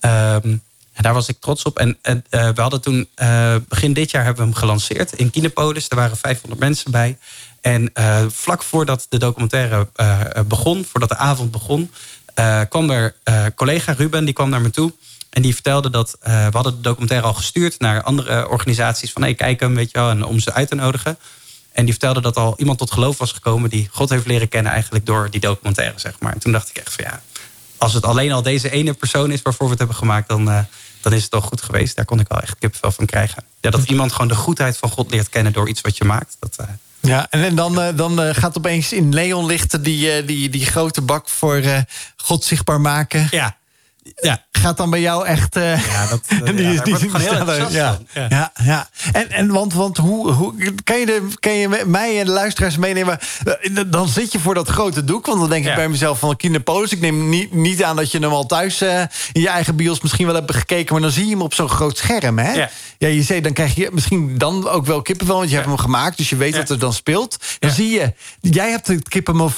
Um, 0.01 0.61
en 0.93 1.03
daar 1.03 1.13
was 1.13 1.27
ik 1.27 1.37
trots 1.39 1.63
op. 1.63 1.79
En, 1.79 1.97
uh, 2.01 2.15
we 2.29 2.61
hadden 2.61 2.81
toen, 2.81 3.09
uh, 3.21 3.55
begin 3.67 3.93
dit 3.93 4.11
jaar 4.11 4.23
hebben 4.23 4.43
we 4.43 4.49
hem 4.49 4.59
gelanceerd 4.59 5.13
in 5.13 5.29
Kinepolis. 5.29 5.89
Er 5.89 5.95
waren 5.95 6.17
500 6.17 6.61
mensen 6.61 6.91
bij. 6.91 7.17
En 7.61 7.91
vlak 8.27 8.63
voordat 8.63 9.05
de 9.09 9.17
documentaire 9.17 9.87
begon, 10.47 10.85
voordat 10.85 11.09
de 11.09 11.17
avond 11.17 11.51
begon, 11.51 11.91
kwam 12.69 12.89
er 12.89 13.15
collega 13.55 13.91
Ruben, 13.91 14.25
die 14.25 14.33
kwam 14.33 14.49
naar 14.49 14.61
me 14.61 14.69
toe. 14.69 14.93
En 15.29 15.41
die 15.41 15.53
vertelde 15.53 15.89
dat 15.89 16.17
we 16.21 16.49
hadden 16.51 16.75
de 16.75 16.81
documentaire 16.81 17.27
al 17.27 17.33
gestuurd 17.33 17.79
naar 17.79 18.03
andere 18.03 18.49
organisaties. 18.49 19.11
Van 19.11 19.21
hey, 19.21 19.33
kijk 19.33 19.59
hem, 19.59 19.75
weet 19.75 19.91
je 19.91 19.97
wel, 19.97 20.09
en 20.09 20.25
om 20.25 20.39
ze 20.39 20.53
uit 20.53 20.69
te 20.69 20.75
nodigen. 20.75 21.17
En 21.77 21.83
die 21.83 21.93
vertelde 21.93 22.21
dat 22.21 22.35
al 22.35 22.53
iemand 22.57 22.77
tot 22.77 22.91
geloof 22.91 23.17
was 23.17 23.31
gekomen... 23.31 23.69
die 23.69 23.89
God 23.91 24.09
heeft 24.09 24.25
leren 24.27 24.47
kennen 24.47 24.71
eigenlijk 24.71 25.05
door 25.05 25.29
die 25.29 25.39
documentaire, 25.39 25.99
zeg 25.99 26.19
maar. 26.19 26.33
En 26.33 26.39
toen 26.39 26.51
dacht 26.51 26.69
ik 26.69 26.77
echt 26.77 26.93
van 26.93 27.05
ja, 27.05 27.21
als 27.77 27.93
het 27.93 28.03
alleen 28.03 28.31
al 28.31 28.41
deze 28.41 28.69
ene 28.69 28.93
persoon 28.93 29.31
is 29.31 29.41
waarvoor 29.41 29.65
we 29.65 29.71
het 29.71 29.79
hebben 29.79 29.97
gemaakt... 29.97 30.27
dan, 30.27 30.49
uh, 30.49 30.59
dan 31.01 31.13
is 31.13 31.21
het 31.21 31.31
toch 31.31 31.45
goed 31.45 31.61
geweest. 31.61 31.95
Daar 31.95 32.05
kon 32.05 32.19
ik 32.19 32.27
wel 32.27 32.41
echt 32.41 32.55
kipvel 32.59 32.91
van 32.91 33.05
krijgen. 33.05 33.43
Ja, 33.61 33.69
dat 33.69 33.83
iemand 33.83 34.11
gewoon 34.11 34.27
de 34.27 34.35
goedheid 34.35 34.77
van 34.77 34.89
God 34.89 35.11
leert 35.11 35.29
kennen 35.29 35.53
door 35.53 35.69
iets 35.69 35.81
wat 35.81 35.97
je 35.97 36.03
maakt. 36.03 36.37
Dat, 36.39 36.57
uh, 36.61 36.67
ja, 36.99 37.27
en, 37.29 37.55
dan, 37.55 37.79
uh, 37.79 37.87
dan 37.95 38.35
gaat 38.35 38.57
opeens 38.57 38.93
in 38.93 39.13
Leon 39.13 39.45
lichten 39.45 39.83
die, 39.83 40.25
die, 40.25 40.49
die 40.49 40.65
grote 40.65 41.01
bak 41.01 41.29
voor 41.29 41.61
God 42.15 42.43
zichtbaar 42.43 42.81
maken. 42.81 43.27
Ja, 43.31 43.57
ja. 44.15 44.45
gaat 44.51 44.77
dan 44.77 44.89
bij 44.89 45.01
jou 45.01 45.25
echt. 45.25 45.57
Uh, 45.57 45.87
ja, 45.87 46.07
dat, 46.07 46.21
uh, 46.29 46.39
die, 46.55 46.71
ja, 46.71 46.83
die, 46.83 46.97
die 46.97 47.09
heel 47.17 47.69
ja. 47.69 47.97
ja. 48.29 48.51
Ja, 48.63 48.89
En, 49.11 49.31
en 49.31 49.51
want, 49.51 49.73
want 49.73 49.97
hoe, 49.97 50.31
hoe 50.31 50.53
kan, 50.83 50.99
je 50.99 51.05
de, 51.05 51.27
kan 51.39 51.53
je 51.53 51.83
mij 51.85 52.19
en 52.19 52.25
de 52.25 52.31
luisteraars 52.31 52.77
meenemen? 52.77 53.19
Eh, 53.43 53.81
dan 53.87 54.07
zit 54.07 54.31
je 54.31 54.39
voor 54.39 54.53
dat 54.53 54.69
grote 54.69 55.03
doek. 55.03 55.25
Want 55.25 55.39
dan 55.39 55.49
denk 55.49 55.65
ik 55.65 55.75
bij 55.75 55.89
mezelf 55.89 56.19
van 56.19 56.35
Kinderpolis. 56.35 56.91
Ik 56.91 56.99
neem 56.99 57.29
niet, 57.29 57.53
niet 57.53 57.83
aan 57.83 57.95
dat 57.95 58.11
je 58.11 58.19
hem 58.19 58.31
al 58.31 58.45
thuis 58.45 58.81
uh, 58.81 58.99
in 59.31 59.41
je 59.41 59.49
eigen 59.49 59.75
bios 59.75 60.01
misschien 60.01 60.25
wel 60.25 60.35
hebt 60.35 60.55
gekeken. 60.55 60.93
Maar 60.93 61.01
dan 61.01 61.11
zie 61.11 61.25
je 61.25 61.31
hem 61.31 61.41
op 61.41 61.53
zo'n 61.53 61.69
groot 61.69 61.97
scherm. 61.97 62.39
Hè? 62.39 62.51
Ja. 62.51 62.69
ja, 62.97 63.07
je 63.07 63.23
zei, 63.23 63.41
dan 63.41 63.53
krijg 63.53 63.75
je 63.75 63.89
misschien 63.91 64.37
dan 64.37 64.67
ook 64.67 64.85
wel 64.85 65.01
kippenvel. 65.01 65.37
Want 65.37 65.49
je 65.49 65.55
hebt 65.55 65.67
hem 65.67 65.77
gemaakt. 65.77 66.17
Dus 66.17 66.29
je 66.29 66.35
weet 66.35 66.57
wat 66.57 66.69
er 66.69 66.79
dan 66.79 66.93
speelt. 66.93 67.37
Dan 67.59 67.71
zie 67.71 67.89
je, 67.89 68.13
jij 68.39 68.69
hebt 68.69 68.87
het 68.87 69.09
kippenvel 69.09 69.51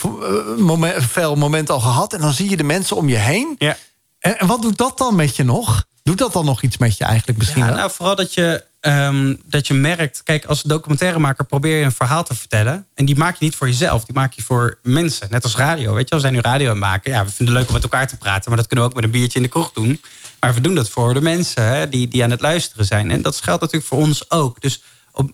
moment 1.35 1.69
al 1.69 1.79
gehad. 1.79 2.13
En 2.13 2.21
dan 2.21 2.33
zie 2.33 2.49
je 2.49 2.57
de 2.57 2.63
mensen 2.63 2.95
om 2.95 3.09
je 3.09 3.17
heen. 3.17 3.55
Ja 3.57 3.77
en, 4.19 4.47
wat 4.47 4.61
doet 4.61 4.77
dat 4.77 4.97
dan 4.97 5.15
met 5.15 5.35
je 5.35 5.43
nog? 5.43 5.85
Doet 6.03 6.17
dat 6.17 6.33
dan 6.33 6.45
nog 6.45 6.61
iets 6.61 6.77
met 6.77 6.97
je 6.97 7.03
eigenlijk 7.03 7.37
misschien? 7.37 7.65
Ja, 7.65 7.69
nou, 7.69 7.91
vooral 7.91 8.15
dat 8.15 8.33
je, 8.33 8.63
um, 8.81 9.41
dat 9.45 9.67
je 9.67 9.73
merkt... 9.73 10.23
Kijk, 10.23 10.45
als 10.45 10.61
documentairemaker 10.61 11.45
probeer 11.45 11.77
je 11.77 11.85
een 11.85 11.91
verhaal 11.91 12.23
te 12.23 12.35
vertellen. 12.35 12.87
En 12.93 13.05
die 13.05 13.17
maak 13.17 13.35
je 13.37 13.45
niet 13.45 13.55
voor 13.55 13.67
jezelf. 13.67 14.05
Die 14.05 14.15
maak 14.15 14.33
je 14.33 14.41
voor 14.41 14.79
mensen. 14.83 15.27
Net 15.29 15.43
als 15.43 15.55
radio. 15.55 15.93
Weet 15.93 16.09
je, 16.09 16.15
we 16.15 16.21
zijn 16.21 16.33
nu 16.33 16.39
radio 16.39 16.65
aan 16.65 16.71
het 16.71 16.83
maken. 16.83 17.11
Ja, 17.11 17.25
we 17.25 17.31
vinden 17.31 17.55
het 17.55 17.63
leuk 17.63 17.67
om 17.67 17.73
met 17.73 17.91
elkaar 17.91 18.07
te 18.07 18.17
praten. 18.17 18.49
Maar 18.49 18.57
dat 18.57 18.67
kunnen 18.67 18.85
we 18.85 18.91
ook 18.91 18.97
met 18.97 19.05
een 19.05 19.19
biertje 19.19 19.37
in 19.39 19.43
de 19.43 19.51
kroeg 19.51 19.71
doen. 19.73 20.01
Maar 20.39 20.53
we 20.53 20.61
doen 20.61 20.75
dat 20.75 20.89
voor 20.89 21.13
de 21.13 21.21
mensen 21.21 21.63
hè, 21.63 21.89
die, 21.89 22.07
die 22.07 22.23
aan 22.23 22.31
het 22.31 22.41
luisteren 22.41 22.85
zijn. 22.85 23.11
En 23.11 23.21
dat 23.21 23.41
geldt 23.41 23.61
natuurlijk 23.61 23.89
voor 23.89 24.01
ons 24.01 24.29
ook. 24.29 24.61
Dus 24.61 24.81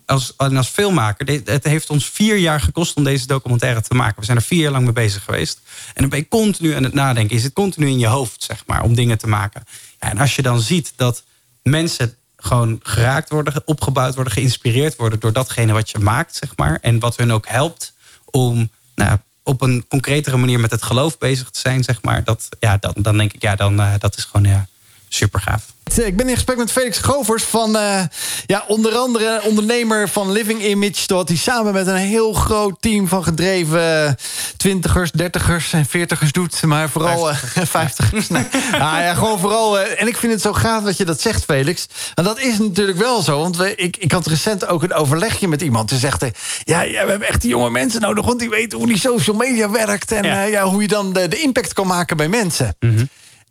als, 0.06 0.32
als 0.36 0.68
filmmaker, 0.68 1.40
het 1.44 1.64
heeft 1.64 1.90
ons 1.90 2.10
vier 2.10 2.36
jaar 2.36 2.60
gekost 2.60 2.96
om 2.96 3.04
deze 3.04 3.26
documentaire 3.26 3.80
te 3.80 3.94
maken. 3.94 4.20
We 4.20 4.24
zijn 4.24 4.36
er 4.36 4.42
vier 4.42 4.60
jaar 4.60 4.72
lang 4.72 4.84
mee 4.84 4.92
bezig 4.92 5.24
geweest. 5.24 5.60
En 5.94 6.00
dan 6.00 6.08
ben 6.08 6.18
je 6.18 6.28
continu 6.28 6.72
aan 6.72 6.82
het 6.82 6.94
nadenken. 6.94 7.36
Je 7.36 7.42
zit 7.42 7.52
continu 7.52 7.86
in 7.86 7.98
je 7.98 8.06
hoofd, 8.06 8.42
zeg 8.42 8.62
maar, 8.66 8.82
om 8.82 8.94
dingen 8.94 9.18
te 9.18 9.26
maken. 9.26 9.64
Ja, 10.00 10.10
en 10.10 10.18
als 10.18 10.36
je 10.36 10.42
dan 10.42 10.60
ziet 10.60 10.92
dat 10.96 11.22
mensen 11.62 12.14
gewoon 12.36 12.80
geraakt 12.82 13.30
worden, 13.30 13.62
opgebouwd 13.64 14.14
worden, 14.14 14.32
geïnspireerd 14.32 14.96
worden 14.96 15.20
door 15.20 15.32
datgene 15.32 15.72
wat 15.72 15.90
je 15.90 15.98
maakt, 15.98 16.36
zeg 16.36 16.56
maar. 16.56 16.78
En 16.80 16.98
wat 16.98 17.16
hun 17.16 17.32
ook 17.32 17.48
helpt 17.48 17.94
om 18.24 18.70
nou, 18.94 19.18
op 19.42 19.60
een 19.60 19.84
concretere 19.88 20.36
manier 20.36 20.60
met 20.60 20.70
het 20.70 20.82
geloof 20.82 21.18
bezig 21.18 21.50
te 21.50 21.60
zijn, 21.60 21.84
zeg 21.84 22.02
maar. 22.02 22.24
Dat, 22.24 22.48
ja, 22.60 22.76
dan, 22.76 22.92
dan 22.96 23.16
denk 23.16 23.32
ik, 23.32 23.42
ja, 23.42 23.56
dan, 23.56 23.80
uh, 23.80 23.94
dat 23.98 24.16
is 24.16 24.24
gewoon 24.24 24.50
ja, 24.50 24.66
super 25.08 25.40
gaaf. 25.40 25.74
Ik 25.94 26.16
ben 26.16 26.28
in 26.28 26.34
gesprek 26.34 26.56
met 26.56 26.72
Felix 26.72 26.98
Govers 26.98 27.44
van 27.44 27.76
uh, 27.76 28.02
ja, 28.46 28.64
onder 28.68 28.96
andere 28.96 29.40
ondernemer 29.42 30.08
van 30.08 30.32
Living 30.32 30.64
Image. 30.64 31.06
Dat 31.06 31.28
hij 31.28 31.36
samen 31.36 31.72
met 31.72 31.86
een 31.86 31.96
heel 31.96 32.32
groot 32.32 32.76
team 32.80 33.08
van 33.08 33.24
gedreven 33.24 34.16
twintigers, 34.56 35.10
dertigers 35.10 35.72
en 35.72 35.86
veertigers 35.86 36.32
doet. 36.32 36.62
Maar 36.62 36.88
vooral 36.88 37.30
vijftigers. 37.76 38.28
nee. 38.28 38.46
ah, 38.72 38.78
ja, 39.06 39.14
gewoon 39.14 39.38
vooral. 39.38 39.78
Uh, 39.78 40.00
en 40.00 40.06
ik 40.06 40.16
vind 40.16 40.32
het 40.32 40.42
zo 40.42 40.52
gaaf 40.52 40.84
dat 40.84 40.96
je 40.96 41.04
dat 41.04 41.20
zegt, 41.20 41.44
Felix. 41.44 41.86
En 42.14 42.24
dat 42.24 42.38
is 42.38 42.58
natuurlijk 42.58 42.98
wel 42.98 43.22
zo. 43.22 43.38
Want 43.40 43.56
we, 43.56 43.74
ik, 43.74 43.96
ik 43.96 44.12
had 44.12 44.26
recent 44.26 44.66
ook 44.66 44.82
een 44.82 44.94
overlegje 44.94 45.48
met 45.48 45.62
iemand. 45.62 45.88
Die 45.88 45.98
zegt: 45.98 46.24
ja, 46.64 46.82
ja, 46.82 47.04
we 47.04 47.10
hebben 47.10 47.28
echt 47.28 47.40
die 47.40 47.50
jonge 47.50 47.70
mensen 47.70 48.00
nodig. 48.00 48.24
Want 48.24 48.38
die 48.38 48.50
weten 48.50 48.78
hoe 48.78 48.86
die 48.86 48.98
social 48.98 49.36
media 49.36 49.70
werkt. 49.70 50.12
En 50.12 50.24
ja. 50.24 50.44
Uh, 50.44 50.50
ja 50.50 50.64
hoe 50.64 50.82
je 50.82 50.88
dan 50.88 51.12
de, 51.12 51.28
de, 51.28 51.40
impact 51.40 51.72
kan 51.72 51.86
maken 51.86 52.16
bij 52.16 52.28
mensen. 52.28 52.76
Mm 52.80 52.96
-hmm. 52.96 53.08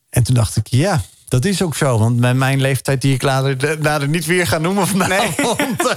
En 0.10 0.24
toen 0.24 0.36
dacht 0.36 0.56
ik: 0.56 0.68
ja. 0.68 1.02
Dat 1.28 1.46
is 1.46 1.62
ook 1.62 1.76
zo, 1.76 1.98
want 1.98 2.20
met 2.20 2.36
mijn 2.36 2.62
leeftijd 2.62 3.02
die 3.02 3.14
ik 3.14 3.22
later, 3.22 3.78
later 3.82 4.08
niet 4.08 4.26
weer 4.26 4.48
ga 4.48 4.58
noemen 4.58 4.88
vanavond. 4.88 5.58
Nee. 5.58 5.94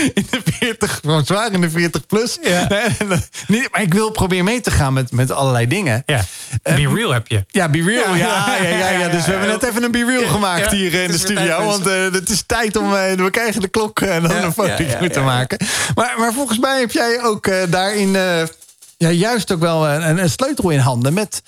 in 0.14 0.26
de 0.30 0.40
40, 0.44 1.00
zwaar 1.24 1.52
in 1.52 1.60
de 1.60 1.70
40 1.70 2.06
plus. 2.06 2.38
Ja. 2.42 2.66
Nee, 3.46 3.68
maar 3.72 3.82
ik 3.82 3.94
wil 3.94 4.10
proberen 4.10 4.44
mee 4.44 4.60
te 4.60 4.70
gaan 4.70 4.92
met, 4.92 5.12
met 5.12 5.30
allerlei 5.30 5.66
dingen. 5.66 6.02
Ja. 6.06 6.24
Be 6.62 6.94
real 6.94 7.12
heb 7.12 7.28
je. 7.28 7.44
Ja, 7.48 7.68
be 7.68 7.82
real. 7.82 8.14
Ja, 8.14 8.56
ja, 8.62 8.68
ja, 8.68 8.88
ja, 8.90 9.08
Dus 9.08 9.24
we 9.24 9.30
hebben 9.30 9.48
net 9.48 9.62
even 9.62 9.82
een 9.82 9.90
be 9.90 10.04
real 10.04 10.28
gemaakt 10.28 10.70
hier 10.70 10.94
in 10.94 11.10
de 11.10 11.18
studio. 11.18 11.64
Want 11.64 11.86
uh, 11.86 12.12
het 12.12 12.30
is 12.30 12.42
tijd 12.46 12.76
om, 12.76 12.92
uh, 12.92 13.12
we 13.12 13.30
krijgen 13.30 13.60
de 13.60 13.68
klok 13.68 14.00
en 14.00 14.22
dan 14.22 14.36
een 14.36 14.52
foto 14.52 15.08
te 15.08 15.20
maken. 15.20 15.58
Maar, 15.94 16.14
maar 16.18 16.32
volgens 16.32 16.58
mij 16.58 16.80
heb 16.80 16.90
jij 16.90 17.22
ook 17.22 17.50
daarin 17.70 18.16
ja, 18.96 19.10
juist 19.10 19.52
ook 19.52 19.60
wel 19.60 19.88
een, 19.88 20.18
een, 20.18 20.30
sleutel 20.30 20.70
in 20.70 20.78
handen. 20.78 21.14
Met, 21.14 21.42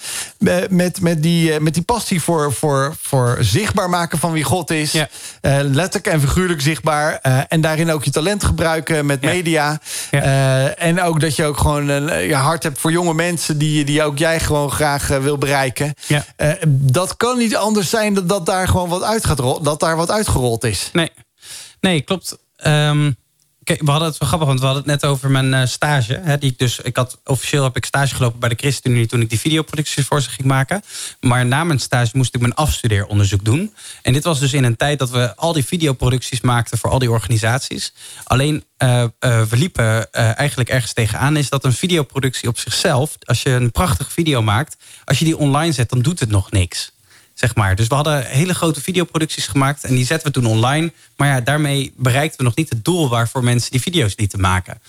met, 0.70 1.00
met, 1.00 1.22
die, 1.22 1.60
met 1.60 1.74
die 1.74 1.82
passie 1.82 2.22
voor, 2.22 2.52
voor, 2.52 2.96
voor 3.00 3.36
zichtbaar 3.40 3.90
maken 3.90 4.18
van 4.18 4.32
wie 4.32 4.44
God 4.44 4.70
is. 4.70 4.92
Ja. 4.92 5.08
Uh, 5.42 5.58
letterlijk 5.62 6.06
en 6.06 6.20
figuurlijk 6.20 6.60
zichtbaar. 6.60 7.20
Uh, 7.22 7.40
en 7.48 7.60
daarin 7.60 7.90
ook 7.90 8.04
je 8.04 8.10
talent 8.10 8.44
gebruiken 8.44 9.06
met 9.06 9.22
Ja. 9.22 9.30
media. 9.30 9.80
Ja. 10.10 10.24
Uh, 10.24 10.82
en 10.82 11.02
ook 11.02 11.20
dat 11.20 11.36
je 11.36 11.44
ook 11.44 11.58
gewoon 11.58 11.88
een 11.88 12.26
je 12.26 12.34
hart 12.34 12.62
hebt 12.62 12.78
voor 12.78 12.92
jonge 12.92 13.14
mensen... 13.14 13.58
die, 13.58 13.84
die 13.84 14.02
ook 14.02 14.18
jij 14.18 14.40
gewoon 14.40 14.70
graag 14.70 15.06
wil 15.06 15.38
bereiken. 15.38 15.94
Ja. 16.06 16.24
dat 16.68 17.16
kan 17.16 17.38
niet 17.38 17.56
anders 17.56 17.90
zijn 17.90 18.14
dan 18.14 18.26
dat 18.26 18.46
daar 18.46 18.68
gewoon 18.68 18.88
wat 18.88 19.02
uit 19.02 19.26
gaat 19.26 19.38
rollen. 19.38 19.62
Dat 19.62 19.80
daar 19.80 19.96
wat 19.96 20.10
uitgerold 20.10 20.64
is. 20.64 20.90
Nee, 20.92 21.10
nee 21.80 22.00
klopt. 22.00 22.38
Um... 22.66 23.16
We 23.68 23.90
hadden 23.90 24.08
het 24.08 24.18
wel 24.18 24.28
grappig, 24.28 24.48
want 24.48 24.60
we 24.60 24.66
hadden 24.66 24.84
het 24.84 25.02
net 25.02 25.10
over 25.10 25.30
mijn 25.30 25.52
uh, 25.52 25.66
stage. 25.66 26.20
Hè, 26.22 26.38
die 26.38 26.54
dus, 26.56 26.78
ik 26.78 26.96
had, 26.96 27.18
officieel 27.24 27.62
heb 27.62 27.76
ik 27.76 27.84
stage 27.84 28.14
gelopen 28.14 28.40
bij 28.40 28.48
de 28.48 28.54
ChristenUnie 28.54 29.06
toen 29.06 29.20
ik 29.20 29.28
die 29.28 29.38
videoproducties 29.38 30.04
voor 30.04 30.22
ze 30.22 30.30
ging 30.30 30.48
maken. 30.48 30.82
Maar 31.20 31.46
na 31.46 31.64
mijn 31.64 31.78
stage 31.78 32.16
moest 32.16 32.34
ik 32.34 32.40
mijn 32.40 32.54
afstudeeronderzoek 32.54 33.44
doen. 33.44 33.74
En 34.02 34.12
dit 34.12 34.24
was 34.24 34.40
dus 34.40 34.52
in 34.52 34.64
een 34.64 34.76
tijd 34.76 34.98
dat 34.98 35.10
we 35.10 35.36
al 35.36 35.52
die 35.52 35.64
videoproducties 35.64 36.40
maakten 36.40 36.78
voor 36.78 36.90
al 36.90 36.98
die 36.98 37.10
organisaties. 37.10 37.92
Alleen 38.24 38.64
uh, 38.78 38.88
uh, 38.98 39.08
we 39.42 39.56
liepen 39.56 40.12
eigenlijk 40.12 40.68
ergens 40.68 40.92
tegenaan, 40.92 41.36
is 41.36 41.48
dat 41.48 41.64
een 41.64 41.72
videoproductie 41.72 42.48
op 42.48 42.58
zichzelf, 42.58 43.16
als 43.24 43.42
je 43.42 43.50
een 43.50 43.70
prachtige 43.70 44.10
video 44.10 44.42
maakt, 44.42 44.76
als 45.04 45.18
je 45.18 45.24
die 45.24 45.36
online 45.36 45.72
zet, 45.72 45.90
dan 45.90 46.02
doet 46.02 46.20
het 46.20 46.30
nog 46.30 46.50
niks. 46.50 46.92
Zeg 47.38 47.54
maar. 47.54 47.76
Dus 47.76 47.86
we 47.86 47.94
hadden 47.94 48.24
hele 48.24 48.54
grote 48.54 48.80
videoproducties 48.80 49.46
gemaakt. 49.46 49.84
En 49.84 49.94
die 49.94 50.04
zetten 50.04 50.26
we 50.26 50.40
toen 50.40 50.50
online. 50.50 50.92
Maar 51.16 51.28
ja, 51.28 51.40
daarmee 51.40 51.92
bereikten 51.96 52.38
we 52.38 52.44
nog 52.44 52.54
niet 52.54 52.68
het 52.68 52.84
doel 52.84 53.08
waarvoor 53.08 53.44
mensen 53.44 53.70
die 53.70 53.80
video's 53.80 54.14
lieten 54.16 54.40
maken. 54.40 54.80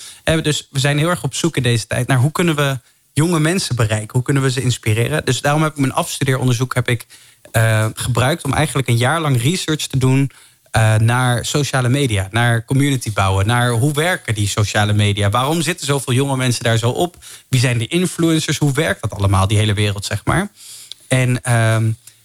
Dus 0.42 0.68
we 0.72 0.80
zijn 0.80 0.98
heel 0.98 1.10
erg 1.10 1.24
op 1.24 1.34
zoek 1.34 1.58
in 1.58 1.64
deze 1.64 1.88
tijd 1.88 2.08
naar 2.08 2.18
hoe 2.18 2.32
kunnen 2.32 2.56
we 2.56 2.80
jonge 3.14 3.40
mensen 3.40 3.76
bereiken? 3.76 4.10
Hoe 4.12 4.22
kunnen 4.22 4.44
we 4.44 4.52
ze 4.52 4.62
inspireren? 4.62 5.26
Dus 5.26 5.42
daarom 5.42 5.64
heb 5.64 5.72
ik 5.72 5.78
mijn 5.78 5.94
afstudeeronderzoek 5.94 6.74
heb 6.74 6.90
ik, 6.90 7.06
uh, 7.52 7.86
gebruikt 7.94 8.44
om 8.44 8.54
eigenlijk 8.54 8.88
een 8.88 8.98
jaar 8.98 9.22
lang 9.22 9.42
research 9.42 9.88
te 9.88 9.98
doen. 9.98 10.32
Uh, 10.72 10.96
naar 10.96 11.46
sociale 11.46 11.90
media, 11.90 12.28
naar 12.32 12.66
community 12.66 13.14
bouwen, 13.14 13.48
naar 13.48 13.70
hoe 13.70 13.94
werken 13.94 14.34
die 14.34 14.48
sociale 14.48 14.94
media? 14.94 15.30
Waarom 15.30 15.62
zitten 15.62 15.86
zoveel 15.86 16.14
jonge 16.14 16.38
mensen 16.38 16.64
daar 16.64 16.78
zo 16.78 16.90
op? 16.90 17.16
Wie 17.48 17.60
zijn 17.60 17.78
de 17.78 17.88
influencers? 17.88 18.58
Hoe 18.58 18.74
werkt 18.74 19.02
dat 19.02 19.14
allemaal, 19.14 19.48
die 19.48 19.58
hele 19.58 19.74
wereld, 19.74 20.06
zeg 20.06 20.26
maar? 20.26 20.52
En 21.08 21.40
uh, 21.48 21.78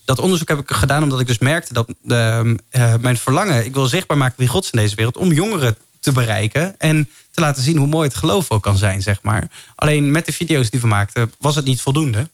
dat 0.05 0.19
onderzoek 0.19 0.49
heb 0.49 0.59
ik 0.59 0.71
gedaan 0.71 1.03
omdat 1.03 1.21
ik 1.21 1.27
dus 1.27 1.39
merkte 1.39 1.73
dat 1.73 1.95
de, 2.03 2.57
uh, 2.71 2.95
mijn 3.01 3.17
verlangen, 3.17 3.65
ik 3.65 3.75
wil 3.75 3.87
zichtbaar 3.87 4.17
maken 4.17 4.39
wie 4.39 4.49
God 4.49 4.65
is 4.65 4.71
in 4.71 4.79
deze 4.79 4.95
wereld, 4.95 5.17
om 5.17 5.33
jongeren 5.33 5.77
te 6.01 6.13
bereiken 6.13 6.75
en 6.79 7.09
te 7.31 7.41
laten 7.41 7.63
zien 7.63 7.77
hoe 7.77 7.87
mooi 7.87 8.09
het 8.09 8.17
geloof 8.17 8.51
ook 8.51 8.63
kan 8.63 8.77
zijn, 8.77 9.03
zeg 9.03 9.23
maar. 9.23 9.49
Alleen 9.75 10.11
met 10.11 10.27
de 10.27 10.33
video's 10.33 10.71
die 10.71 10.81
we 10.81 10.87
maakten 10.87 11.33
was 11.39 11.57
het 11.57 11.65
niet 11.65 11.81
voldoende. 11.81 12.29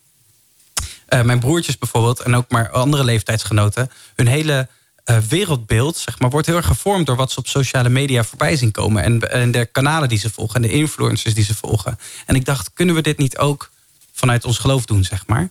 Uh, 1.08 1.22
mijn 1.22 1.38
broertjes 1.38 1.78
bijvoorbeeld 1.78 2.20
en 2.20 2.34
ook 2.34 2.50
maar 2.50 2.70
andere 2.70 3.04
leeftijdsgenoten, 3.04 3.90
hun 4.14 4.26
hele 4.26 4.68
uh, 5.06 5.18
wereldbeeld 5.18 5.96
zeg 5.96 6.18
maar, 6.18 6.30
wordt 6.30 6.46
heel 6.46 6.56
erg 6.56 6.66
gevormd 6.66 7.06
door 7.06 7.16
wat 7.16 7.32
ze 7.32 7.38
op 7.38 7.46
sociale 7.46 7.88
media 7.88 8.24
voorbij 8.24 8.56
zien 8.56 8.70
komen 8.70 9.02
en, 9.02 9.30
en 9.30 9.50
de 9.50 9.66
kanalen 9.72 10.08
die 10.08 10.18
ze 10.18 10.30
volgen 10.30 10.54
en 10.54 10.62
de 10.62 10.72
influencers 10.72 11.34
die 11.34 11.44
ze 11.44 11.54
volgen. 11.54 11.98
En 12.26 12.34
ik 12.34 12.44
dacht, 12.44 12.70
kunnen 12.74 12.94
we 12.94 13.02
dit 13.02 13.18
niet 13.18 13.38
ook 13.38 13.70
vanuit 14.12 14.44
ons 14.44 14.58
geloof 14.58 14.84
doen, 14.84 15.04
zeg 15.04 15.26
maar? 15.26 15.50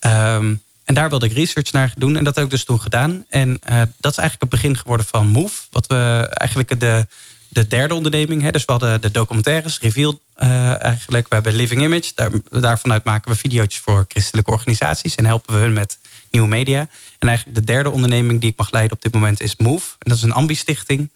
Um, 0.00 0.62
en 0.86 0.94
daar 0.94 1.08
wilde 1.08 1.26
ik 1.26 1.32
research 1.32 1.72
naar 1.72 1.92
doen. 1.96 2.16
En 2.16 2.24
dat 2.24 2.34
heb 2.34 2.44
ik 2.44 2.50
dus 2.50 2.64
toen 2.64 2.80
gedaan. 2.80 3.24
En 3.28 3.48
uh, 3.48 3.82
dat 3.98 4.12
is 4.12 4.18
eigenlijk 4.18 4.40
het 4.40 4.50
begin 4.50 4.76
geworden 4.76 5.06
van 5.06 5.26
Move. 5.26 5.62
Wat 5.70 5.86
we 5.86 6.28
eigenlijk 6.30 6.80
de, 6.80 7.06
de 7.48 7.66
derde 7.66 7.94
onderneming. 7.94 8.42
Hè, 8.42 8.50
dus 8.50 8.64
we 8.64 8.72
hadden 8.72 9.00
de 9.00 9.10
documentaires, 9.10 9.80
Reveal 9.80 10.20
uh, 10.38 10.82
eigenlijk. 10.82 11.28
We 11.28 11.34
hebben 11.34 11.54
Living 11.54 11.82
Image. 11.82 12.12
Daar, 12.14 12.30
daarvanuit 12.50 13.04
maken 13.04 13.30
we 13.30 13.36
video's 13.36 13.78
voor 13.78 14.04
christelijke 14.08 14.50
organisaties. 14.50 15.14
En 15.14 15.24
helpen 15.24 15.54
we 15.54 15.60
hun 15.60 15.72
met 15.72 15.98
nieuwe 16.30 16.48
media. 16.48 16.80
En 17.18 17.28
eigenlijk 17.28 17.58
de 17.58 17.64
derde 17.64 17.90
onderneming 17.90 18.40
die 18.40 18.50
ik 18.50 18.56
mag 18.56 18.70
leiden 18.70 18.96
op 18.96 19.02
dit 19.02 19.14
moment 19.14 19.40
is 19.40 19.56
Move. 19.56 19.86
En 19.98 20.10
dat 20.10 20.16
is 20.16 20.22
een 20.22 20.32
ambi-stichting. 20.32 21.10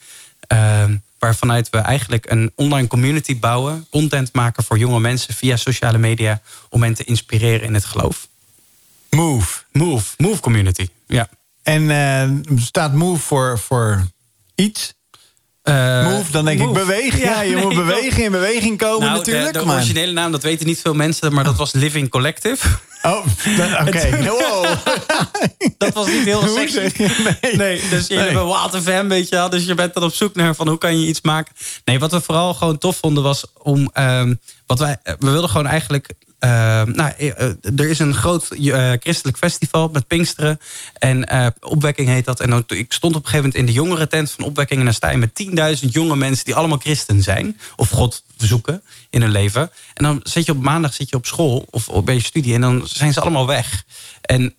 Uh, 0.53 0.85
waarvanuit 1.19 1.71
we 1.71 1.79
eigenlijk 1.79 2.31
een 2.31 2.53
online 2.55 2.87
community 2.87 3.39
bouwen. 3.39 3.87
Content 3.91 4.33
maken 4.33 4.65
voor 4.65 4.79
jonge 4.79 5.01
mensen 5.01 5.35
via 5.35 5.57
sociale 5.57 5.99
media. 5.99 6.41
Om 6.69 6.83
hen 6.83 6.95
te 6.95 7.05
inspireren 7.05 7.67
in 7.67 7.75
het 7.75 7.85
geloof. 7.85 8.29
Move. 9.11 9.63
Move. 9.73 10.15
Move 10.17 10.41
community. 10.41 10.89
Ja. 11.07 11.29
En 11.63 11.83
uh, 11.83 12.57
staat 12.57 12.93
Move 12.93 13.23
voor, 13.23 13.59
voor 13.59 14.07
iets? 14.55 14.95
Uh, 15.65 16.05
move, 16.05 16.31
dan 16.31 16.45
denk 16.45 16.59
move. 16.59 16.81
ik 16.81 16.87
bewegen. 16.87 17.19
Ja, 17.21 17.41
je 17.41 17.55
nee, 17.55 17.65
moet 17.65 17.75
bewegen, 17.75 18.23
in 18.23 18.31
beweging 18.31 18.79
komen 18.79 19.07
nou, 19.07 19.19
natuurlijk. 19.19 19.53
De, 19.53 19.65
de 19.65 19.71
originele 19.71 20.13
naam, 20.13 20.33
dat 20.33 20.43
weten 20.43 20.67
niet 20.67 20.81
veel 20.81 20.95
mensen, 20.95 21.33
maar 21.33 21.45
dat 21.45 21.57
was 21.57 21.73
Living 21.73 22.09
Collective. 22.09 22.67
Oh, 23.03 23.27
oké. 23.81 23.89
Okay. 23.89 24.25
wow. 24.29 24.67
dat 25.79 25.95
was 25.95 26.07
niet 26.07 26.25
heel 26.25 26.43
sexy. 26.49 26.93
Nee. 26.99 27.57
nee, 27.57 27.89
dus 27.89 28.07
je 28.07 28.15
nee. 28.15 29.03
weet 29.09 29.29
je 29.29 29.37
wel. 29.37 29.51
Dus 29.51 29.65
je 29.65 29.75
bent 29.75 29.95
dan 29.95 30.03
op 30.03 30.15
zoek 30.15 30.35
naar 30.35 30.55
van 30.55 30.69
hoe 30.69 30.79
kan 30.79 31.01
je 31.01 31.07
iets 31.07 31.21
maken. 31.21 31.55
Nee, 31.85 31.99
wat 31.99 32.13
we 32.13 32.21
vooral 32.21 32.55
gewoon 32.55 32.79
tof 32.79 32.97
vonden 32.97 33.23
was 33.23 33.45
om... 33.63 33.91
Um, 33.95 34.41
wat 34.67 34.79
wij, 34.79 34.97
we 35.03 35.31
wilden 35.31 35.51
gewoon 35.51 35.67
eigenlijk 35.67 36.15
nou, 36.41 37.13
uh, 37.19 37.79
er 37.79 37.89
is 37.89 37.99
een 37.99 38.15
groot 38.15 38.49
uh, 38.51 38.93
christelijk 39.01 39.39
festival 39.39 39.89
met 39.93 40.07
Pinksteren. 40.07 40.61
En 40.99 41.53
Opwekking 41.61 42.09
heet 42.09 42.25
dat. 42.25 42.41
En 42.41 42.65
ik 42.67 42.93
stond 42.93 43.15
op 43.15 43.23
een 43.23 43.29
gegeven 43.29 43.51
moment 43.51 43.55
in 43.55 43.67
de 43.67 43.73
jongere 43.73 44.07
tent 44.07 44.31
van 44.31 44.45
Opwekking. 44.45 45.01
En 45.01 45.11
je 45.11 45.17
met 45.17 45.81
10.000 45.83 45.89
jonge 45.89 46.17
mensen 46.17 46.45
die 46.45 46.55
allemaal 46.55 46.79
christen 46.79 47.23
zijn. 47.23 47.61
Of 47.77 47.91
God 47.91 48.23
zoeken 48.37 48.83
in 49.11 49.21
hun 49.21 49.31
leven. 49.31 49.71
En 49.95 50.05
dan 50.05 50.21
zit 50.23 50.47
je 50.47 50.53
op 50.53 50.63
maandag 50.63 50.95
zit 50.95 51.11
je 51.11 51.17
op 51.17 51.27
school 51.27 51.67
of 51.71 52.05
bij 52.05 52.15
je 52.15 52.21
studie. 52.21 52.55
En 52.55 52.61
dan 52.61 52.83
zijn 52.87 53.13
ze 53.13 53.21
allemaal 53.21 53.47
weg. 53.47 53.85
En 54.21 54.55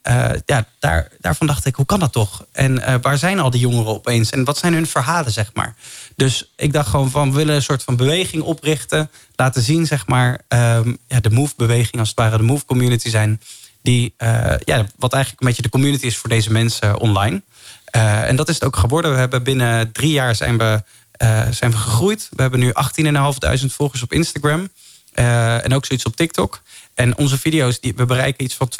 ja, 0.45 0.65
daar, 0.79 1.07
daarvan 1.19 1.47
dacht 1.47 1.65
ik, 1.65 1.75
hoe 1.75 1.85
kan 1.85 1.99
dat 1.99 2.11
toch? 2.11 2.45
En 2.51 3.01
waar 3.01 3.17
zijn 3.17 3.39
al 3.39 3.49
die 3.49 3.59
jongeren 3.59 3.93
opeens? 3.93 4.29
En 4.29 4.43
wat 4.43 4.57
zijn 4.57 4.73
hun 4.73 4.87
verhalen, 4.87 5.31
zeg 5.31 5.53
maar? 5.53 5.75
Dus 6.15 6.51
ik 6.55 6.73
dacht 6.73 6.89
gewoon 6.89 7.09
van, 7.09 7.29
we 7.29 7.37
willen 7.37 7.55
een 7.55 7.61
soort 7.61 7.83
van 7.83 7.95
beweging 7.95 8.43
oprichten. 8.43 9.09
Laten 9.35 9.61
zien, 9.61 9.85
zeg 9.85 10.07
maar, 10.07 10.41
um, 10.47 10.97
ja, 11.07 11.19
de 11.19 11.29
move-beweging 11.29 11.99
als 11.99 12.09
het 12.09 12.17
ware, 12.17 12.37
de 12.37 12.43
move-community 12.43 13.09
zijn. 13.09 13.41
Die, 13.81 14.13
uh, 14.17 14.53
ja, 14.63 14.85
wat 14.97 15.13
eigenlijk 15.13 15.41
een 15.41 15.47
beetje 15.47 15.61
de 15.61 15.69
community 15.69 16.05
is 16.05 16.17
voor 16.17 16.29
deze 16.29 16.51
mensen 16.51 16.99
online. 16.99 17.41
En 17.91 18.35
dat 18.35 18.49
is 18.49 18.55
het 18.55 18.63
ook 18.63 18.75
geworden. 18.75 19.11
We 19.11 19.17
hebben 19.17 19.43
binnen 19.43 19.91
drie 19.91 20.11
jaar 20.11 20.35
zijn 20.35 20.57
we, 20.57 20.83
zijn 21.51 21.71
we 21.71 21.77
gegroeid. 21.77 22.29
We 22.31 22.41
hebben 22.41 22.59
nu 22.59 22.71
18.500 23.61 23.65
volgers 23.65 24.01
op 24.01 24.13
Instagram. 24.13 24.69
en 25.13 25.73
ook 25.73 25.85
zoiets 25.85 26.05
op 26.05 26.15
TikTok. 26.15 26.61
En 26.93 27.17
onze 27.17 27.37
video's, 27.39 27.79
die, 27.79 27.93
we 27.95 28.05
bereiken 28.05 28.43
iets 28.43 28.55
van 28.55 28.71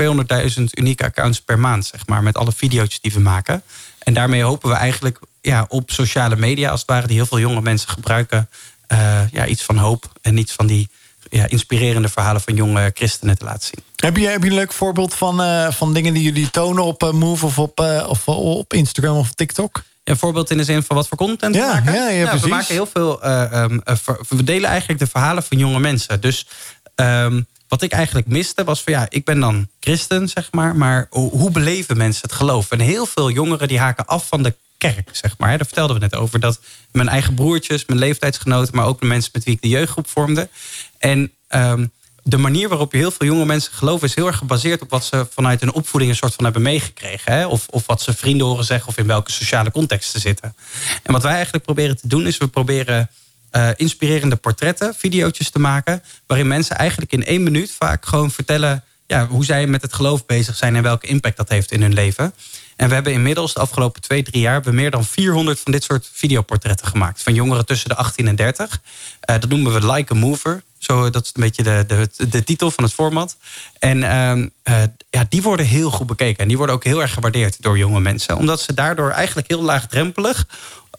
200.000 0.58 0.64
unieke 0.74 1.04
accounts 1.04 1.42
per 1.42 1.60
maand, 1.60 1.86
zeg 1.86 2.08
maar, 2.08 2.24
met 2.24 2.38
alle 2.38 2.52
video's 2.56 3.00
die 3.02 3.14
we 3.14 3.20
maken. 3.20 3.64
En 4.00 4.14
daarmee 4.14 4.44
hopen 4.44 4.70
we 4.70 4.76
eigenlijk 4.76 5.20
ja, 5.42 5.66
op 5.70 5.92
sociale 5.92 6.36
media, 6.36 6.70
als 6.70 6.80
het 6.80 6.90
ware, 6.90 7.08
die 7.08 7.16
heel 7.16 7.26
veel 7.26 7.40
jonge 7.40 7.62
mensen 7.62 7.90
gebruiken, 7.90 8.50
uh, 8.92 9.22
ja, 9.32 9.46
iets 9.46 9.64
van 9.64 9.78
hoop 9.78 10.12
en 10.22 10.38
iets 10.38 10.54
van 10.54 10.68
die 10.68 10.90
ja, 11.30 11.48
inspirerende 11.48 12.10
verhalen 12.10 12.42
van 12.42 12.56
jonge 12.56 12.92
christenen 12.94 13.38
te 13.38 13.46
laten 13.46 13.62
zien. 13.68 13.84
Heb 13.96 14.18
je, 14.18 14.28
heb 14.28 14.44
je 14.44 14.50
een 14.50 14.56
leuk 14.56 14.74
voorbeeld 14.74 15.14
van, 15.14 15.42
uh, 15.42 15.72
van 15.72 15.94
dingen 15.94 16.14
die 16.14 16.24
jullie 16.24 16.50
tonen 16.50 16.84
op 16.84 17.04
uh, 17.04 17.12
Move 17.12 17.46
of 17.46 17.60
op, 17.60 17.80
of 18.08 18.28
op 18.28 18.74
Instagram 18.74 19.18
of 19.18 19.32
TikTok? 19.34 19.84
Een 20.04 20.18
voorbeeld 20.18 20.52
in 20.52 20.58
de 20.58 20.64
zin 20.64 20.84
van 20.84 20.96
wat 20.96 21.08
voor 21.08 21.18
content 21.18 21.56
Ja, 21.56 21.68
we 21.68 21.74
maken? 21.74 21.94
ja, 21.94 22.10
ja, 22.10 22.16
Nou, 22.18 22.26
precies. 22.28 22.44
we 22.44 22.50
maken 22.50 22.74
heel 22.74 22.86
veel. 22.94 23.22
eh, 23.24 23.64
ehm, 23.64 23.80
eh, 23.84 23.96
we 24.30 24.44
delen 24.44 24.70
eigenlijk 24.70 25.00
de 25.00 25.08
verhalen 25.08 25.44
van 25.44 25.58
jonge 25.58 25.80
mensen. 25.80 26.22
Dus 26.22 26.48
ehm, 26.96 27.42
wat 27.72 27.82
ik 27.82 27.92
eigenlijk 27.92 28.28
miste 28.28 28.64
was 28.64 28.84
van 28.84 28.94
ja, 28.94 29.06
ik 29.10 29.26
ben 29.26 29.40
dan 29.40 29.68
christen, 29.80 30.28
zeg 30.28 30.52
maar. 30.52 30.76
Maar 30.76 31.08
hoe, 31.10 31.52
beleven 31.52 31.98
mensen 31.98 32.22
het 32.22 32.32
geloof? 32.32 32.72
En 32.72 32.80
heel 32.80 33.06
veel 33.06 33.30
jongeren 33.30 33.68
die 33.68 33.80
haken 33.80 34.06
af 34.06 34.28
van 34.28 34.44
de 34.44 34.56
kerk, 34.78 35.10
zeg 35.12 35.38
maar. 35.38 35.50
Daar 35.50 35.66
vertelden 35.66 35.96
we 35.96 36.02
net 36.02 36.16
over. 36.16 36.40
Dat 36.40 36.60
mijn 36.92 37.10
eigen 37.10 37.34
broertjes, 37.34 37.86
mijn 37.86 38.00
leeftijdsgenoten, 38.00 38.76
maar 38.76 38.86
ook 38.86 39.00
de 39.00 39.06
mensen 39.06 39.30
met 39.34 39.44
wie 39.44 39.54
ik 39.54 39.62
de 39.62 39.68
jeugdgroep 39.68 40.10
vormde. 40.10 40.50
En 40.98 41.32
ehm, 41.48 41.86
de 42.24 42.38
manier 42.38 42.70
waarop 42.70 42.92
heel 42.92 43.12
veel 43.12 43.28
jonge 43.28 43.46
mensen 43.46 43.74
geloven 43.74 44.08
is 44.08 44.16
heel 44.16 44.28
erg 44.28 44.38
gebaseerd 44.38 44.82
op 44.82 44.90
wat 44.90 45.06
ze 45.06 45.28
vanuit 45.30 45.60
hun 45.60 45.74
opvoeding 45.74 46.12
een 46.12 46.18
soort 46.18 46.34
van 46.34 46.44
hebben 46.44 46.62
meegekregen. 46.62 47.34
Hè? 47.34 47.46
Of, 47.46 47.68
of 47.68 47.86
wat 47.86 48.02
ze 48.02 48.14
vrienden 48.14 48.48
horen 48.48 48.66
zeggen 48.66 48.88
of 48.88 48.98
in 48.98 49.08
welke 49.08 49.32
sociale 49.32 49.72
context 49.72 50.12
ze 50.12 50.20
zitten. 50.20 50.56
En 51.04 51.14
wat 51.14 51.24
wij 51.24 51.34
eigenlijk 51.34 51.64
proberen 51.64 51.98
te 51.98 52.08
doen 52.08 52.28
is 52.28 52.38
we 52.38 52.48
proberen 52.48 53.10
eh, 53.52 53.70
inspirerende 53.76 54.36
portretten, 54.36 54.94
video's 54.98 55.52
te 55.52 55.60
maken. 55.60 56.04
Waarin 56.28 56.48
mensen 56.48 56.78
eigenlijk 56.78 57.12
in 57.12 57.26
één 57.26 57.44
minuut 57.44 57.72
vaak 57.80 58.06
gewoon 58.06 58.32
vertellen 58.32 58.84
ja, 59.08 59.28
hoe 59.28 59.46
zij 59.46 59.68
met 59.68 59.82
het 59.82 59.94
geloof 59.94 60.26
bezig 60.26 60.56
zijn 60.56 60.76
en 60.76 60.84
welke 60.84 61.08
impact 61.08 61.38
dat 61.38 61.50
heeft 61.50 61.72
in 61.72 61.82
hun 61.82 61.94
leven. 61.94 62.34
En 62.76 62.88
we 62.88 62.94
hebben 62.94 63.14
inmiddels 63.14 63.54
de 63.54 63.60
afgelopen 63.60 64.02
twee, 64.02 64.24
drie 64.24 64.42
jaar 64.42 64.64
we 64.64 64.72
meer 64.72 64.92
dan 64.92 65.06
400 65.06 65.60
van 65.60 65.72
dit 65.72 65.84
soort 65.84 66.10
videoportretten 66.14 66.88
gemaakt. 66.88 67.24
Van 67.24 67.34
jongeren 67.34 67.66
tussen 67.66 67.90
de 67.90 67.96
18 67.96 68.28
en 68.28 68.36
30. 68.36 68.82
Eh, 69.20 69.40
dat 69.40 69.50
noemen 69.50 69.74
we 69.74 69.92
Like 69.92 70.14
a 70.14 70.18
Mover. 70.18 70.64
Zo, 70.78 71.10
dat 71.10 71.26
is 71.26 71.32
een 71.34 71.42
beetje 71.42 71.64
de, 71.64 71.84
de, 71.88 72.30
de 72.30 72.44
titel 72.44 72.72
van 72.72 72.84
het 72.84 72.94
format. 72.94 73.38
En 73.80 74.04
ehm, 74.04 74.48
eh, 74.64 74.84
ja, 75.10 75.26
die 75.30 75.42
worden 75.42 75.66
heel 75.66 75.92
goed 75.92 76.08
bekeken. 76.08 76.38
En 76.38 76.48
die 76.48 76.58
worden 76.58 76.76
ook 76.76 76.84
heel 76.84 77.02
erg 77.02 77.14
gewaardeerd 77.14 77.62
door 77.62 77.78
jonge 77.78 78.00
mensen. 78.00 78.38
Omdat 78.38 78.62
ze 78.62 78.74
daardoor 78.74 79.10
eigenlijk 79.10 79.48
heel 79.48 79.64
laagdrempelig 79.64 80.48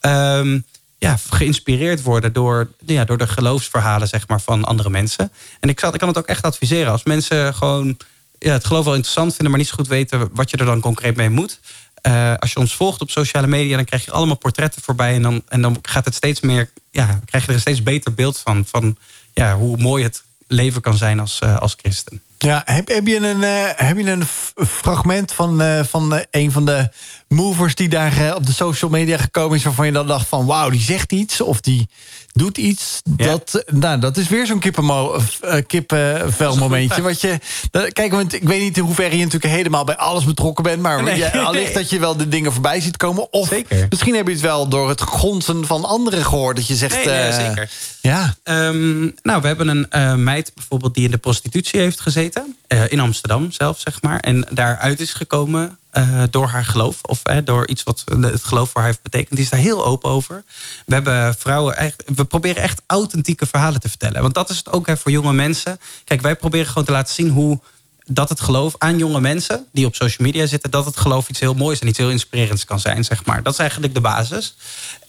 ehm, 0.00 0.59
ja, 1.03 1.18
geïnspireerd 1.30 2.03
worden 2.03 2.32
door, 2.32 2.68
ja, 2.86 3.05
door 3.05 3.18
de 3.18 3.26
geloofsverhalen 3.26 4.09
zeg 4.09 4.28
maar, 4.28 4.40
van 4.40 4.64
andere 4.64 4.90
mensen. 4.90 5.32
En 5.61 5.68
ik, 5.68 5.80
zal, 5.80 5.92
ik 5.92 5.98
kan 5.98 6.09
het 6.09 6.18
ook 6.18 6.26
echt 6.26 6.42
adviseren. 6.42 6.92
Als 6.92 7.05
mensen 7.05 7.55
gewoon 7.55 7.96
ja, 8.38 8.53
het 8.53 8.64
geloof 8.64 8.84
wel 8.84 8.94
interessant 8.94 9.34
vinden, 9.34 9.50
maar 9.50 9.59
niet 9.59 9.68
zo 9.68 9.74
goed 9.74 9.88
weten 9.88 10.28
wat 10.32 10.50
je 10.50 10.57
er 10.57 10.64
dan 10.64 10.80
concreet 10.80 11.16
mee 11.16 11.30
moet. 11.30 11.61
Eh, 11.94 12.34
als 12.38 12.53
je 12.53 12.59
ons 12.59 12.74
volgt 12.74 13.00
op 13.00 13.11
sociale 13.11 13.46
media, 13.46 13.76
dan 13.76 13.84
krijg 13.84 14.05
je 14.05 14.11
allemaal 14.11 14.36
portretten 14.36 14.82
voorbij. 14.82 15.14
En 15.14 15.22
dan, 15.22 15.42
en 15.48 15.62
dan 15.62 15.78
gaat 15.82 16.05
het 16.05 16.14
steeds 16.14 16.40
meer, 16.40 16.70
ja, 16.90 17.20
krijg 17.24 17.44
je 17.44 17.48
er 17.48 17.55
een 17.55 17.61
steeds 17.61 17.82
beter 17.82 18.14
beeld 18.14 18.38
van. 18.38 18.64
Van 18.66 18.96
ja, 19.34 19.57
hoe 19.57 19.76
mooi 19.76 20.03
het 20.03 20.22
leven 20.46 20.80
kan 20.80 20.96
zijn 20.96 21.20
als, 21.20 21.38
eh, 21.38 21.59
als 21.59 21.74
christen. 21.76 22.22
Ja, 22.43 22.62
heb, 22.64 22.88
heb 22.88 23.07
je 23.07 23.16
een, 23.16 23.43
eh, 23.43 23.86
heb 23.86 23.99
je 23.99 24.11
een 24.11 24.24
fragment 24.68 25.32
van, 25.32 25.61
eh, 25.62 25.80
van 25.84 26.14
eh, 26.14 26.20
een 26.30 26.53
van 26.53 26.64
de 26.64 26.88
movers 27.28 27.74
die 27.74 27.88
daar 27.88 28.34
op 28.36 28.47
de 28.47 28.53
social 28.53 28.90
media 28.90 29.16
gekomen 29.18 29.57
is, 29.57 29.64
waarvan 29.64 29.86
je 29.86 29.93
dan 29.93 30.07
dacht 30.07 30.26
van 30.28 30.47
wauw, 30.47 30.70
die 30.70 30.80
zegt 30.80 31.12
iets 31.12 31.40
of 31.40 31.61
die 31.61 31.88
doet 32.32 32.59
iets. 32.59 33.01
Ja. 33.16 33.26
Dat, 33.26 33.64
nou, 33.66 33.99
dat 34.01 34.16
is 34.16 34.28
weer 34.28 34.47
zo'n 34.47 34.59
kippenmo- 34.59 35.18
eh, 35.40 35.62
kippenvel 35.66 36.57
momentje. 36.57 37.03
Wat 37.03 37.20
je, 37.20 37.38
dat- 37.70 37.93
kijk, 37.93 38.12
want 38.12 38.32
ik 38.34 38.43
weet 38.43 38.61
niet 38.61 38.76
in 38.76 38.82
hoeverre 38.82 39.16
je 39.16 39.24
natuurlijk 39.24 39.53
helemaal 39.55 39.84
bij 39.84 39.97
alles 39.97 40.24
betrokken 40.24 40.64
bent, 40.64 40.82
maar 40.82 41.03
Nee. 41.03 41.16
je, 41.16 41.38
allicht 41.40 41.74
dat 41.74 41.90
je 41.90 41.99
wel 41.99 42.16
de 42.16 42.28
dingen 42.28 42.53
voorbij 42.53 42.80
ziet 42.80 42.97
komen. 42.97 43.32
Of 43.32 43.49
Zeker. 43.49 43.86
misschien 43.88 44.14
heb 44.14 44.26
je 44.26 44.32
het 44.32 44.43
wel 44.43 44.68
door 44.68 44.88
het 44.88 45.01
gonzen 45.01 45.66
van 45.66 45.84
anderen 45.84 46.24
gehoord 46.24 46.57
dat 46.57 46.66
je 46.66 46.74
zegt. 46.74 47.05
Nee, 47.05 47.14
nee, 47.14 47.32
zeker. 47.32 47.70
Ja, 48.01 48.34
Ehm, 48.43 49.01
nou, 49.22 49.40
we 49.40 49.47
hebben 49.47 49.86
een 49.90 50.24
meid 50.24 50.53
bijvoorbeeld 50.55 50.95
die 50.95 51.05
in 51.05 51.11
de 51.11 51.18
prostitutie 51.18 51.80
heeft 51.80 52.01
gezeten. 52.01 52.32
Eh, 52.66 52.91
in 52.93 53.01
Amsterdam 53.01 53.53
zelf, 53.53 53.80
zeg 53.80 54.03
maar. 54.03 54.20
En 54.20 54.47
daaruit 54.51 55.01
is 55.01 55.12
gekomen 55.12 55.78
eh, 55.91 56.22
door 56.30 56.47
haar 56.47 56.64
geloof. 56.64 56.99
Of 57.03 57.20
eh, 57.22 57.37
door 57.45 57.68
iets 57.68 57.83
wat 57.83 58.05
het 58.20 58.45
geloof 58.45 58.70
voor 58.70 58.80
haar 58.80 58.91
heeft 58.91 59.03
betekend. 59.03 59.30
Die 59.30 59.45
is 59.45 59.51
daar 59.51 59.61
heel 59.61 59.85
open 59.85 60.11
over. 60.11 60.45
We 60.87 60.95
hebben 60.95 61.35
vrouwen 61.35 61.76
echt. 61.76 62.03
We 62.14 62.24
proberen 62.24 62.62
echt 62.62 62.83
authentieke 62.87 63.47
verhalen 63.47 63.80
te 63.80 63.89
vertellen. 63.89 64.22
Want 64.22 64.35
dat 64.35 64.51
is 64.51 64.57
het 64.57 64.72
ook 64.72 64.87
hè, 64.87 64.97
voor 64.97 65.11
jonge 65.11 65.33
mensen. 65.33 65.80
Kijk, 66.05 66.20
wij 66.20 66.37
proberen 66.37 66.66
gewoon 66.66 66.85
te 66.85 66.93
laten 66.93 67.14
zien 67.14 67.28
hoe 67.28 67.61
dat 68.07 68.28
het 68.28 68.41
geloof 68.41 68.74
aan 68.78 68.99
jonge 68.99 69.20
mensen 69.20 69.66
die 69.72 69.87
op 69.87 69.95
social 69.95 70.26
media 70.26 70.47
zitten, 70.47 70.70
dat 70.70 70.85
het 70.85 70.97
geloof 70.97 71.28
iets 71.28 71.41
heel 71.41 71.55
moois 71.55 71.78
en 71.78 71.89
iets 71.89 71.99
heel 71.99 72.11
inspirerends 72.11 72.64
kan 72.64 72.80
zijn, 72.80 73.05
zeg 73.05 73.24
maar. 73.24 73.43
Dat 73.43 73.53
is 73.53 73.59
eigenlijk 73.59 73.95
de 73.95 74.01
basis. 74.01 74.57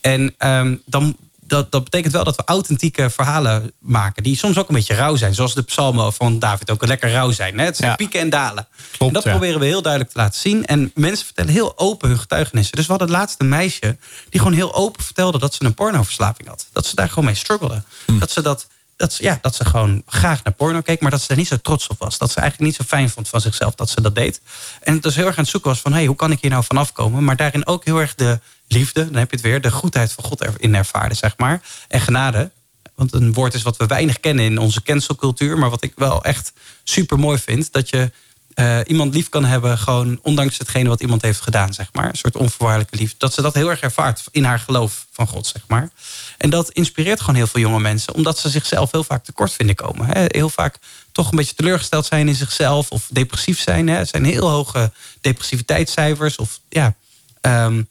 En 0.01 0.35
ehm, 0.37 0.75
dan, 0.85 1.15
dat, 1.53 1.71
dat 1.71 1.83
betekent 1.83 2.13
wel 2.13 2.23
dat 2.23 2.35
we 2.35 2.43
authentieke 2.45 3.09
verhalen 3.09 3.71
maken, 3.79 4.23
die 4.23 4.37
soms 4.37 4.57
ook 4.57 4.67
een 4.67 4.75
beetje 4.75 4.93
rauw 4.93 5.15
zijn. 5.15 5.35
Zoals 5.35 5.53
de 5.53 5.61
psalmen 5.61 6.13
van 6.13 6.39
David 6.39 6.71
ook 6.71 6.85
lekker 6.85 7.11
rauw 7.11 7.31
zijn. 7.31 7.59
Hè? 7.59 7.65
Het 7.65 7.75
zijn 7.75 7.89
Ja. 7.89 7.95
pieken 7.95 8.19
en 8.19 8.29
dalen. 8.29 8.67
Klopt, 8.77 8.99
en 8.99 9.13
dat 9.13 9.23
ja. 9.23 9.29
proberen 9.29 9.59
we 9.59 9.65
heel 9.65 9.81
duidelijk 9.81 10.13
te 10.13 10.19
laten 10.19 10.39
zien. 10.39 10.65
En 10.65 10.91
mensen 10.95 11.25
vertellen 11.25 11.51
heel 11.51 11.77
open 11.77 12.09
hun 12.09 12.19
getuigenissen. 12.19 12.75
Dus 12.75 12.85
we 12.85 12.91
hadden 12.91 13.09
het 13.09 13.17
laatste 13.17 13.43
meisje 13.43 13.97
die 14.29 14.39
gewoon 14.39 14.55
heel 14.55 14.75
open 14.75 15.03
vertelde 15.03 15.39
dat 15.39 15.53
ze 15.53 15.63
een 15.63 15.73
pornoverslaving 15.73 16.47
had. 16.47 16.67
Dat 16.71 16.85
ze 16.85 16.95
daar 16.95 17.09
gewoon 17.09 17.25
mee 17.25 17.35
struggelde. 17.35 17.83
Hm. 18.05 18.19
Dat 18.19 18.31
ze 18.31 18.41
dat 18.41 18.67
dat 18.95 19.13
ze, 19.13 19.23
ja, 19.23 19.39
dat 19.41 19.55
ze 19.55 19.65
gewoon 19.65 20.03
graag 20.05 20.43
naar 20.43 20.53
porno 20.53 20.81
keek, 20.81 21.01
maar 21.01 21.11
dat 21.11 21.21
ze 21.21 21.29
er 21.29 21.35
niet 21.35 21.47
zo 21.47 21.57
trots 21.57 21.87
op 21.87 21.99
was. 21.99 22.17
Dat 22.17 22.31
ze 22.31 22.39
eigenlijk 22.39 22.69
niet 22.69 22.79
zo 22.79 22.95
fijn 22.95 23.09
vond 23.09 23.29
van 23.29 23.41
zichzelf 23.41 23.75
dat 23.75 23.89
ze 23.89 24.01
dat 24.01 24.15
deed. 24.15 24.41
En 24.81 24.99
dus 24.99 25.15
heel 25.15 25.25
erg 25.25 25.35
aan 25.35 25.41
het 25.41 25.51
zoeken 25.51 25.69
was 25.69 25.81
van, 25.81 25.93
hey, 25.93 26.05
hoe 26.05 26.15
kan 26.15 26.31
ik 26.31 26.41
hier 26.41 26.51
nou 26.51 26.63
vanaf 26.63 26.91
komen? 26.91 27.23
Maar 27.23 27.35
daarin 27.35 27.67
ook 27.67 27.85
heel 27.85 27.99
erg 27.99 28.15
de 28.15 28.39
liefde, 28.73 29.05
dan 29.05 29.15
heb 29.15 29.29
je 29.29 29.35
het 29.35 29.45
weer, 29.45 29.61
de 29.61 29.71
goedheid 29.71 30.11
van 30.11 30.23
God 30.23 30.41
erin 30.41 30.75
ervaren, 30.75 31.15
zeg 31.15 31.37
maar. 31.37 31.61
En 31.87 32.01
genade. 32.01 32.51
Want 32.95 33.13
een 33.13 33.33
woord 33.33 33.53
is 33.53 33.61
wat 33.61 33.77
we 33.77 33.85
weinig 33.85 34.19
kennen 34.19 34.45
in 34.45 34.57
onze 34.57 34.81
cancelcultuur, 34.81 35.57
maar 35.57 35.69
wat 35.69 35.83
ik 35.83 35.93
wel 35.95 36.23
echt 36.23 36.53
super 36.83 37.19
mooi 37.19 37.37
vind, 37.37 37.71
dat 37.71 37.89
je 37.89 38.11
eh, 38.53 38.79
iemand 38.85 39.13
lief 39.13 39.29
kan 39.29 39.45
hebben, 39.45 39.77
gewoon 39.77 40.19
ondanks 40.21 40.57
hetgene 40.57 40.89
wat 40.89 41.01
iemand 41.01 41.21
heeft 41.21 41.41
gedaan, 41.41 41.73
zeg 41.73 41.89
maar. 41.93 42.09
Een 42.09 42.15
soort 42.15 42.37
onvoorwaardelijke 42.37 42.97
liefde. 42.97 43.15
Dat 43.17 43.33
ze 43.33 43.41
dat 43.41 43.53
heel 43.53 43.69
erg 43.69 43.79
ervaart 43.79 44.23
in 44.31 44.43
haar 44.43 44.59
geloof 44.59 45.05
van 45.11 45.27
God, 45.27 45.47
zeg 45.47 45.61
maar. 45.67 45.89
En 46.37 46.49
dat 46.49 46.69
inspireert 46.71 47.19
gewoon 47.19 47.35
heel 47.35 47.47
veel 47.47 47.61
jonge 47.61 47.79
mensen, 47.79 48.13
omdat 48.13 48.37
ze 48.37 48.49
zichzelf 48.49 48.91
heel 48.91 49.03
vaak 49.03 49.23
tekort 49.23 49.53
vinden 49.53 49.75
komen. 49.75 50.05
Hè. 50.05 50.25
Heel 50.27 50.49
vaak 50.49 50.77
toch 51.11 51.29
een 51.29 51.37
beetje 51.37 51.55
teleurgesteld 51.55 52.05
zijn 52.05 52.27
in 52.27 52.35
zichzelf 52.35 52.89
of 52.89 53.07
depressief 53.11 53.59
zijn. 53.59 53.87
Hè. 53.87 53.97
Er 53.97 54.07
zijn 54.07 54.25
heel 54.25 54.49
hoge 54.49 54.91
depressiviteitscijfers 55.21 56.35
of 56.35 56.59
ja. 56.69 56.95
ehm, 57.41 57.83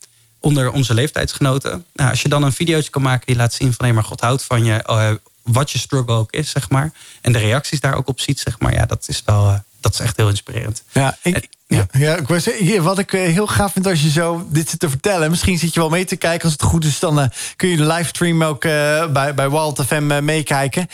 onder 0.42 0.70
onze 0.70 0.94
leeftijdsgenoten. 0.94 1.84
Nou, 1.92 2.10
als 2.10 2.22
je 2.22 2.28
dan 2.28 2.42
een 2.42 2.52
videootje 2.52 2.90
kan 2.90 3.02
maken 3.02 3.26
die 3.26 3.36
laat 3.36 3.52
zien 3.52 3.72
van 3.72 3.86
hé, 3.86 3.92
maar 3.92 4.04
God 4.04 4.20
houdt 4.20 4.44
van 4.44 4.64
je, 4.64 4.82
eh, 4.82 5.10
wat 5.42 5.70
je 5.70 5.78
struggle 5.78 6.14
ook 6.14 6.32
is, 6.32 6.50
zeg 6.50 6.70
maar. 6.70 6.92
En 7.20 7.32
de 7.32 7.38
reacties 7.38 7.80
daar 7.80 7.94
ook 7.94 8.08
op 8.08 8.20
ziet, 8.20 8.40
zeg 8.40 8.58
maar. 8.58 8.72
Ja, 8.72 8.86
dat 8.86 9.08
is 9.08 9.22
wel, 9.24 9.48
eh, 9.48 9.58
dat 9.80 9.92
is 9.92 10.00
echt 10.00 10.16
heel 10.16 10.28
inspirerend. 10.28 10.82
Ja, 10.92 11.18
ik, 11.22 11.48
ja. 11.72 11.86
Ja, 11.98 12.16
ik 12.16 12.44
hier, 12.58 12.82
wat 12.82 12.98
ik 12.98 13.12
eh, 13.12 13.20
heel 13.32 13.46
gaaf 13.46 13.72
vind 13.72 13.86
als 13.86 14.02
je 14.02 14.10
zo 14.10 14.46
dit 14.48 14.68
zit 14.68 14.78
te 14.80 14.88
vertellen. 14.88 15.30
Misschien 15.30 15.58
zit 15.58 15.74
je 15.74 15.80
wel 15.80 15.88
mee 15.88 16.04
te 16.04 16.16
kijken. 16.16 16.42
Als 16.42 16.52
het 16.52 16.62
goed 16.62 16.84
is, 16.84 16.98
dan 16.98 17.20
eh, 17.20 17.26
kun 17.56 17.68
je 17.68 17.76
de 17.76 17.86
livestream 17.86 18.44
ook 18.44 18.64
eh, 18.64 19.06
bij, 19.06 19.34
bij 19.34 19.50
Wild 19.50 19.82
FM 19.86 20.24
meekijken. 20.24 20.86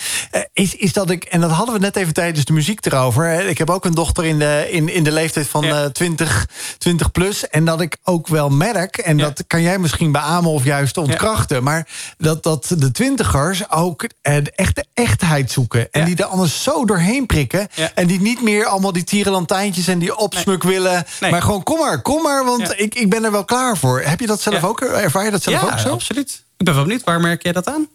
Is, 0.52 0.74
is 0.74 0.92
dat 0.92 1.10
ik, 1.10 1.24
en 1.24 1.40
dat 1.40 1.50
hadden 1.50 1.74
we 1.74 1.80
net 1.80 1.96
even 1.96 2.14
tijdens 2.14 2.44
de 2.44 2.52
muziek 2.52 2.86
erover. 2.86 3.24
hè. 3.24 3.42
Ik 3.42 3.58
heb 3.58 3.70
ook 3.70 3.84
een 3.84 3.94
dochter 3.94 4.24
in 4.24 4.38
de, 4.38 4.68
in, 4.70 4.88
in 4.94 5.04
de 5.04 5.12
leeftijd 5.12 5.46
van 5.48 5.64
Ja. 5.64 5.82
eh 5.84 5.90
20, 5.90 6.46
20 6.78 7.10
plus. 7.10 7.48
En 7.48 7.64
dat 7.64 7.80
ik 7.80 7.96
ook 8.04 8.28
wel 8.28 8.48
merk, 8.48 8.96
en 8.96 9.18
Ja. 9.18 9.24
dat 9.24 9.44
kan 9.46 9.62
jij 9.62 9.78
misschien 9.78 10.12
beamen 10.12 10.50
of 10.50 10.64
juist 10.64 10.96
ontkrachten. 10.96 11.62
Maar 11.62 11.88
dat, 12.18 12.42
dat 12.42 12.74
de 12.78 12.90
twintigers 12.90 13.70
ook 13.70 14.06
de 14.22 14.52
echte 14.54 14.84
echtheid 14.94 15.50
zoeken. 15.50 15.90
En 15.90 16.04
die 16.04 16.16
er 16.16 16.24
anders 16.24 16.62
zo 16.62 16.84
doorheen 16.84 17.26
prikken. 17.26 17.68
En 17.94 18.06
die 18.06 18.20
niet 18.20 18.42
meer 18.42 18.66
allemaal 18.66 18.92
die 18.92 19.04
tierenlantijntjes 19.04 19.86
en 19.88 19.98
die 19.98 20.16
opsmuk 20.16 20.62
willen. 20.68 21.04
Nee. 21.20 21.30
Maar 21.30 21.42
gewoon 21.42 21.62
kom 21.62 21.78
maar, 21.78 22.02
kom 22.02 22.22
maar, 22.22 22.44
want 22.44 22.60
Ja. 22.68 22.74
ik, 22.76 22.94
ik 22.94 23.10
ben 23.10 23.24
er 23.24 23.32
wel 23.32 23.44
klaar 23.44 23.76
voor. 23.76 24.00
Heb 24.00 24.20
je 24.20 24.26
dat 24.26 24.40
zelf 24.40 24.60
Ja. 24.60 24.66
ook? 24.66 24.80
Ervaar 24.80 25.24
je 25.24 25.30
dat 25.30 25.42
zelf 25.42 25.60
ja, 25.60 25.72
ook 25.72 25.78
zo? 25.78 25.88
absoluut. 25.92 26.44
Ik 26.56 26.64
ben 26.64 26.74
wel 26.74 26.82
benieuwd, 26.82 27.04
waar 27.04 27.20
merk 27.20 27.42
jij 27.42 27.52
dat 27.52 27.66
aan? 27.66 27.88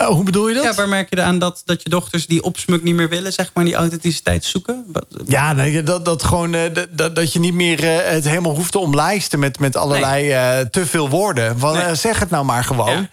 Oh, 0.00 0.06
hoe 0.08 0.24
bedoel 0.24 0.48
je 0.48 0.54
dat? 0.54 0.64
Ja, 0.64 0.74
waar 0.74 0.88
merk 0.88 1.14
je 1.14 1.22
aan 1.22 1.38
dat, 1.38 1.62
dat 1.64 1.82
je 1.82 1.88
dochters 1.88 2.26
die 2.26 2.42
opsmuk 2.42 2.82
niet 2.82 2.94
meer 2.94 3.08
willen, 3.08 3.32
zeg 3.32 3.50
maar, 3.54 3.64
die 3.64 3.74
authenticiteit 3.74 4.44
zoeken? 4.44 4.86
Ja, 5.26 5.52
nee, 5.52 5.82
dat, 5.82 6.04
dat, 6.04 6.22
gewoon, 6.22 6.54
eh, 6.54 6.62
dat- 6.90 7.16
dat, 7.16 7.32
je 7.32 7.38
niet 7.38 7.54
meer 7.54 7.84
eh, 7.84 8.10
het 8.12 8.28
helemaal 8.28 8.54
hoeft 8.54 8.72
te 8.72 8.78
omlijsten 8.78 9.38
met, 9.38 9.58
met 9.58 9.76
allerlei 9.76 10.30
eh, 10.30 10.58
te 10.58 10.86
veel 10.86 11.08
woorden. 11.08 11.56
Nee. 11.60 11.72
eh, 11.82 11.92
zeg 11.94 12.18
het 12.18 12.30
nou 12.30 12.44
maar 12.44 12.64
gewoon. 12.64 13.08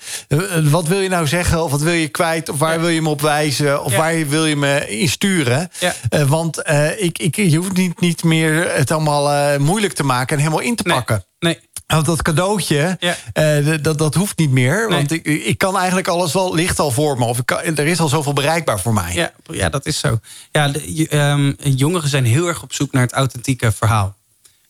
Wat 0.64 0.88
wil 0.88 1.00
je 1.00 1.10
nou 1.10 1.28
zeggen? 1.28 1.64
Of 1.64 1.72
wat 1.72 1.82
wil 1.82 1.94
je 1.94 2.08
kwijt? 2.08 2.50
Of 2.50 2.58
waar 2.60 2.74
Ja. 2.74 2.80
wil 2.80 2.90
je 2.90 3.02
me 3.02 3.10
op 3.10 3.22
wijzen? 3.22 3.84
Of 3.84 3.92
Ja. 3.92 3.98
waar 3.98 4.28
wil 4.28 4.46
je 4.46 4.56
me 4.56 4.90
in 5.00 5.10
sturen? 5.10 5.70
Ja. 5.80 5.94
Eh, 6.10 6.22
want 6.24 6.58
ik, 6.98 7.20
ik, 7.20 7.36
je 7.36 7.58
hoeft 7.58 7.74
niet, 7.74 8.00
niet 8.00 8.24
meer 8.24 8.72
het 8.76 8.92
allemaal 8.92 9.60
moeilijk 9.60 9.94
te 9.94 10.04
maken 10.04 10.36
en 10.38 10.44
helemaal 10.44 10.64
in 10.66 10.76
te 10.76 10.84
Nee. 10.86 10.96
pakken. 10.96 11.26
Nee. 11.40 11.60
Want 11.88 12.06
dat 12.06 12.22
cadeautje, 12.22 12.98
Ja. 13.00 13.16
eh, 13.34 13.78
dat, 13.82 13.98
dat 13.98 14.16
hoeft 14.16 14.38
niet 14.38 14.52
meer. 14.52 14.88
Nee. 14.90 14.98
Want 14.98 15.12
ik, 15.12 15.26
ik 15.26 15.58
kan 15.58 15.78
eigenlijk 15.78 16.08
alles 16.08 16.34
wel, 16.34 16.54
ligt 16.56 16.80
al 16.80 16.92
voor 16.92 17.18
me. 17.18 17.26
Of 17.26 17.38
ik 17.40 17.46
kan, 17.46 17.58
er 17.58 17.80
is 17.88 18.00
al 18.00 18.08
zoveel 18.08 18.34
bereikbaar 18.34 18.80
voor 18.80 18.94
mij. 18.94 19.14
Ja, 19.14 19.32
ja, 19.52 19.70
dat 19.70 19.86
is 19.86 20.00
zo. 20.00 20.20
Ja, 20.52 20.68
de, 20.68 21.08
ehm, 21.10 21.54
jongeren 21.76 22.10
zijn 22.10 22.26
heel 22.26 22.48
erg 22.48 22.64
op 22.64 22.74
zoek 22.74 22.92
naar 22.92 23.02
het 23.02 23.14
authentieke 23.14 23.72
verhaal. 23.72 24.16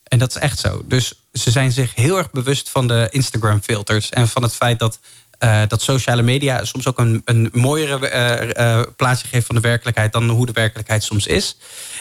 En 0.03 0.19
dat 0.19 0.29
is 0.29 0.41
echt 0.41 0.59
zo. 0.59 0.81
Dus 0.85 1.13
ze 1.33 1.51
zijn 1.51 1.71
zich 1.71 1.95
heel 1.95 2.17
erg 2.17 2.31
bewust 2.31 2.69
van 2.69 2.87
de 2.87 3.07
Instagram-filters. 3.11 4.09
En 4.09 4.27
van 4.27 4.43
het 4.43 4.53
feit 4.55 4.79
dat 4.79 4.99
dat 5.67 5.81
sociale 5.81 6.21
media 6.21 6.65
soms 6.65 6.87
ook 6.87 6.99
een, 6.99 7.21
een 7.25 7.49
mooiere 7.53 8.93
plaatsje 8.95 9.27
geeft 9.27 9.45
van 9.45 9.55
de 9.55 9.61
werkelijkheid 9.61 10.11
dan 10.11 10.29
hoe 10.29 10.45
de 10.45 10.51
werkelijkheid 10.51 11.03
soms 11.03 11.27
is. 11.27 11.57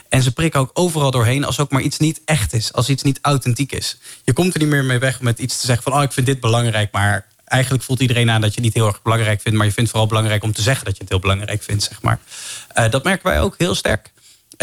En 0.08 0.22
ze 0.22 0.32
prikken 0.32 0.60
ook 0.60 0.70
overal 0.72 1.10
doorheen 1.10 1.44
als 1.44 1.60
ook 1.60 1.70
maar 1.70 1.82
iets 1.82 1.98
niet 1.98 2.20
echt 2.24 2.52
is, 2.52 2.72
als 2.72 2.88
iets 2.88 3.02
niet 3.02 3.18
authentiek 3.22 3.72
is. 3.72 3.98
Je 4.24 4.32
komt 4.32 4.54
er 4.54 4.60
niet 4.60 4.68
meer 4.68 4.84
mee 4.84 4.98
weg 4.98 5.20
met 5.20 5.38
iets 5.38 5.60
te 5.60 5.66
zeggen 5.66 5.84
van 5.84 5.92
oh, 5.92 6.02
ik 6.02 6.12
vind 6.12 6.26
dit 6.26 6.40
belangrijk, 6.40 6.92
maar 6.92 7.26
eigenlijk 7.44 7.84
voelt 7.84 8.00
iedereen 8.00 8.30
aan 8.30 8.40
dat 8.40 8.50
je 8.50 8.54
het 8.54 8.64
niet 8.64 8.74
heel 8.74 8.86
erg 8.86 9.02
belangrijk 9.02 9.40
vindt, 9.40 9.58
maar 9.58 9.66
je 9.66 9.72
vindt 9.72 9.90
het 9.90 9.90
vooral 9.90 10.06
belangrijk 10.06 10.42
om 10.42 10.52
te 10.52 10.62
zeggen 10.62 10.84
dat 10.84 10.94
je 10.96 11.00
het 11.00 11.10
heel 11.10 11.20
belangrijk 11.20 11.62
vindt, 11.62 11.82
zeg 11.82 12.02
maar. 12.02 12.18
dat 12.90 13.04
merken 13.04 13.30
wij 13.30 13.40
ook 13.40 13.54
heel 13.58 13.74
sterk. 13.74 14.11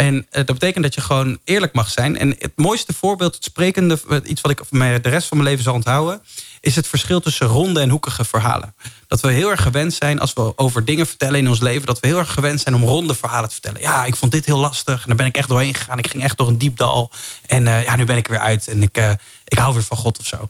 En 0.00 0.14
uh, 0.14 0.22
dat 0.30 0.46
betekent 0.46 0.84
dat 0.84 0.94
je 0.94 1.00
gewoon 1.00 1.38
eerlijk 1.44 1.72
mag 1.72 1.90
zijn. 1.90 2.18
En 2.18 2.28
het 2.38 2.52
mooiste 2.54 2.92
voorbeeld, 2.92 3.34
het 3.34 3.44
sprekende, 3.44 3.98
iets 4.24 4.40
wat 4.40 4.50
ik 4.50 4.62
de 4.70 5.08
rest 5.08 5.28
van 5.28 5.36
mijn 5.36 5.48
leven 5.48 5.64
zal 5.64 5.74
onthouden, 5.74 6.22
is 6.60 6.76
het 6.76 6.86
verschil 6.86 7.20
tussen 7.20 7.46
ronde 7.46 7.80
en 7.80 7.90
hoekige 7.90 8.24
verhalen. 8.24 8.74
Dat 9.06 9.20
we 9.20 9.32
heel 9.32 9.50
erg 9.50 9.62
gewend 9.62 9.94
zijn, 9.94 10.20
als 10.20 10.32
we 10.32 10.58
over 10.58 10.84
dingen 10.84 11.06
vertellen 11.06 11.38
in 11.38 11.48
ons 11.48 11.60
leven, 11.60 11.86
dat 11.86 12.00
we 12.00 12.06
heel 12.06 12.18
erg 12.18 12.32
gewend 12.32 12.60
zijn 12.60 12.74
om 12.74 12.84
ronde 12.84 13.14
verhalen 13.14 13.48
te 13.48 13.54
vertellen. 13.54 13.80
Ja, 13.80 14.04
ik 14.04 14.16
vond 14.16 14.32
dit 14.32 14.46
heel 14.46 14.58
lastig 14.58 15.00
en 15.00 15.06
daar 15.06 15.16
ben 15.16 15.26
ik 15.26 15.36
echt 15.36 15.48
doorheen 15.48 15.74
gegaan. 15.74 15.98
Ik 15.98 16.10
ging 16.10 16.22
echt 16.22 16.36
door 16.36 16.48
een 16.48 16.58
diep 16.58 16.76
dal. 16.76 17.10
En 17.46 17.66
uh, 17.66 17.84
ja, 17.84 17.96
nu 17.96 18.04
ben 18.04 18.16
ik 18.16 18.26
er 18.26 18.32
weer 18.32 18.40
uit 18.40 18.68
en 18.68 18.82
ik, 18.82 18.96
ik 19.44 19.58
hou 19.58 19.74
weer 19.74 19.82
van 19.82 19.96
God 19.96 20.18
of 20.18 20.26
zo. 20.26 20.48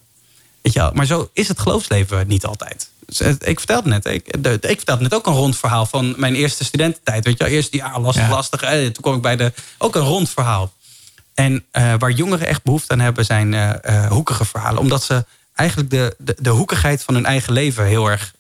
Weet 0.63 0.73
je 0.73 0.79
wel? 0.79 0.91
Maar 0.93 1.07
zo 1.07 1.31
is 1.33 1.49
het 1.49 1.59
geloofsleven 1.59 2.27
niet 2.27 2.45
altijd. 2.45 2.90
Ik 3.39 3.59
vertelde 3.59 3.89
net, 3.89 4.07
ik, 4.07 4.37
ik 4.61 4.77
vertelde 4.77 5.03
net 5.03 5.15
ook 5.15 5.27
een 5.27 5.33
rond 5.33 5.57
verhaal 5.57 5.87
van 5.87 6.15
mijn 6.17 6.35
eerste 6.35 6.65
studententijd. 6.65 7.25
Weet 7.25 7.39
je, 7.39 7.49
eerst 7.49 7.75
ja, 7.75 8.01
lastig, 8.01 8.25
ja. 8.25 8.31
lastig. 8.31 8.61
toen 8.61 8.93
kwam 8.93 9.15
ik 9.15 9.23
bij 9.23 9.37
de. 9.37 9.53
Ook 9.79 9.95
een 9.95 10.03
rond 10.03 10.31
verhaal. 10.31 10.73
En 11.35 11.65
uh, 11.73 11.95
waar 11.99 12.11
jongeren 12.11 12.47
echt 12.47 12.63
behoefte 12.63 12.93
aan 12.93 13.01
hebben, 13.01 13.25
zijn 13.25 13.53
uh, 13.53 13.71
uh, 13.85 14.07
hoekige 14.07 14.45
verhalen. 14.45 14.81
Omdat 14.81 15.03
ze 15.03 15.25
eigenlijk 15.55 15.91
de, 15.91 16.15
de, 16.19 16.37
de, 16.39 16.51
hoekigheid 16.51 17.03
van 17.03 17.15
hun 17.15 17.27
eigen 17.27 17.53
leven 17.53 17.85
heel 17.85 18.11
erg. 18.11 18.35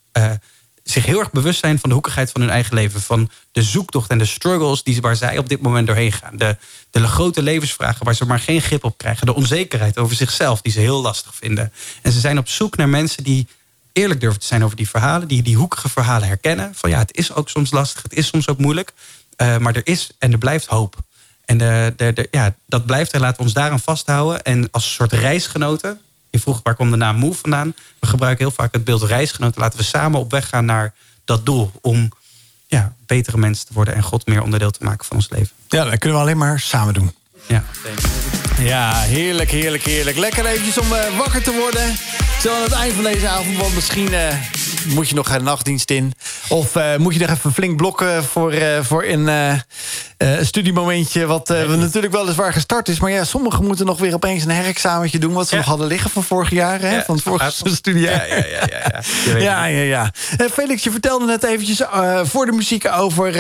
zich 0.83 1.07
heel 1.07 1.19
erg 1.19 1.31
bewust 1.31 1.61
zijn 1.61 1.79
van 1.79 1.89
de 1.89 1.95
hoekigheid 1.95 2.31
van 2.31 2.41
hun 2.41 2.51
eigen 2.51 2.75
leven. 2.75 3.01
Van 3.01 3.31
de 3.53 3.63
zoektocht 3.63 4.11
en 4.11 4.19
de 4.19 4.25
struggles 4.25 4.83
die, 4.83 5.01
waar 5.01 5.17
zij 5.17 5.39
op 5.39 5.49
dit 5.49 5.61
moment 5.61 5.87
doorheen 5.87 6.13
gaan. 6.13 6.37
De, 6.37 6.57
de 6.91 7.07
grote 7.07 7.43
levensvragen 7.43 8.05
waar 8.05 8.15
ze 8.15 8.27
maar 8.27 8.39
geen 8.39 8.61
grip 8.61 8.85
op 8.85 8.99
krijgen. 8.99 9.27
De 9.27 9.35
onzekerheid 9.35 9.99
over 9.99 10.17
zichzelf, 10.17 10.63
die 10.63 10.73
ze 10.73 10.81
heel 10.81 11.03
lastig 11.03 11.35
vinden. 11.35 11.73
En 12.03 12.13
ze 12.13 12.21
zijn 12.21 12.39
op 12.39 12.49
zoek 12.49 12.77
naar 12.77 12.89
mensen 12.89 13.25
die 13.25 13.47
eerlijk 13.93 14.21
durven 14.21 14.41
te 14.41 14.47
zijn 14.47 14.65
over 14.65 14.77
die 14.77 14.89
verhalen. 14.89 15.29
Die 15.29 15.43
die 15.43 15.57
hoekige 15.57 15.89
verhalen 15.89 16.29
herkennen. 16.29 16.75
Van 16.75 16.91
ja, 16.91 16.99
het 16.99 17.17
is 17.17 17.35
ook 17.35 17.49
soms 17.49 17.71
lastig, 17.71 18.03
het 18.03 18.15
is 18.15 18.27
soms 18.27 18.49
ook 18.49 18.59
moeilijk. 18.59 18.93
Uh, 19.37 19.57
maar 19.57 19.77
er 19.77 19.87
is 19.87 20.11
en 20.19 20.33
er 20.33 20.39
blijft 20.39 20.67
hoop. 20.67 20.97
En 21.45 21.59
de, 21.59 21.93
de, 21.97 22.12
de, 22.12 22.29
ja, 22.31 22.55
dat 22.67 22.87
blijft 22.87 23.12
en 23.12 23.21
laten 23.21 23.37
we 23.37 23.43
ons 23.43 23.53
daaraan 23.53 23.81
vasthouden. 23.81 24.43
En 24.43 24.69
als 24.71 24.85
een 24.85 24.91
soort 24.91 25.12
reisgenoten. 25.12 26.01
Je 26.31 26.39
vroeg 26.39 26.61
waar 26.62 26.75
komt 26.75 26.91
de 26.91 26.97
naam 26.97 27.17
Move 27.17 27.41
vandaan? 27.41 27.75
We 27.99 28.07
gebruiken 28.07 28.45
heel 28.45 28.55
vaak 28.55 28.73
het 28.73 28.85
beeld 28.85 29.03
reisgenoten. 29.03 29.61
Laten 29.61 29.79
we 29.79 29.85
samen 29.85 30.21
op 30.21 30.31
weg 30.31 30.49
gaan 30.49 30.65
naar 30.65 30.95
dat 31.25 31.47
doel. 31.47 31.73
Om 31.81 32.09
ja, 32.67 32.95
betere 33.07 33.37
mensen 33.37 33.67
te 33.67 33.73
worden 33.73 33.95
en 33.95 34.03
God 34.03 34.27
meer 34.27 34.43
onderdeel 34.43 34.71
te 34.71 34.85
maken 34.85 35.07
van 35.07 35.17
ons 35.17 35.29
leven. 35.31 35.51
Ja, 35.69 35.85
dat 35.85 35.99
kunnen 35.99 36.19
we 36.19 36.25
alleen 36.25 36.39
maar 36.39 36.61
samen 36.61 36.95
doen. 36.95 37.12
Ja, 37.51 37.65
ja 38.59 38.93
heerlijk, 38.93 39.51
heerlijk, 39.51 39.85
heerlijk. 39.85 40.17
Lekker 40.17 40.47
eventjes 40.47 40.79
om 40.79 40.93
uh, 40.93 41.19
wakker 41.19 41.43
te 41.43 41.53
worden. 41.53 41.97
Zo 42.43 42.55
aan 42.55 42.63
het 42.63 42.73
eind 42.73 42.95
van 42.95 43.05
deze 43.05 43.29
avond, 43.29 43.57
want 43.57 43.75
misschien 43.75 44.13
uh, 44.13 44.29
moet 44.87 45.09
je 45.09 45.15
nog 45.15 45.31
een 45.31 45.45
nachtdienst 45.45 45.91
in. 45.91 46.13
Of 46.49 46.77
uh, 46.77 46.97
moet 46.97 47.15
je 47.15 47.21
nog 47.21 47.31
even 47.31 47.53
flink 47.53 47.77
blokken 47.77 48.25
voor, 48.25 48.55
voor 48.83 49.05
een 49.05 49.61
studiemomentje... 50.41 51.27
wat 51.27 51.49
we 51.49 51.77
natuurlijk 51.79 52.13
weliswaar 52.13 52.53
gestart 52.53 52.89
is. 52.89 53.01
Maar 53.01 53.11
ja, 53.11 53.25
sommigen 53.25 53.65
moeten 53.65 53.87
nog 53.87 53.99
weer 53.99 54.15
opeens 54.15 54.45
een 54.45 54.51
herexamentje 54.51 55.19
doen... 55.19 55.33
wat 55.33 55.49
ze 55.49 55.57
nog 55.57 55.65
hadden 55.65 55.87
liggen 55.87 56.11
van 56.11 56.25
vorig 56.25 56.51
jaar, 56.51 56.81
hè? 56.81 57.03
van 57.03 57.15
het 57.15 57.25
vorige 57.25 57.53
studiejaar. 57.65 58.29
Ja, 58.29 58.35
ja, 58.35 58.45
ja. 58.71 59.03
Ja, 59.27 59.39
ja, 59.39 59.65
ja, 59.65 59.83
ja. 59.83 60.13
Felix, 60.53 60.83
je 60.83 60.91
vertelde 60.91 61.27
net 61.27 61.45
eventjes 61.45 61.83
voor 62.23 62.47
de 62.47 62.53
muziek 62.53 62.89
over... 62.93 63.35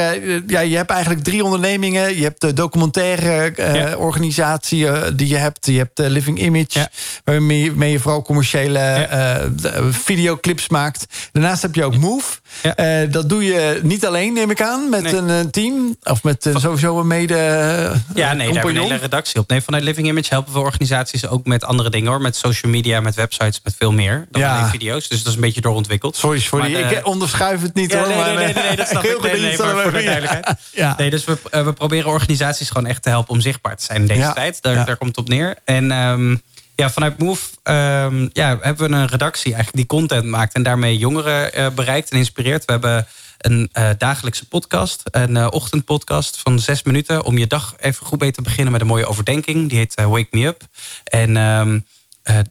ja, 0.46 0.60
je 0.60 0.76
hebt 0.76 0.90
eigenlijk 0.90 1.24
drie 1.24 1.44
ondernemingen. 1.44 2.16
Je 2.16 2.22
hebt 2.22 2.40
de 2.40 2.52
documentaire 2.52 3.52
organisatie 4.00 5.14
die 5.14 5.28
je 5.28 5.36
hebt. 5.36 5.66
Je 5.66 5.78
hebt 5.78 5.96
de 5.96 6.10
Living 6.10 6.40
Image, 6.40 6.90
waarmee 7.24 7.90
je 7.90 7.98
vooral 8.00 8.22
commerciële 8.22 9.08
uh, 9.12 9.84
videoclips 9.90 10.68
maakt. 10.68 11.06
Daarnaast 11.32 11.62
heb 11.62 11.74
je 11.74 11.84
ook 11.84 11.96
Move. 11.96 12.39
Uh, 12.76 13.12
dat 13.12 13.28
doe 13.28 13.44
je 13.44 13.80
niet 13.82 14.06
alleen, 14.06 14.32
neem 14.32 14.50
ik 14.50 14.62
aan, 14.62 14.88
met 14.88 15.12
een, 15.12 15.28
een, 15.28 15.50
team 15.50 15.96
of 16.02 16.22
met 16.22 16.46
uh, 16.46 16.56
sowieso 16.56 16.98
een 16.98 17.06
mede. 17.06 17.34
ja, 17.34 18.32
nee, 18.32 18.46
daar 18.46 18.54
hebben 18.54 18.62
we 18.62 18.78
een 18.78 18.84
hele 18.84 18.96
redactie 18.96 19.40
op. 19.40 19.48
Nee, 19.48 19.60
vanuit 19.60 19.82
Living 19.82 20.06
Image 20.06 20.28
helpen 20.28 20.52
we 20.52 20.58
organisaties 20.58 21.28
ook 21.28 21.46
met 21.46 21.64
andere 21.64 21.90
dingen 21.90 22.10
hoor. 22.10 22.20
Met 22.20 22.36
social 22.36 22.72
media, 22.72 23.00
met 23.00 23.14
websites, 23.14 23.60
met 23.64 23.74
veel 23.78 23.92
meer 23.92 24.26
dan 24.30 24.40
ja. 24.40 24.58
alleen 24.58 24.70
video's. 24.70 25.08
Dus 25.08 25.18
dat 25.18 25.26
is 25.26 25.34
een 25.34 25.40
beetje 25.40 25.60
doorontwikkeld. 25.60 26.16
Sorry, 26.16 26.40
sorry. 26.40 26.72
Maar, 26.72 26.92
ik 26.92 27.06
onderschuif 27.06 27.62
het 27.62 27.74
niet 27.74 27.92
ja, 27.92 27.98
hoor. 27.98 28.08
Nee, 28.08 28.16
nee, 28.16 28.34
nee, 28.34 28.54
nee, 28.54 28.62
nee, 28.62 28.76
dat 28.76 28.88
snap 28.88 29.04
ik. 29.04 29.22
Nee, 29.22 29.40
nee, 29.40 29.58
maar 29.58 29.82
voor 29.82 29.92
de 29.92 30.02
duidelijkheid. 30.02 30.48
Ja. 30.72 30.94
Nee, 30.98 31.10
dus 31.10 31.24
we, 31.24 31.38
we 31.50 31.72
proberen 31.72 32.10
organisaties 32.10 32.68
gewoon 32.68 32.86
echt 32.86 33.02
te 33.02 33.08
helpen 33.08 33.32
om 33.32 33.40
zichtbaar 33.40 33.76
te 33.76 33.84
zijn 33.84 34.00
in 34.00 34.06
deze 34.06 34.32
tijd. 34.34 34.62
Daar, 34.62 34.86
daar 34.86 34.96
komt 34.96 35.16
het 35.16 35.18
op 35.18 35.28
neer. 35.28 35.56
En 35.64 35.90
um, 35.90 36.42
ja, 36.80 36.90
vanuit 36.90 37.18
Move 37.18 37.42
um, 37.64 38.30
ja, 38.32 38.58
hebben 38.60 38.90
we 38.90 38.96
een 38.96 39.06
redactie 39.06 39.54
eigenlijk 39.54 39.76
die 39.76 39.98
content 39.98 40.24
maakt 40.24 40.54
en 40.54 40.62
daarmee 40.62 40.98
jongeren 40.98 41.58
uh, 41.58 41.68
bereikt 41.74 42.10
en 42.10 42.18
inspireert. 42.18 42.64
We 42.64 42.72
hebben 42.72 43.06
een 43.38 43.70
uh, 43.72 43.90
dagelijkse 43.98 44.48
podcast, 44.48 45.02
een 45.04 45.36
uh, 45.36 45.46
ochtendpodcast 45.50 46.38
van 46.38 46.58
zes 46.58 46.82
minuten 46.82 47.24
om 47.24 47.38
je 47.38 47.46
dag 47.46 47.74
even 47.78 48.06
goed 48.06 48.20
mee 48.20 48.32
te 48.32 48.42
beginnen 48.42 48.72
met 48.72 48.80
een 48.80 48.86
mooie 48.86 49.06
overdenking. 49.06 49.68
Die 49.68 49.78
heet 49.78 49.94
Wake 49.94 50.28
Me 50.30 50.46
Up. 50.46 50.62
En 51.04 51.36
um, 51.36 51.84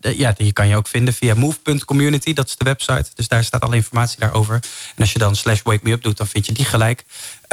ja, 0.01 0.33
die 0.37 0.53
kan 0.53 0.67
je 0.67 0.75
ook 0.75 0.87
vinden 0.87 1.13
via 1.13 1.33
move.community. 1.33 2.33
Dat 2.33 2.47
is 2.47 2.55
de 2.55 2.65
website. 2.65 3.09
Dus 3.15 3.27
daar 3.27 3.43
staat 3.43 3.61
alle 3.61 3.75
informatie 3.75 4.19
daarover. 4.19 4.53
En 4.95 5.01
als 5.01 5.13
je 5.13 5.19
dan 5.19 5.35
slash 5.35 5.61
wake 5.61 5.79
me 5.83 5.91
up 5.91 6.03
doet, 6.03 6.17
dan 6.17 6.27
vind 6.27 6.45
je 6.45 6.51
die 6.51 6.65
gelijk. 6.65 7.03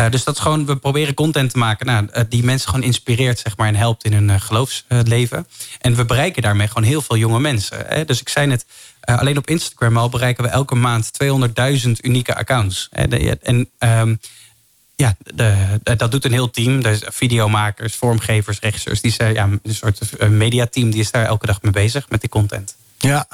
Uh, 0.01 0.11
dus 0.11 0.25
dat 0.25 0.39
gewoon, 0.39 0.67
we 0.67 0.77
proberen 0.77 1.15
content 1.15 1.51
te 1.51 1.59
maken 1.59 1.87
nou, 1.87 2.09
uh, 2.15 2.23
die 2.29 2.45
mensen 2.45 2.69
gewoon 2.69 2.85
inspireert 2.85 3.39
zeg 3.39 3.57
maar, 3.57 3.69
en 3.69 3.75
helpt 3.75 4.05
in 4.05 4.13
hun 4.13 4.41
geloofsleven. 4.41 5.47
En 5.81 5.95
we 5.95 6.05
bereiken 6.05 6.43
daarmee 6.43 6.69
gewoon 6.69 6.83
heel 6.83 7.03
veel 7.03 7.17
jonge 7.17 7.41
mensen. 7.41 7.85
Hè? 7.87 8.05
Dus 8.05 8.21
ik 8.21 8.29
zei 8.29 8.47
net, 8.47 8.67
alleen 9.01 9.39
op 9.39 9.49
Instagram 9.49 9.97
al 9.97 10.09
bereiken 10.09 10.45
we 10.45 10.51
elke 10.51 10.75
maand 10.75 11.11
200.000 11.25 11.91
unieke 12.01 12.35
accounts. 12.35 12.89
En 12.91 13.69
um, 13.79 14.21
ja, 14.97 15.17
dat 15.97 16.11
doet 16.11 16.25
een 16.25 16.33
heel 16.33 16.51
team. 16.51 16.83
Dus 16.83 17.01
videomakers, 17.05 17.95
vormgevers, 17.95 18.59
regisseurs. 18.61 19.01
Die 19.01 19.13
zijn, 19.13 19.35
ja, 19.35 19.49
een 19.63 19.75
soort 19.75 20.29
mediateam 20.29 20.91
die 20.91 21.01
is 21.01 21.11
daar 21.11 21.27
elke 21.27 21.47
dag 21.47 21.63
mee 21.63 21.73
bezig 21.73 22.09
met 22.09 22.21
die 22.21 22.31
content. 22.31 22.77
Ja, 22.99 23.27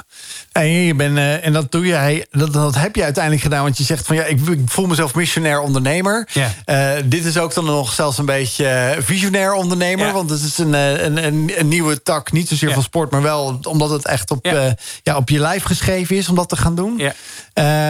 en, 0.51 0.67
je 0.67 0.95
bent, 0.95 1.17
uh, 1.17 1.45
en 1.45 1.53
dat 1.53 1.71
doe 1.71 1.85
jij, 1.85 2.25
dat, 2.31 2.53
dat 2.53 2.75
heb 2.75 2.95
je 2.95 3.03
uiteindelijk 3.03 3.43
gedaan. 3.43 3.63
Want 3.63 3.77
je 3.77 3.83
zegt 3.83 4.05
van 4.05 4.15
ja, 4.15 4.23
ik, 4.23 4.39
ik 4.47 4.59
voel 4.65 4.85
mezelf 4.85 5.15
missionair 5.15 5.59
ondernemer. 5.59 6.27
Uh, 6.65 6.91
dit 7.05 7.25
is 7.25 7.37
ook 7.37 7.53
dan 7.53 7.65
nog 7.65 7.93
zelfs 7.93 8.17
een 8.17 8.25
beetje 8.25 8.97
visionair 8.99 9.53
ondernemer. 9.53 10.11
Want 10.13 10.29
het 10.29 10.41
is 10.41 10.57
een, 10.57 10.73
een, 10.73 11.25
een, 11.25 11.51
een, 11.55 11.67
nieuwe 11.67 12.01
tak, 12.01 12.31
niet 12.31 12.47
zozeer 12.47 12.73
van 12.73 12.83
sport, 12.83 13.11
maar 13.11 13.21
wel 13.21 13.59
omdat 13.63 13.89
het 13.89 14.05
echt 14.05 14.31
op, 14.31 14.45
uh, 14.45 14.71
ja, 15.03 15.15
op 15.15 15.29
je 15.29 15.39
lijf 15.39 15.63
geschreven 15.63 16.15
is 16.15 16.29
om 16.29 16.35
dat 16.35 16.49
te 16.49 16.55
gaan 16.55 16.75
doen. 16.75 16.97
Ja. 16.97 17.13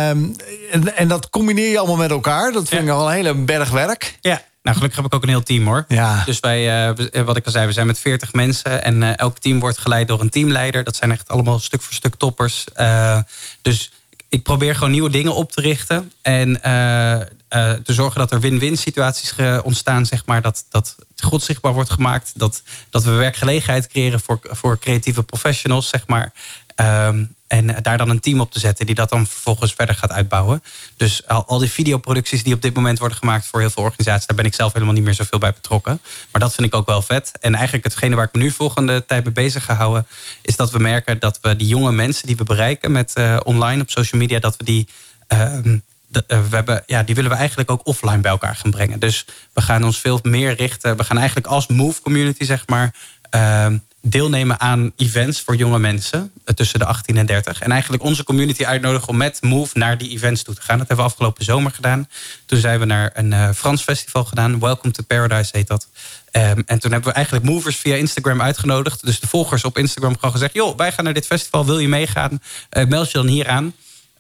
Um, 0.10 0.36
en, 0.72 0.95
en 0.95 1.08
dat 1.08 1.30
combineer 1.30 1.70
je 1.70 1.78
allemaal 1.78 1.95
met 1.95 2.12
elkaar. 2.12 2.52
Dat 2.52 2.68
vind 2.68 2.84
ik 2.84 2.90
al 2.90 3.08
een 3.08 3.14
hele 3.14 3.36
berg 3.36 3.70
werk. 3.70 4.18
Ja. 4.22 4.41
Nou, 4.64 4.76
gelukkig 4.76 4.95
heb 4.95 5.06
ik 5.06 5.14
ook 5.14 5.23
een 5.23 5.30
heel 5.30 5.44
team 5.44 5.65
hoor. 5.65 5.85
Ja. 5.88 6.23
Dus 6.26 6.40
wij, 6.40 6.90
uh, 6.90 7.23
wat 7.26 7.38
ik 7.38 7.45
al 7.45 7.52
zei, 7.52 7.68
we 7.68 7.73
zijn 7.73 7.88
met 7.88 7.99
40 7.99 8.34
mensen. 8.34 8.84
En 8.84 9.02
uh, 9.02 9.18
elk 9.18 9.38
team 9.40 9.60
wordt 9.60 9.77
geleid 9.77 10.07
door 10.07 10.22
een 10.22 10.30
teamleider. 10.30 10.84
Dat 10.84 10.95
zijn 10.95 11.11
echt 11.11 11.27
allemaal 11.27 11.60
stuk 11.60 11.81
voor 11.81 11.94
stuk 11.94 12.15
toppers. 12.15 12.65
Uh, 12.77 13.19
dus 13.61 13.91
ik 14.30 14.44
probeer 14.44 14.73
gewoon 14.73 14.91
nieuwe 14.91 15.10
dingen 15.10 15.35
op 15.35 15.52
te 15.52 15.61
richten. 15.61 16.11
En 16.22 16.61
te 17.84 17.94
zorgen 17.94 18.19
dat 18.19 18.31
er 18.31 18.40
win-win 18.40 18.77
situaties 18.77 19.35
ontstaan. 19.64 20.06
Zeg 20.06 20.26
maar, 20.26 20.41
dat, 20.41 20.65
dat 20.69 20.95
God 21.18 21.44
zichtbaar 21.44 21.73
wordt 21.73 21.90
gemaakt. 21.90 22.31
Dat, 22.35 22.61
dat 22.90 23.03
we 23.03 23.11
werkgelegenheid 23.11 23.88
creëren 23.88 24.19
voor, 24.19 24.40
voor 24.41 24.80
creatieve 24.80 25.23
professionals. 25.23 25.90
Zeg 25.90 26.07
maar. 26.07 26.34
Um, 26.76 27.35
en 27.54 27.76
daar 27.82 27.98
dan 27.98 28.10
een 28.10 28.20
team 28.20 28.40
op 28.40 28.52
te 28.52 28.60
zetten 28.60 28.86
die 28.86 28.96
dat 28.96 29.10
dan 29.10 29.28
vervolgens 29.28 29.74
verder 29.74 29.96
gaat 29.96 30.12
uitbouwen. 30.12 30.64
Dus 30.98 31.28
al, 31.28 31.46
al 31.46 31.58
die 31.58 31.70
videoproducties 31.70 32.44
die 32.44 32.54
op 32.54 32.62
dit 32.62 32.76
moment 32.76 33.00
worden 33.00 33.18
gemaakt 33.18 33.46
voor 33.46 33.60
heel 33.60 33.70
veel 33.70 33.84
organisaties, 33.84 34.28
daar 34.28 34.36
ben 34.36 34.46
ik 34.46 34.54
zelf 34.54 34.74
helemaal 34.74 34.94
niet 34.94 35.04
meer 35.04 35.14
zoveel 35.14 35.40
bij 35.40 35.54
betrokken. 35.54 36.02
Maar 36.32 36.42
dat 36.42 36.54
vind 36.54 36.68
ik 36.68 36.76
ook 36.76 36.86
wel 36.86 37.02
vet. 37.02 37.32
En 37.40 37.56
eigenlijk 37.56 37.84
hetgene 37.84 38.16
waar 38.16 38.26
ik 38.26 38.34
me 38.34 38.42
nu 38.42 38.52
volgende 38.52 39.06
tijd 39.06 39.24
mee 39.24 39.34
bezig 39.34 39.66
ga 39.66 39.74
houden, 39.74 40.08
is 40.42 40.56
dat 40.56 40.72
we 40.72 40.80
merken 40.80 41.20
dat 41.20 41.40
we 41.42 41.56
die 41.56 41.68
jonge 41.68 41.92
mensen 41.92 42.28
die 42.28 42.36
we 42.36 42.44
bereiken 42.44 42.92
met 42.92 43.14
uh, 43.18 43.40
online 43.44 43.82
op 43.82 43.90
social 43.90 44.22
media, 44.22 44.40
dat 44.40 44.58
we 44.58 44.64
die. 44.64 44.88
De, 45.28 46.24
uh, 46.28 46.40
we 46.50 46.56
hebben, 46.56 46.84
ja, 46.86 47.04
die 47.04 47.16
willen 47.16 47.32
we 47.32 47.38
eigenlijk 47.38 47.72
ook 47.72 47.88
offline 47.88 48.20
bij 48.20 48.32
elkaar 48.32 48.56
gaan 48.56 48.72
brengen. 48.72 49.00
Dus 49.00 49.26
we 49.54 49.62
gaan 49.62 49.84
ons 49.84 50.00
veel 50.00 50.20
meer 50.24 50.56
richten. 50.56 50.98
We 50.98 51.04
gaan 51.04 51.18
eigenlijk 51.18 51.48
als 51.48 51.68
Move 51.68 52.02
Community, 52.02 52.44
zeg 52.44 52.68
maar, 52.68 52.94
ehm, 53.30 53.78
deelnemen 54.06 54.60
aan 54.60 54.92
events 54.98 55.42
voor 55.42 55.56
jonge 55.56 55.80
mensen 55.80 56.32
eh, 56.46 56.56
tussen 56.56 56.80
de 56.80 56.86
18 56.86 57.18
en 57.18 57.26
30. 57.26 57.62
En 57.62 57.72
eigenlijk 57.72 58.04
onze 58.04 58.24
community 58.24 58.66
uitnodigen 58.66 59.08
om 59.08 59.18
met 59.18 59.42
Move 59.42 59.78
naar 59.78 59.98
die 59.98 60.10
events 60.10 60.44
toe 60.44 60.56
te 60.56 60.62
gaan. 60.62 60.78
Dat 60.78 60.88
hebben 60.88 61.06
we 61.06 61.12
afgelopen 61.12 61.44
zomer 61.44 61.72
gedaan. 61.72 62.10
Toen 62.46 62.60
zijn 62.60 62.80
we 62.80 62.86
naar 62.86 63.12
een 63.14 63.32
uh, 63.32 63.50
Frans 63.52 63.84
festival 63.84 64.24
gedaan. 64.24 64.60
Welcome 64.60 64.94
to 64.94 65.04
Paradise 65.04 65.50
heet 65.54 65.68
dat. 65.68 65.88
Um, 66.32 66.64
en 66.66 66.80
toen 66.80 66.92
hebben 66.92 67.10
we 67.10 67.16
eigenlijk 67.16 67.46
movers 67.46 67.76
via 67.76 67.96
Instagram 67.96 68.42
uitgenodigd. 68.42 69.06
Dus 69.06 69.20
de 69.20 69.28
volgers 69.28 69.64
op 69.64 69.78
Instagram 69.78 70.16
gewoon 70.16 70.32
gezegd... 70.32 70.54
joh, 70.54 70.78
wij 70.78 70.92
gaan 70.92 71.04
naar 71.04 71.14
dit 71.14 71.26
festival, 71.26 71.66
wil 71.66 71.80
je 71.80 71.88
meegaan? 71.88 72.42
Uh, 72.78 72.86
meld 72.86 73.12
je 73.12 73.18
dan 73.18 73.28
hier 73.28 73.48
aan. 73.48 73.74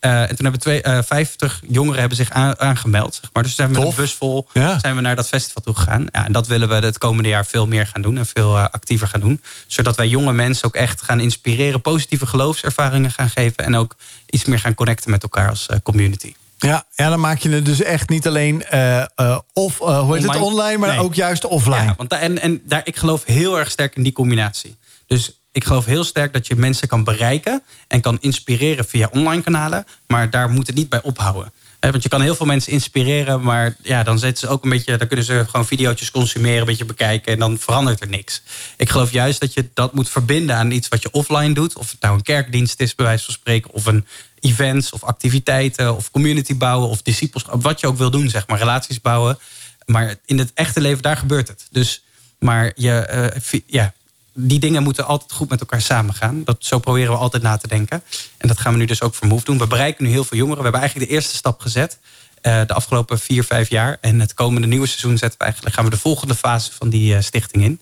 Uh, 0.05 0.21
en 0.21 0.27
toen 0.27 0.43
hebben 0.43 0.59
twee, 0.59 0.83
uh, 0.83 0.99
50 1.05 1.61
jongeren 1.67 1.99
hebben 1.99 2.17
zich 2.17 2.29
aan, 2.29 2.59
aangemeld. 2.59 3.15
Zeg 3.21 3.29
maar. 3.33 3.43
Dus 3.43 3.55
zijn 3.55 3.73
we 3.73 3.79
met 3.79 3.87
een 3.87 3.95
bus 3.95 4.13
vol 4.13 4.47
Ja. 4.53 4.79
zijn 4.79 4.95
we 4.95 5.01
naar 5.01 5.15
dat 5.15 5.27
festival 5.27 5.63
toe 5.63 5.75
gegaan. 5.75 6.07
Ja, 6.11 6.25
en 6.25 6.31
dat 6.31 6.47
willen 6.47 6.69
we 6.69 6.75
het 6.75 6.97
komende 6.97 7.29
jaar 7.29 7.45
veel 7.45 7.67
meer 7.67 7.87
gaan 7.87 8.01
doen 8.01 8.17
en 8.17 8.25
veel 8.25 8.57
uh, 8.57 8.65
actiever 8.71 9.07
gaan 9.07 9.19
doen. 9.19 9.41
Zodat 9.67 9.95
wij 9.95 10.07
jonge 10.07 10.33
mensen 10.33 10.65
ook 10.65 10.75
echt 10.75 11.01
gaan 11.01 11.19
inspireren, 11.19 11.81
positieve 11.81 12.25
geloofservaringen 12.25 13.11
gaan 13.11 13.29
geven 13.29 13.63
en 13.65 13.75
ook 13.75 13.95
iets 14.29 14.45
meer 14.45 14.59
gaan 14.59 14.75
connecten 14.75 15.11
met 15.11 15.23
elkaar 15.23 15.49
als 15.49 15.67
community. 15.83 16.33
Ja, 16.67 16.85
ja, 16.95 17.09
dan 17.09 17.19
maak 17.19 17.37
je 17.39 17.49
het 17.49 17.65
dus 17.65 17.81
echt 17.81 18.09
niet 18.09 18.27
alleen 18.27 18.65
uh, 18.73 19.03
uh, 19.15 19.37
of, 19.53 19.79
uh, 19.79 19.99
hoe 19.99 20.15
heet 20.15 20.25
online, 20.25 20.31
het, 20.31 20.41
online 20.41 20.77
maar 20.77 20.89
nee. 20.89 20.99
ook 20.99 21.13
juist 21.13 21.45
offline. 21.45 21.83
Ja, 21.83 21.93
want 21.97 22.09
da 22.09 22.19
en, 22.19 22.41
en 22.41 22.61
daar, 22.65 22.81
ik 22.83 22.95
geloof 22.95 23.25
heel 23.25 23.59
erg 23.59 23.71
sterk 23.71 23.95
in 23.95 24.03
die 24.03 24.11
combinatie. 24.11 24.77
Dus 25.07 25.42
ik 25.53 25.63
geloof 25.63 25.85
heel 25.85 26.03
sterk 26.03 26.33
dat 26.33 26.47
je 26.47 26.55
mensen 26.55 26.87
kan 26.87 27.03
bereiken 27.03 27.63
en 27.87 28.01
kan 28.01 28.17
inspireren 28.21 28.85
via 28.85 29.09
online 29.11 29.41
kanalen. 29.41 29.85
Maar 30.07 30.29
daar 30.29 30.49
moet 30.49 30.67
het 30.67 30.75
niet 30.75 30.89
bij 30.89 31.01
ophouden. 31.01 31.51
Want 31.79 32.03
je 32.03 32.09
kan 32.09 32.21
heel 32.21 32.35
veel 32.35 32.45
mensen 32.45 32.71
inspireren, 32.71 33.41
maar 33.41 33.75
ja, 33.81 34.03
dan 34.03 34.19
zetten 34.19 34.47
ze 34.47 34.53
ook 34.53 34.63
een 34.63 34.69
beetje, 34.69 34.97
dan 34.97 35.07
kunnen 35.07 35.25
ze 35.25 35.45
gewoon 35.49 35.65
video's 35.65 36.11
consumeren, 36.11 36.59
een 36.59 36.65
beetje 36.65 36.85
bekijken 36.85 37.33
en 37.33 37.39
dan 37.39 37.57
verandert 37.57 38.01
er 38.01 38.07
niks. 38.07 38.41
Ik 38.77 38.89
geloof 38.89 39.11
juist 39.11 39.39
dat 39.39 39.53
je 39.53 39.69
dat 39.73 39.93
moet 39.93 40.09
verbinden 40.09 40.55
aan 40.55 40.71
iets 40.71 40.87
wat 40.87 41.01
je 41.01 41.11
offline 41.11 41.53
doet. 41.53 41.75
Of 41.77 41.91
het 41.91 42.01
nou 42.01 42.15
een 42.15 42.23
kerkdienst 42.23 42.79
is, 42.79 42.95
bij 42.95 43.05
wijze 43.05 43.25
van 43.25 43.33
spreken, 43.33 43.71
of 43.71 43.85
een 43.85 44.05
events 44.39 44.91
of 44.91 45.03
activiteiten 45.03 45.95
of 45.95 46.11
community 46.11 46.57
bouwen 46.57 46.89
of 46.89 47.01
discipelschap, 47.01 47.63
wat 47.63 47.79
je 47.79 47.87
ook 47.87 47.97
wil 47.97 48.11
doen, 48.11 48.29
zeg 48.29 48.47
maar, 48.47 48.57
relaties 48.57 49.01
bouwen. 49.01 49.39
Maar 49.85 50.15
in 50.25 50.37
het 50.37 50.51
echte 50.53 50.81
leven, 50.81 51.01
daar 51.01 51.17
gebeurt 51.17 51.47
het. 51.47 51.67
Dus, 51.71 52.03
maar 52.39 52.71
je, 52.75 53.31
uh, 53.53 53.59
ja, 53.65 53.93
die 54.33 54.59
dingen 54.59 54.83
moeten 54.83 55.05
altijd 55.05 55.31
goed 55.31 55.49
met 55.49 55.59
elkaar 55.59 55.81
samengaan. 55.81 56.43
Dat, 56.43 56.57
zo 56.59 56.79
proberen 56.79 57.11
we 57.11 57.17
altijd 57.17 57.43
na 57.43 57.57
te 57.57 57.67
denken. 57.67 58.03
En 58.37 58.47
dat 58.47 58.59
gaan 58.59 58.71
we 58.71 58.79
nu 58.79 58.85
dus 58.85 59.01
ook 59.01 59.15
voor 59.15 59.27
Move 59.27 59.45
doen. 59.45 59.57
We 59.57 59.67
bereiken 59.67 60.03
nu 60.03 60.09
heel 60.09 60.23
veel 60.23 60.37
jongeren. 60.37 60.57
We 60.57 60.63
hebben 60.63 60.81
eigenlijk 60.81 61.09
de 61.09 61.15
eerste 61.15 61.35
stap 61.35 61.59
gezet. 61.59 61.99
Uh, 62.41 62.61
de 62.65 62.73
afgelopen 62.73 63.19
vier, 63.19 63.43
vijf 63.43 63.69
jaar. 63.69 63.97
En 64.01 64.19
het 64.19 64.33
komende 64.33 64.67
nieuwe 64.67 64.87
seizoen 64.87 65.17
zetten 65.17 65.39
we 65.39 65.43
eigenlijk, 65.43 65.75
gaan 65.75 65.85
we 65.85 65.91
de 65.91 65.97
volgende 65.97 66.35
fase 66.35 66.71
van 66.71 66.89
die 66.89 67.15
uh, 67.15 67.21
stichting 67.21 67.63
in. 67.63 67.79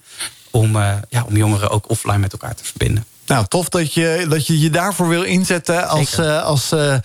Om, 0.51 0.75
uh, 0.75 0.97
ja, 1.09 1.23
om 1.23 1.37
jongeren 1.37 1.69
ook 1.69 1.89
offline 1.89 2.17
met 2.17 2.31
elkaar 2.31 2.55
te 2.55 2.63
verbinden. 2.63 3.05
Nou, 3.31 3.45
tof 3.47 3.69
dat 3.69 3.93
je 3.93 4.25
dat 4.29 4.47
je, 4.47 4.59
je 4.59 4.69
daarvoor 4.69 5.07
wil 5.07 5.23
inzetten 5.23 5.87
als, 5.87 6.19
uh, 6.19 6.43
als 6.43 6.71
uh, 6.71 6.95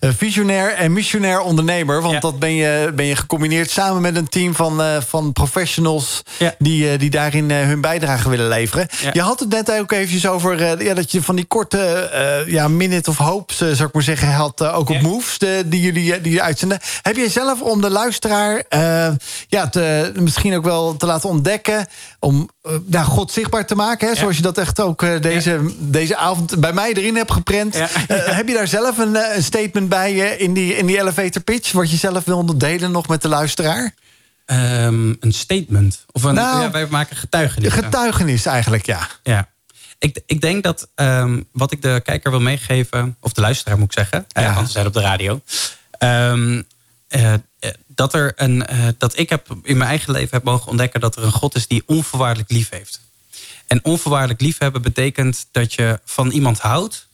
visionair 0.00 0.74
en 0.74 0.92
missionair 0.92 1.40
ondernemer. 1.40 2.02
Want 2.02 2.14
ja. 2.14 2.20
dat 2.20 2.38
ben 2.38 2.54
je, 2.54 2.92
ben 2.94 3.06
je 3.06 3.16
gecombineerd 3.16 3.70
samen 3.70 4.02
met 4.02 4.16
een 4.16 4.28
team 4.28 4.54
van, 4.54 4.80
uh, 4.80 4.96
van 5.06 5.32
professionals 5.32 6.22
ja. 6.38 6.54
die, 6.58 6.98
die 6.98 7.10
daarin 7.10 7.50
hun 7.50 7.80
bijdrage 7.80 8.28
willen 8.28 8.48
leveren. 8.48 8.88
Ja. 9.02 9.10
Je 9.12 9.20
had 9.20 9.40
het 9.40 9.48
net 9.48 9.72
ook 9.72 9.92
eventjes 9.92 10.26
over 10.26 10.82
ja, 10.82 10.94
dat 10.94 11.12
je 11.12 11.22
van 11.22 11.36
die 11.36 11.44
korte 11.44 12.10
ja, 12.46 12.68
minute 12.68 13.10
of 13.10 13.16
hope, 13.16 13.54
zou 13.54 13.88
ik 13.88 13.92
maar 13.92 14.02
zeggen, 14.02 14.32
had 14.32 14.62
ook 14.62 14.88
op 14.88 15.00
moves 15.00 15.38
de, 15.38 15.62
die 15.66 15.80
jullie 15.80 16.20
die 16.20 16.42
uitzenden. 16.42 16.78
Heb 17.02 17.16
jij 17.16 17.28
zelf 17.28 17.60
om 17.60 17.80
de 17.80 17.90
luisteraar 17.90 18.62
ja, 19.48 19.68
te, 19.68 20.12
misschien 20.20 20.56
ook 20.56 20.64
wel 20.64 20.96
te 20.96 21.06
laten 21.06 21.28
ontdekken, 21.28 21.86
om 22.26 22.50
ja, 22.90 23.02
God 23.02 23.32
zichtbaar 23.32 23.66
te 23.66 23.74
maken, 23.74 24.08
hè, 24.08 24.14
zoals 24.14 24.36
je 24.36 24.42
dat 24.42 24.58
echt 24.58 24.80
ook 24.80 25.22
deze 25.22 25.74
deze 25.78 26.16
avond 26.16 26.60
bij 26.60 26.72
mij 26.72 26.92
erin 26.92 27.16
hebt 27.16 27.32
geprent. 27.32 27.74
Ja. 27.74 27.88
Uh, 28.08 28.26
heb 28.36 28.48
je 28.48 28.54
daar 28.54 28.66
zelf 28.68 28.98
een, 28.98 29.16
een 29.36 29.42
statement 29.42 29.88
bij 29.88 30.12
uh, 30.12 30.40
in, 30.40 30.54
die, 30.54 30.76
in 30.76 30.86
die 30.86 30.98
elevator 30.98 31.42
pitch... 31.42 31.72
wat 31.72 31.90
je 31.90 31.96
zelf 31.96 32.24
wil 32.24 32.58
delen 32.58 32.90
nog 32.90 33.08
met 33.08 33.22
de 33.22 33.28
luisteraar? 33.28 33.94
Um, 34.46 35.16
een 35.20 35.32
statement? 35.32 36.04
Of 36.12 36.22
een, 36.22 36.34
nou, 36.34 36.62
ja, 36.62 36.70
wij 36.70 36.86
maken 36.86 37.16
getuigenis. 37.16 37.72
Getuigenis 37.72 38.46
eigenlijk, 38.46 38.86
ja. 38.86 39.08
Ja. 39.22 39.48
Ik, 39.98 40.20
ik 40.26 40.40
denk 40.40 40.62
dat 40.62 40.88
um, 40.94 41.48
wat 41.52 41.72
ik 41.72 41.82
de 41.82 42.00
kijker 42.04 42.30
wil 42.30 42.40
meegeven... 42.40 43.16
of 43.20 43.32
de 43.32 43.40
luisteraar 43.40 43.78
moet 43.78 43.92
ik 43.92 43.98
zeggen, 43.98 44.26
ja. 44.28 44.54
want 44.54 44.66
we 44.66 44.72
zijn 44.72 44.86
op 44.86 44.92
de 44.92 45.00
radio... 45.00 45.40
Um, 45.98 46.66
dat, 47.86 48.14
er 48.14 48.32
een, 48.36 48.66
dat 48.98 49.18
ik 49.18 49.28
heb 49.28 49.56
in 49.62 49.76
mijn 49.76 49.90
eigen 49.90 50.12
leven 50.12 50.30
heb 50.30 50.44
mogen 50.44 50.68
ontdekken... 50.68 51.00
dat 51.00 51.16
er 51.16 51.22
een 51.22 51.32
God 51.32 51.54
is 51.54 51.66
die 51.66 51.82
onvoorwaardelijk 51.86 52.50
lief 52.50 52.70
heeft. 52.70 53.00
En 53.66 53.84
onvoorwaardelijk 53.84 54.40
liefhebben 54.40 54.82
betekent 54.82 55.46
dat 55.50 55.74
je 55.74 56.00
van 56.04 56.30
iemand 56.30 56.58
houdt, 56.58 57.06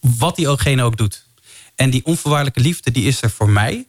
wat 0.00 0.36
diegene 0.36 0.82
ook 0.82 0.96
doet. 0.96 1.24
En 1.74 1.90
die 1.90 2.04
onvoorwaardelijke 2.04 2.60
liefde, 2.60 2.90
die 2.90 3.04
is 3.04 3.22
er 3.22 3.30
voor 3.30 3.48
mij. 3.48 3.86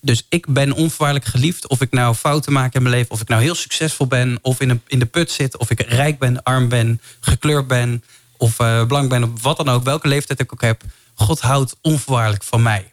Dus 0.00 0.26
ik 0.28 0.46
ben 0.46 0.72
onvoorwaardelijk 0.72 1.26
geliefd. 1.26 1.68
Of 1.68 1.80
ik 1.80 1.90
nou 1.90 2.14
fouten 2.14 2.52
maak 2.52 2.74
in 2.74 2.82
mijn 2.82 2.94
leven, 2.94 3.10
of 3.10 3.20
ik 3.20 3.28
nou 3.28 3.42
heel 3.42 3.54
succesvol 3.54 4.06
ben, 4.06 4.38
of 4.42 4.60
in, 4.60 4.70
een, 4.70 4.82
in 4.86 4.98
de 4.98 5.06
put 5.06 5.30
zit, 5.30 5.56
of 5.56 5.70
ik 5.70 5.80
rijk 5.80 6.18
ben, 6.18 6.42
arm 6.42 6.68
ben, 6.68 7.00
gekleurd 7.20 7.66
ben, 7.66 8.04
of 8.36 8.60
uh, 8.60 8.86
blank 8.86 9.08
ben, 9.08 9.22
of 9.22 9.42
wat 9.42 9.56
dan 9.56 9.68
ook, 9.68 9.84
welke 9.84 10.08
leeftijd 10.08 10.40
ik 10.40 10.52
ook 10.52 10.62
heb. 10.62 10.82
God 11.14 11.40
houdt 11.40 11.76
onvoorwaardelijk 11.80 12.44
van 12.44 12.62
mij. 12.62 12.92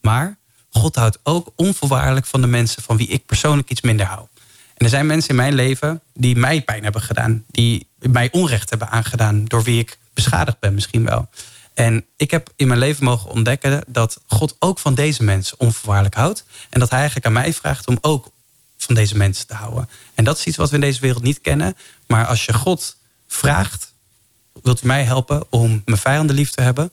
Maar 0.00 0.38
God 0.74 0.96
houdt 0.96 1.18
ook 1.22 1.52
onvoorwaardelijk 1.56 2.26
van 2.26 2.40
de 2.40 2.46
mensen 2.46 2.82
van 2.82 2.96
wie 2.96 3.08
ik 3.08 3.26
persoonlijk 3.26 3.70
iets 3.70 3.80
minder 3.80 4.06
hou. 4.06 4.26
En 4.74 4.84
er 4.84 4.88
zijn 4.88 5.06
mensen 5.06 5.30
in 5.30 5.36
mijn 5.36 5.54
leven 5.54 6.00
die 6.14 6.36
mij 6.36 6.62
pijn 6.62 6.82
hebben 6.82 7.02
gedaan. 7.02 7.44
Die 7.50 7.86
mij 7.98 8.28
onrecht 8.32 8.70
hebben 8.70 8.90
aangedaan. 8.90 9.44
Door 9.44 9.62
wie 9.62 9.78
ik 9.78 9.98
beschadigd 10.14 10.58
ben 10.58 10.74
misschien 10.74 11.04
wel. 11.04 11.28
En 11.74 12.04
ik 12.16 12.30
heb 12.30 12.52
in 12.56 12.66
mijn 12.66 12.78
leven 12.78 13.04
mogen 13.04 13.30
ontdekken 13.30 13.84
dat 13.86 14.20
God 14.26 14.56
ook 14.58 14.78
van 14.78 14.94
deze 14.94 15.22
mensen 15.22 15.60
onvoorwaardelijk 15.60 16.14
houdt. 16.14 16.44
En 16.70 16.80
dat 16.80 16.90
hij 16.90 16.98
eigenlijk 16.98 17.26
aan 17.26 17.32
mij 17.32 17.52
vraagt 17.52 17.86
om 17.86 17.98
ook 18.00 18.30
van 18.76 18.94
deze 18.94 19.16
mensen 19.16 19.46
te 19.46 19.54
houden. 19.54 19.88
En 20.14 20.24
dat 20.24 20.38
is 20.38 20.44
iets 20.44 20.56
wat 20.56 20.68
we 20.68 20.74
in 20.74 20.80
deze 20.80 21.00
wereld 21.00 21.22
niet 21.22 21.40
kennen. 21.40 21.76
Maar 22.06 22.26
als 22.26 22.44
je 22.44 22.52
God 22.52 22.96
vraagt, 23.28 23.92
wilt 24.62 24.82
u 24.82 24.86
mij 24.86 25.04
helpen 25.04 25.44
om 25.50 25.82
mijn 25.84 25.98
vijanden 25.98 26.36
lief 26.36 26.50
te 26.50 26.62
hebben? 26.62 26.90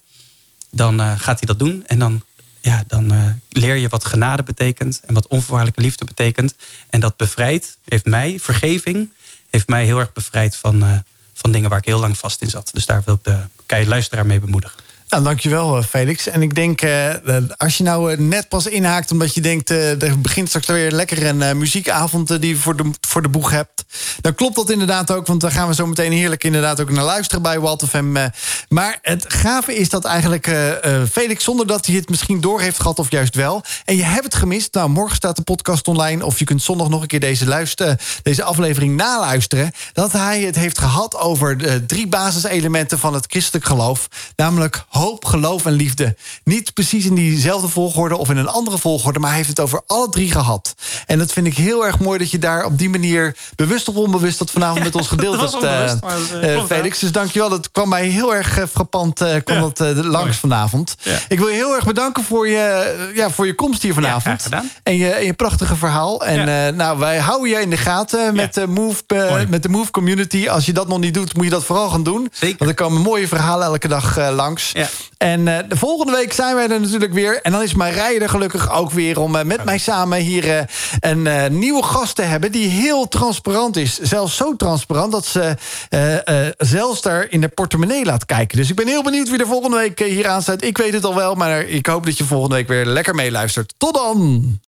Dan 0.71 0.99
uh, 0.99 1.19
gaat 1.19 1.39
hij 1.39 1.47
dat 1.47 1.59
doen. 1.59 1.83
En 1.87 1.99
dan 1.99 2.23
ja, 2.61 2.83
dan 2.87 3.13
uh, 3.13 3.25
leer 3.49 3.75
je 3.75 3.87
wat 3.87 4.05
genade 4.05 4.43
betekent 4.43 5.01
en 5.05 5.13
wat 5.13 5.27
onvoorwaardelijke 5.27 5.81
liefde 5.81 6.05
betekent. 6.05 6.55
En 6.89 6.99
dat 6.99 7.17
bevrijdt, 7.17 7.77
heeft 7.85 8.05
mij, 8.05 8.39
vergeving, 8.39 9.09
heeft 9.49 9.67
mij 9.67 9.85
heel 9.85 9.99
erg 9.99 10.13
bevrijd 10.13 10.55
van, 10.55 10.83
uh, 10.83 10.97
van 11.33 11.51
dingen 11.51 11.69
waar 11.69 11.79
ik 11.79 11.85
heel 11.85 11.99
lang 11.99 12.17
vast 12.17 12.41
in 12.41 12.49
zat. 12.49 12.69
Dus 12.73 12.85
daar 12.85 13.01
wil 13.05 13.19
ik 13.23 13.23
de 13.23 13.85
luisteraar 13.85 14.25
mee 14.25 14.39
bemoedigen. 14.39 14.79
Nou, 15.11 15.23
dankjewel 15.23 15.81
Felix. 15.83 16.27
En 16.27 16.41
ik 16.41 16.55
denk, 16.55 16.81
uh, 16.81 17.09
als 17.57 17.77
je 17.77 17.83
nou 17.83 18.21
net 18.21 18.49
pas 18.49 18.67
inhaakt... 18.67 19.11
omdat 19.11 19.33
je 19.33 19.41
denkt, 19.41 19.71
uh, 19.71 20.01
er 20.01 20.21
begint 20.21 20.47
straks 20.47 20.67
weer 20.67 20.91
lekker 20.91 21.25
een 21.25 21.57
muziekavond... 21.57 22.41
die 22.41 22.49
je 22.49 22.55
voor 22.55 22.75
de, 22.75 22.91
voor 23.07 23.21
de 23.21 23.29
boeg 23.29 23.51
hebt... 23.51 23.83
dan 24.21 24.35
klopt 24.35 24.55
dat 24.55 24.69
inderdaad 24.69 25.11
ook. 25.11 25.27
Want 25.27 25.41
daar 25.41 25.51
gaan 25.51 25.67
we 25.67 25.73
zo 25.73 25.85
meteen 25.85 26.11
heerlijk 26.11 26.43
inderdaad 26.43 26.81
ook 26.81 26.89
naar 26.89 27.03
luisteren 27.03 27.41
bij 27.41 27.59
Walt 27.59 27.83
FM. 27.89 28.29
maar 28.69 28.99
het 29.01 29.25
gave 29.27 29.75
is 29.75 29.89
dat 29.89 30.05
eigenlijk 30.05 30.45
Felix... 31.11 31.43
zonder 31.43 31.67
dat 31.67 31.85
hij 31.85 31.95
het 31.95 32.09
misschien 32.09 32.41
door 32.41 32.61
heeft 32.61 32.79
gehad 32.81 32.99
of 32.99 33.11
juist 33.11 33.35
wel... 33.35 33.63
en 33.85 33.95
je 33.95 34.03
hebt 34.03 34.23
het 34.23 34.35
gemist, 34.35 34.73
nou, 34.73 34.89
morgen 34.89 35.15
staat 35.15 35.35
de 35.35 35.41
podcast 35.41 35.87
online... 35.87 36.25
of 36.25 36.39
je 36.39 36.45
kunt 36.45 36.61
zondag 36.61 36.89
nog 36.89 37.01
een 37.01 37.07
keer 37.07 37.19
deze, 37.19 37.47
luister, 37.47 37.99
deze 38.23 38.43
aflevering 38.43 38.95
naluisteren... 38.95 39.71
dat 39.93 40.11
hij 40.11 40.41
het 40.41 40.55
heeft 40.55 40.77
gehad 40.77 41.17
over 41.17 41.57
de 41.57 41.85
drie 41.85 42.07
basiselementen 42.07 42.99
van 42.99 43.13
het 43.13 43.25
christelijk 43.27 43.65
geloof. 43.65 44.07
Namelijk 44.35 44.83
hoop, 45.01 45.25
geloof 45.25 45.65
en 45.65 45.71
liefde. 45.71 46.15
Niet 46.43 46.73
precies 46.73 47.05
in 47.05 47.15
diezelfde 47.15 47.67
volgorde 47.67 48.17
of 48.17 48.29
in 48.29 48.37
een 48.37 48.47
andere 48.47 48.77
volgorde... 48.77 49.19
maar 49.19 49.29
hij 49.29 49.37
heeft 49.37 49.49
het 49.49 49.59
over 49.59 49.81
alle 49.87 50.09
drie 50.09 50.31
gehad. 50.31 50.75
En 51.05 51.17
dat 51.17 51.31
vind 51.31 51.47
ik 51.47 51.57
heel 51.57 51.85
erg 51.85 51.99
mooi 51.99 52.19
dat 52.19 52.31
je 52.31 52.39
daar 52.39 52.65
op 52.65 52.77
die 52.77 52.89
manier... 52.89 53.35
bewust 53.55 53.87
of 53.87 53.95
onbewust 53.95 54.39
dat 54.39 54.51
vanavond 54.51 54.77
ja, 54.77 54.83
met 54.83 54.95
ons 54.95 55.07
gedeeld 55.15 55.39
hebt, 55.39 55.63
uh, 55.63 56.55
uh, 56.55 56.65
Felix. 56.65 56.99
Dus 56.99 57.11
dankjewel, 57.11 57.49
dat 57.49 57.71
kwam 57.71 57.89
mij 57.89 58.05
heel 58.05 58.35
erg 58.35 58.59
frappant 58.71 59.21
uh, 59.21 59.35
kwam 59.43 59.57
ja. 59.57 59.69
dat, 59.73 60.05
langs 60.05 60.13
mooi. 60.13 60.33
vanavond. 60.33 60.95
Ja. 61.01 61.19
Ik 61.27 61.39
wil 61.39 61.47
je 61.47 61.53
heel 61.53 61.75
erg 61.75 61.85
bedanken 61.85 62.23
voor 62.23 62.47
je, 62.47 63.11
ja, 63.15 63.29
voor 63.29 63.45
je 63.45 63.55
komst 63.55 63.81
hier 63.81 63.93
vanavond. 63.93 64.47
en, 64.83 64.97
je, 64.97 65.09
en 65.09 65.25
je 65.25 65.33
prachtige 65.33 65.75
verhaal. 65.75 66.25
En 66.25 66.75
nou, 66.75 66.99
wij 66.99 67.19
houden 67.19 67.49
je 67.49 67.61
in 67.61 67.69
de 67.69 67.77
gaten 67.77 68.35
met, 68.35 68.53
de 68.53 68.67
Move, 68.67 69.45
met 69.49 69.63
de 69.63 69.69
Move 69.69 69.91
Community. 69.91 70.49
Als 70.49 70.65
je 70.65 70.73
dat 70.73 70.87
nog 70.87 70.99
niet 70.99 71.13
doet, 71.13 71.35
moet 71.35 71.43
je 71.43 71.49
dat 71.49 71.65
vooral 71.65 71.89
gaan 71.89 72.03
doen. 72.03 72.29
Zeker. 72.31 72.57
Want 72.57 72.69
er 72.69 72.75
komen 72.75 73.01
mooie 73.01 73.27
verhalen 73.27 73.67
elke 73.67 73.87
dag 73.87 74.31
langs. 74.31 74.71
Ja. 74.73 74.89
En 75.17 75.39
uh, 75.39 75.57
de 75.67 75.77
volgende 75.77 76.11
week 76.11 76.33
zijn 76.33 76.55
wij 76.55 76.69
er 76.69 76.79
natuurlijk 76.79 77.13
weer. 77.13 77.41
En 77.41 77.51
dan 77.51 77.61
is 77.61 77.73
Marije 77.73 78.19
er 78.19 78.29
gelukkig 78.29 78.71
ook 78.71 78.91
weer 78.91 79.19
om 79.19 79.35
uh, 79.35 79.43
met 79.43 79.63
mij 79.63 79.77
samen 79.77 80.17
hier 80.17 80.45
uh, 80.45 80.61
een 80.99 81.59
nieuwe 81.59 81.83
gast 81.83 82.15
te 82.15 82.21
hebben... 82.21 82.51
die 82.51 82.69
heel 82.69 83.07
transparant 83.07 83.77
is. 83.77 83.99
Zelfs 83.99 84.35
zo 84.35 84.55
transparant 84.55 85.11
dat 85.11 85.25
ze 85.25 85.55
zelfs 86.57 87.01
daar 87.01 87.27
in 87.29 87.41
de 87.41 87.47
portemonnee 87.47 88.05
laat 88.05 88.25
kijken. 88.25 88.57
Dus 88.57 88.69
ik 88.69 88.75
ben 88.75 88.87
heel 88.87 89.03
benieuwd 89.03 89.29
wie 89.29 89.39
er 89.39 89.47
volgende 89.47 89.77
week 89.77 89.99
hier 89.99 90.27
aan 90.27 90.41
staat. 90.41 90.63
Ik 90.63 90.77
weet 90.77 90.93
het 90.93 91.05
al 91.05 91.15
wel, 91.15 91.35
maar 91.35 91.61
ik 91.61 91.85
hoop 91.85 92.05
dat 92.05 92.17
je 92.17 92.23
volgende 92.23 92.55
week 92.55 92.67
weer 92.67 92.85
lekker 92.85 93.15
meeluistert. 93.15 93.73
Tot 93.77 93.93
dan! 93.93 94.59